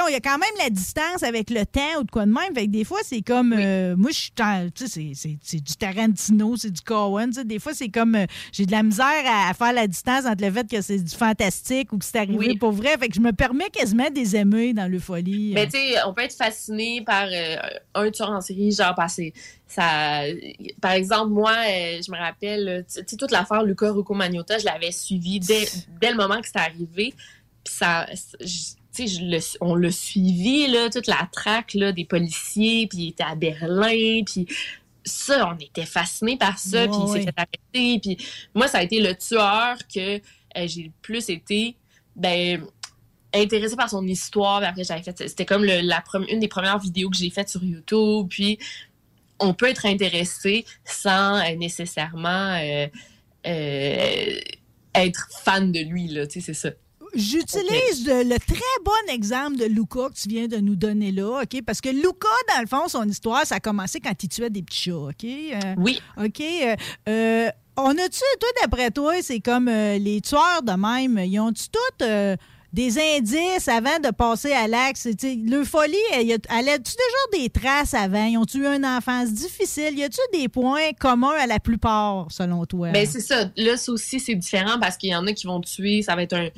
il 0.10 0.12
y 0.14 0.16
a 0.16 0.20
quand 0.20 0.38
même 0.38 0.50
la 0.60 0.70
distance 0.70 1.24
avec 1.24 1.50
le 1.50 1.66
temps 1.66 2.00
ou 2.00 2.04
de 2.04 2.12
quoi 2.12 2.26
de 2.26 2.32
même. 2.32 2.54
Fait 2.54 2.66
que 2.66 2.72
des 2.72 2.84
fois, 2.84 3.00
c'est 3.04 3.22
comme. 3.22 3.54
euh, 3.54 3.96
moi, 3.96 4.12
je 4.12 4.16
suis. 4.18 4.32
en- 4.42 4.70
Tu 4.74 4.88
sais, 4.88 5.12
c'est- 5.42 5.60
du 5.62 5.76
Tarantino, 5.76 6.56
c'est 6.58 6.72
du 6.72 6.82
Cohen. 6.82 7.30
Des 7.46 7.60
fois, 7.60 7.74
c'est 7.74 7.90
comme. 7.90 8.16
euh, 8.16 8.26
J'ai 8.52 8.66
de 8.66 8.72
la 8.72 8.84
misère 8.84 9.06
à, 9.26 9.50
à 9.50 9.54
faire 9.54 9.74
la 9.74 9.88
distance 9.88 10.26
entre 10.26 10.44
le 10.44 10.52
fait 10.52 10.70
que 10.70 10.82
c'est 10.82 11.00
du 11.00 11.16
fantastique 11.16 11.94
ou 11.94 11.98
que 11.98 12.06
c'est 12.06 12.18
arrivé 12.18 12.38
Oui. 12.38 12.58
pour 12.58 12.72
vrai. 12.72 12.98
Fait 12.98 13.08
que 13.10 13.16
je 13.16 13.22
me 13.22 13.32
permets 13.32 13.70
quasiment 13.70 14.10
des 14.10 14.36
aimer 14.36 14.74
dans 14.74 14.90
l'eupholie. 14.92 15.52
Mais 15.54 15.66
tu 15.68 15.78
sais, 15.78 15.96
on 16.06 16.14
peut 16.14 16.24
être 16.24 16.36
fasciné 16.36 17.02
par 17.06 17.28
euh, 17.32 17.56
un 17.96 18.12
tueur 18.12 18.32
en 18.32 18.42
série, 18.42 18.72
genre 18.72 18.96
passé. 18.96 19.34
Ça, 19.68 20.22
par 20.82 20.92
exemple, 20.92 21.32
moi, 21.32 21.54
je 21.66 22.12
me 22.12 22.18
rappelle, 22.18 22.86
tu 22.88 23.02
sais, 23.08 23.18
toute 23.18 23.32
l'affaire 23.32 23.64
Luca 23.64 23.92
Rocco 23.92 24.14
Magnotta, 24.14 24.58
je 24.60 24.66
l'avais 24.66 24.92
suivi 24.92 25.40
dès, 25.40 25.66
dès 26.00 26.12
le 26.12 26.18
moment 26.18 26.40
que 26.40 26.48
c'était 26.48 26.60
arrivé. 26.60 27.14
Puis 27.64 27.74
ça, 27.74 28.06
je 28.40 28.76
le- 29.04 29.58
on 29.62 29.76
l'a 29.76 29.92
suivi, 29.92 30.68
là, 30.68 30.90
toute 30.90 31.08
la 31.08 31.28
traque 31.32 31.74
là, 31.74 31.92
des 31.92 32.06
policiers, 32.06 32.88
puis 32.88 32.98
il 33.00 33.08
était 33.10 33.24
à 33.24 33.36
Berlin, 33.36 34.22
puis 34.26 34.48
ça, 35.04 35.50
on 35.54 35.58
était 35.60 35.86
fascinés 35.86 36.38
par 36.38 36.58
ça, 36.58 36.88
puis 36.88 36.98
il 37.06 37.08
s'est 37.14 37.22
fait 37.24 37.34
arrêter. 37.38 38.00
Puis 38.00 38.18
moi, 38.54 38.68
ça 38.68 38.80
a 38.80 38.84
été 38.84 39.00
le 39.00 39.16
tueur 39.16 39.78
que 39.94 40.18
euh, 40.18 40.68
j'ai 40.68 40.84
le 40.84 40.92
plus 41.02 41.30
été, 41.30 41.76
ben, 42.16 42.66
intéressée 43.34 43.76
par 43.76 43.90
son 43.90 44.08
histoire. 44.08 44.60
Puis 44.62 44.70
après, 44.70 44.84
j'avais 44.86 45.04
fait, 45.04 45.28
c'était 45.28 45.46
comme 45.46 45.64
le- 45.64 45.82
la 45.82 46.02
une 46.30 46.40
des 46.40 46.48
premières 46.48 46.80
vidéos 46.80 47.10
que 47.10 47.18
j'ai 47.18 47.30
faites 47.30 47.50
sur 47.50 47.64
YouTube. 47.64 48.28
Puis, 48.30 48.58
on 49.40 49.54
peut 49.54 49.68
être 49.70 49.86
intéressé 49.86 50.66
sans 50.86 51.36
euh, 51.38 51.56
nécessairement 51.56 52.56
euh, 52.56 52.88
euh, 53.46 54.40
être 54.96 55.28
fan 55.44 55.72
de 55.72 55.80
lui, 55.82 56.08
là. 56.08 56.26
Tu 56.26 56.40
sais, 56.40 56.54
c'est 56.54 56.70
ça. 56.70 56.70
J'utilise 57.16 58.06
le, 58.08 58.24
le 58.24 58.38
très 58.40 58.56
bon 58.84 59.14
exemple 59.14 59.58
de 59.58 59.66
Luca 59.66 60.10
que 60.10 60.20
tu 60.22 60.30
viens 60.30 60.48
de 60.48 60.58
nous 60.58 60.76
donner 60.76 61.12
là, 61.12 61.42
OK? 61.44 61.62
Parce 61.66 61.82
que 61.82 61.90
Luca, 61.90 62.28
dans 62.54 62.62
le 62.62 62.68
fond, 62.68 62.88
son 62.88 63.08
histoire, 63.08 63.46
ça 63.46 63.56
a 63.56 63.60
commencé 63.60 64.00
quand 64.00 64.22
il 64.24 64.30
tuait 64.30 64.50
des 64.50 64.62
petits 64.64 64.84
chats, 64.90 64.96
OK? 64.96 65.24
Euh, 65.24 65.76
oui. 65.78 66.00
OK? 66.18 66.42
euh, 66.42 66.76
euh, 67.10 67.50
on 67.78 67.90
a-tu, 67.90 68.20
toi, 68.40 68.50
d'après 68.62 68.92
toi, 68.92 69.14
c'est 69.22 69.40
comme 69.40 69.68
euh, 69.68 69.98
les 69.98 70.22
tueurs 70.22 70.62
de 70.64 70.72
même, 70.74 71.18
ils 71.26 71.40
ont-tu 71.40 71.66
tous 71.70 72.06
euh, 72.06 72.36
des 72.72 72.98
indices 73.18 73.68
avant 73.70 74.00
de 74.00 74.12
passer 74.12 74.52
à 74.54 74.68
Leur 74.68 75.66
folie, 75.66 75.96
elle, 76.14 76.32
a- 76.34 76.58
elle 76.60 76.70
a-tu 76.70 76.92
déjà 76.94 77.44
des 77.44 77.50
traces 77.50 77.94
avant? 77.94 78.26
Ils 78.26 78.38
ont-tu 78.38 78.58
eu 78.60 78.66
une 78.68 78.86
enfance 78.86 79.30
difficile? 79.32 79.98
Y 79.98 80.04
a-tu 80.04 80.20
des 80.34 80.50
points 80.50 80.92
communs 81.00 81.36
à 81.40 81.48
la 81.48 81.60
plupart, 81.60 82.28
selon 82.32 82.66
toi? 82.66 82.92
Ben, 82.92 83.06
c'est 83.06 83.22
ça. 83.22 83.50
Là, 83.56 83.78
ça 83.78 83.92
aussi, 83.94 84.20
c'est 84.20 84.36
différent 84.36 84.78
parce 84.80 84.98
qu'il 84.98 85.10
y 85.10 85.16
en 85.16 85.26
a 85.28 85.32
qui 85.34 85.48
vont 85.48 85.62
tuer. 85.62 86.02
Ça 86.02 86.16
va 86.16 86.24
être 86.24 86.34
un. 86.34 86.50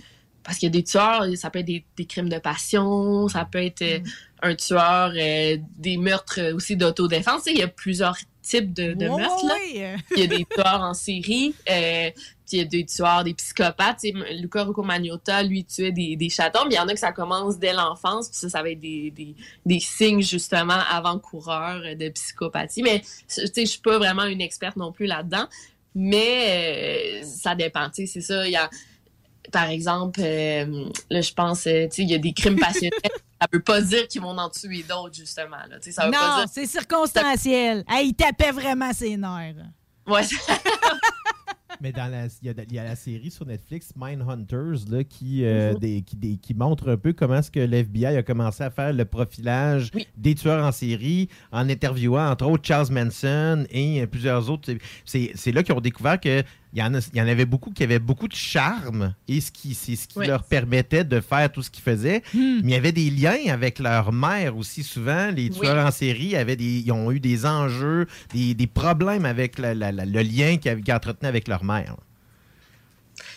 Parce 0.47 0.59
qu'il 0.59 0.67
y 0.67 0.71
a 0.71 0.79
des 0.79 0.83
tueurs, 0.85 1.25
ça 1.35 1.49
peut 1.49 1.59
être 1.59 1.65
des, 1.65 1.83
des 1.97 2.05
crimes 2.05 2.29
de 2.29 2.39
passion, 2.39 3.27
ça 3.27 3.43
peut 3.43 3.61
être 3.61 3.81
euh, 3.81 3.99
un 4.41 4.55
tueur, 4.55 5.11
euh, 5.13 5.57
des 5.77 5.97
meurtres 5.97 6.53
aussi 6.53 6.77
d'autodéfense. 6.77 7.41
Il 7.47 7.57
y 7.57 7.63
a 7.63 7.67
plusieurs 7.67 8.15
types 8.41 8.73
de, 8.73 8.93
meurtres. 8.93 9.45
là. 9.45 9.55
ouais. 9.55 9.97
Il 10.15 10.19
y 10.19 10.23
a 10.23 10.27
des 10.27 10.45
tueurs 10.45 10.81
en 10.83 10.93
série, 10.93 11.53
euh, 11.69 12.11
puis 12.47 12.55
il 12.55 12.59
y 12.59 12.61
a 12.61 12.63
des 12.63 12.85
tueurs, 12.85 13.25
des 13.25 13.33
psychopathes. 13.33 13.97
Tu 14.01 14.13
sais, 14.13 14.33
Luca 14.35 14.63
Rocco 14.63 14.85
lui, 15.43 15.65
tuait 15.65 15.91
des, 15.91 16.15
des 16.15 16.29
chatons. 16.29 16.63
Mais 16.63 16.75
il 16.75 16.77
y 16.77 16.79
en 16.79 16.87
a 16.87 16.93
que 16.93 16.99
ça 16.99 17.11
commence 17.11 17.59
dès 17.59 17.73
l'enfance, 17.73 18.29
puis 18.29 18.37
ça, 18.37 18.47
ça 18.47 18.63
va 18.63 18.69
être 18.69 18.79
des, 18.79 19.11
des, 19.11 19.35
des 19.65 19.81
signes, 19.81 20.21
justement, 20.21 20.79
avant-coureurs 20.89 21.81
de 21.97 22.07
psychopathie. 22.07 22.83
Mais, 22.83 23.01
tu 23.01 23.45
sais, 23.47 23.51
je 23.53 23.65
suis 23.65 23.81
pas 23.81 23.97
vraiment 23.97 24.23
une 24.23 24.39
experte 24.39 24.77
non 24.77 24.93
plus 24.93 25.07
là-dedans. 25.07 25.45
Mais 25.93 27.21
euh, 27.21 27.25
ça 27.25 27.53
dépend, 27.53 27.89
tu 27.89 28.05
sais, 28.05 28.05
c'est 28.05 28.21
ça. 28.21 28.47
Il 28.47 28.53
y 28.53 28.55
a, 28.55 28.69
par 29.51 29.69
exemple, 29.69 30.19
euh, 30.23 30.85
là, 31.09 31.21
je 31.21 31.33
pense, 31.33 31.65
euh, 31.67 31.85
tu 31.87 31.95
sais, 31.95 32.01
il 32.03 32.09
y 32.09 32.15
a 32.15 32.19
des 32.19 32.33
crimes 32.33 32.57
passionnels. 32.59 32.91
ça 33.41 33.47
veut 33.51 33.61
pas 33.61 33.81
dire 33.81 34.07
qu'ils 34.07 34.21
vont 34.21 34.37
en 34.37 34.49
tuer 34.49 34.83
d'autres, 34.83 35.15
justement. 35.15 35.57
Là. 35.69 35.77
Ça 35.81 36.05
veut 36.05 36.11
pas 36.11 36.29
Non, 36.37 36.37
dire... 36.43 36.45
c'est 36.51 36.65
circonstanciel. 36.65 37.83
Hey, 37.89 38.09
il 38.09 38.13
tapait 38.13 38.51
vraiment 38.51 38.91
ses 38.93 39.15
nerfs. 39.17 39.55
Ouais. 40.07 40.21
Mais 41.79 41.91
dans 41.91 42.09
la, 42.09 42.25
il 42.41 42.47
y, 42.47 42.49
a, 42.49 42.53
il 42.67 42.73
y 42.73 42.79
a 42.79 42.83
la 42.83 42.95
série 42.95 43.29
sur 43.29 43.45
Netflix, 43.45 43.91
Mindhunters, 43.95 44.89
là, 44.89 45.03
qui, 45.03 45.45
euh, 45.45 45.75
des- 45.75 46.01
qui, 46.01 46.15
des- 46.15 46.37
qui 46.37 46.55
montre 46.55 46.89
un 46.89 46.97
peu 46.97 47.13
comment 47.13 47.35
est-ce 47.35 47.51
que 47.51 47.59
l'FBI 47.59 48.05
a 48.07 48.23
commencé 48.23 48.63
à 48.63 48.71
faire 48.71 48.93
le 48.93 49.05
profilage 49.05 49.91
des 50.15 50.33
tueurs 50.33 50.65
en 50.65 50.71
série 50.71 51.29
en 51.51 51.69
interviewant, 51.69 52.31
entre 52.31 52.47
autres, 52.47 52.65
Charles 52.65 52.91
Manson 52.91 53.67
et 53.69 54.07
plusieurs 54.07 54.49
autres. 54.49 54.73
C'est 55.05 55.31
c'est 55.35 55.51
là 55.51 55.61
qu'ils 55.61 55.75
ont 55.75 55.81
découvert 55.81 56.19
que 56.19 56.41
il 56.73 56.79
y, 56.79 56.83
en 56.83 56.93
a- 56.93 57.09
il 57.13 57.17
y 57.17 57.21
en 57.21 57.27
avait 57.27 57.45
beaucoup 57.45 57.71
qui 57.71 57.83
avaient 57.83 57.97
beaucoup 57.99 58.27
de 58.27 58.35
charme 58.35 59.13
et 59.27 59.39
ce 59.41 59.51
qui, 59.51 59.73
c'est 59.73 59.95
ce 59.95 60.07
qui 60.07 60.19
leur 60.19 60.43
permettait 60.43 61.03
de 61.05 61.21
faire 61.21 61.51
tout 61.51 61.63
ce 61.63 61.69
qu'ils 61.71 61.83
faisaient. 61.83 62.21
Mais 62.33 62.59
il 62.63 62.69
y 62.69 62.75
avait 62.75 62.91
des 62.91 63.09
liens 63.09 63.51
avec 63.51 63.79
leur 63.79 64.11
mère 64.11 64.57
aussi 64.57 64.83
souvent. 64.83 65.31
Les 65.31 65.49
Oui. 65.49 65.59
tueurs 65.61 65.85
en 65.85 65.91
série 65.91 66.35
avaient 66.35 66.55
des, 66.57 66.79
ils 66.85 66.91
ont 66.91 67.11
eu 67.11 67.19
des 67.19 67.45
enjeux, 67.45 68.05
des, 68.33 68.53
des 68.53 68.67
problèmes 68.67 69.25
avec 69.25 69.57
la- 69.59 69.73
la- 69.73 69.91
la- 69.91 70.05
le 70.05 70.21
lien 70.21 70.57
qu'ils 70.57 70.93
entretenaient 70.93 71.29
avec 71.29 71.47
leur 71.47 71.63
mère. 71.63 71.95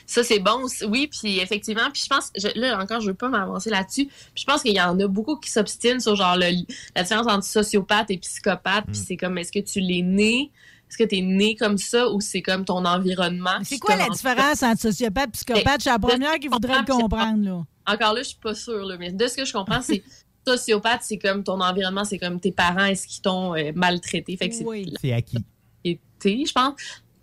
Ça, 0.06 0.24
c'est 0.24 0.40
bon. 0.40 0.66
Oui, 0.88 1.06
puis 1.08 1.38
effectivement, 1.38 1.88
puis 1.92 2.02
je 2.02 2.08
pense, 2.08 2.32
je- 2.36 2.58
là 2.60 2.78
encore, 2.82 3.00
je 3.00 3.06
veux 3.06 3.14
pas 3.14 3.28
m'avancer 3.28 3.70
là-dessus. 3.70 4.08
Je 4.34 4.44
pense 4.44 4.62
qu'il 4.62 4.74
y 4.74 4.80
en 4.80 4.98
a 4.98 5.06
beaucoup 5.06 5.36
qui 5.36 5.50
s'obstinent 5.50 6.00
sur 6.00 6.16
genre 6.16 6.36
le- 6.36 6.66
la 6.96 7.02
différence 7.04 7.28
entre 7.28 7.44
sociopathe 7.44 8.10
et 8.10 8.18
psychopathe. 8.18 8.88
Mm. 8.88 8.92
Puis 8.92 9.00
c'est 9.06 9.16
comme, 9.16 9.38
est-ce 9.38 9.52
que 9.52 9.60
tu 9.60 9.78
l'es 9.80 10.02
né? 10.02 10.50
Est-ce 10.90 10.98
que 10.98 11.04
tu 11.08 11.18
es 11.18 11.20
né 11.22 11.54
comme 11.54 11.78
ça 11.78 12.10
ou 12.10 12.20
c'est 12.20 12.42
comme 12.42 12.64
ton 12.64 12.84
environnement? 12.84 13.58
C'est 13.62 13.78
quoi 13.78 13.94
la 13.94 14.08
différence 14.08 14.62
entre 14.64 14.80
sociopathe 14.80 15.28
et 15.28 15.32
psychopathe? 15.32 15.76
Je 15.76 15.82
suis 15.82 15.90
la 15.90 15.98
première 16.00 16.34
qui 16.40 16.48
voudrait 16.48 16.80
le 16.80 16.84
comprendre, 16.84 17.44
là. 17.44 17.64
Encore 17.86 18.12
là, 18.14 18.22
je 18.22 18.28
suis 18.30 18.38
pas 18.38 18.54
sûre, 18.56 18.84
là, 18.84 18.96
mais 18.98 19.12
de 19.12 19.26
ce 19.28 19.36
que 19.36 19.44
je 19.44 19.52
comprends, 19.52 19.80
c'est 19.82 20.02
sociopathe, 20.46 21.02
c'est 21.04 21.18
comme 21.18 21.44
ton 21.44 21.60
environnement, 21.60 22.04
c'est 22.04 22.18
comme 22.18 22.40
tes 22.40 22.50
parents, 22.50 22.86
est-ce 22.86 23.06
qu'ils 23.06 23.22
t'ont 23.22 23.54
euh, 23.54 23.70
maltraité? 23.74 24.36
Fait 24.36 24.48
que 24.48 24.54
c'est 24.54 24.64
C'est 25.00 25.12
acquis. 25.12 25.44
été, 25.84 26.44
je 26.44 26.52
pense. 26.52 26.74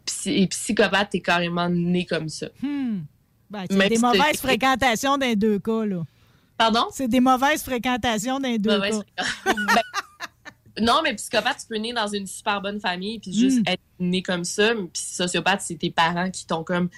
Psy- 0.06 0.44
Et 0.44 0.48
psychopathe, 0.48 1.10
t'es 1.12 1.20
carrément 1.20 1.68
né 1.70 2.06
comme 2.06 2.30
ça. 2.30 2.48
Hmm. 2.62 3.00
Ben, 3.50 3.66
c'est 3.70 3.90
des 3.90 3.98
mauvaises 3.98 4.40
fréquentations 4.40 5.18
dans 5.18 5.26
les 5.26 5.36
deux 5.36 5.60
cas, 5.60 5.86
là. 5.86 6.04
Pardon? 6.58 6.86
C'est 6.92 7.08
des 7.08 7.20
mauvaises 7.20 7.62
fréquentations 7.64 8.40
dans 8.40 8.48
les 8.50 8.58
deux 8.60 8.72
Mauvaise 8.76 9.04
cas. 9.16 9.24
Non, 10.80 11.02
mais 11.04 11.14
psychopathe, 11.16 11.58
tu 11.62 11.68
peux 11.68 11.78
naître 11.78 11.96
dans 12.02 12.08
une 12.08 12.28
super 12.28 12.62
bonne 12.62 12.80
famille 12.80 13.20
puis 13.20 13.34
juste 13.34 13.60
Mm. 13.60 13.64
être 13.68 13.82
né 14.00 14.22
comme 14.22 14.44
ça. 14.44 14.74
Puis 14.76 14.90
sociopathe, 15.02 15.62
c'est 15.62 15.76
tes 15.76 15.90
parents 15.92 16.30
qui 16.30 16.46
t'ont 16.46 16.64
comme 16.64 16.90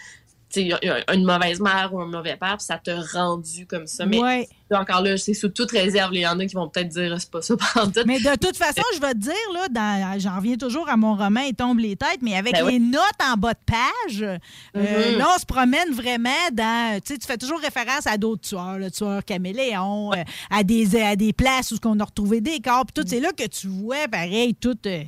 une 0.57 1.25
mauvaise 1.25 1.59
mère 1.59 1.89
ou 1.93 2.01
un 2.01 2.05
mauvais 2.07 2.35
père, 2.35 2.57
puis 2.57 2.65
ça 2.65 2.77
t'a 2.83 2.99
rendu 3.13 3.65
comme 3.67 3.85
ça. 3.87 4.05
Mais 4.05 4.19
Ouais. 4.19 4.47
encore 4.71 5.01
là, 5.01 5.17
c'est 5.17 5.33
sous 5.33 5.49
toute 5.49 5.71
réserve. 5.71 6.13
Il 6.13 6.21
y 6.21 6.27
en 6.27 6.39
a 6.39 6.45
qui 6.45 6.55
vont 6.55 6.67
peut-être 6.69 6.89
dire 6.89 7.15
c'est 7.19 7.29
pas 7.29 7.41
ça 7.41 7.55
pendant 7.73 7.91
tout. 7.91 8.01
Mais 8.05 8.19
de 8.19 8.35
toute 8.35 8.57
façon, 8.57 8.81
je 8.95 8.99
vais 9.01 9.13
te 9.13 9.17
dire, 9.19 9.33
là, 9.53 9.67
dans- 9.69 10.19
j'en 10.19 10.35
reviens 10.37 10.55
toujours 10.57 10.89
à 10.89 10.97
mon 10.97 11.15
roman 11.15 11.41
Il 11.41 11.53
tombe 11.55 11.79
les 11.79 11.95
têtes, 11.95 12.19
mais 12.21 12.35
avec 12.35 12.53
Ben 12.53 12.67
les 12.67 12.79
notes 12.79 13.01
en 13.23 13.35
bas 13.37 13.53
de 13.53 13.59
page, 13.65 14.21
euh, 14.23 14.37
Mhm. 14.75 15.17
là, 15.17 15.27
on 15.35 15.39
se 15.39 15.45
promène 15.45 15.91
vraiment 15.93 16.29
dans. 16.51 16.99
Tu 17.01 17.13
sais, 17.13 17.19
tu 17.19 17.27
fais 17.27 17.37
toujours 17.37 17.59
référence 17.59 18.07
à 18.07 18.17
d'autres 18.17 18.41
tueurs, 18.47 18.77
le 18.79 18.89
tueur 18.91 19.23
caméléon, 19.25 20.11
euh, 20.13 20.23
à, 20.49 20.63
des, 20.63 20.99
à 21.01 21.15
des 21.15 21.33
places 21.33 21.71
où 21.71 21.77
on 21.85 21.99
a 21.99 22.03
retrouvé 22.05 22.41
des 22.41 22.59
corps, 22.59 22.85
puis 22.85 23.01
tout. 23.03 23.07
C'est 23.07 23.19
là 23.19 23.31
que 23.31 23.45
tu 23.47 23.67
vois, 23.67 24.07
pareil, 24.07 24.55
toutes, 24.55 24.85
euh, 24.87 25.03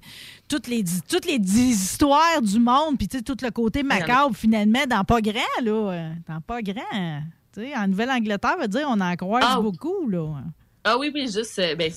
toutes, 0.51 0.67
les, 0.67 0.83
toutes 1.09 1.25
les 1.25 1.39
histoires 1.59 2.41
du 2.41 2.59
monde, 2.59 2.97
puis 2.97 3.07
tu 3.07 3.17
sais, 3.17 3.23
tout 3.23 3.37
le 3.41 3.49
côté 3.51 3.83
macabre, 3.83 4.35
finalement, 4.35 4.85
dans 4.89 5.03
pas 5.03 5.21
grand, 5.21 5.33
là. 5.63 5.71
euh, 5.91 6.13
Dans 6.27 6.41
pas 6.41 6.61
grand. 6.61 7.21
Tu 7.53 7.61
sais, 7.61 7.75
en 7.75 7.87
Nouvelle-Angleterre, 7.87 8.57
veut 8.59 8.67
dire, 8.67 8.87
on 8.89 8.99
en 8.99 9.15
croise 9.15 9.43
Ah. 9.47 9.59
beaucoup, 9.61 10.07
là. 10.09 10.41
Ah 10.83 10.97
oui, 10.97 11.11
oui, 11.13 11.29
juste, 11.31 11.59
euh, 11.59 11.75
ben, 11.75 11.91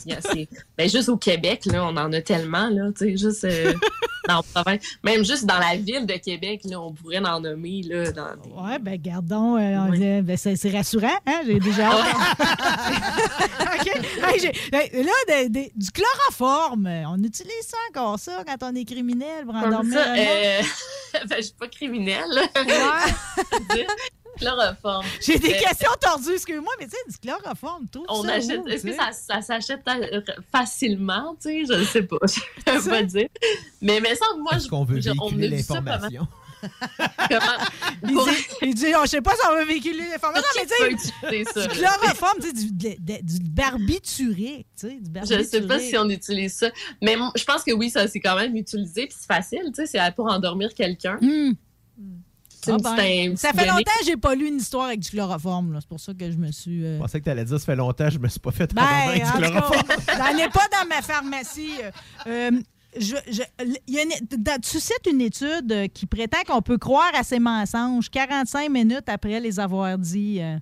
ben, 0.76 0.88
juste 0.90 1.08
au 1.08 1.16
Québec, 1.16 1.64
là, 1.66 1.84
on 1.86 1.96
en 1.96 2.12
a 2.12 2.20
tellement, 2.20 2.68
là, 2.68 2.90
tu 2.96 3.06
sais, 3.06 3.16
juste 3.16 3.44
euh, 3.44 3.72
dans 4.28 4.36
la 4.36 4.42
province. 4.62 4.82
Même 5.02 5.24
juste 5.24 5.46
dans 5.46 5.58
la 5.58 5.76
ville 5.76 6.04
de 6.04 6.14
Québec, 6.14 6.60
là, 6.64 6.78
on 6.80 6.92
pourrait 6.92 7.18
en 7.24 7.40
nommer, 7.40 7.80
là, 7.82 8.12
dans 8.12 8.36
des- 8.36 8.50
Ouais, 8.50 8.78
ben 8.78 9.00
gardons. 9.00 9.56
euh, 9.56 9.90
dit- 9.92 10.20
ben, 10.22 10.36
c'est, 10.36 10.56
c'est 10.56 10.70
rassurant, 10.70 11.16
hein? 11.26 11.40
J'ai 11.46 11.60
déjà. 11.60 11.90
OK. 13.74 13.86
Hey, 14.34 14.52
hey, 14.72 15.02
là, 15.02 15.12
des- 15.28 15.48
des- 15.48 15.72
du 15.74 15.90
chloroforme. 15.90 16.86
On 17.08 17.22
utilise 17.22 17.66
ça 17.66 17.76
encore, 17.90 18.18
ça, 18.18 18.44
quand 18.46 18.70
on 18.70 18.74
est 18.74 18.84
criminel 18.84 19.44
pour 19.44 19.54
Comme 19.54 19.64
endormir 19.64 19.94
ça, 19.98 20.14
le 20.14 20.20
monde? 20.20 20.28
euh, 20.28 21.18
ben, 21.28 21.36
je 21.38 21.42
suis 21.42 21.54
pas 21.58 21.68
criminelle. 21.68 22.38
Chloroforme. 24.38 25.04
J'ai 25.20 25.38
des 25.38 25.52
questions 25.52 25.90
tordues, 26.00 26.32
excuse-moi, 26.34 26.72
mais 26.78 26.86
tu 26.86 26.92
sais, 26.92 26.96
du 27.10 27.18
chloroforme, 27.18 27.86
tout 27.90 28.04
On 28.08 28.22
ça. 28.22 28.34
achète. 28.34 28.66
Est-ce 28.66 28.84
que 28.84 28.92
ça, 28.94 29.10
ça 29.12 29.42
s'achète 29.42 29.82
euh, 29.88 30.20
facilement, 30.50 31.36
tu 31.40 31.48
sais? 31.48 31.72
Je 31.74 31.78
ne 31.80 31.84
sais 31.84 32.02
pas. 32.02 32.16
Je 32.26 32.40
peux 32.64 32.90
pas 32.90 33.02
dire. 33.02 33.28
Mais, 33.80 34.00
mais 34.00 34.14
ça, 34.14 34.26
moi, 34.38 34.52
Est-ce 34.56 34.68
qu'on 34.68 34.84
veut 34.84 35.00
je- 35.00 35.10
on 35.20 35.30
l'information? 35.30 36.26
Dit, 38.02 38.14
il 38.62 38.74
dit, 38.74 38.86
je 39.02 39.08
sais 39.08 39.20
pas 39.20 39.32
si 39.32 39.40
on 39.50 39.54
veut 39.56 39.64
véhiculer 39.66 40.08
l'information, 40.10 40.48
mais 40.56 40.66
tu 40.66 41.44
sais, 41.44 41.62
du 41.68 41.68
chloroforme, 41.68 42.38
tu 42.40 42.46
sais, 42.46 42.52
du, 42.54 42.72
de- 42.72 42.96
de- 42.98 43.22
du 43.22 43.40
barbiturique, 43.50 44.66
tu 44.78 44.88
sais, 44.88 44.94
du 45.00 45.10
Je 45.20 45.42
sais 45.42 45.60
pas 45.60 45.66
barbiturique. 45.66 45.90
si 45.90 45.98
on 45.98 46.08
utilise 46.08 46.54
ça. 46.54 46.70
Mais 47.02 47.16
je 47.36 47.44
pense 47.44 47.62
que 47.64 47.72
oui, 47.72 47.90
ça 47.90 48.08
c'est 48.08 48.20
quand 48.20 48.36
même 48.36 48.56
utilisé. 48.56 49.06
Puis 49.06 49.16
c'est 49.18 49.26
facile, 49.26 49.64
tu 49.74 49.84
sais, 49.84 49.86
c'est 49.86 50.14
pour 50.14 50.26
endormir 50.26 50.72
quelqu'un. 50.74 51.18
C'est 51.20 51.56
Ah 52.68 52.96
ben, 52.96 53.36
ça 53.36 53.52
fait 53.52 53.66
longtemps 53.66 53.82
que 54.00 54.04
j'ai 54.06 54.16
pas 54.16 54.34
lu 54.34 54.48
une 54.48 54.56
histoire 54.56 54.86
avec 54.86 55.00
du 55.00 55.10
chloroforme. 55.10 55.76
C'est 55.80 55.88
pour 55.88 56.00
ça 56.00 56.12
que 56.14 56.30
je 56.30 56.36
me 56.36 56.50
suis. 56.52 56.84
euh, 56.84 56.96
Je 56.96 57.02
pensais 57.02 57.18
que 57.20 57.24
tu 57.24 57.30
allais 57.30 57.44
dire 57.44 57.58
ça 57.58 57.66
fait 57.66 57.76
longtemps, 57.76 58.10
je 58.10 58.18
me 58.18 58.28
suis 58.28 58.40
pas 58.40 58.52
fait 58.52 58.72
Ben, 58.74 58.82
avec 58.82 59.24
du 59.24 59.30
chloroforme. 59.32 59.82
j'en 60.08 60.38
ai 60.38 60.48
pas 60.48 60.66
dans 60.72 60.88
ma 60.88 61.02
pharmacie. 61.02 61.72
Euh, 62.26 62.50
je- 62.96 63.16
je- 63.28 63.42
il 63.88 63.94
y 63.94 63.98
a 63.98 64.02
une- 64.04 64.38
dans- 64.38 64.60
tu 64.60 64.78
cites 64.78 65.06
une 65.10 65.20
étude 65.20 65.72
euh, 65.72 65.88
qui 65.88 66.06
prétend 66.06 66.38
qu'on 66.46 66.62
peut 66.62 66.78
croire 66.78 67.10
à 67.14 67.24
ces 67.24 67.40
mensonges 67.40 68.08
45 68.08 68.70
minutes 68.70 69.08
après 69.08 69.40
les 69.40 69.58
avoir 69.58 69.98
dit. 69.98 70.38
euh. 70.40 70.58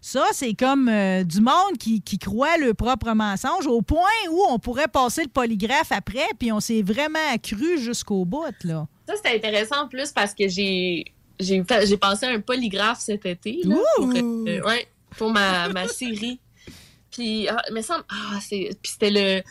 Ça, 0.00 0.24
c'est 0.32 0.54
comme 0.54 0.88
euh, 0.88 1.22
du 1.24 1.40
monde 1.40 1.78
qui, 1.78 2.00
qui 2.00 2.18
croit 2.18 2.56
le 2.58 2.74
propre 2.74 3.12
mensonge 3.12 3.66
au 3.68 3.82
point 3.82 4.00
où 4.30 4.40
on 4.50 4.58
pourrait 4.58 4.88
passer 4.88 5.22
le 5.22 5.28
polygraphe 5.28 5.90
après, 5.92 6.26
puis 6.38 6.50
on 6.52 6.58
s'est 6.60 6.82
vraiment 6.82 7.18
accru 7.32 7.78
jusqu'au 7.78 8.24
bout. 8.24 8.44
Là. 8.64 8.86
Ça, 9.08 9.14
c'était 9.16 9.36
intéressant 9.36 9.84
en 9.84 9.88
plus 9.88 10.10
parce 10.12 10.34
que 10.34 10.48
j'ai 10.48 11.04
j'ai 11.40 11.96
passé 11.96 12.26
un 12.26 12.40
polygraphe 12.40 13.00
cet 13.00 13.26
été 13.26 13.60
là, 13.64 13.76
pour, 13.96 14.08
euh, 14.48 14.60
ouais, 14.62 14.86
pour 15.16 15.30
ma, 15.30 15.68
ma 15.68 15.86
série. 15.88 16.38
Puis, 17.10 17.48
ah, 17.48 17.62
mais 17.72 17.82
ça, 17.82 18.04
ah, 18.08 18.38
c'est, 18.40 18.70
puis 18.82 18.92
c'était 18.92 19.10
le 19.10 19.42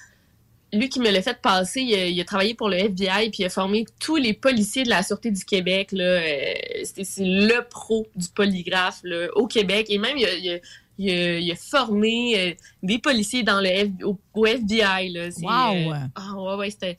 lui 0.73 0.89
qui 0.89 0.99
me 0.99 1.09
l'a 1.09 1.21
fait 1.21 1.39
passer. 1.41 1.81
Il 1.81 1.93
a, 1.95 2.05
il 2.07 2.19
a 2.19 2.25
travaillé 2.25 2.53
pour 2.53 2.67
le 2.69 2.75
FBI 2.77 3.29
puis 3.29 3.43
il 3.43 3.45
a 3.45 3.49
formé 3.49 3.85
tous 3.99 4.17
les 4.17 4.33
policiers 4.33 4.83
de 4.83 4.89
la 4.89 5.03
sûreté 5.03 5.31
du 5.31 5.45
Québec 5.45 5.91
là. 5.93 6.03
euh, 6.03 6.53
c'était 6.83 7.05
c'est 7.05 7.23
le 7.23 7.61
pro 7.69 8.05
du 8.15 8.27
polygraphe 8.27 8.99
là, 9.03 9.27
au 9.35 9.47
Québec 9.47 9.85
et 9.89 9.97
même 9.97 10.17
il 10.17 10.25
a, 10.25 10.33
il 10.35 10.49
a- 10.51 10.59
il 10.97 11.09
a- 11.09 11.39
il 11.39 11.51
a 11.51 11.55
formé 11.55 12.33
euh, 12.39 12.53
des 12.83 12.99
policiers 12.99 13.43
dans 13.43 13.61
le 13.61 13.67
F- 13.69 14.03
au, 14.03 14.17
au 14.33 14.45
FBI 14.45 15.09
là. 15.09 15.29
Wow! 15.41 15.93
euh, 15.93 15.97
ah 16.15 16.33
ouais 16.35 16.55
ouais 16.55 16.69
c'était 16.71 16.97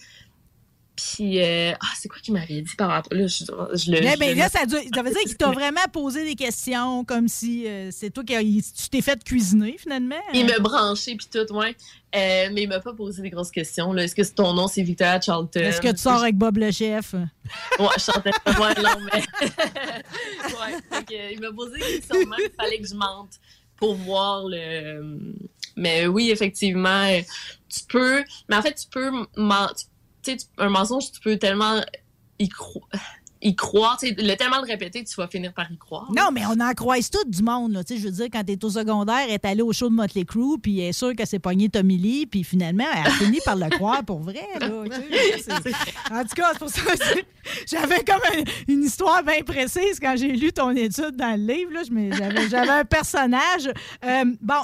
puis, 0.96 1.42
euh, 1.42 1.72
ah, 1.74 1.86
c'est 2.00 2.08
quoi 2.08 2.18
qu'il 2.20 2.32
m'avait 2.32 2.62
dit 2.62 2.74
par 2.76 2.88
rapport. 2.88 3.12
Là, 3.16 3.26
je, 3.26 3.44
je 3.44 3.90
le. 3.90 4.00
Mais, 4.00 4.14
je 4.14 4.18
ben, 4.18 4.30
le- 4.30 4.38
là, 4.38 4.48
ça, 4.48 4.60
veut 4.66 4.80
ça 4.94 5.02
veut 5.02 5.10
dire 5.10 5.20
qu'il 5.20 5.36
t'a 5.36 5.50
vraiment 5.52 5.84
posé 5.92 6.24
des 6.24 6.34
questions 6.34 7.04
comme 7.04 7.28
si 7.28 7.66
euh, 7.66 7.90
c'est 7.92 8.10
toi 8.10 8.24
qui 8.24 8.62
tu 8.62 8.88
t'es 8.88 9.02
fait 9.02 9.22
cuisiner 9.22 9.76
finalement. 9.78 10.16
Il 10.32 10.46
m'a 10.46 10.58
branché 10.58 11.14
puis 11.16 11.28
tout, 11.30 11.52
ouais. 11.54 11.76
Euh, 12.14 12.48
mais 12.52 12.62
il 12.62 12.68
m'a 12.68 12.80
pas 12.80 12.94
posé 12.94 13.20
des 13.20 13.28
grosses 13.30 13.50
questions. 13.50 13.94
Est-ce 13.96 14.14
que 14.14 14.22
ton 14.22 14.54
nom 14.54 14.68
c'est 14.68 14.82
Victoria 14.82 15.20
Charlton? 15.20 15.60
Est-ce 15.60 15.82
que 15.82 15.90
tu 15.90 15.98
sors 15.98 16.22
avec 16.22 16.36
Bob 16.36 16.56
le 16.56 16.70
chef? 16.70 17.14
Ouais, 17.78 17.86
je 17.96 18.02
chantais 18.02 18.30
pas. 18.44 18.52
Ouais, 18.52 18.74
non, 18.82 18.90
mais. 19.12 19.22
ouais, 21.10 21.30
il 21.32 21.40
m'a 21.40 21.52
posé 21.52 21.74
des 21.74 21.98
questions, 21.98 22.16
il 22.16 22.50
fallait 22.58 22.80
que 22.80 22.88
je 22.88 22.94
mente 22.94 23.32
pour 23.76 23.94
voir 23.94 24.44
le. 24.48 25.18
Mais 25.76 26.06
oui, 26.06 26.30
effectivement, 26.30 27.04
euh, 27.04 27.20
tu 27.68 27.80
peux. 27.88 28.24
Mais 28.48 28.56
en 28.56 28.62
fait, 28.62 28.74
tu 28.74 28.86
peux. 28.90 29.10
men- 29.36 29.68
Un 30.58 30.68
mensonge, 30.68 31.10
tu 31.12 31.20
peux 31.20 31.38
tellement 31.38 31.80
y, 32.38 32.48
cro- 32.48 32.84
y 33.46 33.54
croire. 33.56 33.98
Le 34.02 34.34
tellement 34.34 34.60
le 34.60 34.66
répéter, 34.66 35.04
tu 35.04 35.14
vas 35.16 35.28
finir 35.28 35.52
par 35.52 35.70
y 35.70 35.76
croire. 35.78 36.10
Non, 36.16 36.30
mais 36.32 36.42
on 36.46 36.60
en 36.60 36.72
croise 36.74 37.10
tout 37.10 37.24
du 37.26 37.42
monde. 37.42 37.72
Là. 37.72 37.84
Tu 37.84 37.94
sais, 37.94 38.00
Je 38.00 38.06
veux 38.06 38.12
dire, 38.12 38.26
quand 38.32 38.44
t'es 38.44 38.62
au 38.64 38.70
secondaire, 38.70 39.24
elle 39.26 39.32
est 39.34 39.44
allée 39.44 39.62
au 39.62 39.72
show 39.72 39.88
de 39.88 39.94
Motley 39.94 40.24
Crue, 40.24 40.58
puis 40.62 40.80
elle 40.80 40.88
est 40.88 40.92
sûre 40.92 41.14
qu'elle 41.16 41.26
s'est 41.26 41.38
pognée 41.38 41.68
Tommy 41.68 41.96
Lee, 41.96 42.26
puis 42.26 42.44
finalement, 42.44 42.84
elle 42.94 43.06
a 43.06 43.10
fini 43.10 43.38
par 43.44 43.56
le 43.56 43.68
croire 43.70 44.04
pour 44.04 44.20
vrai. 44.20 44.46
Là, 44.60 44.66
en 46.12 46.22
tout 46.22 46.34
cas, 46.34 46.50
c'est 46.52 46.58
pour 46.58 46.68
ça 46.68 46.80
que 46.82 47.20
j'avais 47.66 48.02
comme 48.04 48.20
un- 48.34 48.44
une 48.72 48.82
histoire 48.84 49.22
bien 49.22 49.42
précise 49.44 49.98
quand 50.00 50.14
j'ai 50.16 50.28
lu 50.32 50.52
ton 50.52 50.70
étude 50.70 51.16
dans 51.16 51.38
le 51.38 51.52
livre. 51.52 51.70
J'avais 52.50 52.70
un 52.70 52.84
personnage. 52.84 53.70
Euh, 54.04 54.24
bon, 54.40 54.54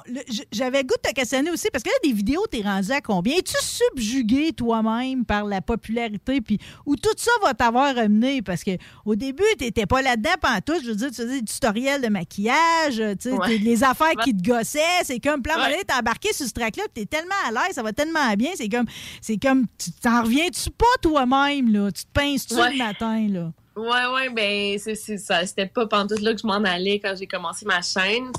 j'avais 0.50 0.82
goût 0.84 0.94
de 1.02 1.08
te 1.08 1.14
questionner 1.14 1.50
aussi, 1.50 1.68
parce 1.72 1.84
que 1.84 1.88
là, 1.90 1.94
des 2.04 2.12
vidéos, 2.12 2.44
t'es 2.50 2.62
rendu 2.62 2.90
à 2.92 3.00
combien? 3.00 3.36
Es-tu 3.36 3.54
subjugué 3.60 4.52
toi-même 4.52 5.24
par 5.24 5.44
la 5.44 5.60
popularité, 5.60 6.40
puis 6.40 6.58
où 6.86 6.96
tout 6.96 7.10
ça 7.16 7.30
va 7.42 7.54
t'avoir 7.54 7.96
amené? 7.96 8.42
Parce 8.42 8.64
que 8.64 8.71
au 9.04 9.14
début, 9.14 9.42
t'étais 9.58 9.86
pas 9.86 10.02
là-dedans 10.02 10.30
pantoute. 10.40 10.82
Je 10.84 10.88
veux 10.90 10.96
dire, 10.96 11.08
tu 11.10 11.14
faisais 11.16 11.40
des 11.40 11.44
tutoriels 11.44 12.00
de 12.02 12.08
maquillage, 12.08 12.96
tu 12.96 13.02
sais, 13.20 13.32
Ouais. 13.32 13.46
t'es- 13.48 13.58
les 13.58 13.84
affaires 13.84 14.08
Ouais. 14.16 14.24
qui 14.24 14.36
te 14.36 14.42
gossaient. 14.48 14.80
C'est 15.04 15.20
comme, 15.20 15.42
plein 15.42 15.56
Ouais. 15.56 15.82
t'es 15.86 15.94
embarqué 15.94 16.32
sur 16.32 16.46
ce 16.46 16.52
track-là, 16.52 16.84
puis 16.92 17.04
t'es 17.04 17.16
tellement 17.16 17.34
à 17.46 17.50
l'aise, 17.50 17.74
ça 17.74 17.82
va 17.82 17.92
tellement 17.92 18.32
bien. 18.34 18.50
C'est 18.54 18.68
comme, 18.68 18.86
c'est 19.20 19.36
comme, 19.36 19.66
tu 19.78 19.90
t'en 19.92 20.22
reviens-tu 20.22 20.70
pas 20.70 20.84
toi-même, 21.00 21.72
là? 21.72 21.90
Tu 21.92 22.04
te 22.04 22.10
pinces-tu 22.12 22.54
Ouais. 22.54 22.72
le 22.72 22.78
matin, 22.78 23.26
là? 23.28 23.52
Ouais, 23.74 24.14
ouais, 24.14 24.28
ben, 24.30 24.78
c'est 24.78 25.16
ça. 25.18 25.46
C'était 25.46 25.66
pas 25.66 25.86
pantoute 25.86 26.20
là 26.20 26.34
que 26.34 26.40
je 26.40 26.46
m'en 26.46 26.62
allais 26.62 27.00
quand 27.00 27.14
j'ai 27.18 27.26
commencé 27.26 27.64
ma 27.64 27.80
chaîne. 27.80 28.30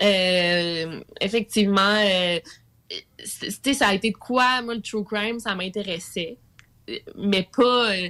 Euh, 0.00 1.00
effectivement, 1.20 1.80
euh, 1.98 2.38
tu 3.62 3.74
ça 3.74 3.88
a 3.88 3.94
été 3.94 4.10
de 4.12 4.16
quoi? 4.16 4.62
Moi, 4.62 4.76
le 4.76 4.80
true 4.80 5.04
crime, 5.04 5.40
ça 5.40 5.54
m'intéressait. 5.54 6.38
Euh, 6.88 6.96
Mais 7.16 7.48
pas. 7.54 7.90
euh, 7.92 8.08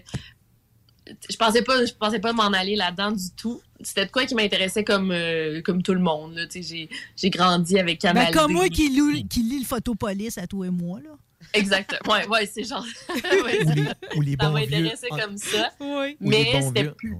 je 1.31 1.37
pensais 1.37 1.63
pas, 1.63 1.85
je 1.85 1.93
pensais 1.93 2.19
pas 2.19 2.33
m'en 2.33 2.49
aller 2.53 2.77
là-dedans 2.77 3.13
du 3.13 3.31
tout. 3.37 3.61
C'était 3.81 4.07
de 4.07 4.11
quoi 4.11 4.25
qui 4.27 4.35
m'intéressait 4.35 4.85
comme, 4.85 5.11
euh, 5.13 5.61
comme 5.63 5.83
tout 5.83 5.95
le 5.95 6.01
monde. 6.01 6.35
là. 6.37 6.47
Tu 6.47 6.63
sais, 6.63 6.69
J'ai, 6.89 6.89
j'ai 7.17 7.31
grandi 7.31 7.79
avec 7.79 8.01
Ben, 8.03 8.13
Canal 8.15 8.33
comme 8.35 8.53
moi 8.53 8.69
qui, 8.69 8.89
loue- 8.97 9.27
qui 9.29 9.43
lit 9.43 9.61
le 9.61 9.65
photopolice 9.65 10.37
à 10.39 10.47
toi 10.47 10.67
et 10.67 10.71
moi. 10.71 11.01
Là. 11.01 11.11
Exactement. 11.55 12.13
Ouais, 12.13 12.27
ouais, 12.27 12.47
c'est 12.53 12.65
genre. 12.65 12.85
Ouais, 13.45 13.65
Ou 13.65 13.71
les, 13.71 13.83
ou 14.17 14.21
les 14.23 14.37
ça 14.41 14.49
bons 14.51 14.55
vieux. 14.57 14.67
m'intéressait 14.81 15.09
comme 15.09 15.37
ça. 15.39 15.71
Oui. 15.81 16.17
Mais 16.21 16.61
c'était 16.63 16.83
vieux- 16.83 16.95
plus. 16.95 17.17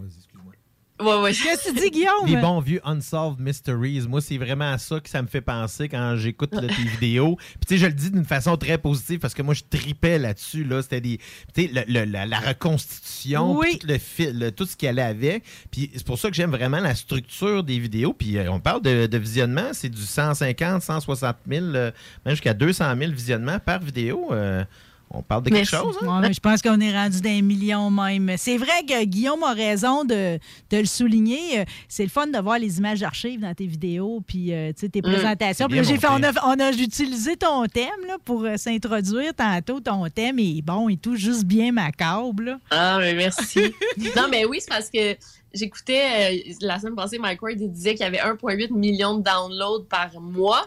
Ouais, 1.01 1.21
ouais. 1.21 1.33
Qu'est-ce 1.43 1.71
que 1.71 1.75
tu 1.75 1.81
dis, 1.81 1.91
Guillaume? 1.91 2.27
Les 2.27 2.37
bons 2.37 2.61
vieux 2.61 2.81
Unsolved 2.85 3.39
Mysteries. 3.41 4.07
Moi, 4.09 4.21
c'est 4.21 4.39
vraiment 4.39 4.73
à 4.73 4.79
ça 4.79 4.99
que 5.01 5.09
ça 5.09 5.23
me 5.23 5.29
fait 5.29 5.41
penser 5.41 5.89
quand 5.89 6.17
j'écoute 6.17 6.55
là, 6.55 6.63
tes 6.63 6.83
vidéos. 6.83 7.37
Puis, 7.37 7.61
tu 7.69 7.75
sais, 7.75 7.79
je 7.79 7.87
le 7.87 7.93
dis 7.93 8.11
d'une 8.11 8.25
façon 8.25 8.57
très 8.57 8.79
positive 8.79 9.19
parce 9.21 9.35
que 9.35 9.43
moi, 9.43 9.55
je 9.55 9.63
tripais 9.69 10.19
là-dessus. 10.19 10.65
Là. 10.65 10.83
C'était 10.83 11.01
des. 11.01 11.19
Tu 11.55 11.63
sais, 11.67 11.71
le- 11.73 11.85
le- 11.87 12.05
la, 12.05 12.27
la 12.27 12.41
reconstitution, 12.41 13.57
Oui. 13.59 13.79
tout, 13.79 13.87
le 13.87 13.99
fil, 13.99 14.39
le- 14.39 14.51
tout 14.53 14.67
ce 14.67 14.77
qui 14.77 14.87
allait 14.87 15.03
avec. 15.03 15.45
Puis, 15.71 15.91
c'est 15.95 16.05
pour 16.07 16.19
ça 16.19 16.29
que 16.31 16.35
j'aime 16.37 16.51
vraiment 16.51 16.81
la 16.81 16.95
structure 16.95 17.63
des 17.65 17.79
vidéos. 17.79 18.13
Puis, 18.13 18.37
euh, 18.39 18.51
on 18.51 18.61
parle 18.61 18.83
de, 18.83 19.07
de 19.07 19.19
visionnement. 19.19 19.71
C'est 19.73 19.89
du 19.89 20.03
150, 20.03 20.83
160 20.83 21.37
000, 21.49 21.65
euh, 21.67 21.91
même 22.25 22.35
jusqu'à 22.35 22.55
200 22.55 22.95
000 22.99 23.13
visionnements 23.13 23.59
par 23.59 23.81
vidéo. 23.81 24.29
Euh, 24.33 24.65
on 25.11 25.23
parle 25.23 25.43
de 25.45 25.51
quelque 25.51 25.71
Merci. 25.73 25.75
chose. 25.77 25.97
hein? 26.03 26.21
Ouais, 26.23 26.33
je 26.33 26.41
pense 26.41 26.61
qu'on 26.63 26.81
est 26.81 26.93
rendu 26.93 27.21
d'un 27.21 27.41
million 27.43 27.91
même. 27.91 28.33
C'est 28.37 28.59
vrai 28.59 28.85
que 28.87 29.05
Guillaume 29.05 29.43
a 29.43 29.53
raison 29.55 30.05
de, 30.05 30.39
de 30.71 30.77
le 30.77 30.85
souligner. 30.85 31.61
Euh, 31.61 31.65
C'est 31.89 32.03
le 32.03 32.11
fun 32.11 32.27
de 32.27 32.39
voir 32.39 32.59
les 32.59 32.79
images 32.79 33.01
d'archives 33.01 33.41
dans 33.41 33.55
tes 33.55 33.67
vidéos, 33.67 34.23
puis 34.27 34.53
euh, 34.53 34.69
tu 34.73 34.81
sais, 34.81 34.89
tes 34.89 35.01
Mm. 35.01 35.13
présentations. 35.13 35.67
Puis 35.69 35.83
j'ai 35.85 35.97
fait, 35.97 36.09
on 36.11 36.23
a, 36.23 36.33
on 36.45 36.61
a 36.61 36.71
utilisé 36.73 37.37
ton 37.37 37.65
thème 37.67 37.89
là, 38.07 38.17
pour 38.25 38.45
euh, 38.45 38.57
s'introduire 38.57 39.33
tantôt. 39.35 39.81
Ton 39.81 40.07
thème 40.09 40.39
est 40.39 40.63
bon 40.63 40.89
et 40.89 40.97
tout, 40.97 41.17
juste 41.17 41.45
bien 41.45 41.73
macabre. 41.73 42.43
là. 42.43 42.59
Ah, 42.71 42.99
mais 43.01 43.15
merci. 43.15 43.61
non, 44.17 44.27
mais 44.31 44.45
oui, 44.45 44.59
c'est 44.61 44.69
parce 44.69 44.91
que 44.91 45.17
j'écoutais 45.55 46.03
euh, 46.49 46.53
la 46.61 46.79
semaine 46.79 46.95
passée, 46.95 47.19
Mike 47.19 47.41
Ward 47.43 47.57
il 47.59 47.71
disait 47.73 47.95
qu'il 47.95 48.05
y 48.05 48.07
avait 48.07 48.19
1,8 48.19 48.73
million 48.75 49.17
de 49.17 49.23
downloads 49.23 49.85
par 49.89 50.21
mois. 50.21 50.67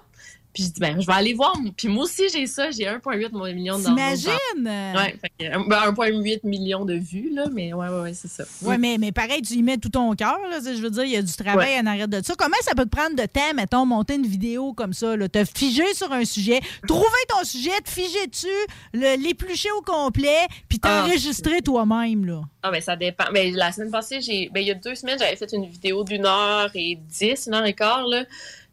Puis 0.53 0.63
je 0.63 0.67
dis, 0.69 0.79
ben, 0.81 0.99
je 0.99 1.07
vais 1.07 1.13
aller 1.13 1.33
voir. 1.33 1.55
Puis 1.77 1.87
moi 1.87 2.03
aussi, 2.03 2.23
j'ai 2.29 2.45
ça. 2.45 2.71
J'ai 2.71 2.83
1,8 2.85 3.53
million 3.53 3.79
de 3.79 3.83
T'imagines? 3.85 4.29
Ouais, 4.65 5.15
fait 5.21 5.31
que, 5.39 5.45
euh, 5.45 5.63
ben, 5.67 5.91
1,8 5.93 6.41
million 6.45 6.83
de 6.83 6.95
vues, 6.95 7.29
là. 7.33 7.45
Mais 7.53 7.71
ouais, 7.73 7.87
ouais, 7.87 8.01
ouais, 8.01 8.13
c'est 8.13 8.27
ça. 8.27 8.43
Oui, 8.63 8.77
mais, 8.77 8.97
mais 8.99 9.11
pareil, 9.13 9.41
tu 9.41 9.53
y 9.53 9.63
mets 9.63 9.77
tout 9.77 9.87
ton 9.89 10.13
cœur. 10.13 10.39
là. 10.49 10.59
Je 10.63 10.81
veux 10.81 10.89
dire, 10.89 11.03
il 11.05 11.11
y 11.11 11.15
a 11.15 11.21
du 11.21 11.31
travail 11.33 11.75
Ouais. 11.75 11.79
en 11.79 11.85
arrière 11.85 12.07
de 12.09 12.21
ça. 12.21 12.33
Comment 12.37 12.57
ça 12.61 12.75
peut 12.75 12.83
te 12.85 12.89
prendre 12.89 13.15
de 13.15 13.25
temps, 13.25 13.53
mettons, 13.55 13.85
monter 13.85 14.15
une 14.15 14.25
vidéo 14.27 14.73
comme 14.73 14.93
ça? 14.93 15.15
là? 15.15 15.29
Te 15.29 15.45
figer 15.45 15.93
sur 15.93 16.11
un 16.11 16.25
sujet, 16.25 16.59
trouver 16.87 17.05
ton 17.29 17.43
sujet, 17.45 17.79
te 17.83 17.89
figer 17.89 18.27
dessus, 18.27 18.47
l'éplucher 18.93 19.69
au 19.77 19.81
complet, 19.81 20.47
puis 20.67 20.79
Ah. 20.83 21.03
t'enregistrer 21.05 21.61
toi-même. 21.61 22.25
là. 22.25 22.41
Ah, 22.63 22.71
ben, 22.71 22.81
ça 22.81 22.95
dépend. 22.95 23.31
Ben, 23.33 23.55
la 23.55 23.71
semaine 23.71 23.91
passée, 23.91 24.19
j'ai, 24.21 24.49
ben, 24.53 24.59
il 24.59 24.67
y 24.67 24.71
a 24.71 24.75
deux 24.75 24.95
semaines, 24.95 25.17
j'avais 25.19 25.35
fait 25.35 25.51
une 25.53 25.65
vidéo 25.65 26.03
d'une 26.03 26.25
heure 26.25 26.69
et 26.75 26.97
dix, 27.07 27.47
une 27.47 27.53
heure 27.53 27.65
et 27.65 27.73
quart, 27.73 28.05
là. 28.05 28.25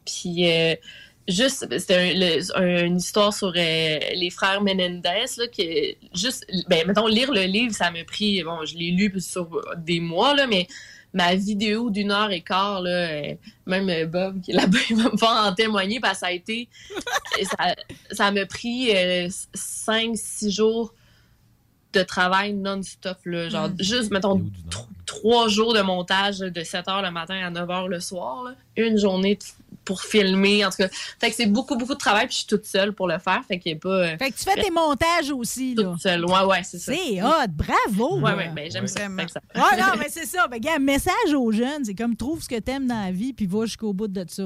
Puis, 0.05 0.51
euh, 0.51 0.75
juste, 1.29 1.67
c'était 1.79 1.95
un- 1.95 2.15
le- 2.15 2.57
un- 2.57 2.85
une 2.87 2.97
histoire 2.97 3.33
sur 3.33 3.49
euh, 3.49 3.99
les 4.15 4.31
frères 4.31 4.61
Menendez, 4.63 5.27
là, 5.37 5.47
que 5.47 5.95
juste, 6.15 6.45
ben, 6.69 6.87
mettons, 6.87 7.07
lire 7.07 7.31
le 7.33 7.43
livre, 7.43 7.75
ça 7.75 7.91
m'a 7.91 8.03
pris, 8.05 8.43
bon, 8.43 8.65
je 8.65 8.77
l'ai 8.77 8.91
lu 8.91 9.13
sur 9.21 9.49
des 9.77 10.01
mois, 10.01 10.35
là, 10.35 10.47
mais 10.47 10.67
ma 11.15 11.35
vidéo 11.35 11.91
d'une 11.91 12.11
heure 12.11 12.31
et 12.31 12.41
quart, 12.43 12.81
là, 12.83 12.91
euh, 12.91 13.35
même 13.67 14.11
Bob 14.11 14.41
qui 14.43 14.51
est 14.51 14.55
là-bas, 14.55 14.79
il 14.91 14.97
va 14.97 15.11
me 15.11 15.17
faire 15.17 15.29
en 15.47 15.55
témoigner, 15.55 16.01
parce 16.01 16.15
que 16.15 16.21
ça 16.21 16.27
a 16.27 16.33
été, 16.33 16.69
ça, 17.45 17.75
ça 18.11 18.31
m'a 18.31 18.45
pris 18.47 18.91
euh, 18.95 19.29
cinq, 19.55 20.17
six 20.17 20.51
jours 20.51 20.95
de 21.95 22.03
travail 22.03 22.53
non-stop, 22.53 23.17
là, 23.25 23.49
genre, 23.49 23.69
Mm. 23.71 23.77
juste, 23.83 24.11
mettons, 24.11 24.39
tr- 24.71 24.87
trois 25.07 25.49
jours 25.49 25.73
de 25.73 25.81
montage 25.81 26.41
de 26.41 26.63
7 26.63 26.85
h 26.87 27.03
le 27.03 27.11
matin 27.11 27.37
à 27.43 27.49
9 27.51 27.67
h 27.67 27.87
le 27.89 28.01
soir, 28.01 28.45
là. 28.45 28.55
une 28.77 28.99
journée 28.99 29.37
t- 29.37 29.47
pour 29.89 30.02
filmer, 30.02 30.65
en 30.65 30.70
tout 30.70 30.77
cas. 30.77 30.89
Fait 31.19 31.31
que 31.31 31.35
c'est 31.36 31.47
beaucoup, 31.47 31.74
beaucoup 31.77 31.94
de 31.94 31.98
travail, 31.98 32.27
puis 32.27 32.35
je 32.35 32.39
suis 32.40 32.47
toute 32.47 32.66
seule 32.66 32.93
pour 32.93 33.09
le 33.09 33.19
faire, 33.19 33.40
fait 33.48 33.59
qu'il 33.59 33.73
a 33.73 33.77
pas... 33.77 33.89
euh, 33.89 34.16
Fait 34.19 34.31
que 34.31 34.36
tu 34.36 34.44
fais 34.44 34.60
tes 34.62 34.70
montages 34.70 35.31
aussi. 35.32 35.74
Là. 35.74 35.85
toute 35.85 36.01
seule, 36.02 36.24
ouais, 36.27 36.44
ouais, 36.44 36.62
c'est 36.62 36.78
ça. 36.78 36.93
C'est 36.94 37.23
hot, 37.23 37.48
bravo! 37.51 38.20
Ouais, 38.20 38.35
ouais, 38.35 38.51
ben, 38.55 38.70
j'aime 38.70 38.86
ça. 38.86 39.01
Ça- 39.01 39.40
Ouais, 39.55 39.81
non, 39.81 39.86
mais 39.98 40.06
c'est 40.10 40.27
ça. 40.27 40.47
Ben, 40.47 40.60
gars, 40.60 40.78
message 40.78 41.32
aux 41.35 41.51
jeunes, 41.51 41.85
c'est 41.85 41.94
comme 41.94 42.15
trouve 42.15 42.43
ce 42.43 42.48
que 42.48 42.59
t'aimes 42.59 42.86
dans 42.86 43.02
la 43.02 43.10
vie, 43.10 43.32
puis 43.32 43.47
va 43.47 43.65
jusqu'au 43.65 43.93
bout 43.93 44.09
de 44.09 44.24
ça. 44.28 44.43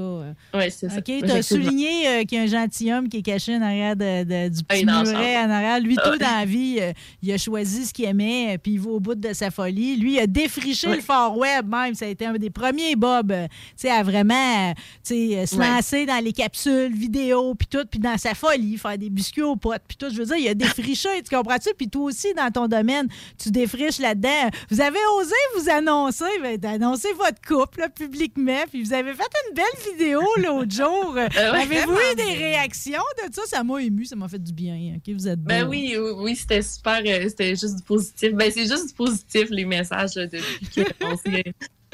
Ouais, 0.53 0.69
c'est 0.69 0.89
ça. 0.89 0.97
OK, 0.97 1.11
t'as 1.27 1.41
souligné 1.41 2.07
euh, 2.07 2.23
qu'il 2.23 2.37
y 2.37 2.41
a 2.41 2.43
un 2.45 2.47
gentilhomme 2.47 3.09
qui 3.09 3.17
est 3.17 3.21
caché 3.21 3.55
en 3.55 3.61
arrière 3.61 3.95
de, 3.97 4.23
de- 4.23 4.49
du 4.49 4.61
Ah, 4.69 4.73
petit 4.75 4.85
muret 4.85 5.37
en 5.37 5.49
arrière. 5.49 5.79
Lui, 5.81 5.95
tout 5.97 6.09
Ouais. 6.11 6.17
dans 6.17 6.39
la 6.39 6.45
vie, 6.45 6.77
euh, 6.79 6.93
il 7.21 7.31
a 7.33 7.37
choisi 7.37 7.85
ce 7.85 7.93
qu'il 7.93 8.05
aimait, 8.05 8.57
puis 8.61 8.73
il 8.73 8.79
va 8.79 8.91
au 8.91 8.99
bout 8.99 9.15
de 9.15 9.33
sa 9.33 9.51
folie. 9.51 9.97
Lui, 9.97 10.13
il 10.13 10.19
a 10.19 10.27
défriché 10.27 10.87
Ouais. 10.87 10.95
le 10.97 11.01
fort 11.01 11.37
web 11.37 11.67
même. 11.67 11.93
Ça 11.95 12.05
a 12.05 12.07
été 12.07 12.25
un 12.25 12.33
des 12.33 12.49
premiers 12.49 12.95
Bob, 12.95 13.33
tu 13.33 13.47
sais, 13.75 13.89
à 13.91 14.03
vraiment, 14.03 14.73
tu 14.73 14.79
sais, 15.03 15.32
euh, 15.37 15.45
se 15.45 15.55
Ouais. 15.55 15.67
lancer 15.67 16.05
dans 16.05 16.23
les 16.23 16.33
capsules 16.33 16.93
vidéo, 16.93 17.55
puis 17.55 17.67
tout, 17.67 17.85
puis 17.89 17.99
dans 17.99 18.17
sa 18.17 18.33
folie, 18.33 18.77
faire 18.77 18.97
des 18.97 19.09
biscuits 19.09 19.41
aux 19.41 19.55
potes, 19.55 19.81
puis 19.87 19.97
tout. 19.97 20.09
Je 20.09 20.17
veux 20.17 20.25
dire, 20.25 20.37
il 20.37 20.47
a 20.47 20.53
défriché, 20.53 21.09
tu 21.27 21.35
comprends-tu? 21.35 21.69
Puis 21.77 21.89
toi 21.89 22.03
aussi, 22.03 22.33
dans 22.35 22.49
ton 22.51 22.67
domaine, 22.67 23.07
tu 23.41 23.49
défriches 23.51 23.99
là-dedans. 23.99 24.49
Vous 24.69 24.81
avez 24.81 24.99
osé 25.19 25.35
vous 25.57 25.69
annoncer, 25.69 26.25
ben, 26.41 26.57
d'annoncer 26.57 27.09
votre 27.17 27.41
couple 27.47 27.79
là, 27.81 27.89
publiquement, 27.89 28.63
puis 28.71 28.83
vous 28.83 28.93
avez 28.93 29.13
fait 29.13 29.23
une 29.49 29.55
belle 29.55 29.91
vidéo 29.93 30.21
l'autre 30.37 30.71
jour. 30.71 31.15
Euh, 31.33 31.51
ouais, 31.51 31.61
Avez-vous 31.61 31.93
eu 31.93 32.15
des 32.15 32.33
réactions 32.35 33.01
de 33.27 33.33
ça? 33.33 33.41
Ça 33.47 33.63
m'a 33.63 33.81
ému, 33.81 34.05
ça 34.05 34.15
m'a 34.15 34.27
fait 34.27 34.41
du 34.41 34.51
bien. 34.53 34.95
OK, 34.97 35.13
vous 35.13 35.27
êtes 35.27 35.39
Ben 35.41 35.63
beau. 35.63 35.71
oui, 35.71 35.95
oui, 35.97 36.11
oui, 36.17 36.35
c'était 36.35 36.61
super, 36.61 37.01
euh, 37.05 37.23
c'était 37.29 37.55
juste 37.55 37.77
du 37.77 37.83
positif. 37.83 38.33
Ben 38.33 38.51
c'est 38.51 38.67
juste 38.67 38.87
du 38.89 38.93
positif, 38.93 39.47
les 39.49 39.65
messages, 39.65 40.15
là, 40.15 40.27
depuis 40.27 40.85
qu'on 40.99 41.17
s'est, 41.25 41.43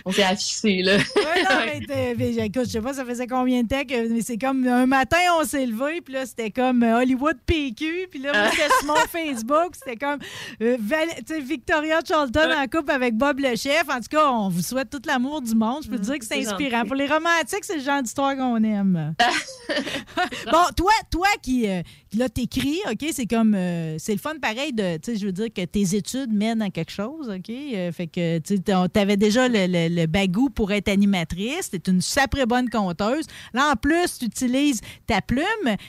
on 0.05 0.11
s'est 0.11 0.23
affichés, 0.23 0.81
là. 0.84 0.97
Ouais, 0.97 1.43
non, 1.43 1.84
mais, 2.17 2.35
écoute, 2.45 2.65
je 2.65 2.69
sais 2.71 2.81
pas, 2.81 2.93
ça 2.93 3.05
faisait 3.05 3.27
combien 3.27 3.63
de 3.63 3.67
temps 3.67 3.84
que. 3.84 4.07
Mais 4.09 4.21
c'est 4.21 4.38
comme 4.38 4.65
un 4.67 4.85
matin, 4.85 5.17
on 5.39 5.43
s'est 5.45 5.65
levé, 5.65 6.01
puis 6.01 6.13
là, 6.13 6.26
c'était 6.26 6.51
comme 6.51 6.84
euh, 6.84 6.97
Hollywood 6.99 7.38
PQ, 7.45 8.07
puis 8.09 8.19
là, 8.19 8.31
moi, 8.34 8.51
Ah. 8.51 8.67
sur 8.80 8.88
mon 8.88 8.95
Facebook, 9.11 9.73
c'était 9.76 9.97
comme 9.97 10.19
euh, 10.61 10.77
Val- 10.80 11.41
Victoria 11.43 11.99
Charlton 12.07 12.49
en 12.57 12.67
couple 12.67 12.91
avec 12.91 13.15
Bob 13.15 13.39
le 13.39 13.55
chef. 13.55 13.84
En 13.89 13.99
tout 13.99 14.09
cas, 14.09 14.30
on 14.31 14.49
vous 14.49 14.61
souhaite 14.61 14.89
tout 14.89 15.01
l'amour 15.05 15.41
du 15.41 15.55
monde. 15.55 15.84
Je 15.84 15.89
peux 15.89 15.97
te 15.97 16.03
dire 16.03 16.19
que 16.19 16.26
c'est 16.26 16.41
c'est 16.43 16.47
inspirant. 16.51 16.77
gentil. 16.77 16.88
Pour 16.88 16.95
les 16.95 17.07
romantiques, 17.07 17.63
c'est 17.63 17.76
le 17.77 17.84
genre 17.84 18.01
d'histoire 18.01 18.35
qu'on 18.35 18.63
aime. 18.63 19.13
bon, 20.51 20.63
toi, 20.76 20.91
toi 21.11 21.27
qui, 21.41 21.67
euh, 21.67 21.81
là, 22.18 22.30
t'écris, 22.30 22.80
OK, 22.90 23.06
c'est 23.11 23.26
comme, 23.27 23.53
euh, 23.56 23.98
c'est 23.99 24.14
le 24.14 24.19
fun 24.19 24.36
pareil 24.41 24.73
de, 24.73 24.98
tu 24.98 25.14
sais, 25.14 25.19
je 25.19 25.26
veux 25.26 25.31
dire 25.31 25.48
que 25.53 25.64
tes 25.65 25.95
études 25.95 26.31
mènent 26.34 26.61
à 26.61 26.69
quelque 26.69 26.91
chose, 26.91 27.30
OK? 27.30 27.49
Euh, 27.49 27.91
fait 27.91 28.07
que, 28.07 28.40
tu 28.40 28.99
avais 28.99 29.18
déjà 29.18 29.48
le, 29.48 29.68
le, 29.68 29.94
le 29.94 30.06
bagou 30.07 30.49
pour 30.49 30.72
être 30.72 30.90
animatrice, 30.90 31.69
t'es 31.69 31.81
une 31.88 32.02
sacrée 32.02 32.45
bonne 32.45 32.69
conteuse. 32.69 33.26
Là, 33.53 33.72
en 33.72 33.76
plus, 33.76 34.19
tu 34.19 34.26
utilises 34.26 34.81
ta 35.06 35.22
plume. 35.22 35.45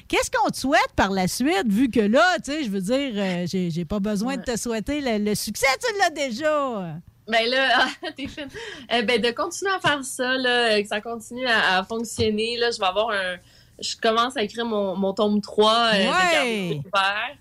Qu'est-ce 0.09 0.31
qu'on 0.31 0.51
te 0.51 0.57
souhaite 0.57 0.93
par 0.97 1.11
la 1.11 1.29
suite, 1.29 1.67
vu 1.67 1.91
que 1.91 2.01
là, 2.01 2.37
tu 2.45 2.53
sais, 2.53 2.65
je 2.65 2.71
veux 2.71 2.81
dire, 2.81 3.13
euh, 3.15 3.47
j'ai 3.47 3.85
pas 3.85 4.01
besoin 4.01 4.37
de 4.37 4.43
te 4.43 4.57
souhaiter 4.57 5.01
le, 5.01 5.25
le 5.25 5.35
succès, 5.35 5.67
tu 5.81 5.99
l'as 5.99 6.11
déjà. 6.11 7.01
Ben 7.29 7.49
là, 7.49 7.87
t'es 8.17 8.27
fine. 8.27 8.49
Euh, 8.93 9.03
ben 9.03 9.21
de 9.21 9.31
continuer 9.31 9.71
à 9.73 9.81
faire 9.81 10.05
ça, 10.05 10.37
là, 10.37 10.81
que 10.83 10.89
ça 10.89 11.01
continue 11.01 11.47
à, 11.47 11.79
à 11.79 11.85
fonctionner. 11.85 12.57
Là, 12.57 12.71
je 12.71 12.79
vais 12.79 12.87
avoir 12.87 13.11
un. 13.11 13.37
Je 13.81 13.97
commence 13.97 14.37
à 14.37 14.43
écrire 14.43 14.65
mon, 14.67 14.97
mon 14.97 15.13
tome 15.15 15.41
3 15.41 15.73
euh, 15.73 16.11
Ouais. 16.11 16.69
de 16.69 16.75
ouvert. 16.79 17.37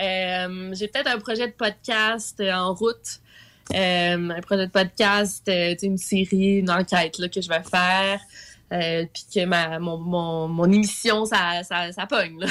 Euh, 0.00 0.74
J'ai 0.74 0.88
peut-être 0.88 1.08
un 1.08 1.18
projet 1.18 1.48
de 1.48 1.52
podcast 1.52 2.40
euh, 2.40 2.52
en 2.52 2.74
route. 2.74 3.20
Un 3.74 4.40
projet 4.40 4.66
de 4.66 4.70
podcast, 4.70 5.50
une 5.82 5.96
série, 5.98 6.58
une 6.58 6.70
enquête 6.70 7.18
là, 7.18 7.28
que 7.28 7.40
je 7.40 7.48
vais 7.48 7.62
faire. 7.62 8.20
Euh, 8.72 9.04
puis 9.12 9.24
que 9.34 9.44
ma, 9.44 9.78
mon, 9.78 9.98
mon, 9.98 10.48
mon 10.48 10.64
émission, 10.64 11.26
ça, 11.26 11.62
ça, 11.62 11.92
ça 11.92 12.06
pogne. 12.06 12.38
Là. 12.40 12.46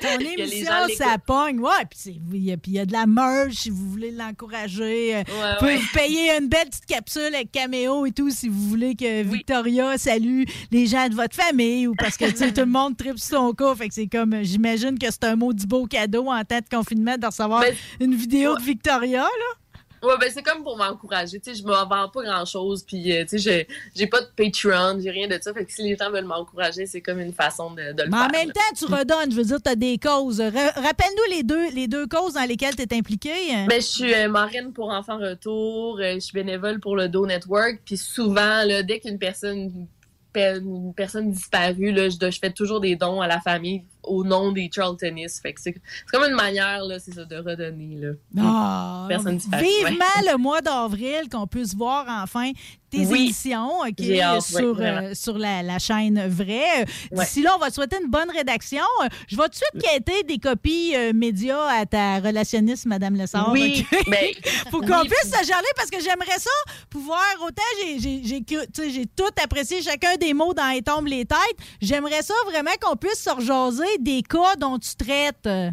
Ton 0.00 0.18
émission, 0.38 0.72
ça 0.96 1.18
pogne. 1.18 1.60
Ouais, 1.60 1.84
puis 1.90 1.98
c'est- 1.98 2.16
il 2.32 2.44
y, 2.72 2.78
a- 2.80 2.86
de 2.86 2.92
la 2.92 3.06
merch 3.06 3.52
si 3.54 3.70
vous 3.70 3.90
voulez 3.90 4.10
l'encourager. 4.10 5.16
Euh, 5.16 5.22
vous 5.26 5.58
pouvez 5.58 5.70
ouais. 5.72 5.76
vous 5.76 5.92
payer 5.98 6.30
une 6.38 6.48
belle 6.48 6.68
petite 6.68 6.86
capsule 6.86 7.34
avec 7.34 7.52
caméo 7.52 8.06
et 8.06 8.12
tout 8.12 8.30
si 8.30 8.48
vous 8.48 8.68
voulez 8.68 8.94
que 8.94 9.22
Victoria 9.22 9.98
salue 9.98 10.44
les 10.70 10.86
gens 10.86 11.08
de 11.08 11.14
votre 11.14 11.34
famille 11.36 11.86
ou 11.86 11.94
parce 11.94 12.16
que 12.16 12.24
tout 12.30 12.60
le 12.60 12.66
monde 12.66 12.96
tripe 12.96 13.18
sur 13.18 13.36
son 13.38 13.52
cas. 13.52 13.74
Fait 13.74 13.88
que 13.88 13.94
c'est 13.94 14.06
comme, 14.08 14.42
j'imagine 14.42 14.98
que 14.98 15.10
c'est 15.10 15.24
un 15.24 15.36
maudit 15.36 15.66
beau 15.66 15.86
cadeau 15.86 16.28
en 16.28 16.42
temps 16.44 16.60
de 16.60 16.76
confinement 16.76 17.16
de 17.18 17.26
recevoir 17.26 17.62
une 18.00 18.14
vidéo 18.14 18.56
de 18.56 18.62
Victoria. 18.62 19.22
Là. 19.22 19.54
Ouais, 20.02 20.14
ben 20.20 20.30
c'est 20.32 20.42
comme 20.42 20.62
pour 20.62 20.76
m'encourager. 20.76 21.40
Tu 21.40 21.50
sais, 21.54 21.60
je 21.60 21.64
me 21.64 21.70
vends 21.72 22.08
pas 22.08 22.22
grand-chose. 22.22 22.82
Puis, 22.84 23.12
euh, 23.16 23.24
tu 23.28 23.38
sais, 23.38 23.66
j'ai- 23.94 24.06
pas 24.06 24.20
de 24.20 24.28
Patreon, 24.36 25.00
j'ai 25.02 25.10
rien 25.10 25.28
de 25.28 25.38
ça. 25.40 25.52
Fait 25.52 25.64
que 25.64 25.72
si 25.72 25.82
les 25.82 25.96
gens 25.96 26.10
veulent 26.10 26.24
m'encourager, 26.24 26.86
c'est 26.86 27.00
comme 27.00 27.20
une 27.20 27.32
façon 27.32 27.70
de, 27.72 27.92
de 27.92 28.02
le 28.04 28.08
Mais 28.10 28.16
faire. 28.16 28.26
en 28.26 28.30
même 28.30 28.48
là. 28.48 28.52
temps, 28.54 28.74
tu 28.76 28.84
redonnes. 28.86 29.30
Je 29.32 29.36
veux 29.36 29.44
dire, 29.44 29.62
tu 29.62 29.70
as 29.70 29.76
des 29.76 29.98
causes. 29.98 30.40
Ra- 30.40 30.50
Rappelle-nous 30.82 31.34
les 31.36 31.42
deux, 31.42 31.70
les 31.70 31.88
deux 31.88 32.06
causes 32.06 32.34
dans 32.34 32.44
lesquelles 32.48 32.76
tu 32.76 32.82
es 32.82 32.94
impliqué. 32.96 33.30
Ben, 33.68 33.80
je 33.80 33.86
suis 33.86 34.14
euh, 34.14 34.28
marraine 34.28 34.72
pour 34.72 34.88
Enfants 34.90 35.18
Retour, 35.18 35.98
euh, 36.00 36.14
je 36.14 36.20
suis 36.20 36.32
bénévole 36.34 36.80
pour 36.80 36.96
le 36.96 37.08
Do 37.08 37.26
Network, 37.26 37.80
puis 37.84 37.96
souvent, 37.96 38.62
là, 38.64 38.82
dès 38.82 39.00
qu'une 39.00 39.18
personne 39.18 39.86
pe- 40.32 40.58
une 40.60 40.94
personne 40.94 41.30
disparue, 41.32 41.90
là, 41.92 42.08
je, 42.08 42.30
je 42.30 42.38
fais 42.38 42.52
toujours 42.52 42.80
des 42.80 42.96
dons 42.96 43.20
à 43.20 43.26
la 43.26 43.40
famille 43.40 43.82
au 44.08 44.24
nom 44.24 44.52
des 44.52 44.70
Charltonistes. 44.74 45.40
Fait 45.42 45.52
que 45.52 45.60
c'est 45.60 45.74
comme 46.12 46.24
une 46.24 46.34
manière, 46.36 46.84
là, 46.84 46.98
c'est 46.98 47.14
ça, 47.14 47.24
de 47.24 47.36
redonner, 47.36 47.96
là. 47.96 48.08
Ah, 48.38 49.06
Personne 49.08 49.36
vivement 49.38 50.04
ouais. 50.22 50.32
le 50.32 50.36
mois 50.36 50.60
d'avril 50.60 51.28
qu'on 51.30 51.46
puisse 51.46 51.74
voir 51.74 52.06
enfin 52.22 52.52
tes 52.90 53.04
Oui. 53.06 53.18
émissions 53.24 53.80
OK, 53.80 53.94
J'ai 53.98 54.22
hâte, 54.22 54.40
sur, 54.42 54.78
ouais, 54.78 54.86
euh, 54.86 55.14
sur 55.14 55.36
la, 55.36 55.62
la 55.62 55.78
chaîne 55.78 56.26
vraie. 56.28 56.86
D'ici 57.12 57.42
là, 57.42 57.52
on 57.56 57.58
va 57.58 57.68
te 57.68 57.74
souhaiter 57.74 57.98
une 58.02 58.10
bonne 58.10 58.30
rédaction. 58.30 58.82
Je 59.28 59.36
vais 59.36 59.42
tout 59.44 59.48
de 59.50 59.54
suite 59.54 59.82
quêter 59.82 60.22
des 60.22 60.38
copies 60.38 60.94
euh, 60.96 61.12
médias 61.12 61.66
à 61.66 61.84
ta 61.84 62.18
relationniste, 62.20 62.86
Madame 62.86 63.14
Lessard. 63.14 63.50
Oui, 63.52 63.86
OK? 63.92 64.04
ben, 64.10 64.32
Faut 64.70 64.80
qu'on 64.80 65.02
oui, 65.02 65.08
puisse 65.08 65.30
se 65.30 65.74
parce 65.76 65.90
que 65.90 66.00
j'aimerais 66.00 66.38
ça 66.38 66.50
pouvoir. 66.88 67.22
Autant 67.46 67.62
j'ai 67.98 69.06
tout 69.06 69.42
apprécié 69.42 69.82
chacun 69.82 70.16
des 70.16 70.32
mots 70.32 70.54
dans 70.54 70.70
les 70.70 70.82
tombes, 70.82 71.06
les 71.06 71.24
têtes. 71.24 71.38
J'aimerais 71.80 72.22
ça 72.22 72.34
vraiment 72.46 72.70
qu'on 72.80 72.96
puisse 72.96 73.22
se 73.22 73.30
rejaser 73.30 73.97
des 73.98 74.22
cas 74.22 74.56
dont 74.56 74.78
tu 74.78 74.94
traites. 74.96 75.46
euh, 75.46 75.70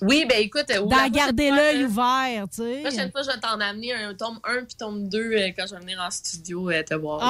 Oui, 0.00 0.24
ben 0.28 0.38
écoute, 0.40 0.66
euh, 0.70 0.80
D'en 0.86 1.08
garder 1.08 1.50
l'œil 1.50 1.84
ouvert, 1.84 2.46
tu 2.48 2.56
sais. 2.62 2.82
La 2.82 2.88
prochaine 2.90 3.10
fois, 3.12 3.22
je 3.22 3.28
vais 3.28 3.38
t'en 3.40 3.60
amener 3.60 3.92
un 3.94 4.14
tome 4.14 4.40
1 4.44 4.64
puis 4.64 4.74
tome 4.76 5.08
2 5.08 5.18
euh, 5.18 5.50
quand 5.56 5.66
je 5.68 5.74
vais 5.74 5.80
venir 5.80 6.00
en 6.00 6.10
studio 6.10 6.70
euh, 6.70 6.82
te 6.82 6.94
voir. 6.94 7.20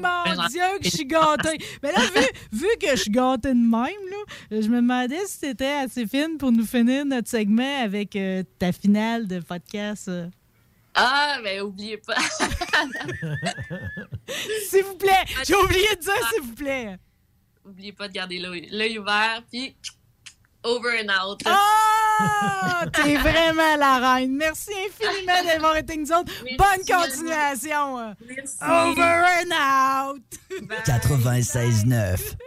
Ben, 0.00 0.34
mon 0.36 0.46
Dieu, 0.48 0.60
que 0.80 0.84
je 0.84 0.90
suis 0.96 1.06
gâtée. 1.06 1.58
Mais 1.82 1.92
là, 1.92 2.00
vu, 2.14 2.26
vu 2.58 2.66
que 2.80 2.90
je 2.90 3.02
suis 3.02 3.10
gâtée 3.10 3.50
de 3.50 3.54
même, 3.54 3.70
là, 4.10 4.24
je 4.50 4.68
me 4.68 4.76
demandais 4.80 5.24
si 5.26 5.38
t'étais 5.40 5.66
assez 5.84 6.06
fine 6.06 6.36
pour 6.38 6.50
nous 6.52 6.66
finir 6.66 7.04
notre 7.04 7.28
segment 7.28 7.82
avec 7.84 8.16
euh, 8.16 8.42
ta 8.58 8.72
finale 8.72 9.26
de 9.28 9.38
podcast. 9.40 10.10
Ah, 10.98 11.36
ben 11.44 11.60
oubliez 11.60 11.98
pas. 11.98 12.14
S'il 14.68 14.82
vous 14.84 14.94
plaît, 14.96 15.24
j'ai 15.46 15.54
oublié 15.54 15.86
de 15.94 16.00
dire 16.00 16.30
s'il 16.32 16.42
vous 16.42 16.54
plaît. 16.54 16.96
Oubliez 17.66 17.92
pas 17.92 18.08
de 18.08 18.12
garder 18.12 18.38
l'œil 18.38 18.98
ouvert 18.98 19.42
puis 19.50 19.76
over 20.66 20.98
and 21.00 21.08
out. 21.10 21.40
Ah, 21.44 22.84
t'es 22.92 23.16
vraiment 23.16 23.76
la 23.76 24.14
reine. 24.14 24.36
Merci 24.36 24.72
infiniment 24.72 25.44
d'avoir 25.46 25.76
été 25.76 25.92
avec 25.92 26.06
nous 26.06 26.12
autres. 26.12 26.32
Bonne 26.58 26.84
continuation. 26.86 28.16
Over 28.62 29.24
and 29.42 29.52
out. 29.52 30.22
96.9. 30.84 32.36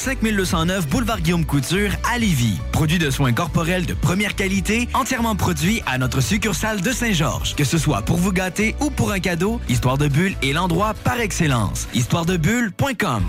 5209 0.00 0.88
Boulevard 0.88 1.20
Guillaume 1.20 1.44
Couture 1.44 1.90
à 2.10 2.18
Lévis. 2.18 2.58
Produit 2.72 2.98
de 2.98 3.10
soins 3.10 3.34
corporels 3.34 3.84
de 3.84 3.92
première 3.92 4.34
qualité, 4.34 4.88
entièrement 4.94 5.36
produit 5.36 5.82
à 5.84 5.98
notre 5.98 6.22
succursale 6.22 6.80
de 6.80 6.90
Saint-Georges. 6.90 7.54
Que 7.54 7.64
ce 7.64 7.76
soit 7.76 8.00
pour 8.00 8.16
vous 8.16 8.32
gâter 8.32 8.74
ou 8.80 8.88
pour 8.88 9.12
un 9.12 9.20
cadeau, 9.20 9.60
Histoire 9.68 9.98
de 9.98 10.08
Bulle 10.08 10.34
est 10.42 10.54
l'endroit 10.54 10.94
par 11.04 11.20
excellence. 11.20 11.86
Histoiredebulle.com 11.92 13.24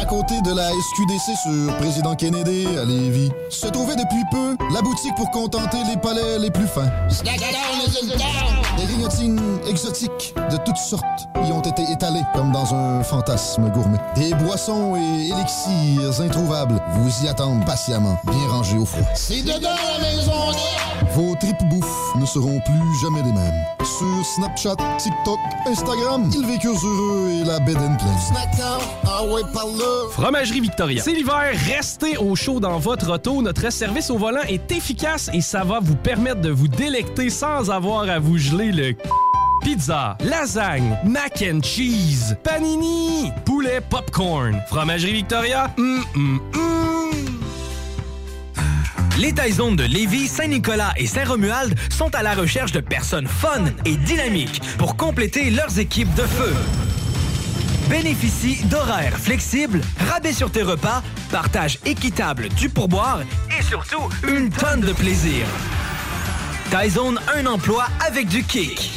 À 0.00 0.04
côté 0.04 0.34
de 0.42 0.54
la 0.54 0.68
SQDC 0.70 1.36
sur 1.42 1.76
Président 1.78 2.14
Kennedy 2.14 2.66
à 2.78 2.84
Lévis, 2.84 3.32
se 3.50 3.66
trouvait 3.66 3.96
depuis 3.96 4.22
peu 4.30 4.56
la 4.72 4.82
boutique 4.82 5.16
pour 5.16 5.32
contenter 5.32 5.78
les 5.88 5.96
palais 5.96 6.38
les 6.38 6.50
plus 6.52 6.68
fins. 6.68 6.90
Des 8.76 8.84
grignotines 8.84 9.40
exotiques 9.68 10.34
de 10.50 10.56
toutes 10.58 10.76
sortes 10.76 11.28
y 11.44 11.50
ont 11.50 11.62
été 11.62 11.82
étalées 11.90 12.22
comme 12.34 12.52
dans 12.52 12.72
un 12.74 13.02
fantasme 13.02 13.68
gourmet. 13.70 13.98
Des 14.14 14.34
boissons 14.34 14.75
et 14.96 15.28
élixirs 15.28 16.20
introuvables 16.20 16.80
vous 16.94 17.24
y 17.24 17.28
attendent 17.28 17.64
patiemment, 17.64 18.16
bien 18.26 18.48
rangés 18.48 18.78
au 18.78 18.84
froid. 18.84 19.06
C'est 19.14 19.42
dedans 19.42 19.70
la 19.98 20.06
maison! 20.06 20.32
Vos 21.14 21.34
tripes 21.36 21.62
bouffe 21.70 22.14
ne 22.16 22.26
seront 22.26 22.60
plus 22.60 23.00
jamais 23.02 23.22
les 23.22 23.32
mêmes. 23.32 23.64
Sur 23.84 24.26
Snapchat, 24.34 24.76
TikTok, 24.98 25.38
Instagram, 25.66 26.30
ils 26.34 26.46
vécurent 26.46 26.78
heureux 26.84 27.30
et 27.40 27.44
la 27.44 27.58
bed 27.60 27.76
and 27.78 27.96
Fromagerie 30.10 30.60
Victoria. 30.60 31.02
C'est 31.02 31.12
l'hiver, 31.12 31.52
restez 31.74 32.16
au 32.18 32.34
chaud 32.34 32.60
dans 32.60 32.78
votre 32.78 33.10
auto. 33.14 33.40
Notre 33.40 33.70
service 33.72 34.10
au 34.10 34.18
volant 34.18 34.42
est 34.48 34.70
efficace 34.72 35.30
et 35.32 35.40
ça 35.40 35.64
va 35.64 35.78
vous 35.80 35.96
permettre 35.96 36.40
de 36.40 36.50
vous 36.50 36.68
délecter 36.68 37.30
sans 37.30 37.70
avoir 37.70 38.08
à 38.08 38.18
vous 38.18 38.36
geler 38.36 38.72
le 38.72 38.88
c- 38.88 38.96
Pizza, 39.66 40.16
lasagne, 40.20 40.96
mac 41.04 41.42
and 41.42 41.60
cheese, 41.60 42.36
panini, 42.44 43.32
poulet 43.44 43.80
popcorn. 43.80 44.62
Fromagerie 44.68 45.12
Victoria, 45.12 45.74
hum, 45.76 46.04
hum. 46.14 46.40
Les 49.18 49.32
Taizones 49.32 49.74
de 49.74 49.82
Lévis, 49.82 50.28
Saint-Nicolas 50.28 50.92
et 50.96 51.08
Saint-Romuald 51.08 51.76
sont 51.90 52.14
à 52.14 52.22
la 52.22 52.34
recherche 52.34 52.70
de 52.70 52.78
personnes 52.78 53.26
fun 53.26 53.64
et 53.84 53.96
dynamiques 53.96 54.62
pour 54.78 54.96
compléter 54.96 55.50
leurs 55.50 55.80
équipes 55.80 56.14
de 56.14 56.22
feu. 56.22 56.54
Bénéficie 57.90 58.64
d'horaires 58.66 59.18
flexibles, 59.18 59.80
rabais 60.08 60.32
sur 60.32 60.52
tes 60.52 60.62
repas, 60.62 61.02
partage 61.32 61.80
équitable 61.84 62.50
du 62.50 62.68
pourboire 62.68 63.22
et 63.58 63.62
surtout 63.64 64.08
une 64.28 64.48
tonne 64.48 64.82
de 64.82 64.92
plaisir. 64.92 65.44
Taizone, 66.70 67.18
un 67.36 67.46
emploi 67.46 67.88
avec 68.06 68.28
du 68.28 68.44
kick. 68.44 68.92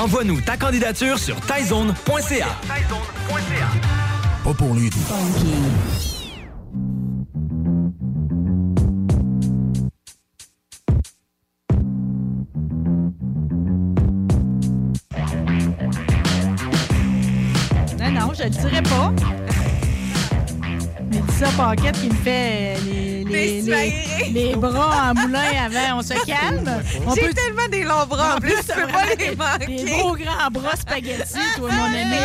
Envoie-nous 0.00 0.40
ta 0.40 0.56
candidature 0.56 1.18
sur 1.18 1.38
taizone.ca. 1.42 2.46
Pas 4.42 4.54
pour 4.54 4.74
doux. 4.74 4.88
Non, 17.98 18.10
non, 18.10 18.32
je 18.32 18.44
le 18.44 18.48
dirais 18.48 18.82
pas. 18.82 19.12
Mais 21.10 21.20
ça, 21.38 21.48
Paquette 21.58 22.00
qui 22.00 22.08
me 22.08 22.14
fait 22.14 22.76
les, 22.86 23.09
les, 23.30 23.62
les, 23.62 24.30
les 24.32 24.56
bras 24.56 25.10
en 25.10 25.14
moulin 25.14 25.40
avant. 25.64 25.98
On 25.98 26.02
se 26.02 26.14
calme. 26.26 26.82
On 27.06 27.14
J'ai 27.14 27.32
tellement 27.32 27.68
des 27.70 27.84
longs 27.84 28.06
bras 28.06 28.36
en 28.36 28.40
plus, 28.40 28.56
je 28.56 28.72
peux 28.74 28.86
pas 28.88 29.04
les 29.18 29.36
manquer. 29.36 29.84
Des 29.84 29.90
gros 29.90 30.16
grands 30.16 30.50
bras 30.50 30.76
spaghetti, 30.76 31.38
toi, 31.56 31.70
mon 31.72 31.84
ami. 31.84 32.16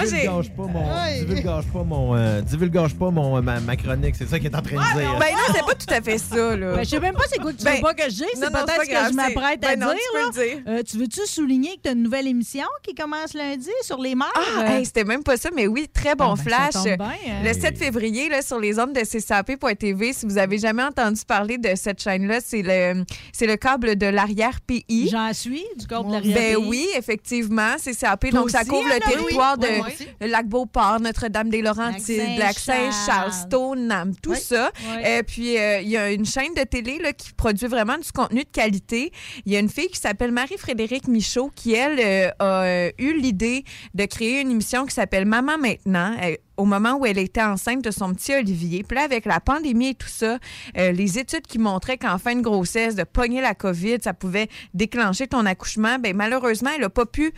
J'ai- 0.00 0.04
Divulgage 0.20 0.50
pas 0.52 0.62
mon, 0.66 1.18
divulgage 1.18 1.64
pas 1.72 1.82
mon, 1.84 2.16
euh, 2.16 2.40
divulgage 2.42 2.94
pas 2.94 3.10
mon, 3.10 3.36
euh, 3.36 3.40
ma, 3.42 3.60
ma 3.60 3.76
chronique, 3.76 4.14
c'est 4.16 4.28
ça 4.28 4.38
qu'il 4.38 4.46
est 4.50 4.56
en 4.56 4.62
train 4.62 4.76
de 4.76 4.98
dire. 5.00 5.18
Ben 5.18 5.32
non, 5.32 5.54
c'est 5.54 5.64
pas 5.64 5.74
tout 5.74 5.94
à 5.94 6.00
fait 6.00 6.18
ça, 6.18 6.56
là. 6.56 6.74
Ben, 6.76 6.84
je 6.84 6.88
sais 6.90 7.00
même 7.00 7.14
pas 7.14 7.24
c'est 7.30 7.38
quoi 7.40 7.52
que 7.52 7.58
tu 7.58 7.64
Ben, 7.64 7.76
veux 7.76 7.80
pas 7.82 7.94
que 7.94 8.02
non, 8.02 8.08
C'est 8.10 8.24
non, 8.24 8.26
c'est 8.34 8.50
peut-être 8.50 8.66
pas 8.66 8.84
ce 8.84 8.88
que 8.88 8.92
grave, 8.94 9.10
je 9.10 9.16
m'apprête 9.16 9.58
c'est- 9.62 9.68
à 9.68 9.76
ben 9.76 9.80
non, 9.80 9.86
dire. 9.92 9.96
tu 9.96 10.12
peux 10.12 10.18
là. 10.18 10.26
le 10.26 10.54
dire. 10.54 10.62
Euh, 10.68 10.82
tu 10.88 10.98
veux-tu 10.98 11.20
souligner 11.26 11.76
que 11.76 11.82
tu 11.84 11.88
as 11.88 11.92
une 11.92 12.02
nouvelle 12.02 12.26
émission 12.28 12.64
qui 12.82 12.94
commence 12.94 13.34
lundi 13.34 13.68
sur 13.82 14.00
les 14.00 14.14
mers? 14.14 14.32
Ah, 14.58 14.76
hey, 14.78 14.86
c'était 14.86 15.04
même 15.04 15.22
pas 15.22 15.36
ça, 15.36 15.50
mais 15.54 15.66
oui, 15.66 15.88
très 15.92 16.14
bon 16.14 16.34
Ah, 16.34 16.34
ben, 16.36 16.50
ça 16.50 16.70
flash. 16.70 16.72
tombe 16.84 16.96
bien, 16.98 17.06
hein. 17.28 17.42
Le 17.44 17.52
7 17.52 17.78
février, 17.78 18.28
là, 18.28 18.42
sur 18.42 18.58
les 18.58 18.78
ondes 18.78 18.92
de 18.92 19.00
CCAP.tv, 19.04 20.12
si 20.12 20.26
vous 20.26 20.38
avez 20.38 20.58
jamais 20.58 20.82
entendu 20.82 21.20
parler 21.26 21.58
de 21.58 21.70
cette 21.74 22.00
chaîne-là, 22.02 22.38
c'est 22.44 22.62
le, 22.62 23.04
c'est 23.32 23.46
le 23.46 23.56
câble 23.56 23.96
de 23.96 24.06
l'arrière-pays. 24.06 25.08
J'en 25.10 25.32
suis, 25.32 25.64
du 25.78 25.86
câble 25.86 26.08
de 26.08 26.12
l'arrière 26.12 26.58
Ben 26.58 26.66
oui, 26.68 26.86
effectivement, 26.96 27.76
CCAP. 27.78 28.30
Toi 28.30 28.40
Donc, 28.40 28.50
ça 28.50 28.60
aussi, 28.60 28.68
couvre 28.70 28.88
le 28.88 29.00
territoire 29.00 29.56
Oui, 29.60 29.66
oui, 29.84 29.92
aussi. 29.92 30.08
Lac-Beauport, 30.20 31.00
Notre-Dame-des-Laurentides, 31.00 32.38
Lac-Saint-Charles. 32.38 33.32
Stoneham, 33.32 34.14
tout 34.16 34.30
Oui. 34.32 34.40
ça. 34.40 34.70
Oui. 34.82 35.02
Euh, 35.04 35.22
puis, 35.22 35.58
euh, 35.58 35.80
il 35.80 35.88
y 35.88 35.96
a 35.96 36.10
une 36.12 36.24
chaîne 36.26 36.54
de 36.54 36.62
télé 36.62 36.98
là, 36.98 37.12
qui 37.12 37.32
produit 37.32 37.66
vraiment 37.66 37.98
du 37.98 38.10
contenu 38.12 38.44
de 38.44 38.50
qualité. 38.50 39.12
Il 39.46 39.52
y 39.52 39.56
a 39.56 39.60
une 39.60 39.68
fille 39.68 39.88
qui 39.88 39.98
s'appelle 40.00 40.32
Marie-Frédérique 40.32 41.08
Michaud 41.08 41.50
qui, 41.54 41.74
elle, 41.74 41.98
euh, 42.00 42.30
a 42.38 42.62
euh, 42.64 42.90
eu 42.98 43.14
l'idée 43.18 43.64
de 43.94 44.04
créer 44.04 44.40
une 44.40 44.50
émission 44.50 44.86
qui 44.86 44.94
s'appelle 44.94 45.24
Maman 45.26 45.58
maintenant. 45.58 46.16
au 46.56 46.66
moment 46.66 46.98
où 46.98 47.06
elle 47.06 47.16
était 47.16 47.42
enceinte 47.42 47.82
de 47.82 47.90
son 47.90 48.12
petit 48.12 48.34
Olivier. 48.34 48.82
Puis 48.82 48.94
là, 48.94 49.04
avec 49.04 49.24
la 49.24 49.40
pandémie 49.40 49.88
et 49.90 49.94
tout 49.94 50.08
ça, 50.08 50.38
euh, 50.76 50.92
les 50.92 51.18
études 51.18 51.46
qui 51.46 51.58
montraient 51.58 51.96
qu'en 51.96 52.18
fin 52.18 52.34
de 52.36 52.42
grossesse, 52.42 52.94
de 52.94 53.04
pogner 53.04 53.40
la 53.40 53.54
COVID, 53.54 53.96
ça 54.04 54.12
pouvait 54.12 54.48
déclencher 54.74 55.26
ton 55.26 55.46
accouchement, 55.46 55.98
ben 55.98 56.14
malheureusement, 56.14 56.68
elle 56.74 56.82
n'a 56.82 56.90
pas 56.90 57.06
pu 57.06 57.32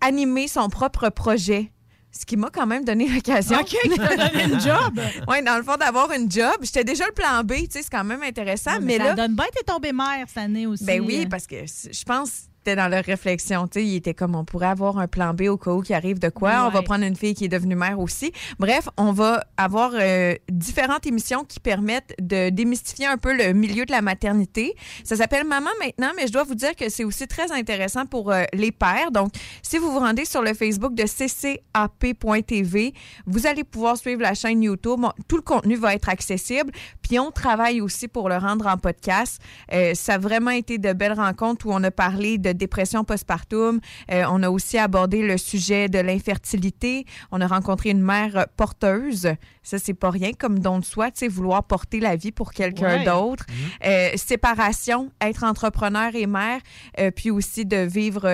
animer 0.00 0.48
son 0.48 0.70
propre 0.70 1.10
projet. 1.10 1.70
Ce 2.14 2.26
qui 2.26 2.36
m'a 2.36 2.50
quand 2.50 2.66
même 2.66 2.84
donné 2.84 3.08
l'occasion. 3.08 3.58
OK, 3.58 3.66
qui 3.66 3.88
t'a 3.96 4.16
donné 4.16 4.44
une 4.44 4.60
job? 4.60 5.00
oui, 5.28 5.42
dans 5.42 5.56
le 5.56 5.62
fond, 5.62 5.76
d'avoir 5.76 6.12
une 6.12 6.30
job. 6.30 6.52
J'étais 6.60 6.84
déjà 6.84 7.06
le 7.06 7.12
plan 7.12 7.42
B, 7.42 7.52
tu 7.54 7.70
sais, 7.70 7.82
c'est 7.82 7.90
quand 7.90 8.04
même 8.04 8.22
intéressant. 8.22 8.72
Ouais, 8.72 8.80
mais 8.80 8.98
ça 8.98 9.04
là, 9.04 9.14
donne 9.14 9.34
bien, 9.34 9.46
t'es 9.54 9.64
tombée 9.64 9.92
mère 9.92 10.26
cette 10.28 10.36
année 10.36 10.66
aussi. 10.66 10.84
ben 10.84 11.00
oui, 11.00 11.22
euh. 11.24 11.28
parce 11.28 11.46
que 11.46 11.56
je 11.66 12.04
pense 12.04 12.42
étaient 12.62 12.76
dans 12.76 12.88
leur 12.88 13.04
réflexion. 13.04 13.66
Tu 13.66 13.80
sais, 13.80 13.86
ils 13.86 13.96
étaient 13.96 14.14
comme 14.14 14.34
on 14.34 14.44
pourrait 14.44 14.68
avoir 14.68 14.98
un 14.98 15.08
plan 15.08 15.34
B 15.34 15.42
au 15.42 15.56
cas 15.56 15.72
où 15.72 15.82
il 15.86 15.92
arrive 15.94 16.18
de 16.18 16.28
quoi. 16.28 16.64
On 16.66 16.70
va 16.70 16.82
prendre 16.82 17.04
une 17.04 17.16
fille 17.16 17.34
qui 17.34 17.44
est 17.44 17.48
devenue 17.48 17.74
mère 17.74 17.98
aussi. 17.98 18.32
Bref, 18.58 18.88
on 18.96 19.12
va 19.12 19.44
avoir 19.56 19.92
euh, 19.94 20.34
différentes 20.48 21.06
émissions 21.06 21.44
qui 21.44 21.58
permettent 21.58 22.14
de 22.20 22.50
démystifier 22.50 23.06
un 23.06 23.16
peu 23.16 23.36
le 23.36 23.52
milieu 23.52 23.84
de 23.84 23.90
la 23.90 24.00
maternité. 24.00 24.74
Ça 25.04 25.16
s'appelle 25.16 25.44
Maman 25.44 25.70
maintenant, 25.80 26.12
mais 26.16 26.26
je 26.28 26.32
dois 26.32 26.44
vous 26.44 26.54
dire 26.54 26.76
que 26.76 26.88
c'est 26.88 27.04
aussi 27.04 27.26
très 27.26 27.50
intéressant 27.50 28.06
pour 28.06 28.30
euh, 28.30 28.44
les 28.52 28.70
pères. 28.70 29.10
Donc, 29.10 29.32
si 29.62 29.78
vous 29.78 29.90
vous 29.90 29.98
rendez 29.98 30.24
sur 30.24 30.42
le 30.42 30.54
Facebook 30.54 30.94
de 30.94 31.04
ccap.tv, 31.04 32.94
vous 33.26 33.46
allez 33.46 33.64
pouvoir 33.64 33.96
suivre 33.96 34.22
la 34.22 34.34
chaîne 34.34 34.62
YouTube. 34.62 35.00
Bon, 35.00 35.12
tout 35.26 35.36
le 35.36 35.42
contenu 35.42 35.74
va 35.74 35.94
être 35.94 36.08
accessible. 36.08 36.70
Puis 37.02 37.18
on 37.18 37.32
travaille 37.32 37.80
aussi 37.80 38.06
pour 38.06 38.28
le 38.28 38.36
rendre 38.36 38.66
en 38.68 38.76
podcast. 38.76 39.40
Euh, 39.72 39.94
ça 39.94 40.14
a 40.14 40.18
vraiment 40.18 40.50
été 40.50 40.78
de 40.78 40.92
belles 40.92 41.12
rencontres 41.14 41.66
où 41.66 41.72
on 41.72 41.82
a 41.82 41.90
parlé 41.90 42.38
de 42.38 42.51
dépression 42.58 43.04
postpartum. 43.04 43.80
Euh, 44.10 44.24
on 44.30 44.42
a 44.42 44.50
aussi 44.50 44.78
abordé 44.78 45.22
le 45.22 45.36
sujet 45.38 45.88
de 45.88 45.98
l'infertilité. 45.98 47.04
On 47.30 47.40
a 47.40 47.46
rencontré 47.46 47.90
une 47.90 48.00
mère 48.02 48.46
porteuse. 48.56 49.28
Ça, 49.62 49.78
c'est 49.78 49.94
pas 49.94 50.10
rien 50.10 50.32
comme 50.32 50.58
don 50.58 50.78
de 50.78 50.84
soi, 50.84 51.10
tu 51.10 51.18
sais, 51.20 51.28
vouloir 51.28 51.64
porter 51.64 52.00
la 52.00 52.16
vie 52.16 52.32
pour 52.32 52.52
quelqu'un 52.52 52.98
Ouais. 52.98 53.04
d'autre. 53.04 53.46
Euh, 53.84 54.10
séparation, 54.16 55.10
être 55.20 55.44
entrepreneur 55.44 56.14
et 56.14 56.26
mère, 56.26 56.60
euh, 56.98 57.10
puis 57.10 57.30
aussi 57.30 57.64
de 57.66 57.76
vivre 57.76 58.28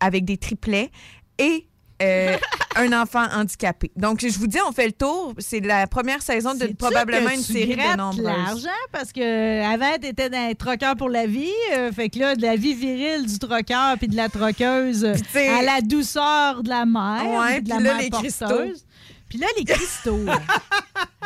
avec 0.00 0.24
des 0.24 0.36
triplets 0.36 0.90
et 1.38 1.67
euh, 2.02 2.36
un 2.76 2.92
enfant 3.02 3.24
handicapé. 3.32 3.90
Donc, 3.96 4.20
je 4.20 4.38
vous 4.38 4.46
dis, 4.46 4.58
on 4.68 4.72
fait 4.72 4.86
le 4.86 4.92
tour. 4.92 5.34
C'est 5.38 5.60
la 5.60 5.86
première 5.86 6.22
saison 6.22 6.54
de 6.54 6.66
probablement 6.74 7.30
une 7.30 7.42
série 7.42 7.76
de 7.76 7.96
nombreuses. 7.96 8.22
l'argent 8.24 8.68
parce 8.92 9.12
que 9.12 9.64
avant 9.64 9.98
t'étais 10.00 10.30
dans 10.30 10.48
les 10.48 10.54
troqueurs 10.54 10.96
pour 10.96 11.08
la 11.08 11.26
vie, 11.26 11.48
euh, 11.74 11.90
fait 11.92 12.08
que 12.08 12.18
là 12.20 12.36
de 12.36 12.42
la 12.42 12.56
vie 12.56 12.74
virile 12.74 13.26
du 13.26 13.38
troqueur 13.38 13.96
puis 13.98 14.08
de 14.08 14.16
la 14.16 14.28
troqueuse 14.28 15.04
euh, 15.04 15.14
à 15.58 15.62
la 15.62 15.80
douceur 15.80 16.62
de 16.62 16.68
la 16.68 16.86
mère, 16.86 17.24
Ouais, 17.40 17.54
puis 17.54 17.62
de 17.64 17.68
la 17.70 17.74
là, 17.76 17.80
mère 17.80 17.98
les 17.98 18.10
porteuse. 18.10 18.34
cristaux. 18.38 18.84
Puis 19.28 19.38
là 19.38 19.46
les 19.56 19.64
cristaux. 19.64 20.20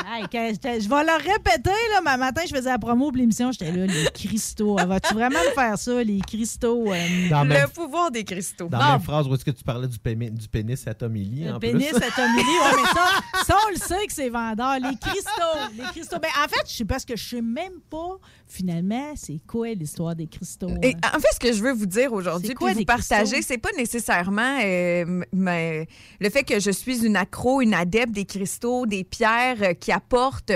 Hey, 0.04 0.24
je 0.32 0.88
vais 0.88 1.04
leur 1.04 1.18
répéter 1.20 1.70
là, 1.92 2.00
ma 2.02 2.16
matin 2.16 2.42
je 2.46 2.54
faisais 2.54 2.68
la 2.70 2.78
promo 2.78 3.08
pour 3.10 3.16
l'émission, 3.16 3.52
j'étais 3.52 3.70
là 3.70 3.86
les 3.86 4.06
cristaux. 4.12 4.76
Ah, 4.78 4.84
Vas-tu 4.86 5.14
vraiment 5.14 5.38
me 5.38 5.54
faire 5.54 5.78
ça 5.78 6.02
les 6.02 6.20
cristaux 6.20 6.92
euh, 6.92 7.28
Dans 7.30 7.42
Le 7.44 7.48
même- 7.48 7.68
pouvoir 7.70 8.10
des 8.10 8.24
cristaux. 8.24 8.68
Dans 8.68 8.78
la 8.78 8.92
même 8.92 9.00
phrase 9.00 9.26
où 9.28 9.34
est-ce 9.34 9.44
que 9.44 9.50
tu 9.52 9.62
parlais 9.64 9.86
du, 9.88 9.96
pémi- 9.98 10.30
du 10.30 10.48
pénis 10.48 10.86
à 10.86 10.94
Tommy 10.94 11.24
Lee, 11.24 11.44
Le 11.44 11.54
en 11.54 11.60
pénis 11.60 11.88
plus? 11.88 11.96
à 12.02 12.10
Tommy 12.10 12.38
Lee, 12.38 12.58
ouais, 12.58 12.82
mais 12.82 12.88
ça, 12.92 13.44
ça, 13.46 13.56
on 13.66 13.70
le 13.70 13.76
sait 13.76 14.06
que 14.06 14.12
c'est 14.12 14.28
vendeur. 14.28 14.74
Les 14.80 14.96
cristaux, 14.96 15.76
les 15.78 15.84
cristaux. 15.84 16.18
Ben, 16.20 16.30
en 16.44 16.48
fait, 16.48 16.62
je 16.68 16.72
sais 16.76 16.84
parce 16.84 17.04
que 17.04 17.16
je 17.16 17.24
sais 17.36 17.42
même 17.42 17.80
pas, 17.88 18.18
finalement, 18.52 19.12
c'est 19.16 19.40
quoi 19.46 19.68
l'histoire 19.70 20.14
des 20.14 20.26
cristaux. 20.26 20.68
Et 20.82 20.94
hein? 20.94 21.10
en 21.16 21.18
fait, 21.18 21.28
ce 21.34 21.40
que 21.40 21.52
je 21.52 21.62
veux 21.62 21.72
vous 21.72 21.86
dire 21.86 22.12
aujourd'hui, 22.12 22.54
puis 22.54 22.74
vous 22.74 22.84
partager, 22.84 23.42
c'est 23.42 23.58
pas 23.58 23.72
nécessairement 23.76 24.58
euh, 24.62 25.22
mais 25.32 25.86
le 26.20 26.30
fait 26.30 26.44
que 26.44 26.60
je 26.60 26.70
suis 26.70 27.04
une 27.04 27.16
accro, 27.16 27.60
une 27.62 27.74
adepte 27.74 28.12
des 28.12 28.24
cristaux, 28.24 28.86
des 28.86 29.04
pierres 29.04 29.62
euh, 29.62 29.74
qui 29.74 29.90
apportent 29.90 30.52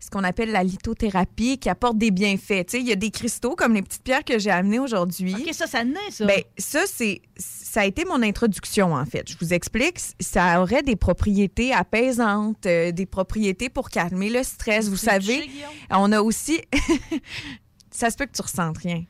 ce 0.00 0.10
qu'on 0.10 0.24
appelle 0.24 0.50
la 0.50 0.62
lithothérapie, 0.62 1.58
qui 1.58 1.68
apportent 1.68 1.98
des 1.98 2.10
bienfaits. 2.10 2.66
Tu 2.66 2.68
sais, 2.68 2.80
il 2.80 2.86
y 2.86 2.92
a 2.92 2.96
des 2.96 3.10
cristaux 3.10 3.54
comme 3.56 3.74
les 3.74 3.82
petites 3.82 4.02
pierres 4.02 4.24
que 4.24 4.38
j'ai 4.38 4.50
amenées 4.50 4.78
aujourd'hui. 4.78 5.34
OK, 5.34 5.54
ça, 5.54 5.66
ça 5.66 5.84
naît, 5.84 6.10
ça. 6.10 6.26
Ben, 6.26 6.42
ça, 6.56 6.80
c'est, 6.86 7.22
ça 7.36 7.82
a 7.82 7.84
été 7.84 8.04
mon 8.04 8.22
introduction, 8.22 8.94
en 8.94 9.04
fait. 9.04 9.28
Je 9.28 9.36
vous 9.40 9.52
explique. 9.52 9.98
Ça 10.20 10.60
aurait 10.62 10.82
des 10.82 10.96
propriétés 10.96 11.72
apaisantes, 11.72 12.66
euh, 12.66 12.92
des 12.92 13.06
propriétés 13.06 13.68
pour 13.68 13.90
calmer 13.90 14.30
le 14.30 14.42
stress. 14.42 14.88
Vous 14.88 14.96
savez, 14.96 15.48
on 15.90 16.12
a 16.12 16.20
aussi. 16.20 16.60
ça 17.90 18.10
se 18.10 18.16
peut 18.16 18.26
que 18.26 18.32
tu 18.32 18.42
ressentes 18.42 18.78
rien. 18.78 19.04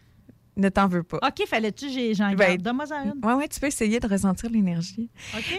Ne 0.58 0.68
t'en 0.68 0.88
veux 0.88 1.04
pas. 1.04 1.18
OK, 1.22 1.46
fallait-tu, 1.46 1.86
j'en 2.14 2.30
Ben, 2.32 2.36
garde. 2.36 2.62
Donne-moi 2.62 2.84
une. 3.04 3.14
Oui, 3.22 3.32
oui, 3.36 3.48
tu 3.48 3.60
peux 3.60 3.68
essayer 3.68 4.00
de 4.00 4.08
ressentir 4.08 4.50
l'énergie. 4.50 5.08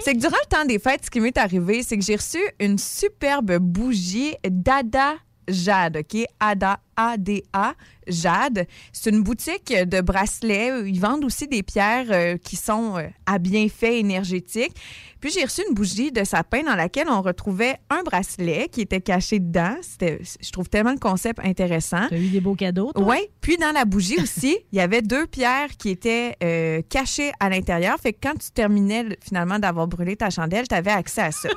C'est 0.02 0.14
que 0.14 0.20
durant 0.20 0.36
le 0.44 0.50
temps 0.50 0.66
des 0.66 0.78
fêtes, 0.78 1.06
ce 1.06 1.10
qui 1.10 1.22
m'est 1.22 1.38
arrivé, 1.38 1.84
c'est 1.84 1.98
que 1.98 2.04
j'ai 2.04 2.18
reçu 2.18 2.40
une 2.60 2.78
superbe 2.78 3.58
bougie 3.60 4.36
d'Ada 4.44 5.14
Jade, 5.50 5.98
OK? 5.98 6.24
Ada, 6.40 6.80
A-D-A, 6.96 7.74
Jade. 8.08 8.68
C'est 8.94 9.10
une 9.10 9.24
boutique 9.24 9.74
de 9.74 10.02
bracelets. 10.02 10.72
Ils 10.88 11.00
vendent 11.00 11.26
aussi 11.26 11.48
des 11.48 11.64
pierres 11.64 12.08
euh, 12.12 12.38
qui 12.38 12.56
sont 12.56 12.98
euh, 12.98 13.08
à 13.26 13.38
bienfaits 13.40 13.84
énergétiques. 13.84 14.74
Puis 15.20 15.32
j'ai 15.32 15.44
reçu 15.44 15.62
une 15.68 15.74
bougie 15.74 16.12
de 16.12 16.24
sapin 16.24 16.64
dans 16.64 16.76
laquelle 16.76 17.08
on 17.10 17.22
retrouvait 17.22 17.76
un 17.90 18.04
bracelet 18.04 18.70
qui 18.72 18.82
était 18.82 19.02
caché 19.02 19.40
dedans. 19.40 19.76
C'était, 19.82 20.20
je 20.42 20.50
trouve 20.52 20.70
tellement 20.70 20.94
le 20.94 20.98
concept 21.00 21.40
intéressant. 21.44 22.08
T'as 22.10 22.18
eu 22.18 22.30
des 22.30 22.40
beaux 22.40 22.56
cadeaux? 22.56 22.92
Oui. 22.96 23.18
Puis 23.42 23.58
dans 23.58 23.72
la 23.74 23.86
bougie 23.86 24.22
aussi, 24.22 24.58
il 24.72 24.78
y 24.78 24.82
avait 24.82 25.02
deux 25.02 25.28
pierres 25.28 25.70
qui 25.78 25.90
étaient 25.90 26.36
euh, 26.44 26.82
cachées 26.90 27.32
à 27.40 27.50
l'intérieur. 27.50 27.98
Fait 28.00 28.14
que 28.14 28.20
quand 28.24 28.38
tu 28.38 28.50
terminais 28.52 29.04
le- 29.04 29.16
finalement 29.22 29.60
d'avoir 29.60 29.88
brûlé 29.88 30.16
ta 30.16 30.30
chandelle, 30.30 30.68
tu 30.68 30.76
avais 30.76 30.92
accès 30.92 31.22
à 31.22 31.32
ça. 31.32 31.50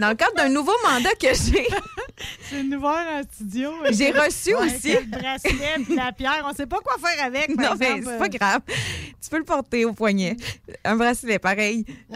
Dans 0.00 0.08
le 0.08 0.14
cadre 0.16 0.34
d'un 0.34 0.48
nouveau 0.48 0.72
mandat 0.84 1.14
que 1.14 1.28
j'ai, 1.28 1.66
C'est 2.48 2.60
une 2.60 2.70
nouvelle 2.70 3.08
en 3.08 3.22
studio. 3.32 3.70
J'ai 3.90 4.10
reçu 4.12 4.54
Ouais, 4.54 4.66
aussi- 4.66 4.92
Le 4.92 5.06
bracelet 5.06 5.74
puis 5.84 5.96
la 5.96 6.12
pierre, 6.12 6.44
on 6.48 6.54
sait 6.54 6.66
pas 6.66 6.78
quoi 6.80 6.96
faire 6.98 7.24
avec. 7.26 7.54
par 7.56 7.72
non, 7.72 7.76
mais 7.78 8.02
c'est 8.02 8.18
pas 8.18 8.24
euh, 8.24 8.28
grave. 8.28 8.60
Tu 8.68 9.30
peux 9.30 9.38
le 9.38 9.44
porter 9.44 9.84
au 9.84 9.92
poignet. 9.92 10.36
Un 10.84 10.96
bracelet, 10.96 11.38
pareil. 11.38 11.84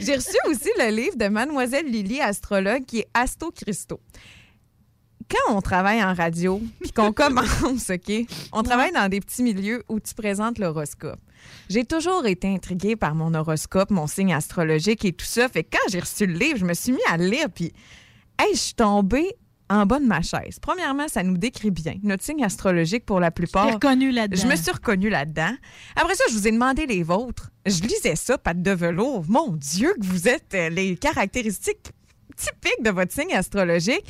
J'ai 0.00 0.14
reçu 0.16 0.36
aussi 0.48 0.70
le 0.78 0.90
livre 0.94 1.16
de 1.16 1.28
Mademoiselle 1.28 1.86
Lily, 1.86 2.20
astrologue, 2.20 2.84
qui 2.84 3.00
est 3.00 3.08
Asto 3.14 3.50
Christo. 3.50 4.00
Quand 5.28 5.54
on 5.56 5.60
travaille 5.60 6.02
en 6.02 6.12
radio, 6.14 6.60
puis 6.80 6.90
qu'on 6.92 7.12
commence, 7.14 7.90
OK, 7.90 8.12
on 8.52 8.62
travaille 8.62 8.92
dans 8.92 9.08
des 9.08 9.20
petits 9.20 9.42
milieux 9.42 9.84
où 9.88 10.00
tu 10.00 10.14
présentes 10.14 10.58
l'horoscope. 10.58 11.20
J'ai 11.68 11.84
toujours 11.84 12.26
été 12.26 12.48
intriguée 12.48 12.96
par 12.96 13.14
mon 13.14 13.32
horoscope, 13.34 13.90
mon 13.90 14.06
signe 14.06 14.32
astrologique 14.34 15.04
et 15.04 15.12
tout 15.12 15.24
ça. 15.26 15.48
Fait 15.48 15.64
que 15.64 15.76
quand 15.76 15.90
j'ai 15.90 16.00
reçu 16.00 16.26
le 16.26 16.34
livre, 16.34 16.58
je 16.58 16.64
me 16.64 16.74
suis 16.74 16.92
mis 16.92 16.98
à 17.10 17.16
lire, 17.16 17.46
puis 17.54 17.72
hey, 18.38 18.54
je 18.54 18.58
suis 18.58 18.74
tombée 18.74 19.34
en 19.68 19.86
bas 19.86 20.00
de 20.00 20.04
ma 20.04 20.20
chaise. 20.20 20.58
Premièrement, 20.60 21.06
ça 21.06 21.22
nous 21.22 21.36
décrit 21.38 21.70
bien 21.70 21.94
notre 22.02 22.24
signe 22.24 22.42
astrologique 22.44 23.06
pour 23.06 23.20
la 23.20 23.30
plupart. 23.30 23.66
t'es 23.68 23.72
reconnue 23.74 24.10
là-dedans. 24.10 24.42
Je 24.42 24.48
me 24.48 24.56
suis 24.56 24.72
reconnue 24.72 25.10
là-dedans. 25.10 25.52
Après 25.94 26.16
ça, 26.16 26.24
je 26.28 26.34
vous 26.34 26.48
ai 26.48 26.50
demandé 26.50 26.86
les 26.86 27.04
vôtres. 27.04 27.50
Je 27.66 27.80
lisais 27.82 28.16
ça, 28.16 28.36
patte 28.36 28.62
de 28.62 28.72
velours. 28.72 29.24
Mon 29.28 29.52
Dieu, 29.52 29.94
que 30.00 30.04
vous 30.04 30.26
êtes 30.26 30.54
euh, 30.54 30.70
les 30.70 30.96
caractéristiques 30.96 31.92
typiques 32.36 32.82
de 32.82 32.90
votre 32.90 33.12
signe 33.12 33.32
astrologique. 33.32 34.04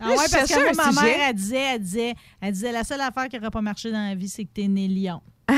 Ah 0.00 0.08
Là, 0.08 0.16
ouais, 0.16 0.24
je 0.26 0.32
parce 0.32 0.48
que 0.50 0.74
moi, 0.74 0.84
ma 0.86 0.92
sujet. 0.92 1.02
mère, 1.16 1.28
elle 1.28 1.34
disait, 1.36 1.56
elle 1.74 1.80
disait, 1.82 2.14
elle 2.40 2.52
disait, 2.52 2.72
la 2.72 2.82
seule 2.84 3.00
affaire 3.02 3.28
qui 3.28 3.36
n'aurait 3.36 3.50
pas 3.50 3.60
marché 3.60 3.92
dans 3.92 4.08
la 4.08 4.14
vie, 4.16 4.28
c'est 4.28 4.44
que 4.44 4.50
t'es 4.54 4.66
né 4.66 4.88
lion. 4.88 5.20
Ah! 5.46 5.54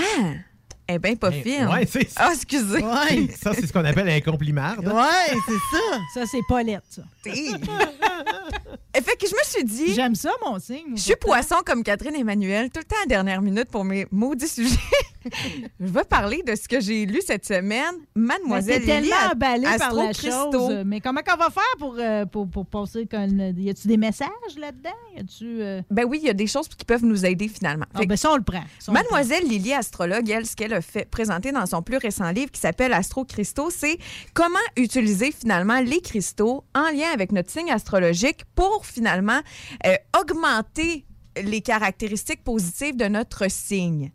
Eh 0.89 0.99
bien, 0.99 1.15
pas 1.17 1.31
Eh, 1.33 1.43
fine. 1.43 1.67
ouais, 1.69 1.87
c'est 1.87 2.09
Ah, 2.17 2.31
excusez. 2.35 2.81
Ça, 3.41 3.55
c'est 3.55 3.67
ce 3.67 3.73
qu'on 3.73 3.85
appelle 3.85 4.09
un 4.09 4.21
compliment. 4.21 4.75
Ouais, 4.79 5.37
c'est 5.47 5.53
ça. 5.77 5.99
Ça, 6.15 6.27
c'est 6.27 6.41
Paulette, 6.49 6.83
ça. 6.91 7.03
Eh, 8.95 9.01
fait 9.01 9.17
que 9.17 9.27
je 9.27 9.35
me 9.35 9.43
suis 9.45 9.65
dit. 9.65 9.95
J'aime 9.95 10.15
ça, 10.15 10.31
mon 10.45 10.59
signe. 10.59 10.95
Je 10.97 11.01
suis 11.01 11.17
poisson 11.17 11.57
comme 11.65 11.83
Catherine 11.83 12.15
Emmanuel, 12.15 12.69
tout 12.71 12.81
le 12.81 12.85
temps 12.85 12.97
à 12.97 13.05
la 13.05 13.07
dernière 13.07 13.41
minute 13.41 13.71
pour 13.71 13.85
mes 13.85 14.07
maudits 14.11 14.49
sujets. 14.49 14.77
je 15.81 15.87
vais 15.87 16.05
parler 16.05 16.43
de 16.47 16.55
ce 16.55 16.69
que 16.69 16.81
j'ai 16.81 17.07
lu 17.07 17.21
cette 17.25 17.47
semaine. 17.47 17.95
Mademoiselle 18.15 18.81
Lily 18.83 18.87
tellement 18.87 19.17
a- 19.29 19.33
emballé 19.33 19.63
par 19.79 19.95
la 19.95 20.03
Astro-Christo. 20.09 20.53
chose. 20.53 20.83
Mais 20.85 21.01
comment 21.01 21.21
qu'on 21.27 21.37
va 21.37 21.49
faire 21.51 21.63
pour, 21.79 21.97
euh, 21.99 22.27
pour, 22.27 22.49
pour 22.49 22.67
passer 22.67 23.07
comme. 23.07 23.41
Y 23.57 23.71
a-tu 23.71 23.89
des 23.89 23.97
messages 23.97 24.29
là-dedans? 24.59 24.91
Y 25.17 25.21
a-tu. 25.21 25.63
euh, 25.63 25.81
Ben 25.91 26.05
oui, 26.05 26.19
il 26.23 26.27
y 26.27 26.31
a 26.31 26.35
des 26.35 26.47
choses 26.47 26.69
qui 26.69 26.85
peuvent 26.85 27.05
nous 27.05 27.25
aider 27.25 27.49
finalement. 27.49 27.87
Ah, 27.95 28.01
ben 28.05 28.17
ça, 28.17 28.33
on 28.33 28.37
le 28.37 28.43
prend. 28.43 28.63
Ça, 28.79 28.93
Mademoiselle 28.93 29.45
Lily 29.45 29.73
Astrologue, 29.75 30.29
elle, 30.29 30.45
ce 30.47 30.57
qu'elle 30.57 30.75
a 30.75 30.81
fait 30.83 31.09
présenter 31.09 31.53
dans 31.53 31.67
son 31.67 31.83
plus 31.83 31.97
récent 31.97 32.31
livre 32.31 32.51
qui 32.51 32.61
s'appelle 32.61 32.93
Astro 32.93 33.25
Cristaux, 33.25 33.71
c'est 33.71 33.97
comment 34.35 34.59
utiliser 34.77 35.33
finalement 35.33 35.81
les 35.81 36.01
cristaux 36.01 36.65
en 36.75 36.91
lien 36.91 37.09
avec 37.15 37.33
notre 37.33 37.51
signe 37.51 37.71
astrologique 37.71 38.41
pour 38.55 38.82
finalement 38.85 39.41
euh, 39.87 39.95
augmenter 40.19 41.07
les 41.43 41.61
caractéristiques 41.61 42.45
positives 42.45 42.97
de 42.97 43.07
notre 43.07 43.51
signe. 43.51 44.13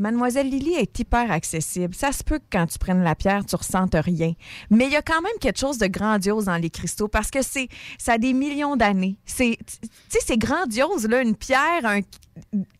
Mademoiselle 0.00 0.48
Lily 0.48 0.74
est 0.74 0.98
hyper 0.98 1.30
accessible. 1.30 1.94
Ça 1.94 2.10
se 2.10 2.24
peut 2.24 2.38
que 2.38 2.46
quand 2.50 2.66
tu 2.66 2.78
prennes 2.78 3.04
la 3.04 3.14
pierre, 3.14 3.44
tu 3.44 3.54
ressentes 3.54 3.94
rien. 3.94 4.32
Mais 4.70 4.86
il 4.86 4.92
y 4.92 4.96
a 4.96 5.02
quand 5.02 5.20
même 5.20 5.38
quelque 5.40 5.58
chose 5.58 5.76
de 5.76 5.86
grandiose 5.88 6.46
dans 6.46 6.56
les 6.56 6.70
cristaux 6.70 7.06
parce 7.06 7.30
que 7.30 7.42
c'est 7.42 7.68
ça 7.98 8.14
a 8.14 8.18
des 8.18 8.32
millions 8.32 8.76
d'années. 8.76 9.18
C'est 9.26 9.58
tu 9.58 9.88
sais 10.08 10.20
c'est 10.26 10.38
grandiose 10.38 11.06
là 11.06 11.20
une 11.20 11.36
pierre 11.36 11.84
un 11.84 12.00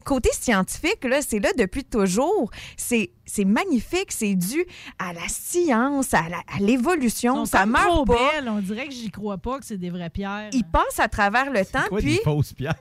côté 0.04 0.30
scientifique 0.32 1.04
là, 1.04 1.20
c'est 1.22 1.38
là 1.38 1.50
depuis 1.56 1.84
toujours. 1.84 2.50
C'est 2.76 3.10
c'est 3.26 3.44
magnifique, 3.44 4.10
c'est 4.10 4.34
dû 4.34 4.64
à 4.98 5.12
la 5.12 5.28
science, 5.28 6.12
à 6.14 6.28
la- 6.28 6.42
à 6.52 6.58
l'évolution, 6.58 7.36
sont 7.36 7.44
ça 7.46 7.64
meurt 7.66 7.86
trop 7.86 8.04
pas. 8.04 8.32
belles. 8.34 8.48
On 8.48 8.58
dirait 8.60 8.86
que 8.88 8.92
j'y 8.94 9.10
crois 9.10 9.38
pas 9.38 9.58
que 9.60 9.64
c'est 9.66 9.76
des 9.78 9.90
vraies 9.90 10.10
pierres. 10.10 10.50
Il 10.52 10.64
passe 10.64 10.98
à 10.98 11.06
travers 11.08 11.50
le 11.52 11.64
temps 11.64 11.84
Quoi, 11.88 11.98
puis 12.00 12.16
des 12.16 12.22
fausses 12.22 12.52
pierres? 12.52 12.74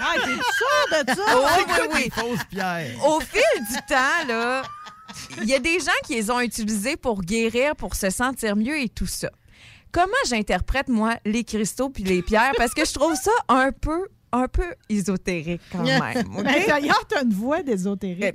Ah, 0.00 0.14
t'es 0.24 0.30
sûr 0.34 1.04
de 1.04 1.14
ça? 1.14 1.24
Oh, 1.36 1.46
C'est 1.48 1.58
oui, 1.58 1.64
quoi 1.66 1.94
oui. 1.94 2.04
des 2.04 2.10
fausses 2.10 2.44
pierres? 2.48 3.04
Au 3.06 3.20
fil 3.20 3.40
du 3.70 3.76
temps, 3.88 4.26
là, 4.28 4.62
il 5.42 5.48
y 5.48 5.54
a 5.54 5.58
des 5.58 5.80
gens 5.80 5.90
qui 6.04 6.14
les 6.14 6.30
ont 6.30 6.40
utilisés 6.40 6.96
pour 6.96 7.22
guérir, 7.22 7.74
pour 7.74 7.94
se 7.96 8.10
sentir 8.10 8.54
mieux 8.56 8.78
et 8.78 8.88
tout 8.88 9.06
ça. 9.08 9.30
Comment 9.92 10.12
j'interprète, 10.28 10.88
moi, 10.88 11.16
les 11.24 11.42
cristaux 11.42 11.90
puis 11.90 12.04
les 12.04 12.22
pierres? 12.22 12.52
Parce 12.56 12.72
que 12.74 12.84
je 12.84 12.92
trouve 12.92 13.14
ça 13.16 13.32
un 13.48 13.72
peu 13.72 14.06
un 14.32 14.48
peu 14.48 14.74
ésotérique 14.88 15.60
quand 15.72 15.82
même. 15.82 16.00
D'ailleurs, 16.66 17.04
t'as 17.08 17.24
une 17.24 17.32
voix 17.32 17.62
d'ésotérique. 17.62 18.34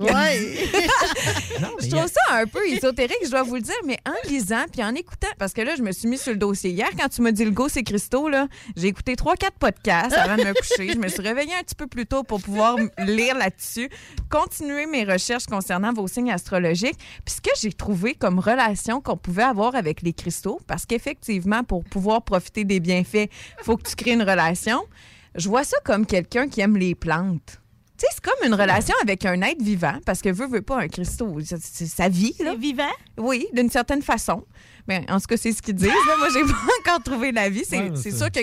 Je 1.80 1.88
trouve 1.88 2.06
ça 2.06 2.20
un 2.34 2.46
peu 2.46 2.66
ésotérique, 2.68 3.18
je 3.24 3.30
dois 3.30 3.42
vous 3.42 3.56
le 3.56 3.60
dire, 3.60 3.74
mais 3.84 3.98
en 4.06 4.28
lisant 4.28 4.64
puis 4.70 4.82
en 4.82 4.94
écoutant, 4.94 5.28
parce 5.38 5.52
que 5.52 5.62
là, 5.62 5.74
je 5.76 5.82
me 5.82 5.92
suis 5.92 6.08
mis 6.08 6.18
sur 6.18 6.32
le 6.32 6.38
dossier. 6.38 6.70
Hier, 6.70 6.88
quand 6.98 7.08
tu 7.08 7.22
m'as 7.22 7.32
dit 7.32 7.44
le 7.44 7.50
go, 7.50 7.68
c'est 7.68 7.82
Christo, 7.82 8.28
là, 8.28 8.48
j'ai 8.76 8.88
écouté 8.88 9.14
3-4 9.14 9.50
podcasts 9.58 10.14
avant 10.14 10.36
de 10.36 10.44
me 10.48 10.54
coucher. 10.54 10.92
Je 10.92 10.98
me 10.98 11.08
suis 11.08 11.22
réveillée 11.22 11.54
un 11.54 11.62
petit 11.62 11.74
peu 11.74 11.86
plus 11.86 12.06
tôt 12.06 12.22
pour 12.22 12.40
pouvoir 12.40 12.76
lire 12.98 13.36
là-dessus, 13.36 13.88
continuer 14.30 14.86
mes 14.86 15.04
recherches 15.04 15.46
concernant 15.46 15.92
vos 15.92 16.06
signes 16.08 16.30
astrologiques. 16.30 16.98
Puis 17.24 17.36
ce 17.36 17.40
que 17.40 17.50
j'ai 17.60 17.72
trouvé 17.72 18.14
comme 18.14 18.38
relation 18.38 19.00
qu'on 19.00 19.16
pouvait 19.16 19.44
avoir 19.44 19.74
avec 19.74 20.02
les 20.02 20.12
cristaux, 20.12 20.60
parce 20.66 20.86
qu'effectivement, 20.86 21.64
pour 21.64 21.84
pouvoir 21.84 22.22
profiter 22.22 22.64
des 22.64 22.80
bienfaits, 22.80 23.28
il 23.58 23.64
faut 23.64 23.76
que 23.76 23.88
tu 23.88 23.96
crées 23.96 24.12
une 24.12 24.22
relation. 24.22 24.82
Je 25.36 25.48
vois 25.48 25.64
ça 25.64 25.76
comme 25.84 26.06
quelqu'un 26.06 26.48
qui 26.48 26.60
aime 26.60 26.76
les 26.76 26.94
plantes. 26.94 27.60
Tu 27.98 28.04
sais, 28.04 28.06
c'est 28.14 28.22
comme 28.24 28.46
une 28.46 28.54
relation 28.54 28.94
avec 29.02 29.24
un 29.24 29.40
être 29.40 29.62
vivant, 29.62 29.98
parce 30.04 30.20
que 30.20 30.28
veut, 30.28 30.46
veut 30.46 30.60
pas 30.60 30.80
un 30.82 30.88
cristaux. 30.88 31.34
C'est 31.42 31.86
sa 31.86 32.08
vie. 32.10 32.34
C'est 32.36 32.54
vivant? 32.56 32.82
Oui, 33.16 33.46
d'une 33.54 33.70
certaine 33.70 34.02
façon. 34.02 34.44
Mais 34.86 35.04
en 35.10 35.18
tout 35.18 35.26
cas, 35.26 35.36
c'est 35.38 35.52
ce 35.52 35.62
qu'ils 35.62 35.74
disent. 35.76 35.88
là. 35.88 36.16
Moi, 36.18 36.28
j'ai 36.32 36.42
pas 36.52 36.92
encore 36.92 37.02
trouvé 37.02 37.32
la 37.32 37.48
vie. 37.48 37.64
C'est 37.66 37.78
Ouais, 37.78 37.90
c'est 37.94 38.10
c'est- 38.10 38.18
sûr 38.18 38.30
que 38.30 38.40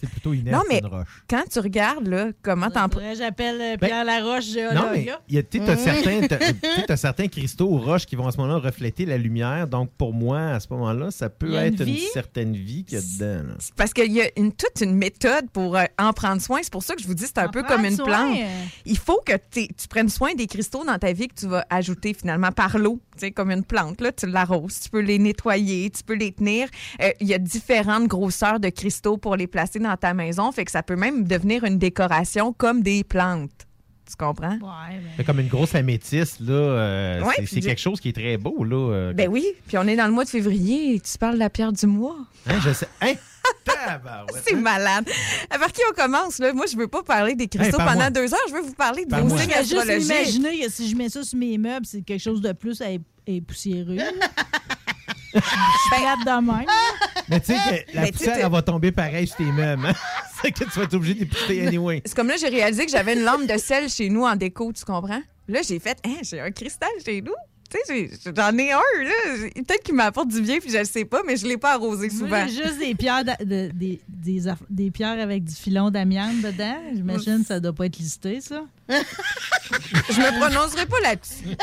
C'est 0.00 0.08
plutôt 0.08 0.32
inerte 0.32 0.56
Non, 0.56 0.62
mais- 0.68 0.78
une 0.78 0.86
roche. 0.86 1.24
quand 1.28 1.42
tu 1.50 1.58
regardes, 1.60 2.06
là, 2.06 2.28
comment 2.42 2.70
t'en... 2.70 2.88
Que 2.88 3.00
J'appelle 3.16 3.60
euh, 3.60 3.76
Pierre 3.76 4.04
Laroche 4.04 4.52
Ben, 4.54 4.74
Non, 4.74 4.86
mais 4.92 5.02
géologue. 5.02 5.18
il 5.28 5.34
y 5.34 5.38
a- 5.38 5.42
tu 5.42 5.58
sais, 5.58 5.64
t'as 5.66 5.76
certains, 5.76 6.96
certains 6.96 7.28
cristaux 7.28 7.68
ou 7.68 7.78
roches 7.78 8.06
qui 8.06 8.16
vont 8.16 8.26
à 8.26 8.32
ce 8.32 8.38
moment-là 8.38 8.58
refléter 8.58 9.04
la 9.04 9.18
lumière. 9.18 9.66
Donc, 9.68 9.90
pour 9.98 10.12
moi, 10.14 10.40
à 10.40 10.60
ce 10.60 10.68
moment-là, 10.70 11.10
ça 11.10 11.28
peut 11.28 11.48
une 11.48 11.54
être 11.56 11.86
une, 11.86 11.96
certaine 12.12 12.54
vie 12.54 12.84
qu'il 12.84 12.98
y 12.98 13.00
a 13.00 13.04
dedans. 13.04 13.48
là. 13.48 13.54
Parce 13.76 13.92
qu'il 13.92 14.12
y 14.12 14.20
a 14.22 14.28
une, 14.36 14.52
toute 14.52 14.80
une 14.80 14.94
méthode 14.94 15.50
pour 15.52 15.76
euh, 15.76 15.84
en 15.98 16.12
prendre 16.12 16.40
soin. 16.40 16.60
C'est 16.62 16.72
pour 16.72 16.82
ça 16.82 16.94
que 16.94 17.02
je 17.02 17.06
vous 17.06 17.14
dis, 17.14 17.26
c'est 17.26 17.38
un 17.38 17.48
peu 17.48 17.62
comme 17.62 17.84
une 17.84 17.96
soin, 17.96 18.06
plante. 18.06 18.36
euh. 18.38 18.64
Il 18.86 18.98
faut 18.98 19.20
que 19.24 19.32
tu 19.52 19.68
prennes 19.88 20.08
soin 20.08 20.34
des 20.34 20.46
cristaux 20.46 20.84
dans 20.84 20.98
ta 20.98 21.12
vie 21.12 21.28
que 21.28 21.34
tu 21.34 21.46
vas 21.46 21.64
ajouter 21.70 22.14
finalement 22.14 22.52
par 22.52 22.78
l'eau. 22.78 23.00
Comme 23.34 23.50
une 23.50 23.64
plante, 23.64 24.00
là, 24.00 24.12
tu 24.12 24.26
l'arroses, 24.26 24.80
tu 24.80 24.90
peux 24.90 25.00
les 25.00 25.18
nettoyer, 25.18 25.90
tu 25.90 26.02
peux 26.02 26.14
les 26.14 26.32
tenir. 26.32 26.68
Euh, 27.02 27.10
Il 27.20 27.26
y 27.28 27.34
a 27.34 27.38
différentes 27.38 28.06
grosseurs 28.08 28.60
de 28.60 28.68
cristaux 28.70 29.16
pour 29.18 29.36
les 29.36 29.46
placer 29.46 29.78
dans 29.78 29.96
ta 29.96 30.14
maison. 30.14 30.50
Fait 30.52 30.64
que 30.64 30.70
ça 30.70 30.82
peut 30.82 30.96
même 30.96 31.24
devenir 31.24 31.64
une 31.64 31.78
décoration 31.78 32.52
comme 32.52 32.82
des 32.82 33.04
plantes. 33.04 33.50
Tu 34.08 34.16
comprends? 34.16 34.58
C'est 35.16 35.22
comme 35.24 35.38
une 35.38 35.46
grosse 35.48 35.74
améthyste, 35.76 36.40
là. 36.40 36.52
euh, 36.52 37.22
Ouais, 37.22 37.34
c'est- 37.46 37.60
quelque 37.60 37.80
chose 37.80 38.00
qui 38.00 38.08
est 38.08 38.12
très 38.12 38.36
beau, 38.38 38.64
là. 38.64 38.76
euh, 38.92 39.12
Ben 39.12 39.28
oui, 39.28 39.46
puis 39.68 39.78
on 39.78 39.86
est 39.86 39.94
dans 39.94 40.06
le 40.06 40.12
mois 40.12 40.24
de 40.24 40.30
février 40.30 40.96
et 40.96 41.00
tu 41.00 41.16
parles 41.16 41.34
de 41.34 41.38
la 41.38 41.48
pierre 41.48 41.72
du 41.72 41.86
mois. 41.86 42.16
hein, 42.48 42.58
je 42.64 42.72
sais. 42.72 42.88
Hein? 43.02 43.12
C'est 44.44 44.54
hein? 44.54 44.60
malade. 44.60 45.08
À 45.48 45.58
par 45.58 45.72
qui 45.72 45.80
on 45.90 45.94
commence? 45.94 46.38
Là? 46.38 46.52
Moi, 46.52 46.66
je 46.70 46.76
veux 46.76 46.88
pas 46.88 47.02
parler 47.02 47.34
des 47.34 47.48
cristaux 47.48 47.78
Hey, 47.80 47.86
pendant 47.86 48.00
moi. 48.00 48.10
deux 48.10 48.32
heures. 48.34 48.40
Je 48.48 48.52
veux 48.54 48.60
vous 48.62 48.74
parler 48.74 49.04
de 49.04 49.10
Par 49.10 49.24
vos 49.24 49.36
signes 49.38 49.50
juste 49.62 49.72
imaginer 50.06 50.68
si 50.68 50.90
je 50.90 50.96
mets 50.96 51.08
ça 51.08 51.22
sur 51.22 51.38
mes 51.38 51.56
meubles, 51.56 51.86
c'est 51.86 52.02
quelque 52.02 52.20
chose 52.20 52.40
de 52.40 52.52
plus 52.52 52.80
à 52.82 52.86
é- 53.26 53.40
poussiéreux. 53.40 53.96
Je 55.32 55.38
suis 55.40 56.02
plate 56.02 56.18
de 56.26 56.46
même. 56.46 56.66
Mais 57.28 57.40
tu 57.40 57.46
sais 57.46 57.54
que 57.54 57.94
la 57.94 58.00
Mais 58.02 58.06
tu 58.08 58.12
poussière, 58.18 58.36
elle 58.44 58.50
va 58.50 58.62
tomber 58.62 58.90
pareil 58.90 59.26
sur 59.28 59.36
tes 59.36 59.44
meubles. 59.44 59.86
hein? 59.86 59.92
c'est 60.42 60.50
que 60.50 60.64
tu 60.64 60.70
vas 60.70 60.82
être 60.84 60.94
obligé 60.94 61.14
d'épousser 61.14 61.66
anyway. 61.66 62.02
C'est 62.04 62.14
comme 62.16 62.26
là, 62.28 62.36
j'ai 62.36 62.48
réalisé 62.48 62.84
que 62.84 62.90
j'avais 62.90 63.14
une 63.14 63.22
lampe 63.22 63.46
de 63.46 63.56
sel 63.56 63.88
chez 63.88 64.08
nous 64.08 64.24
en 64.24 64.34
déco, 64.34 64.72
tu 64.72 64.84
comprends? 64.84 65.22
Là, 65.46 65.60
j'ai 65.66 65.78
fait, 65.78 65.98
hein, 66.04 66.16
j'ai 66.22 66.40
un 66.40 66.50
cristal 66.50 66.88
chez 67.04 67.20
nous. 67.22 67.32
Tu 67.72 67.78
sais, 67.86 68.10
j'ai- 68.24 68.32
j'en 68.36 68.58
ai 68.58 68.72
un, 68.72 68.78
là. 69.04 69.12
Peut-être 69.54 69.84
qu'il 69.84 69.94
m'apporte 69.94 70.26
du 70.28 70.40
bien, 70.40 70.58
puis 70.58 70.70
je 70.72 70.78
le 70.78 70.84
sais 70.84 71.04
pas, 71.04 71.20
mais 71.24 71.36
je 71.36 71.46
l'ai 71.46 71.56
pas 71.56 71.74
arrosé 71.74 72.10
souvent. 72.10 72.26
Moi, 72.26 72.46
j'ai 72.48 72.64
juste 72.64 72.80
des 72.80 72.96
pierres, 72.96 73.24
d'a- 73.24 73.36
de- 73.36 73.70
des, 73.72 74.00
des, 74.08 74.48
aff- 74.48 74.56
des 74.68 74.90
pierres 74.90 75.20
avec 75.20 75.44
du 75.44 75.54
filon 75.54 75.90
d'amiante 75.90 76.40
dedans. 76.42 76.76
J'imagine 76.92 77.42
que 77.42 77.46
ça 77.46 77.60
doit 77.60 77.72
pas 77.72 77.86
être 77.86 77.96
listé, 77.98 78.40
ça. 78.40 78.64
Je 78.90 80.20
me 80.20 80.40
prononcerai 80.40 80.86
pas 80.86 81.00
là-dessus. 81.00 81.56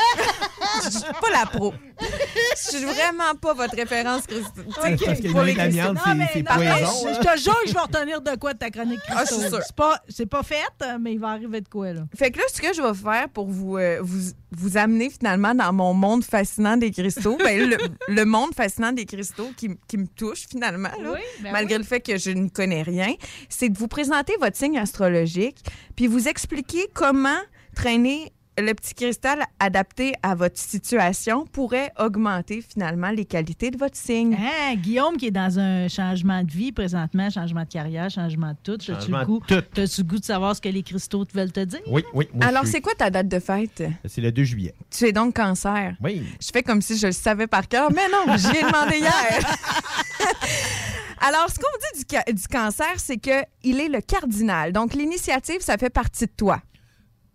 Je 0.84 0.90
suis 0.90 1.00
pas 1.20 1.30
la 1.32 1.46
pro. 1.46 1.74
Je 2.00 2.76
suis 2.76 2.84
vraiment 2.84 3.34
pas 3.40 3.54
votre 3.54 3.74
référence, 3.74 4.22
Christine. 4.26 4.64
parce 4.74 5.20
que 5.20 5.26
le 5.28 5.44
lait 5.44 5.54
d'amiante, 5.54 5.98
c'est- 6.04 6.08
Non, 6.10 6.16
mais 6.16 6.28
c'est 6.32 6.42
non, 6.42 6.50
mais 6.58 6.68
poison, 6.68 6.92
Je 7.02 7.08
hein. 7.08 7.20
je 7.22 7.28
te 7.34 7.38
jure 7.42 7.60
que 7.62 7.68
je 7.68 7.74
vais 7.74 7.80
retenir 7.80 8.20
de 8.20 8.36
quoi 8.36 8.54
de 8.54 8.58
ta 8.58 8.70
chronique 8.70 9.00
Ah, 9.08 9.24
je 9.28 9.34
suis 9.34 9.48
sûre. 9.48 9.60
C'est 9.66 9.74
pas, 9.76 10.00
c'est 10.08 10.26
pas 10.26 10.42
fait, 10.42 10.62
mais 11.00 11.12
il 11.14 11.18
va 11.20 11.30
arriver 11.30 11.60
de 11.60 11.68
quoi, 11.68 11.92
là. 11.92 12.02
Fait 12.16 12.30
que 12.30 12.38
là, 12.38 12.44
ce 12.52 12.60
que 12.60 12.72
je 12.72 12.80
vais 12.80 12.94
faire 12.94 13.28
pour 13.28 13.48
vous, 13.48 13.76
euh, 13.78 13.98
vous, 14.00 14.30
vous 14.52 14.76
amener 14.76 15.10
finalement 15.10 15.54
dans 15.54 15.72
mon 15.72 15.92
monde 15.92 16.24
fascinant 16.24 16.76
des 16.76 16.92
cristaux, 16.92 17.36
ben, 17.42 17.68
le, 17.68 17.76
le 18.08 18.24
monde 18.24 18.54
fascinant 18.54 18.92
des 18.92 19.04
cristaux 19.04 19.50
qui, 19.56 19.70
qui 19.88 19.98
me 19.98 20.06
touche 20.06 20.46
finalement, 20.48 20.90
là, 21.02 21.12
Oui, 21.14 21.20
ben 21.42 21.52
malgré 21.52 21.78
le 21.78 21.84
fait 21.84 22.00
que 22.00 22.16
je 22.16 22.30
n'y 22.30 22.50
connais 22.50 22.82
rien, 22.82 23.12
c'est 23.48 23.68
de 23.70 23.76
vous 23.78 23.88
présenter 23.88 24.34
votre 24.40 24.56
signe 24.56 24.78
astrologique, 24.78 25.64
puis 25.96 26.06
vous 26.06 26.28
expliquer 26.28 26.86
comment 26.94 27.17
traîner 27.74 28.32
le 28.60 28.74
petit 28.74 28.92
cristal 28.92 29.44
adapté 29.60 30.14
à 30.24 30.34
votre 30.34 30.58
situation 30.58 31.46
pourrait 31.46 31.92
augmenter 31.96 32.60
finalement 32.60 33.10
les 33.10 33.24
qualités 33.24 33.70
de 33.70 33.78
votre 33.78 33.96
signe. 33.96 34.34
Hein, 34.34 34.74
Guillaume 34.74 35.16
qui 35.16 35.26
est 35.26 35.30
dans 35.30 35.60
un 35.60 35.86
changement 35.86 36.42
de 36.42 36.50
vie 36.50 36.72
présentement, 36.72 37.30
changement 37.30 37.62
de 37.62 37.68
carrière, 37.68 38.10
changement 38.10 38.50
de 38.50 38.56
tout. 38.64 38.90
As-tu 38.90 39.12
le 39.12 39.18
de 39.20 39.24
goût, 39.24 39.40
t'as-tu 39.46 40.00
le 40.00 40.06
goût 40.08 40.18
de 40.18 40.24
savoir 40.24 40.56
ce 40.56 40.60
que 40.60 40.68
les 40.70 40.82
cristaux 40.82 41.24
te 41.24 41.34
veulent 41.38 41.52
te 41.52 41.60
dire? 41.60 41.78
Oui, 41.86 42.02
oui. 42.14 42.26
moi, 42.34 42.46
Alors, 42.46 42.64
suis- 42.64 42.72
c'est 42.72 42.80
quoi 42.80 42.94
ta 42.96 43.10
date 43.10 43.28
de 43.28 43.38
fête? 43.38 43.80
C'est 44.06 44.20
le 44.20 44.32
2 44.32 44.42
juillet. 44.42 44.74
Tu 44.90 45.04
es 45.04 45.12
donc 45.12 45.36
cancer. 45.36 45.94
Oui. 46.02 46.24
Je 46.40 46.48
fais 46.52 46.64
comme 46.64 46.82
si 46.82 46.98
je 46.98 47.06
le 47.06 47.12
savais 47.12 47.46
par 47.46 47.68
cœur, 47.68 47.92
mais 47.92 48.08
non, 48.10 48.36
j'y 48.36 48.56
ai 48.56 48.62
demandé 48.64 48.96
hier. 48.98 49.12
Alors, 51.20 51.48
ce 51.50 51.56
qu'on 51.58 51.66
dit 51.94 52.00
du, 52.00 52.04
ca- 52.10 52.24
du 52.32 52.46
cancer, 52.48 52.94
c'est 52.96 53.16
que 53.18 53.44
il 53.64 53.80
est 53.80 53.88
le 53.88 54.00
cardinal. 54.00 54.72
Donc, 54.72 54.94
l'initiative, 54.94 55.60
ça 55.60 55.76
fait 55.76 55.90
partie 55.90 56.26
de 56.26 56.30
toi. 56.36 56.60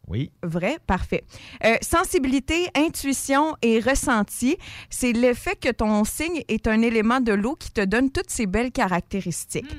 Oui. 0.08 0.32
Vrai? 0.42 0.78
Parfait. 0.86 1.24
Euh, 1.64 1.76
sensibilité, 1.82 2.68
intuition 2.76 3.56
et 3.62 3.80
ressenti, 3.80 4.58
c'est 4.90 5.14
le 5.14 5.34
fait 5.34 5.58
que 5.60 5.72
ton 5.72 6.04
signe 6.04 6.44
est 6.48 6.68
un 6.68 6.82
élément 6.82 7.22
de 7.22 7.32
l'eau 7.34 7.56
qui 7.56 7.72
te 7.72 7.82
donne 7.82 8.12
toutes 8.12 8.30
ces 8.30 8.46
belles 8.46 8.72
caractéristiques. 8.72 9.74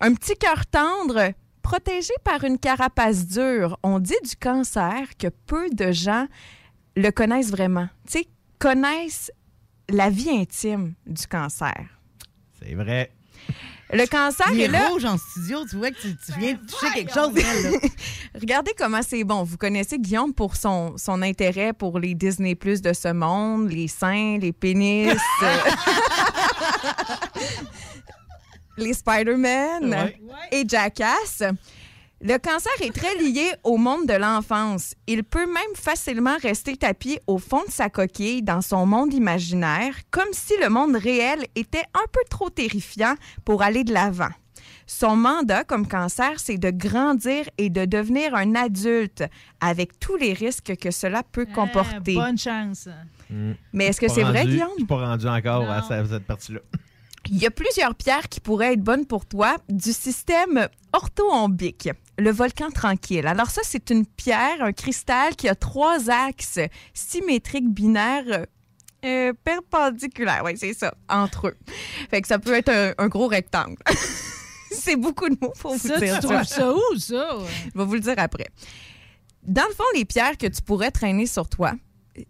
Un 0.00 0.14
petit 0.14 0.36
cœur 0.36 0.66
tendre, 0.66 1.32
protégé 1.62 2.12
par 2.22 2.44
une 2.44 2.58
carapace 2.58 3.26
dure. 3.26 3.78
On 3.82 3.98
dit 3.98 4.14
du 4.22 4.36
cancer 4.36 5.16
que 5.18 5.28
peu 5.46 5.68
de 5.70 5.90
gens 5.90 6.28
le 6.96 7.10
connaissent 7.10 7.50
vraiment. 7.50 7.88
Tu 8.06 8.18
sais, 8.18 8.28
connaissent 8.58 9.32
la 9.88 10.10
vie 10.10 10.30
intime 10.30 10.94
du 11.06 11.26
cancer. 11.26 11.84
C'est 12.60 12.74
vrai. 12.74 13.10
Le 13.96 14.06
cancer 14.06 14.46
Il 14.52 14.60
est 14.60 14.64
est 14.64 14.68
là. 14.68 14.88
rouge 14.88 15.04
en 15.04 15.16
studio, 15.16 15.60
tu 15.70 15.76
vois 15.76 15.90
que 15.90 16.00
tu, 16.00 16.16
tu 16.16 16.32
viens 16.38 16.52
de 16.54 16.58
toucher 16.66 16.92
quelque 16.92 17.14
chose, 17.14 17.32
là. 17.34 17.88
Regardez 18.40 18.72
comment 18.76 19.00
c'est 19.06 19.24
bon. 19.24 19.44
Vous 19.44 19.56
connaissez 19.56 19.98
Guillaume 19.98 20.34
pour 20.34 20.56
son, 20.56 20.96
son 20.98 21.22
intérêt 21.22 21.72
pour 21.72 21.98
les 21.98 22.14
Disney 22.14 22.54
Plus 22.54 22.82
de 22.82 22.92
ce 22.92 23.08
monde, 23.12 23.70
les 23.70 23.88
seins, 23.88 24.36
les 24.38 24.52
pénis, 24.52 25.16
euh, 25.42 25.56
les 28.76 28.92
Spider-Man 28.92 29.84
Ouais. 29.90 30.20
et 30.50 30.64
Jackass. 30.68 31.42
Le 32.26 32.38
cancer 32.38 32.72
est 32.80 32.90
très 32.94 33.14
lié 33.22 33.52
au 33.64 33.76
monde 33.76 34.06
de 34.06 34.14
l'enfance. 34.14 34.94
Il 35.06 35.24
peut 35.24 35.44
même 35.46 35.74
facilement 35.74 36.36
rester 36.40 36.74
tapis 36.74 37.18
au 37.26 37.36
fond 37.36 37.62
de 37.66 37.70
sa 37.70 37.90
coquille 37.90 38.42
dans 38.42 38.62
son 38.62 38.86
monde 38.86 39.12
imaginaire, 39.12 39.94
comme 40.10 40.32
si 40.32 40.54
le 40.62 40.70
monde 40.70 40.96
réel 40.96 41.44
était 41.54 41.84
un 41.92 42.06
peu 42.10 42.20
trop 42.30 42.48
terrifiant 42.48 43.14
pour 43.44 43.60
aller 43.62 43.84
de 43.84 43.92
l'avant. 43.92 44.30
Son 44.86 45.16
mandat 45.16 45.64
comme 45.64 45.86
cancer, 45.86 46.32
c'est 46.40 46.56
de 46.56 46.70
grandir 46.70 47.44
et 47.58 47.68
de 47.68 47.84
devenir 47.84 48.34
un 48.34 48.54
adulte 48.54 49.24
avec 49.60 49.98
tous 50.00 50.16
les 50.16 50.32
risques 50.32 50.76
que 50.80 50.90
cela 50.90 51.22
peut 51.30 51.46
comporter. 51.46 52.16
Ah, 52.18 52.26
bonne 52.26 52.38
chance. 52.38 52.88
Mais 53.74 53.86
est-ce 53.86 54.00
que 54.00 54.08
c'est 54.08 54.22
vrai, 54.22 54.46
Guillaume? 54.46 54.68
Je 54.72 54.76
suis 54.78 54.86
pas 54.86 55.06
rendu 55.08 55.26
encore 55.28 55.70
à 55.70 55.80
Non. 55.80 56.06
cette 56.08 56.24
partie-là. 56.24 56.60
Il 57.30 57.38
y 57.38 57.46
a 57.46 57.50
plusieurs 57.50 57.94
pierres 57.94 58.28
qui 58.28 58.40
pourraient 58.40 58.74
être 58.74 58.82
bonnes 58.82 59.06
pour 59.06 59.26
toi 59.26 59.56
du 59.68 59.92
système 59.92 60.68
orthoombique, 60.92 61.88
le 62.18 62.30
volcan 62.30 62.70
tranquille. 62.70 63.26
Alors 63.26 63.50
ça, 63.50 63.62
c'est 63.64 63.90
une 63.90 64.04
pierre, 64.06 64.62
un 64.62 64.72
cristal 64.72 65.34
qui 65.36 65.48
a 65.48 65.54
trois 65.54 66.10
axes 66.10 66.60
symétriques 66.92 67.68
binaires 67.68 68.46
euh, 69.04 69.32
perpendiculaires. 69.42 70.42
Oui, 70.44 70.52
c'est 70.56 70.74
ça, 70.74 70.94
entre 71.08 71.48
eux. 71.48 71.56
Fait 72.10 72.20
que 72.22 72.28
ça 72.28 72.38
peut 72.38 72.54
être 72.54 72.68
un, 72.70 72.92
un 72.98 73.08
gros 73.08 73.26
rectangle. 73.26 73.76
c'est 74.70 74.96
beaucoup 74.96 75.28
de 75.28 75.36
mots 75.40 75.52
pour 75.58 75.74
vous 75.74 75.88
Ça, 75.88 75.98
dire. 75.98 76.18
tu 76.20 76.26
trouves 76.26 76.44
ça 76.44 76.72
où, 76.72 76.98
ça? 76.98 77.28
Je 77.74 77.78
vais 77.78 77.84
vous 77.84 77.94
le 77.94 78.00
dire 78.00 78.14
après. 78.18 78.46
Dans 79.42 79.66
le 79.68 79.74
fond, 79.74 79.84
les 79.94 80.04
pierres 80.04 80.38
que 80.38 80.46
tu 80.46 80.62
pourrais 80.62 80.90
traîner 80.90 81.26
sur 81.26 81.48
toi, 81.48 81.72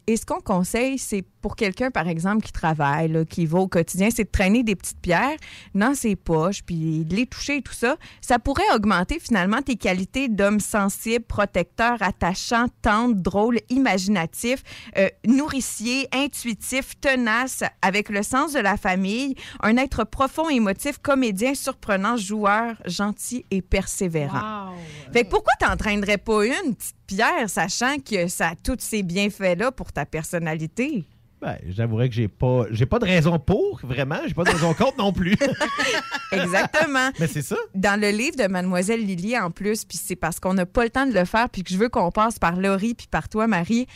et 0.07 0.16
ce 0.16 0.25
qu'on 0.25 0.41
conseille, 0.41 0.99
c'est 0.99 1.25
pour 1.45 1.57
quelqu'un, 1.57 1.91
par 1.91 2.09
exemple, 2.09 2.43
qui 2.43 2.53
travaille, 2.53 3.09
là, 3.09 3.27
qui 3.27 3.45
va 3.45 3.59
au 3.59 3.69
quotidien, 3.69 4.09
c'est 4.11 4.25
de 4.25 4.31
traîner 4.31 4.62
des 4.62 4.75
petites 4.75 5.03
pierres 5.03 5.37
dans 5.75 5.95
ses 5.95 6.16
poches, 6.16 6.62
puis 6.62 7.05
de 7.05 7.15
les 7.15 7.27
toucher 7.27 7.59
et 7.59 7.61
tout 7.61 7.75
ça, 7.75 7.99
ça 8.23 8.39
pourrait 8.39 8.75
augmenter 8.75 9.19
finalement 9.21 9.61
tes 9.61 9.77
qualités 9.77 10.31
d'homme 10.31 10.59
sensible, 10.59 11.23
protecteur, 11.23 11.99
attachant, 12.01 12.69
tendre, 12.81 13.16
drôle, 13.16 13.61
imaginatif, 13.69 14.62
euh, 14.97 15.11
nourricier, 15.27 16.09
intuitif, 16.15 16.99
tenace, 16.99 17.62
avec 17.83 18.09
le 18.09 18.23
sens 18.23 18.55
de 18.55 18.61
la 18.61 18.79
famille, 18.79 19.35
un 19.61 19.77
être 19.77 20.05
profond, 20.05 20.49
émotif, 20.49 20.97
comédien, 20.97 21.55
surprenant, 21.55 22.16
joueur, 22.16 22.77
gentil 22.87 23.45
et 23.51 23.61
persévérant. 23.61 24.73
Fait 25.12 25.25
que 25.25 25.29
pourquoi 25.29 25.53
t'entraînerais 25.61 26.16
pas 26.16 26.47
une 26.47 26.75
petite 26.75 26.97
pierre, 27.07 27.51
sachant 27.51 27.99
que 27.99 28.29
ça 28.29 28.49
a 28.49 28.55
tous 28.57 28.79
ces 28.79 29.03
bienfaits-là 29.03 29.73
pour 29.73 29.93
ta 29.93 30.07
personnalité? 30.07 31.05
Ben, 31.45 31.59
j'avouerais 31.69 32.09
que 32.09 32.15
j'ai 32.15 32.29
pas, 32.29 32.65
j'ai 32.71 32.87
pas 32.87 32.99
de 32.99 33.05
raison 33.05 33.39
pour, 33.39 33.79
vraiment. 33.83 34.16
J'ai 34.27 34.33
pas 34.33 34.45
de 34.45 34.51
raison 34.51 34.73
contre 34.73 34.97
non 34.97 35.12
plus. 35.12 35.37
Exactement. 36.33 37.11
Mais 37.21 37.27
c'est 37.27 37.43
ça. 37.43 37.57
Dans 37.75 38.01
le 38.01 38.09
livre 38.11 38.37
de 38.37 38.47
Mademoiselle 38.47 39.05
Lily, 39.05 39.39
en 39.39 39.51
plus, 39.51 39.85
puis 39.85 39.99
c'est 40.03 40.16
parce 40.16 40.41
qu'on 40.41 40.55
n'a 40.55 40.66
pas 40.66 40.85
le 40.85 40.91
temps 40.91 41.07
de 41.07 41.12
le 41.12 41.25
faire, 41.25 41.49
puis 41.51 41.62
que 41.62 41.71
je 41.71 41.77
veux 41.79 41.89
qu'on 41.89 42.11
passe 42.11 42.39
par 42.39 42.57
Laurie 42.57 42.95
puis 42.95 43.07
par 43.11 43.29
toi, 43.29 43.47
Marie. 43.47 43.87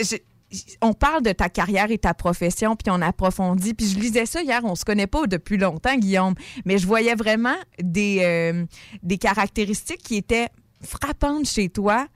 Je- 0.00 0.16
on 0.80 0.92
parle 0.92 1.22
de 1.22 1.32
ta 1.32 1.48
carrière 1.48 1.90
et 1.90 1.98
ta 1.98 2.14
profession, 2.14 2.76
puis 2.76 2.90
on 2.90 3.02
approfondit. 3.02 3.74
Puis 3.74 3.86
je 3.88 3.98
lisais 3.98 4.26
ça 4.26 4.42
hier, 4.42 4.60
on 4.64 4.74
se 4.76 4.84
connaît 4.84 5.08
pas 5.08 5.26
depuis 5.26 5.56
longtemps, 5.58 5.96
Guillaume, 5.96 6.34
mais 6.64 6.78
je 6.78 6.86
voyais 6.86 7.14
vraiment 7.16 7.56
des, 7.82 8.18
euh, 8.22 8.64
des 9.02 9.18
caractéristiques 9.18 10.02
qui 10.02 10.16
étaient 10.16 10.48
frappantes 10.82 11.46
chez 11.48 11.68
toi. 11.68 12.06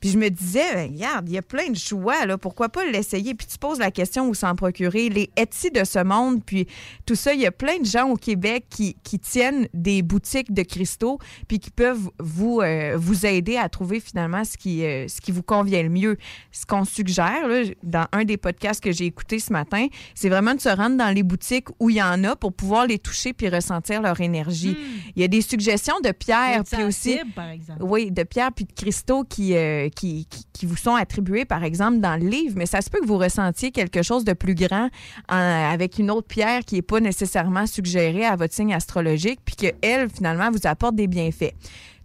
Puis 0.00 0.10
je 0.10 0.18
me 0.18 0.28
disais, 0.28 0.74
ben, 0.74 0.92
regarde, 0.92 1.28
il 1.28 1.34
y 1.34 1.38
a 1.38 1.42
plein 1.42 1.70
de 1.70 1.76
choix, 1.76 2.26
là, 2.26 2.38
pourquoi 2.38 2.68
pas 2.68 2.84
l'essayer? 2.86 3.34
Puis 3.34 3.46
tu 3.46 3.58
poses 3.58 3.78
la 3.78 3.90
question 3.90 4.28
où 4.28 4.34
s'en 4.34 4.54
procurer. 4.54 5.08
Les 5.08 5.30
Etsy 5.36 5.70
de 5.70 5.84
ce 5.84 6.02
monde, 6.02 6.44
puis 6.44 6.66
tout 7.06 7.14
ça, 7.14 7.34
il 7.34 7.40
y 7.40 7.46
a 7.46 7.52
plein 7.52 7.78
de 7.78 7.84
gens 7.84 8.08
au 8.08 8.16
Québec 8.16 8.66
qui, 8.70 8.96
qui 9.02 9.18
tiennent 9.18 9.68
des 9.74 10.02
boutiques 10.02 10.52
de 10.52 10.62
cristaux, 10.62 11.18
puis 11.48 11.58
qui 11.58 11.70
peuvent 11.70 12.10
vous, 12.18 12.60
euh, 12.60 12.96
vous 12.96 13.26
aider 13.26 13.56
à 13.56 13.68
trouver 13.68 14.00
finalement 14.00 14.44
ce 14.44 14.56
qui, 14.56 14.84
euh, 14.84 15.08
ce 15.08 15.20
qui 15.20 15.32
vous 15.32 15.42
convient 15.42 15.82
le 15.82 15.88
mieux. 15.88 16.16
Ce 16.52 16.66
qu'on 16.66 16.84
suggère, 16.84 17.48
là, 17.48 17.62
dans 17.82 18.06
un 18.12 18.24
des 18.24 18.36
podcasts 18.36 18.82
que 18.82 18.92
j'ai 18.92 19.06
écouté 19.06 19.38
ce 19.38 19.52
matin, 19.52 19.86
c'est 20.14 20.28
vraiment 20.28 20.54
de 20.54 20.60
se 20.60 20.68
rendre 20.68 20.96
dans 20.96 21.14
les 21.14 21.22
boutiques 21.22 21.68
où 21.80 21.90
il 21.90 21.96
y 21.96 22.02
en 22.02 22.22
a 22.24 22.36
pour 22.36 22.52
pouvoir 22.52 22.86
les 22.86 22.98
toucher 22.98 23.32
puis 23.32 23.48
ressentir 23.48 24.02
leur 24.02 24.20
énergie. 24.20 24.76
Il 25.16 25.22
y 25.22 25.24
a 25.24 25.28
des 25.28 25.42
suggestions 25.42 26.00
de 26.02 26.12
pierres, 26.12 26.62
puis 26.64 26.82
aussi... 26.84 27.18
Par 27.34 27.48
exemple. 27.48 27.82
Oui, 27.82 28.10
de 28.10 28.22
pierres 28.22 28.52
puis 28.52 28.64
de 28.64 28.72
cristaux 28.72 29.24
qui, 29.24 29.56
euh, 29.56 29.87
qui, 29.88 30.26
vous 30.62 30.76
sont 30.76 30.94
attribués, 30.94 31.44
par 31.44 31.64
exemple, 31.64 31.98
dans 32.00 32.16
le 32.20 32.28
livre, 32.28 32.54
mais 32.56 32.66
ça 32.66 32.80
se 32.80 32.90
peut 32.90 33.00
que 33.00 33.06
vous 33.06 33.18
ressentiez 33.18 33.70
quelque 33.70 34.02
chose 34.02 34.24
de 34.24 34.32
plus 34.32 34.54
grand 34.54 34.88
en- 35.28 35.70
avec 35.72 35.98
une 35.98 36.10
autre 36.10 36.26
pierre 36.26 36.64
qui 36.64 36.76
n'est 36.76 36.82
pas 36.82 37.00
nécessairement 37.00 37.66
suggérée 37.66 38.24
à 38.24 38.36
votre 38.36 38.54
signe 38.54 38.74
astrologique, 38.74 39.40
puis 39.44 39.54
qu'elle, 39.56 40.08
finalement, 40.10 40.50
vous 40.50 40.66
apporte 40.66 40.94
des 40.96 41.06
bienfaits. 41.06 41.54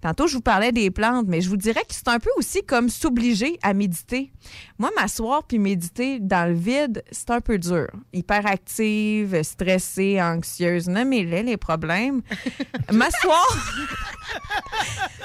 Tantôt, 0.04 0.28
je 0.28 0.36
vous 0.36 0.42
parlais 0.42 0.74
des 0.74 0.92
plantes, 0.92 1.28
mais 1.30 1.40
je 1.40 1.48
vous 1.48 1.56
dirais 1.56 1.80
que 1.88 1.96
c'est 1.96 2.10
un 2.10 2.20
peu 2.20 2.30
aussi 2.36 2.62
comme 2.62 2.90
s'obliger 2.90 3.58
à 3.62 3.74
méditer. 3.74 4.34
Moi, 4.78 4.92
m'asseoir 4.98 5.46
puis 5.46 5.60
méditer 5.60 6.20
dans 6.20 6.46
le 6.46 6.56
vide, 6.56 7.06
c'est 7.10 7.30
un 7.30 7.40
peu 7.40 7.58
dur. 7.58 7.88
Hyperactive, 8.12 9.42
stressée, 9.44 10.22
anxieuse, 10.22 10.90
nommez-les 10.90 11.44
les 11.44 11.56
problèmes. 11.56 12.22
M'asseoir... 12.92 13.48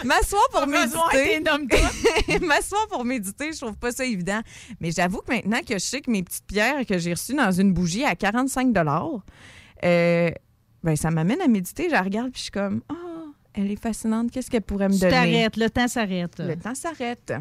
M'asseoir 0.04 0.48
pour 0.52 0.68
méditer. 0.68 1.40
M'asseoir 2.40 2.86
pour 2.86 3.04
méditer, 3.04 3.52
je 3.52 3.58
trouve 3.58 3.76
pas 3.76 3.90
ça 3.90 4.04
évident. 4.04 4.42
Mais 4.80 4.92
j'avoue 4.92 5.22
que 5.22 5.32
maintenant 5.32 5.58
que 5.66 5.74
je 5.74 5.78
sais 5.78 6.02
que 6.02 6.10
mes 6.12 6.22
petites 6.22 6.46
pierres 6.46 6.86
que 6.86 6.98
j'ai 6.98 7.14
reçues 7.14 7.34
dans 7.34 7.50
une 7.50 7.72
bougie 7.72 8.04
à 8.04 8.14
45 8.14 8.72
euh, 9.84 10.30
ben 10.84 10.94
ça 10.94 11.10
m'amène 11.10 11.40
à 11.40 11.48
méditer. 11.48 11.86
Je 11.88 11.94
la 11.94 12.02
regarde 12.02 12.30
puis 12.30 12.38
je 12.38 12.42
suis 12.44 12.52
comme, 12.52 12.80
oh, 12.88 13.07
elle 13.60 13.70
est 13.72 13.80
fascinante. 13.80 14.30
Qu'est-ce 14.30 14.50
qu'elle 14.50 14.62
pourrait 14.62 14.88
me 14.88 14.94
Tu 14.94 15.00
donner? 15.00 15.10
t'arrêtes, 15.12 15.56
le 15.56 15.68
temps 15.70 15.88
s'arrête. 15.88 16.38
Le 16.38 16.56
temps 16.56 16.74
s'arrête. 16.74 17.32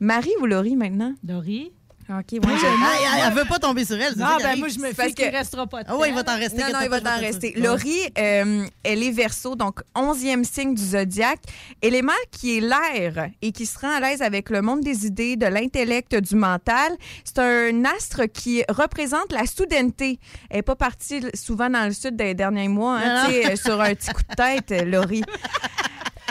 Marie 0.00 0.32
ou 0.40 0.46
Laurie 0.46 0.76
maintenant? 0.76 1.14
Laurie. 1.26 1.72
OK, 2.06 2.32
ouais, 2.32 2.40
Ah, 2.44 2.92
elle, 3.16 3.22
elle 3.28 3.32
veut 3.34 3.46
pas 3.48 3.58
tomber 3.58 3.84
sur 3.86 3.96
elle. 3.98 4.14
Non, 4.18 4.36
ben 4.38 4.58
moi, 4.58 4.68
je 4.68 4.78
me 4.78 4.92
Parce 4.92 5.08
fie 5.08 5.14
qu'il 5.14 5.30
que- 5.30 5.36
restera 5.36 5.66
pas 5.66 5.80
Ah 5.86 5.96
ouais, 5.96 6.10
il 6.10 6.14
va 6.14 6.22
t'en 6.22 6.36
rester. 6.36 6.60
Non, 6.60 6.68
non, 6.72 6.78
il 6.82 6.90
va 6.90 7.00
t'en 7.00 7.18
rester. 7.18 7.54
Laurie, 7.56 7.98
euh, 8.18 8.66
elle 8.82 9.02
est 9.02 9.10
verso, 9.10 9.56
donc 9.56 9.80
11e 9.96 10.44
signe 10.44 10.74
du 10.74 10.82
zodiaque. 10.84 11.40
Élément 11.80 12.12
qui 12.30 12.58
est 12.58 12.60
l'air 12.60 13.28
et 13.40 13.52
qui 13.52 13.64
se 13.64 13.78
rend 13.78 13.90
à 13.96 14.00
l'aise 14.00 14.20
avec 14.20 14.50
le 14.50 14.60
monde 14.60 14.80
des 14.82 15.06
idées, 15.06 15.36
de 15.36 15.46
l'intellect, 15.46 16.14
du 16.14 16.36
mental. 16.36 16.92
C'est 17.24 17.38
un 17.38 17.84
astre 17.86 18.26
qui 18.26 18.62
représente 18.68 19.32
la 19.32 19.46
soudaineté. 19.46 20.18
Elle 20.50 20.56
n'est 20.58 20.62
pas 20.62 20.76
partie 20.76 21.24
souvent 21.34 21.70
dans 21.70 21.86
le 21.86 21.92
sud 21.94 22.16
des 22.16 22.34
derniers 22.34 22.68
mois, 22.68 22.98
hein, 22.98 23.22
Non, 23.22 23.28
tu 23.28 23.32
sais, 23.34 23.52
euh, 23.52 23.56
sur 23.56 23.80
un 23.80 23.94
petit 23.94 24.10
coup 24.10 24.22
de 24.28 24.34
tête, 24.34 24.72
euh, 24.72 24.84
Laurie. 24.84 25.22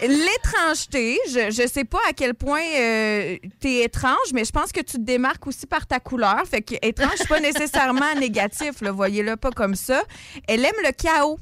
L'étrangeté, 0.08 1.18
je 1.30 1.62
ne 1.62 1.68
sais 1.68 1.86
pas 1.86 2.00
à 2.10 2.14
quel 2.14 2.34
point 2.34 2.62
euh, 2.76 3.38
tu 3.62 3.68
es 3.70 3.84
étrange, 3.86 4.32
mais 4.34 4.44
je 4.46 4.52
pense 4.52 4.72
que 4.72 4.82
tu 4.82 4.98
te 4.98 5.02
démarques 5.02 5.46
aussi 5.48 5.66
par 5.66 5.86
ta 5.88 6.00
couleur. 6.00 6.44
Fait 6.50 6.62
que 6.62 6.76
étrange, 6.82 7.14
c'est 7.18 7.28
pas 7.28 7.40
nécessairement 7.42 8.14
négatif, 8.16 8.82
voyez-le 8.84 9.36
pas 9.38 9.52
comme 9.52 9.76
ça. 9.76 10.04
Elle 10.48 10.66
aime 10.66 10.74
le 10.84 10.92
chaos, 10.92 11.38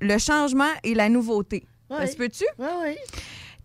le 0.00 0.18
changement 0.18 0.70
et 0.84 0.94
la 0.94 1.08
nouveauté. 1.08 1.64
Ça 1.90 1.98
Ouais. 1.98 2.06
se 2.06 2.16
peut-tu? 2.16 2.44
Oui, 2.58 2.66
oui. 2.84 2.96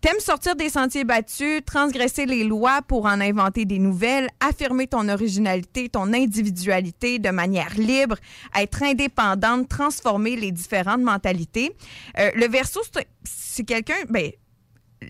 T'aimes 0.06 0.20
sortir 0.20 0.54
des 0.54 0.68
sentiers 0.68 1.02
battus, 1.02 1.64
transgresser 1.66 2.26
les 2.26 2.44
lois 2.44 2.80
pour 2.80 3.06
en 3.06 3.20
inventer 3.20 3.64
des 3.64 3.80
nouvelles, 3.80 4.28
affirmer 4.38 4.86
ton 4.86 5.08
originalité, 5.08 5.88
ton 5.88 6.12
individualité 6.12 7.18
de 7.18 7.30
manière 7.30 7.74
libre, 7.76 8.14
être 8.56 8.84
indépendante, 8.84 9.68
transformer 9.68 10.36
les 10.36 10.52
différentes 10.52 11.00
mentalités. 11.00 11.74
Euh, 12.20 12.30
le 12.36 12.46
verso, 12.46 12.82
c'est- 13.24 13.64
quelqu'un, 13.64 13.96
ben, 14.08 14.30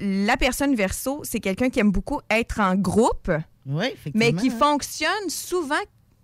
la 0.01 0.39
personne 0.39 0.75
verso, 0.75 1.21
c'est 1.25 1.41
quelqu'un 1.41 1.69
qui 1.69 1.79
aime 1.81 1.91
beaucoup 1.93 2.23
être 2.31 2.59
en 2.61 2.75
groupe, 2.75 3.31
Oui, 3.67 3.89
mais 4.15 4.33
qui 4.33 4.49
fonctionne 4.49 5.29
souvent, 5.29 5.75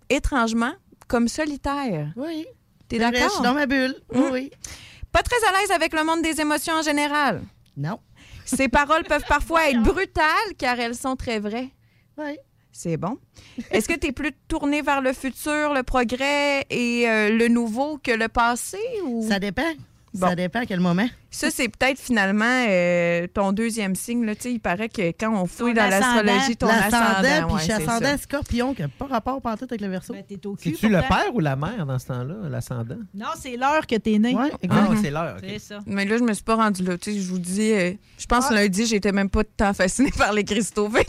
étrangement, 0.09 0.73
comme 1.07 1.27
solitaire. 1.27 2.11
Oui. 2.15 2.47
T'es 2.87 2.97
d'accord? 2.97 3.21
Je 3.29 3.33
suis 3.35 3.43
dans 3.43 3.53
ma 3.53 3.67
bulle. 3.67 3.95
Oui, 4.15 4.19
Mm. 4.19 4.31
oui. 4.31 4.51
Pas 5.11 5.21
très 5.21 5.37
à 5.47 5.61
l'aise 5.61 5.69
avec 5.69 5.93
le 5.93 6.03
monde 6.03 6.23
des 6.23 6.41
émotions 6.41 6.73
en 6.73 6.81
général? 6.81 7.43
Non. 7.77 7.99
Ces 8.45 8.67
paroles 8.67 9.03
peuvent 9.03 9.25
parfois 9.27 9.69
être 9.69 9.81
brutales 9.81 10.53
car 10.57 10.79
elles 10.79 10.95
sont 10.95 11.15
très 11.15 11.39
vraies. 11.39 11.69
Oui. 12.17 12.37
C'est 12.71 12.97
bon. 12.97 13.19
Est-ce 13.69 13.87
que 13.87 13.93
tu 13.93 14.07
es 14.07 14.11
plus 14.11 14.31
tourné 14.47 14.81
vers 14.81 15.01
le 15.01 15.13
futur, 15.13 15.73
le 15.73 15.83
progrès 15.83 16.65
et 16.71 17.07
euh, 17.07 17.29
le 17.29 17.47
nouveau 17.47 17.99
que 17.99 18.11
le 18.11 18.27
passé? 18.27 18.79
Ou... 19.05 19.27
Ça 19.27 19.39
dépend. 19.39 19.73
Bon. 20.13 20.27
Ça 20.27 20.35
dépend 20.35 20.59
à 20.59 20.65
quel 20.67 20.79
moment. 20.79 21.07
Ça, 21.31 21.49
c'est 21.49 21.67
peut-être 21.69 21.99
finalement 21.99 22.65
euh, 22.69 23.25
ton 23.33 23.51
deuxième 23.51 23.95
signe. 23.95 24.23
Là. 24.25 24.35
Tu 24.35 24.41
sais, 24.43 24.51
Il 24.53 24.59
paraît 24.59 24.89
que 24.89 25.01
quand 25.09 25.33
on 25.33 25.47
fouille 25.47 25.73
Ton 25.73 25.81
dans 25.81 25.89
l'astrologie, 25.89 26.29
ascendant. 26.37 26.55
ton 26.59 26.67
L'ascendant, 26.67 26.97
ascendant. 27.05 27.23
puis 27.47 27.53
ouais, 27.55 27.59
je 27.59 27.63
suis 27.63 27.65
c'est 27.73 27.73
ascendant 27.89 28.05
ça. 28.11 28.17
scorpion, 28.19 28.73
qui 28.75 28.81
n'a 28.83 28.87
pas 28.89 29.05
rapport 29.07 29.41
pantoute 29.41 29.71
avec 29.71 29.81
le 29.81 29.87
verso. 29.87 30.13
Ben, 30.13 30.23
t'es 30.27 30.45
au 30.45 30.55
cul, 30.55 30.69
C'est-tu 30.71 30.89
le 30.89 30.99
père 31.01 31.33
ou 31.33 31.39
la 31.39 31.55
mère 31.55 31.85
dans 31.87 31.97
ce 31.97 32.05
temps-là, 32.07 32.35
l'ascendant? 32.49 32.97
Non, 33.15 33.25
c'est 33.39 33.57
l'heure 33.57 33.87
que 33.87 33.95
t'es 33.95 34.19
né. 34.19 34.35
Ouais, 34.35 34.51
Ah, 34.69 34.89
c'est 35.01 35.09
l'heure. 35.09 35.37
ça. 35.59 35.79
Mais 35.87 36.05
là, 36.05 36.17
je 36.17 36.23
me 36.23 36.33
suis 36.33 36.43
pas 36.43 36.55
rendue 36.55 36.83
là. 36.83 36.95
Tu 36.99 37.11
sais, 37.13 37.19
je 37.19 37.27
vous 37.27 37.39
dis, 37.39 37.71
euh, 37.73 37.93
je 38.19 38.25
pense 38.27 38.47
que 38.49 38.53
lundi, 38.53 38.85
j'étais 38.85 39.11
même 39.11 39.29
pas 39.31 39.43
tant 39.43 39.73
fascinée 39.73 40.11
par 40.17 40.31
les 40.33 40.43
cristaux. 40.43 40.89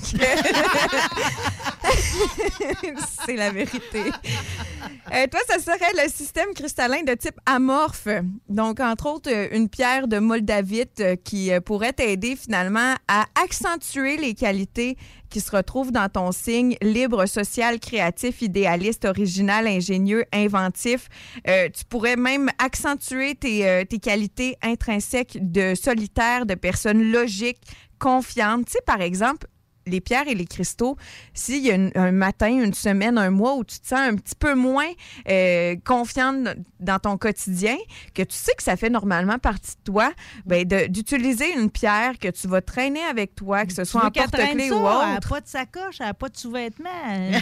C'est 3.26 3.36
la 3.36 3.50
vérité. 3.50 4.02
Euh, 5.12 5.26
toi, 5.28 5.40
ça 5.48 5.58
serait 5.58 6.04
le 6.04 6.10
système 6.10 6.52
cristallin 6.54 7.02
de 7.02 7.14
type 7.14 7.38
amorphe. 7.46 8.08
Donc, 8.48 8.80
entre 8.80 9.06
autres, 9.06 9.30
euh, 9.32 9.48
une 9.52 9.68
pierre 9.68 10.08
de 10.08 10.18
moldavite 10.18 11.00
euh, 11.00 11.16
qui 11.16 11.50
pourrait 11.64 11.92
t'aider 11.92 12.36
finalement 12.36 12.94
à 13.08 13.26
accentuer 13.42 14.16
les 14.16 14.34
qualités 14.34 14.96
qui 15.30 15.40
se 15.40 15.50
retrouvent 15.50 15.90
dans 15.90 16.08
ton 16.08 16.30
signe 16.30 16.76
libre, 16.80 17.26
social, 17.26 17.80
créatif, 17.80 18.40
idéaliste, 18.40 19.04
original, 19.04 19.66
ingénieux, 19.66 20.24
inventif. 20.32 21.08
Tu 21.44 21.84
pourrais 21.88 22.14
même 22.14 22.50
accentuer 22.58 23.34
tes, 23.34 23.84
tes 23.88 23.98
qualités 23.98 24.56
intrinsèques 24.62 25.38
de 25.40 25.74
solitaire, 25.74 26.46
de 26.46 26.54
personne 26.54 27.10
logique, 27.10 27.58
confiante. 27.98 28.66
Tu 28.66 28.72
sais, 28.72 28.82
par 28.86 29.00
exemple, 29.00 29.48
les 29.86 30.00
pierres 30.00 30.28
et 30.28 30.34
les 30.34 30.46
cristaux, 30.46 30.96
s'il 31.34 31.64
y 31.64 31.70
a 31.70 31.74
une- 31.74 31.92
un 31.94 32.12
matin, 32.12 32.48
une 32.48 32.74
semaine, 32.74 33.18
un 33.18 33.30
mois 33.30 33.54
où 33.56 33.64
tu 33.64 33.78
te 33.80 33.86
sens 33.88 34.00
un 34.00 34.14
petit 34.16 34.34
peu 34.34 34.54
moins 34.54 34.88
euh, 35.28 35.76
confiante 35.84 36.48
dans 36.80 36.98
ton 36.98 37.16
quotidien, 37.18 37.76
que 38.14 38.22
tu 38.22 38.34
sais 38.36 38.52
que 38.56 38.62
ça 38.62 38.76
fait 38.76 38.90
normalement 38.90 39.38
partie 39.38 39.72
de 39.84 39.92
toi, 39.92 40.12
ben 40.46 40.64
d'utiliser 40.64 41.52
une 41.54 41.70
pierre 41.70 42.18
que 42.18 42.28
tu 42.28 42.48
vas 42.48 42.60
traîner 42.60 43.02
avec 43.04 43.34
toi, 43.34 43.64
que 43.66 43.72
ce 43.72 43.82
Tu 43.82 43.88
soit 43.88 44.04
en 44.06 44.10
porte-clés 44.10 44.70
ou 44.70 44.76
Elle 44.76 44.82
n'a 44.82 45.16
autre. 45.16 45.28
pas 45.28 45.40
de 45.40 45.48
sacoche, 45.48 45.96
elle 46.00 46.06
n'a 46.06 46.14
pas 46.14 46.28
de 46.28 46.36
sous-vêtements. 46.36 46.90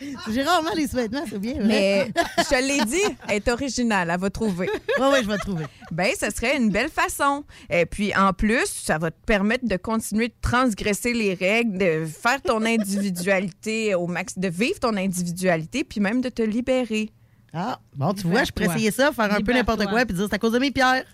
J'ai 0.30 0.42
rarement 0.42 0.70
les 0.76 0.86
sous-vêtements, 0.86 1.24
c'est 1.28 1.38
bien 1.38 1.54
vrai. 1.54 1.64
Mais 1.66 2.10
je 2.38 2.48
te 2.48 2.54
l'ai 2.62 2.84
dit, 2.84 3.16
elle 3.28 3.36
est 3.36 3.48
originale, 3.48 4.10
elle 4.12 4.20
va 4.20 4.30
trouver. 4.30 4.68
Oui, 4.98 5.06
oui, 5.12 5.18
je 5.22 5.28
vais 5.28 5.38
trouver. 5.38 5.64
Ben, 5.90 6.10
ce 6.18 6.30
serait 6.30 6.56
une 6.56 6.70
belle 6.70 6.88
façon. 6.90 7.44
Et 7.68 7.86
puis, 7.86 8.14
en 8.16 8.32
plus, 8.32 8.66
ça 8.66 8.98
va 8.98 9.10
te 9.10 9.18
permettre 9.26 9.66
de 9.66 9.76
continuer 9.76 10.28
de 10.28 10.34
transgresser 10.40 10.89
les 11.04 11.34
règles, 11.34 11.78
de 11.78 12.06
faire 12.06 12.40
ton 12.42 12.64
individualité 12.64 13.94
au 13.94 14.06
max, 14.06 14.38
de 14.38 14.48
vivre 14.48 14.78
ton 14.80 14.96
individualité, 14.96 15.84
puis 15.84 16.00
même 16.00 16.20
de 16.20 16.28
te 16.28 16.42
libérer. 16.42 17.10
Ah, 17.52 17.80
bon, 17.94 18.14
tu 18.14 18.26
vois, 18.26 18.44
je 18.44 18.52
pourrais 18.52 18.68
essayer 18.68 18.90
ça, 18.90 19.12
faire 19.12 19.32
un 19.34 19.40
peu 19.40 19.52
n'importe 19.52 19.86
quoi, 19.86 20.04
puis 20.04 20.14
dire 20.14 20.26
c'est 20.28 20.34
à 20.34 20.38
cause 20.38 20.52
de 20.52 20.58
mes 20.58 20.70
pierres. 20.70 21.04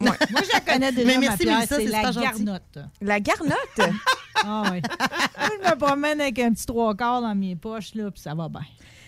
Moi, 0.00 0.16
je 0.20 0.52
la 0.52 0.60
connais 0.60 0.92
déjà, 0.92 1.06
Mais 1.06 1.14
ma 1.14 1.20
merci, 1.20 1.38
pierre, 1.38 1.56
Mélissa, 1.56 1.76
c'est 1.76 1.84
la 1.86 2.10
garnotte. 2.10 2.78
La 3.00 3.20
garnotte? 3.20 3.56
Ah 4.46 4.64
oui. 4.72 4.82
Moi, 5.38 5.48
je 5.64 5.70
me 5.70 5.76
promène 5.78 6.20
avec 6.20 6.38
un 6.40 6.52
petit 6.52 6.66
trois 6.66 6.94
quarts 6.94 7.22
dans 7.22 7.34
mes 7.36 7.54
poches, 7.54 7.94
là, 7.94 8.10
puis 8.10 8.20
ça 8.20 8.34
va 8.34 8.48
bien. 8.48 8.60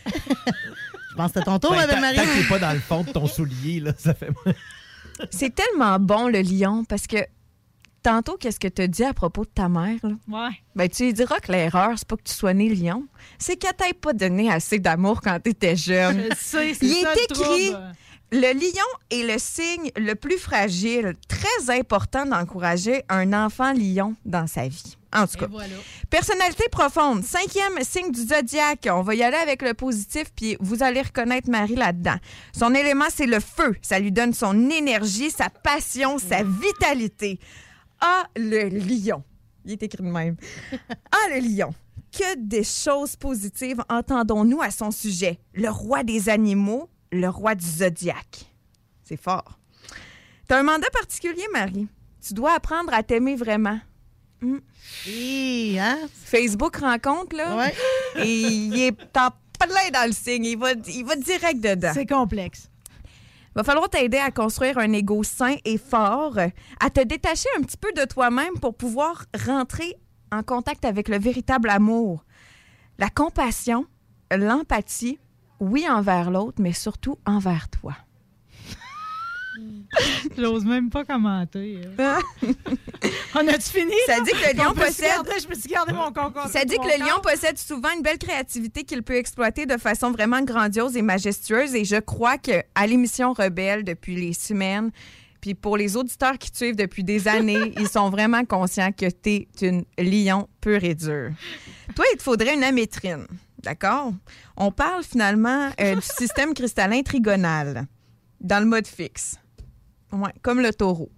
Je 0.06 1.14
pense 1.16 1.32
que 1.32 1.40
c'est 1.40 1.44
ton 1.44 1.58
tour, 1.58 1.72
Ben, 1.72 1.86
ma 1.86 2.00
Marie. 2.00 2.16
Tant 2.16 2.22
que 2.22 2.42
t'es 2.42 2.48
pas 2.48 2.58
dans 2.60 2.72
le 2.72 2.78
fond 2.78 3.02
de 3.02 3.10
ton 3.10 3.26
soulier, 3.26 3.80
là, 3.80 3.92
ça 3.98 4.14
fait 4.14 4.30
C'est 5.30 5.52
tellement 5.54 5.98
bon, 5.98 6.28
le 6.28 6.40
lion, 6.40 6.84
parce 6.84 7.08
que 7.08 7.16
tantôt, 8.06 8.36
qu'est-ce 8.36 8.60
que 8.60 8.68
tu 8.68 8.82
as 8.82 8.86
dit 8.86 9.02
à 9.04 9.12
propos 9.12 9.44
de 9.44 9.50
ta 9.52 9.68
mère? 9.68 9.98
Là? 10.04 10.10
Ouais. 10.28 10.54
Ben, 10.76 10.88
tu 10.88 11.04
lui 11.06 11.12
diras 11.12 11.40
que 11.40 11.50
l'erreur, 11.50 11.90
c'est 11.96 12.06
pas 12.06 12.16
que 12.16 12.22
tu 12.22 12.32
sois 12.32 12.54
né 12.54 12.68
lion, 12.68 13.04
c'est 13.38 13.56
qu'elle 13.56 13.74
t'ait 13.74 13.92
pas 13.94 14.12
donné 14.12 14.48
assez 14.50 14.78
d'amour 14.78 15.20
quand 15.20 15.38
tu 15.42 15.50
étais 15.50 15.74
jeune. 15.74 16.22
Je 16.30 16.36
sais, 16.36 16.74
c'est 16.74 16.86
Il 16.86 16.94
ça, 17.02 17.12
est 17.12 17.16
le 17.16 17.22
écrit 17.24 17.70
trouble. 17.72 17.92
le 18.30 18.52
lion 18.52 18.86
est 19.10 19.22
le 19.32 19.38
signe 19.38 19.90
le 19.96 20.14
plus 20.14 20.38
fragile, 20.38 21.14
très 21.26 21.76
important 21.76 22.24
d'encourager 22.26 23.02
un 23.08 23.32
enfant 23.32 23.72
lion 23.72 24.14
dans 24.24 24.46
sa 24.46 24.68
vie. 24.68 24.96
En 25.12 25.26
tout 25.26 25.38
cas, 25.38 25.46
personnalité 26.10 26.64
profonde, 26.70 27.24
cinquième 27.24 27.78
signe 27.82 28.12
du 28.12 28.20
zodiaque. 28.20 28.86
On 28.90 29.00
va 29.02 29.14
y 29.14 29.22
aller 29.22 29.36
avec 29.36 29.62
le 29.62 29.72
positif, 29.72 30.26
puis 30.36 30.56
vous 30.60 30.82
allez 30.82 31.00
reconnaître 31.02 31.48
Marie 31.50 31.74
là-dedans. 31.74 32.16
Son 32.56 32.74
élément, 32.74 33.06
c'est 33.12 33.26
le 33.26 33.40
feu. 33.40 33.74
Ça 33.82 33.98
lui 33.98 34.12
donne 34.12 34.34
son 34.34 34.68
énergie, 34.70 35.30
sa 35.30 35.48
passion, 35.48 36.18
sa 36.18 36.42
vitalité. 36.42 37.40
Ah, 38.00 38.26
le 38.36 38.68
lion. 38.68 39.22
Il 39.64 39.72
est 39.72 39.82
écrit 39.82 40.02
de 40.02 40.08
même. 40.08 40.36
Ah, 41.10 41.28
le 41.34 41.40
lion. 41.40 41.74
Que 42.12 42.36
des 42.36 42.64
choses 42.64 43.16
positives 43.16 43.82
entendons-nous 43.88 44.62
à 44.62 44.70
son 44.70 44.90
sujet? 44.90 45.38
Le 45.54 45.68
roi 45.68 46.02
des 46.02 46.28
animaux, 46.28 46.88
le 47.12 47.28
roi 47.28 47.54
du 47.54 47.66
zodiaque. 47.66 48.46
C'est 49.02 49.20
fort. 49.20 49.58
Tu 50.48 50.54
as 50.54 50.58
un 50.58 50.62
mandat 50.62 50.88
particulier, 50.92 51.44
Marie. 51.52 51.88
Tu 52.26 52.34
dois 52.34 52.54
apprendre 52.54 52.92
à 52.94 53.02
t'aimer 53.02 53.36
vraiment. 53.36 53.78
Hmm. 54.40 54.58
hein? 55.06 55.98
Facebook 56.24 56.76
rencontre, 56.76 57.36
là. 57.36 57.70
Et 58.16 58.40
il 58.40 58.78
est 58.80 59.16
en 59.16 59.30
plein 59.58 59.90
dans 59.92 60.06
le 60.06 60.12
signe. 60.12 60.44
Il 60.44 60.58
va, 60.58 60.72
il 60.72 61.04
va 61.04 61.16
direct 61.16 61.60
dedans. 61.60 61.92
C'est 61.94 62.06
complexe. 62.06 62.68
Va 63.56 63.64
falloir 63.64 63.88
t'aider 63.88 64.18
à 64.18 64.30
construire 64.30 64.76
un 64.76 64.92
ego 64.92 65.22
sain 65.22 65.56
et 65.64 65.78
fort, 65.78 66.36
à 66.78 66.90
te 66.90 67.00
détacher 67.02 67.48
un 67.58 67.62
petit 67.62 67.78
peu 67.78 67.90
de 67.96 68.04
toi-même 68.04 68.58
pour 68.60 68.76
pouvoir 68.76 69.24
rentrer 69.46 69.96
en 70.30 70.42
contact 70.42 70.84
avec 70.84 71.08
le 71.08 71.18
véritable 71.18 71.70
amour. 71.70 72.26
La 72.98 73.08
compassion, 73.08 73.86
l'empathie, 74.30 75.18
oui 75.58 75.88
envers 75.88 76.30
l'autre, 76.30 76.60
mais 76.60 76.74
surtout 76.74 77.16
envers 77.24 77.70
toi. 77.70 77.94
J'ose 80.38 80.64
même 80.64 80.90
pas 80.90 81.04
commenter. 81.04 81.80
hein. 81.98 82.18
On 83.34 83.46
a-tu 83.48 83.70
fini? 83.70 83.92
Ça 84.06 84.20
dit 84.20 84.30
que 84.30 84.52
le 84.56 84.62
lion 84.62 84.72
possède- 84.74 85.06
garder- 85.08 85.40
je 85.42 85.48
me 85.48 85.54
suis 85.54 85.68
gardé 85.68 85.92
mon 85.92 86.12
concours. 86.12 86.46
Ça 86.50 86.64
dit 86.64 86.76
que 86.76 86.84
le 86.84 87.04
lion 87.04 87.20
possède 87.22 87.58
souvent 87.58 87.90
une 87.94 88.02
belle 88.02 88.18
créativité 88.18 88.84
qu'il 88.84 89.02
peut 89.02 89.16
exploiter 89.16 89.66
de 89.66 89.76
façon 89.76 90.10
vraiment 90.10 90.42
grandiose 90.42 90.96
et 90.96 91.02
majestueuse. 91.02 91.74
Et 91.74 91.84
je 91.84 91.96
crois 91.96 92.38
que 92.38 92.62
à 92.74 92.86
l'émission 92.86 93.32
Rebelle 93.32 93.84
depuis 93.84 94.16
les 94.16 94.32
semaines, 94.32 94.90
puis 95.40 95.54
pour 95.54 95.76
les 95.76 95.96
auditeurs 95.96 96.38
qui 96.38 96.50
te 96.50 96.56
suivent 96.56 96.76
depuis 96.76 97.04
des 97.04 97.28
années, 97.28 97.72
ils 97.78 97.88
sont 97.88 98.08
vraiment 98.10 98.44
conscients 98.44 98.92
que 98.92 99.06
tu 99.10 99.30
es 99.30 99.48
une 99.62 99.84
lion 99.98 100.48
pure 100.60 100.82
et 100.84 100.94
dure. 100.94 101.30
Toi, 101.94 102.04
il 102.12 102.16
te 102.16 102.22
faudrait 102.22 102.54
une 102.54 102.64
amétrine. 102.64 103.26
D'accord? 103.62 104.12
On 104.56 104.70
parle 104.70 105.02
finalement 105.02 105.70
euh, 105.80 105.96
du 105.96 106.02
système 106.02 106.54
cristallin 106.54 107.02
trigonal 107.02 107.86
dans 108.40 108.60
le 108.60 108.66
mode 108.66 108.86
fixe. 108.86 109.36
Ouais, 110.12 110.32
comme 110.42 110.60
le 110.60 110.72
taureau. 110.72 111.10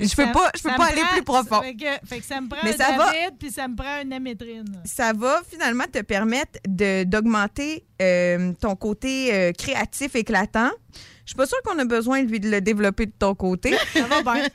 Je 0.00 0.14
peux 0.14 0.26
Ça- 0.26 0.32
pas, 0.32 0.50
je 0.56 0.62
peux 0.62 0.68
pas 0.76 0.86
aller 0.86 1.00
prend- 1.00 1.12
plus 1.14 1.22
profond. 1.24 1.60
Fait 1.60 1.74
que, 1.74 2.06
fait 2.06 2.20
que 2.20 2.24
ça 2.24 2.40
me 2.40 2.48
prend 2.48 2.60
Mais 2.62 2.72
un 2.72 2.76
ça 2.76 2.96
va. 2.96 3.12
Puis 3.36 3.50
ça 3.50 3.66
me 3.66 3.74
prend 3.74 4.00
une 4.00 4.12
amétrine. 4.12 4.80
ça 4.84 5.12
va 5.12 5.40
finalement 5.50 5.86
te 5.90 6.00
permettre 6.02 6.60
d'augmenter 6.68 7.84
euh, 8.00 8.52
ton 8.60 8.76
côté 8.76 9.34
euh, 9.34 9.52
créatif 9.52 10.14
éclatant. 10.14 10.70
Je 11.24 11.30
suis 11.32 11.36
pas 11.36 11.46
sûre 11.46 11.60
qu'on 11.64 11.78
a 11.80 11.84
besoin 11.84 12.22
lui 12.22 12.38
de 12.38 12.48
le 12.48 12.60
développer 12.60 13.06
de 13.06 13.12
ton 13.18 13.34
côté. 13.34 13.76
Ça 13.92 14.04
va 14.06 14.22
bien. 14.22 14.46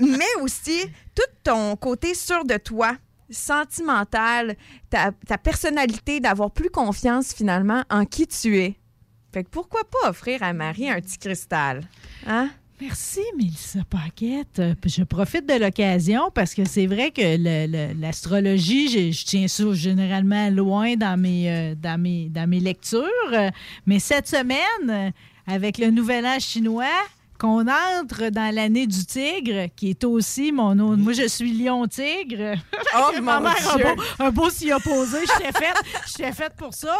Mais 0.00 0.28
aussi 0.42 0.78
tout 1.14 1.22
ton 1.42 1.76
côté 1.76 2.14
sûr 2.14 2.44
de 2.44 2.56
toi, 2.58 2.94
sentimental, 3.30 4.54
ta, 4.90 5.12
ta 5.26 5.38
personnalité, 5.38 6.20
d'avoir 6.20 6.50
plus 6.50 6.70
confiance 6.70 7.32
finalement 7.32 7.84
en 7.90 8.04
qui 8.04 8.26
tu 8.26 8.58
es. 8.58 8.76
Fait 9.32 9.44
que 9.44 9.48
pourquoi 9.48 9.82
pas 9.84 10.10
offrir 10.10 10.42
à 10.42 10.52
Marie 10.52 10.90
un 10.90 11.00
petit 11.00 11.18
cristal? 11.18 11.82
Hein? 12.26 12.50
Merci, 12.80 13.20
Mélissa 13.36 13.80
Paquette. 13.90 14.58
Euh, 14.58 14.74
Je 14.86 15.02
profite 15.02 15.46
de 15.46 15.62
l'occasion 15.62 16.30
parce 16.34 16.54
que 16.54 16.64
c'est 16.64 16.86
vrai 16.86 17.10
que 17.10 18.00
l'astrologie, 18.00 19.12
je, 19.12 19.24
tiens 19.24 19.48
ça 19.48 19.74
généralement 19.74 20.48
loin 20.48 20.96
dans 20.96 21.20
mes, 21.20 21.74
euh, 21.74 22.58
lectures. 22.58 23.04
Euh, 23.34 23.50
Mais 23.84 23.98
cette 23.98 24.28
semaine, 24.28 25.12
avec 25.46 25.76
le 25.76 25.90
nouvel 25.90 26.24
an 26.24 26.38
chinois, 26.38 26.86
qu'on 27.40 27.64
entre 27.66 28.28
dans 28.30 28.54
l'année 28.54 28.86
du 28.86 29.04
tigre, 29.06 29.68
qui 29.74 29.90
est 29.90 30.04
aussi 30.04 30.52
mon 30.52 30.74
nom. 30.74 30.94
Moi, 30.96 31.14
je 31.14 31.26
suis 31.26 31.52
lion-tigre. 31.52 32.56
Oh, 32.96 33.10
Ma 33.22 33.40
mon 33.40 33.44
mère 33.48 33.76
Dieu! 33.76 33.86
un 34.18 34.30
beau 34.30 34.50
s'y 34.50 34.70
opposer. 34.72 35.18
J'étais 35.38 35.52
faite, 35.58 35.82
j'étais 36.06 36.32
faite 36.32 36.52
pour 36.56 36.74
ça. 36.74 36.94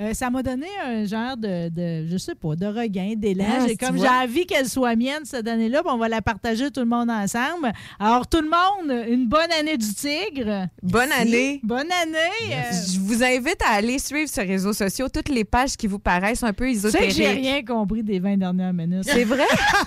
Euh, 0.00 0.12
ça 0.12 0.30
m'a 0.30 0.42
donné 0.42 0.66
un 0.84 1.04
genre 1.04 1.36
de, 1.36 1.68
de, 1.68 2.08
je 2.10 2.16
sais 2.18 2.34
pas, 2.34 2.56
de 2.56 2.66
regain, 2.66 3.14
d'élan. 3.16 3.44
Ah, 3.48 3.66
J'ai 3.68 3.76
tu 3.76 3.86
comme 3.86 3.96
j'ai 3.98 4.08
envie 4.08 4.46
qu'elle 4.46 4.68
soit 4.68 4.96
mienne 4.96 5.24
cette 5.24 5.46
année-là, 5.46 5.82
on 5.84 5.96
va 5.96 6.08
la 6.08 6.20
partager 6.22 6.70
tout 6.72 6.80
le 6.80 6.86
monde 6.86 7.10
ensemble. 7.10 7.72
Alors, 8.00 8.26
tout 8.26 8.40
le 8.40 8.48
monde, 8.50 9.06
une 9.08 9.28
bonne 9.28 9.52
année 9.58 9.76
du 9.76 9.94
tigre. 9.94 10.66
Bonne 10.82 11.08
Merci. 11.10 11.22
année. 11.22 11.60
Bonne 11.62 11.92
année. 12.02 12.52
Euh, 12.52 12.72
Je 12.92 12.98
vous 12.98 13.22
invite 13.22 13.62
à 13.64 13.74
aller 13.74 14.00
suivre 14.00 14.28
sur 14.28 14.42
les 14.42 14.48
réseaux 14.48 14.72
sociaux 14.72 15.08
toutes 15.08 15.28
les 15.28 15.44
pages 15.44 15.76
qui 15.76 15.86
vous 15.86 16.00
paraissent 16.00 16.42
un 16.42 16.52
peu 16.52 16.66
tu 16.66 16.74
sais 16.74 16.82
que 16.82 16.88
ésotériques. 17.04 17.12
j'ai 17.16 17.28
rien 17.28 17.62
compris 17.62 18.02
des 18.02 18.18
20 18.18 18.38
dernières 18.38 18.72
minutes. 18.72 19.04
C'est 19.04 19.24
vrai? 19.24 19.44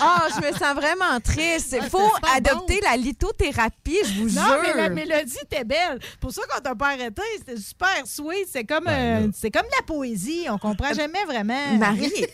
Ah, 0.00 0.26
je 0.34 0.40
me 0.46 0.52
sens 0.52 0.74
vraiment 0.74 1.20
triste. 1.22 1.76
Il 1.80 1.88
faut 1.88 2.10
c'est 2.14 2.20
pas 2.20 2.34
adopter 2.36 2.80
la 2.82 2.96
lithothérapie, 2.96 3.98
je 4.04 4.20
vous 4.22 4.28
Non, 4.30 4.42
jure. 4.46 4.58
mais 4.62 4.74
la 4.74 4.88
mélodie 4.88 5.38
était 5.42 5.64
belle. 5.64 5.98
Pour 6.20 6.32
ça 6.32 6.42
qu'on 6.48 6.60
t'a 6.60 6.74
pas 6.74 6.88
arrêté, 6.88 7.22
c'était 7.38 7.56
super 7.56 8.06
sweet. 8.06 8.46
C'est 8.50 8.64
comme, 8.64 8.84
Ben 8.84 9.26
euh, 9.26 9.30
c'est 9.34 9.50
comme 9.50 9.66
la 9.76 9.82
poésie. 9.86 10.46
On 10.50 10.58
comprend 10.58 10.92
jamais 10.94 11.24
vraiment. 11.24 11.74
Marie. 11.78 12.12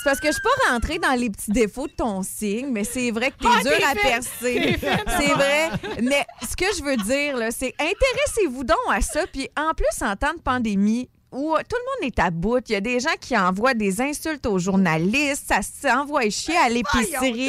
C'est 0.00 0.04
parce 0.04 0.20
que 0.20 0.28
je 0.28 0.32
suis 0.34 0.42
pas 0.42 0.70
rentrée 0.72 0.98
dans 1.00 1.18
les 1.18 1.28
petits 1.28 1.50
défauts 1.50 1.88
de 1.88 1.92
ton 1.92 2.22
signe, 2.22 2.68
mais 2.70 2.84
c'est 2.84 3.10
vrai 3.10 3.32
que 3.32 3.36
t'es 3.38 3.48
Ah, 3.52 3.62
dur 3.62 3.88
à 3.90 3.94
percer. 3.96 4.78
C'est 4.80 5.32
vrai. 5.34 5.70
Mais 6.00 6.24
ce 6.48 6.54
que 6.54 6.66
je 6.78 6.84
veux 6.84 6.96
dire, 6.98 7.36
c'est 7.50 7.74
intéressez-vous 7.80 8.62
donc 8.62 8.78
à 8.92 9.00
ça. 9.00 9.22
Puis 9.32 9.48
en 9.56 9.72
plus, 9.74 9.86
en 10.02 10.14
temps 10.14 10.34
de 10.34 10.40
pandémie, 10.40 11.10
où 11.32 11.54
euh, 11.54 11.58
tout 11.68 11.76
le 11.76 12.06
monde 12.06 12.12
est 12.12 12.18
à 12.18 12.30
bout, 12.30 12.62
il 12.68 12.72
y 12.72 12.76
a 12.76 12.80
des 12.80 13.00
gens 13.00 13.14
qui 13.20 13.36
envoient 13.36 13.74
des 13.74 14.00
insultes 14.00 14.46
aux 14.46 14.58
journalistes, 14.58 15.44
ça 15.48 15.60
s'envoie 15.62 16.28
chier 16.30 16.56
à 16.56 16.68
l'épicerie. 16.68 17.48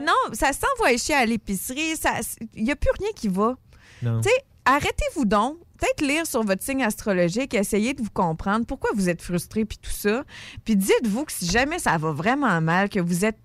Non, 0.00 0.14
ça 0.32 0.50
s'envoie 0.52 0.96
chier 0.96 1.14
à 1.14 1.26
l'épicerie. 1.26 1.96
ça- 1.96 2.20
Il 2.54 2.64
n'y 2.64 2.70
a 2.72 2.76
plus 2.76 2.90
rien 2.98 3.08
qui 3.14 3.28
va. 3.28 3.56
Non. 4.02 4.20
Tu 4.20 4.28
sais, 4.28 4.34
arrêtez-vous 4.64 5.24
donc. 5.24 5.56
Peut-être 5.78 6.00
lire 6.00 6.26
sur 6.26 6.42
votre 6.42 6.62
signe 6.64 6.82
astrologique, 6.82 7.54
essayez 7.54 7.94
de 7.94 8.02
vous 8.02 8.10
comprendre 8.12 8.66
pourquoi 8.66 8.90
vous 8.96 9.08
êtes 9.08 9.22
frustré 9.22 9.64
puis 9.64 9.78
tout 9.78 9.92
ça? 9.92 10.24
Puis 10.64 10.74
dites-vous 10.74 11.24
que 11.24 11.30
si 11.32 11.46
jamais 11.48 11.78
ça 11.78 11.96
va 11.98 12.10
vraiment 12.10 12.60
mal, 12.60 12.88
que 12.88 12.98
vous 12.98 13.24
êtes 13.24 13.38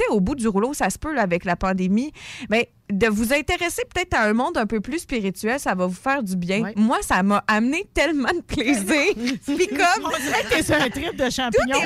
tu 0.00 0.06
sais, 0.06 0.10
au 0.10 0.20
bout 0.20 0.34
du 0.34 0.48
rouleau, 0.48 0.72
ça 0.74 0.90
se 0.90 0.98
peut 0.98 1.12
là, 1.12 1.22
avec 1.22 1.44
la 1.44 1.56
pandémie, 1.56 2.12
mais 2.48 2.72
de 2.90 3.06
vous 3.06 3.32
intéresser 3.32 3.82
peut-être 3.92 4.14
à 4.14 4.24
un 4.24 4.32
monde 4.32 4.56
un 4.56 4.66
peu 4.66 4.80
plus 4.80 5.00
spirituel, 5.00 5.60
ça 5.60 5.74
va 5.74 5.86
vous 5.86 5.94
faire 5.94 6.22
du 6.22 6.36
bien. 6.36 6.72
Moi, 6.76 6.98
ça 7.02 7.22
m'a 7.22 7.44
amené 7.46 7.88
tellement 7.94 8.32
de 8.32 8.40
plaisir. 8.40 9.14
Puis 9.46 9.66
comme... 9.68 10.04
On 10.04 10.08
dirait 10.08 10.42
que 10.44 10.54
t'es 10.56 10.62
sur 10.62 10.74
un 10.74 10.88
trip 10.88 11.16
de 11.16 11.30
champignons. 11.30 11.80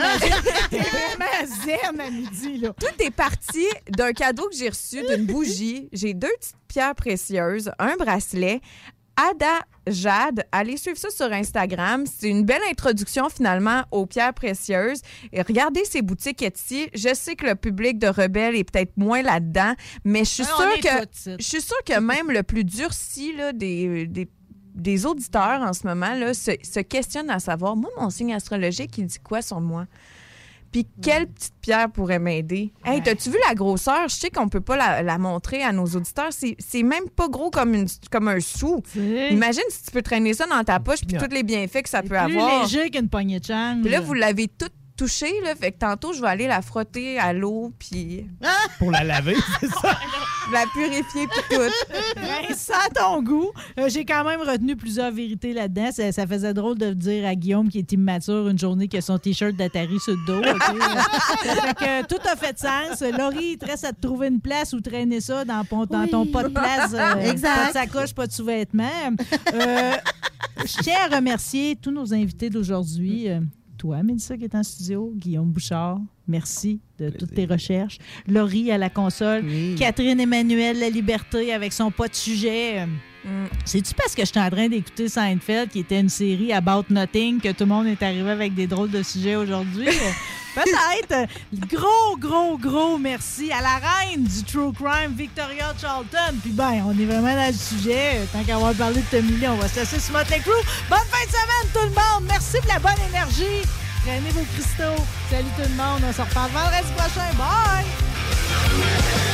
T'es 0.71 0.79
vraiment 0.79 1.65
zen 1.65 2.01
à 2.01 2.11
midi, 2.11 2.59
là. 2.59 2.73
Tout 2.81 3.03
est 3.03 3.11
parti 3.11 3.67
d'un 3.91 4.13
cadeau 4.13 4.49
que 4.49 4.57
j'ai 4.57 4.69
reçu, 4.69 5.03
d'une 5.07 5.27
bougie. 5.27 5.89
J'ai 5.93 6.15
deux 6.15 6.33
petites 6.41 6.57
pierres 6.69 6.95
précieuses, 6.95 7.71
un 7.79 7.97
bracelet. 7.97 8.61
Ada 9.17 9.61
Jade, 9.87 10.45
allez 10.53 10.77
suivre 10.77 10.97
ça 10.97 11.11
sur 11.11 11.33
Instagram. 11.33 12.05
C'est 12.07 12.29
une 12.29 12.45
belle 12.45 12.63
introduction 12.71 13.29
finalement 13.29 13.83
aux 13.91 14.07
pierres 14.07 14.35
précieuses. 14.35 15.01
Et 15.33 15.43
regardez 15.43 15.85
ces 15.85 16.03
boutiques 16.03 16.43
Etsy. 16.43 16.89
Je 16.95 17.15
sais 17.15 17.37
que 17.37 17.47
le 17.47 17.55
public 17.55 17.99
de 17.99 18.09
Rebelle 18.09 18.57
est 18.57 18.65
peut-être 18.65 18.97
moins 18.97 19.23
là-dedans, 19.23 19.75
mais 20.05 20.21
je 20.21 20.31
suis 20.31 20.45
sûre 20.45 20.81
que 20.83 21.01
toutes, 21.01 21.41
je 21.41 21.45
suis 21.45 21.61
sûre 21.61 21.83
que 21.87 21.99
même 22.01 22.31
le 22.31 22.43
plus 22.43 22.65
durci 22.65 23.35
là, 23.37 23.53
des, 23.53 24.07
des 24.07 24.29
des 24.75 25.07
auditeurs 25.07 25.61
en 25.61 25.73
ce 25.73 25.87
moment 25.87 26.15
là, 26.15 26.35
se, 26.35 26.51
se 26.63 26.81
questionnent 26.81 27.31
à 27.31 27.39
savoir, 27.39 27.77
moi, 27.77 27.91
mon 27.97 28.11
signe 28.11 28.35
astrologique, 28.35 28.99
il 28.99 29.07
dit 29.07 29.21
quoi 29.21 29.41
sur 29.41 29.61
moi? 29.61 29.87
Puis 30.75 30.89
quelle 31.01 31.29
petite 31.29 31.55
pierre 31.61 31.89
pourrait 31.89 32.19
m'aider? 32.19 32.73
Hey, 32.85 33.01
t'as-tu 33.01 33.31
vu 33.31 33.37
la 33.49 33.55
grosseur? 33.55 34.09
Je 34.09 34.17
sais 34.17 34.29
qu'on 34.29 34.49
peut 34.49 34.61
pas 34.61 34.77
la, 34.77 35.03
la 35.05 35.19
montrer 35.19 35.63
à 35.63 35.71
nos 35.71 35.85
auditeurs. 35.87 36.33
C'est 36.33 36.57
c'est 36.59 36.83
même 36.83 37.09
pas 37.15 37.29
gros 37.29 37.49
comme, 37.51 37.75
une, 37.75 37.87
comme 38.11 38.27
un 38.27 38.41
sou. 38.41 38.83
Imagine 38.97 39.63
si 39.69 39.85
tu 39.85 39.91
peux 39.93 40.03
traîner 40.03 40.35
ça 40.35 40.47
dans 40.47 40.65
ta 40.65 40.81
poche 40.81 41.03
puis 41.07 41.17
tous 41.17 41.33
les 41.33 41.45
bienfaits 41.45 41.83
que 41.85 41.89
ça 41.89 42.03
peut 42.03 42.09
Plus 42.09 42.17
avoir. 42.17 42.63
léger 42.65 42.91
qu'une 42.91 43.09
poignée 43.09 43.39
de 43.39 43.45
change. 43.45 43.83
Puis 43.83 43.91
là, 43.93 44.01
vous 44.01 44.15
l'avez 44.15 44.49
toute 44.49 44.73
touchée, 44.97 45.33
là. 45.43 45.55
Fait 45.55 45.73
que 45.73 45.79
tantôt, 45.79 46.13
je 46.13 46.21
vais 46.21 46.29
aller 46.29 46.47
la 46.47 46.63
frotter 46.63 47.19
à 47.19 47.33
l'eau, 47.33 47.73
puis 47.79 48.27
Pour 48.79 48.91
la 48.91 49.05
laver, 49.05 49.37
c'est 49.61 49.69
ça? 49.69 49.99
la 50.53 50.65
purifier, 50.73 51.27
puis 51.27 51.41
tout. 51.51 51.95
Ben, 52.17 52.55
ça 52.55 52.75
a 52.87 52.91
ton 52.91 53.23
goût. 53.23 53.51
Euh, 53.79 53.89
J'ai 53.89 54.05
quand 54.05 54.25
même 54.25 54.41
retenu 54.41 54.77
plusieurs 54.77 55.11
vérités 55.11 55.53
là-dedans. 55.53 55.91
Ça, 55.93 56.13
ça 56.13 56.27
faisait 56.27 56.53
drôle 56.55 56.79
de 56.79 56.93
dire 56.93 57.27
à 57.27 57.35
Guillaume 57.35 57.69
qui 57.69 57.79
est 57.79 57.93
immature 57.93 58.49
une 58.49 58.59
journée 58.59 58.89
qui 58.89 58.97
a 58.97 59.01
son 59.01 59.19
T-shirt 59.19 59.55
d'Atari 59.57 59.99
sur 60.01 60.15
le 60.15 60.27
dos. 60.27 60.43
Fait 61.43 61.75
que 61.75 62.07
tout 62.07 62.21
a 62.31 62.37
fait 62.37 62.53
de 62.53 62.59
sens. 62.59 63.01
Laurie, 63.19 63.53
il 63.53 63.59
te 63.59 63.67
reste 63.67 63.85
à 63.85 63.93
te 63.93 64.01
trouver 64.01 64.29
une 64.29 64.41
place 64.41 64.73
où 64.73 64.81
traîner 64.81 65.21
ça 65.21 65.45
dans, 65.45 65.65
ton- 65.65 65.87
dans 65.87 66.07
ton 66.07 66.27
pas 66.27 66.43
de 66.45 66.49
place. 66.49 66.93
euh, 66.95 67.17
Exact. 67.31 67.55
Pas 67.57 67.67
de 67.69 67.73
sacoche, 67.73 68.15
pas 68.15 68.27
de 68.27 68.33
sous-vêtements. 68.33 68.89
Euh, 69.55 69.93
je 70.65 70.83
tiens 70.83 70.97
à 71.11 71.17
remercier 71.17 71.77
tous 71.77 71.91
nos 71.91 72.13
invités 72.15 72.51
d'aujourd'hui. 72.51 73.29
Toi, 73.85 74.03
Mélissa, 74.03 74.39
qui 74.39 74.45
est 74.45 74.55
en 74.55 74.63
studio, 74.63 75.13
Guillaume 75.15 75.51
Bouchard, 75.51 76.01
merci 76.27 76.81
de 76.99 77.11
toutes 77.11 77.35
tes 77.35 77.45
recherches. 77.45 77.99
Laurie 78.27 78.71
à 78.71 78.79
la 78.79 78.89
console, 78.89 79.45
Catherine 79.79 80.19
Emmanuel 80.19 80.81
La 80.81 80.89
Liberté 80.89 81.53
avec 81.53 81.71
son 81.75 81.91
pas 81.91 82.09
de 82.09 82.15
sujet. 82.15 82.87
Mm. 83.25 83.47
C'est-tu 83.65 83.95
parce 83.95 84.15
que 84.15 84.25
j'étais 84.25 84.41
en 84.41 84.51
train 84.51 84.69
d'écouter 84.69 85.09
Seinfeld, 85.09 85.71
qui 85.71 85.81
était 85.81 86.01
une 86.01 86.09
série 86.09 86.53
About 86.53 86.85
Nothing, 86.91 87.41
que 87.41 87.51
tout 87.53 87.65
le 87.65 87.71
monde 87.71 87.87
est 87.87 88.03
arrivé 88.03 88.31
avec 88.31 88.55
des 88.55 88.67
drôles 88.67 88.91
de 88.91 89.03
sujets 89.03 89.37
aujourd'hui? 89.37 89.89
Peut-être. 90.55 91.29
Gros, 91.69 92.17
gros, 92.17 92.57
gros 92.57 92.97
merci 92.97 93.51
à 93.51 93.61
la 93.61 93.77
reine 93.77 94.23
du 94.23 94.45
True 94.45 94.73
Crime, 94.73 95.13
Victoria 95.13 95.75
Charlton. 95.81 96.39
Puis 96.43 96.53
ben, 96.53 96.85
on 96.87 96.93
est 96.93 97.05
vraiment 97.05 97.35
dans 97.35 97.49
le 97.49 97.53
sujet. 97.53 98.21
Tant 98.33 98.45
qu'à 98.45 98.55
avoir 98.55 98.73
parlé 98.75 99.01
de 99.01 99.07
Tommy 99.11 99.33
Lee, 99.33 99.49
on 99.49 99.57
va 99.57 99.69
se 99.69 99.81
laisser 99.81 99.99
sur 99.99 100.13
Motley 100.13 100.39
Crue. 100.39 100.53
Bonne 100.89 100.99
fin 101.11 101.27
de 101.27 101.31
semaine, 101.31 101.73
tout 101.73 101.83
le 101.83 101.89
monde. 101.89 102.29
Merci 102.29 102.61
de 102.63 102.69
la 102.69 102.79
bonne 102.79 103.03
énergie. 103.09 103.67
Prenez 104.05 104.31
vos 104.31 104.45
cristaux. 104.55 105.03
Salut 105.29 105.45
tout 105.57 105.69
le 105.69 105.77
monde. 105.77 106.03
On 106.09 106.13
se 106.13 106.21
reparle 106.21 106.51
vendredi 106.53 106.93
prochain. 106.97 107.35
Bye! 107.37 109.34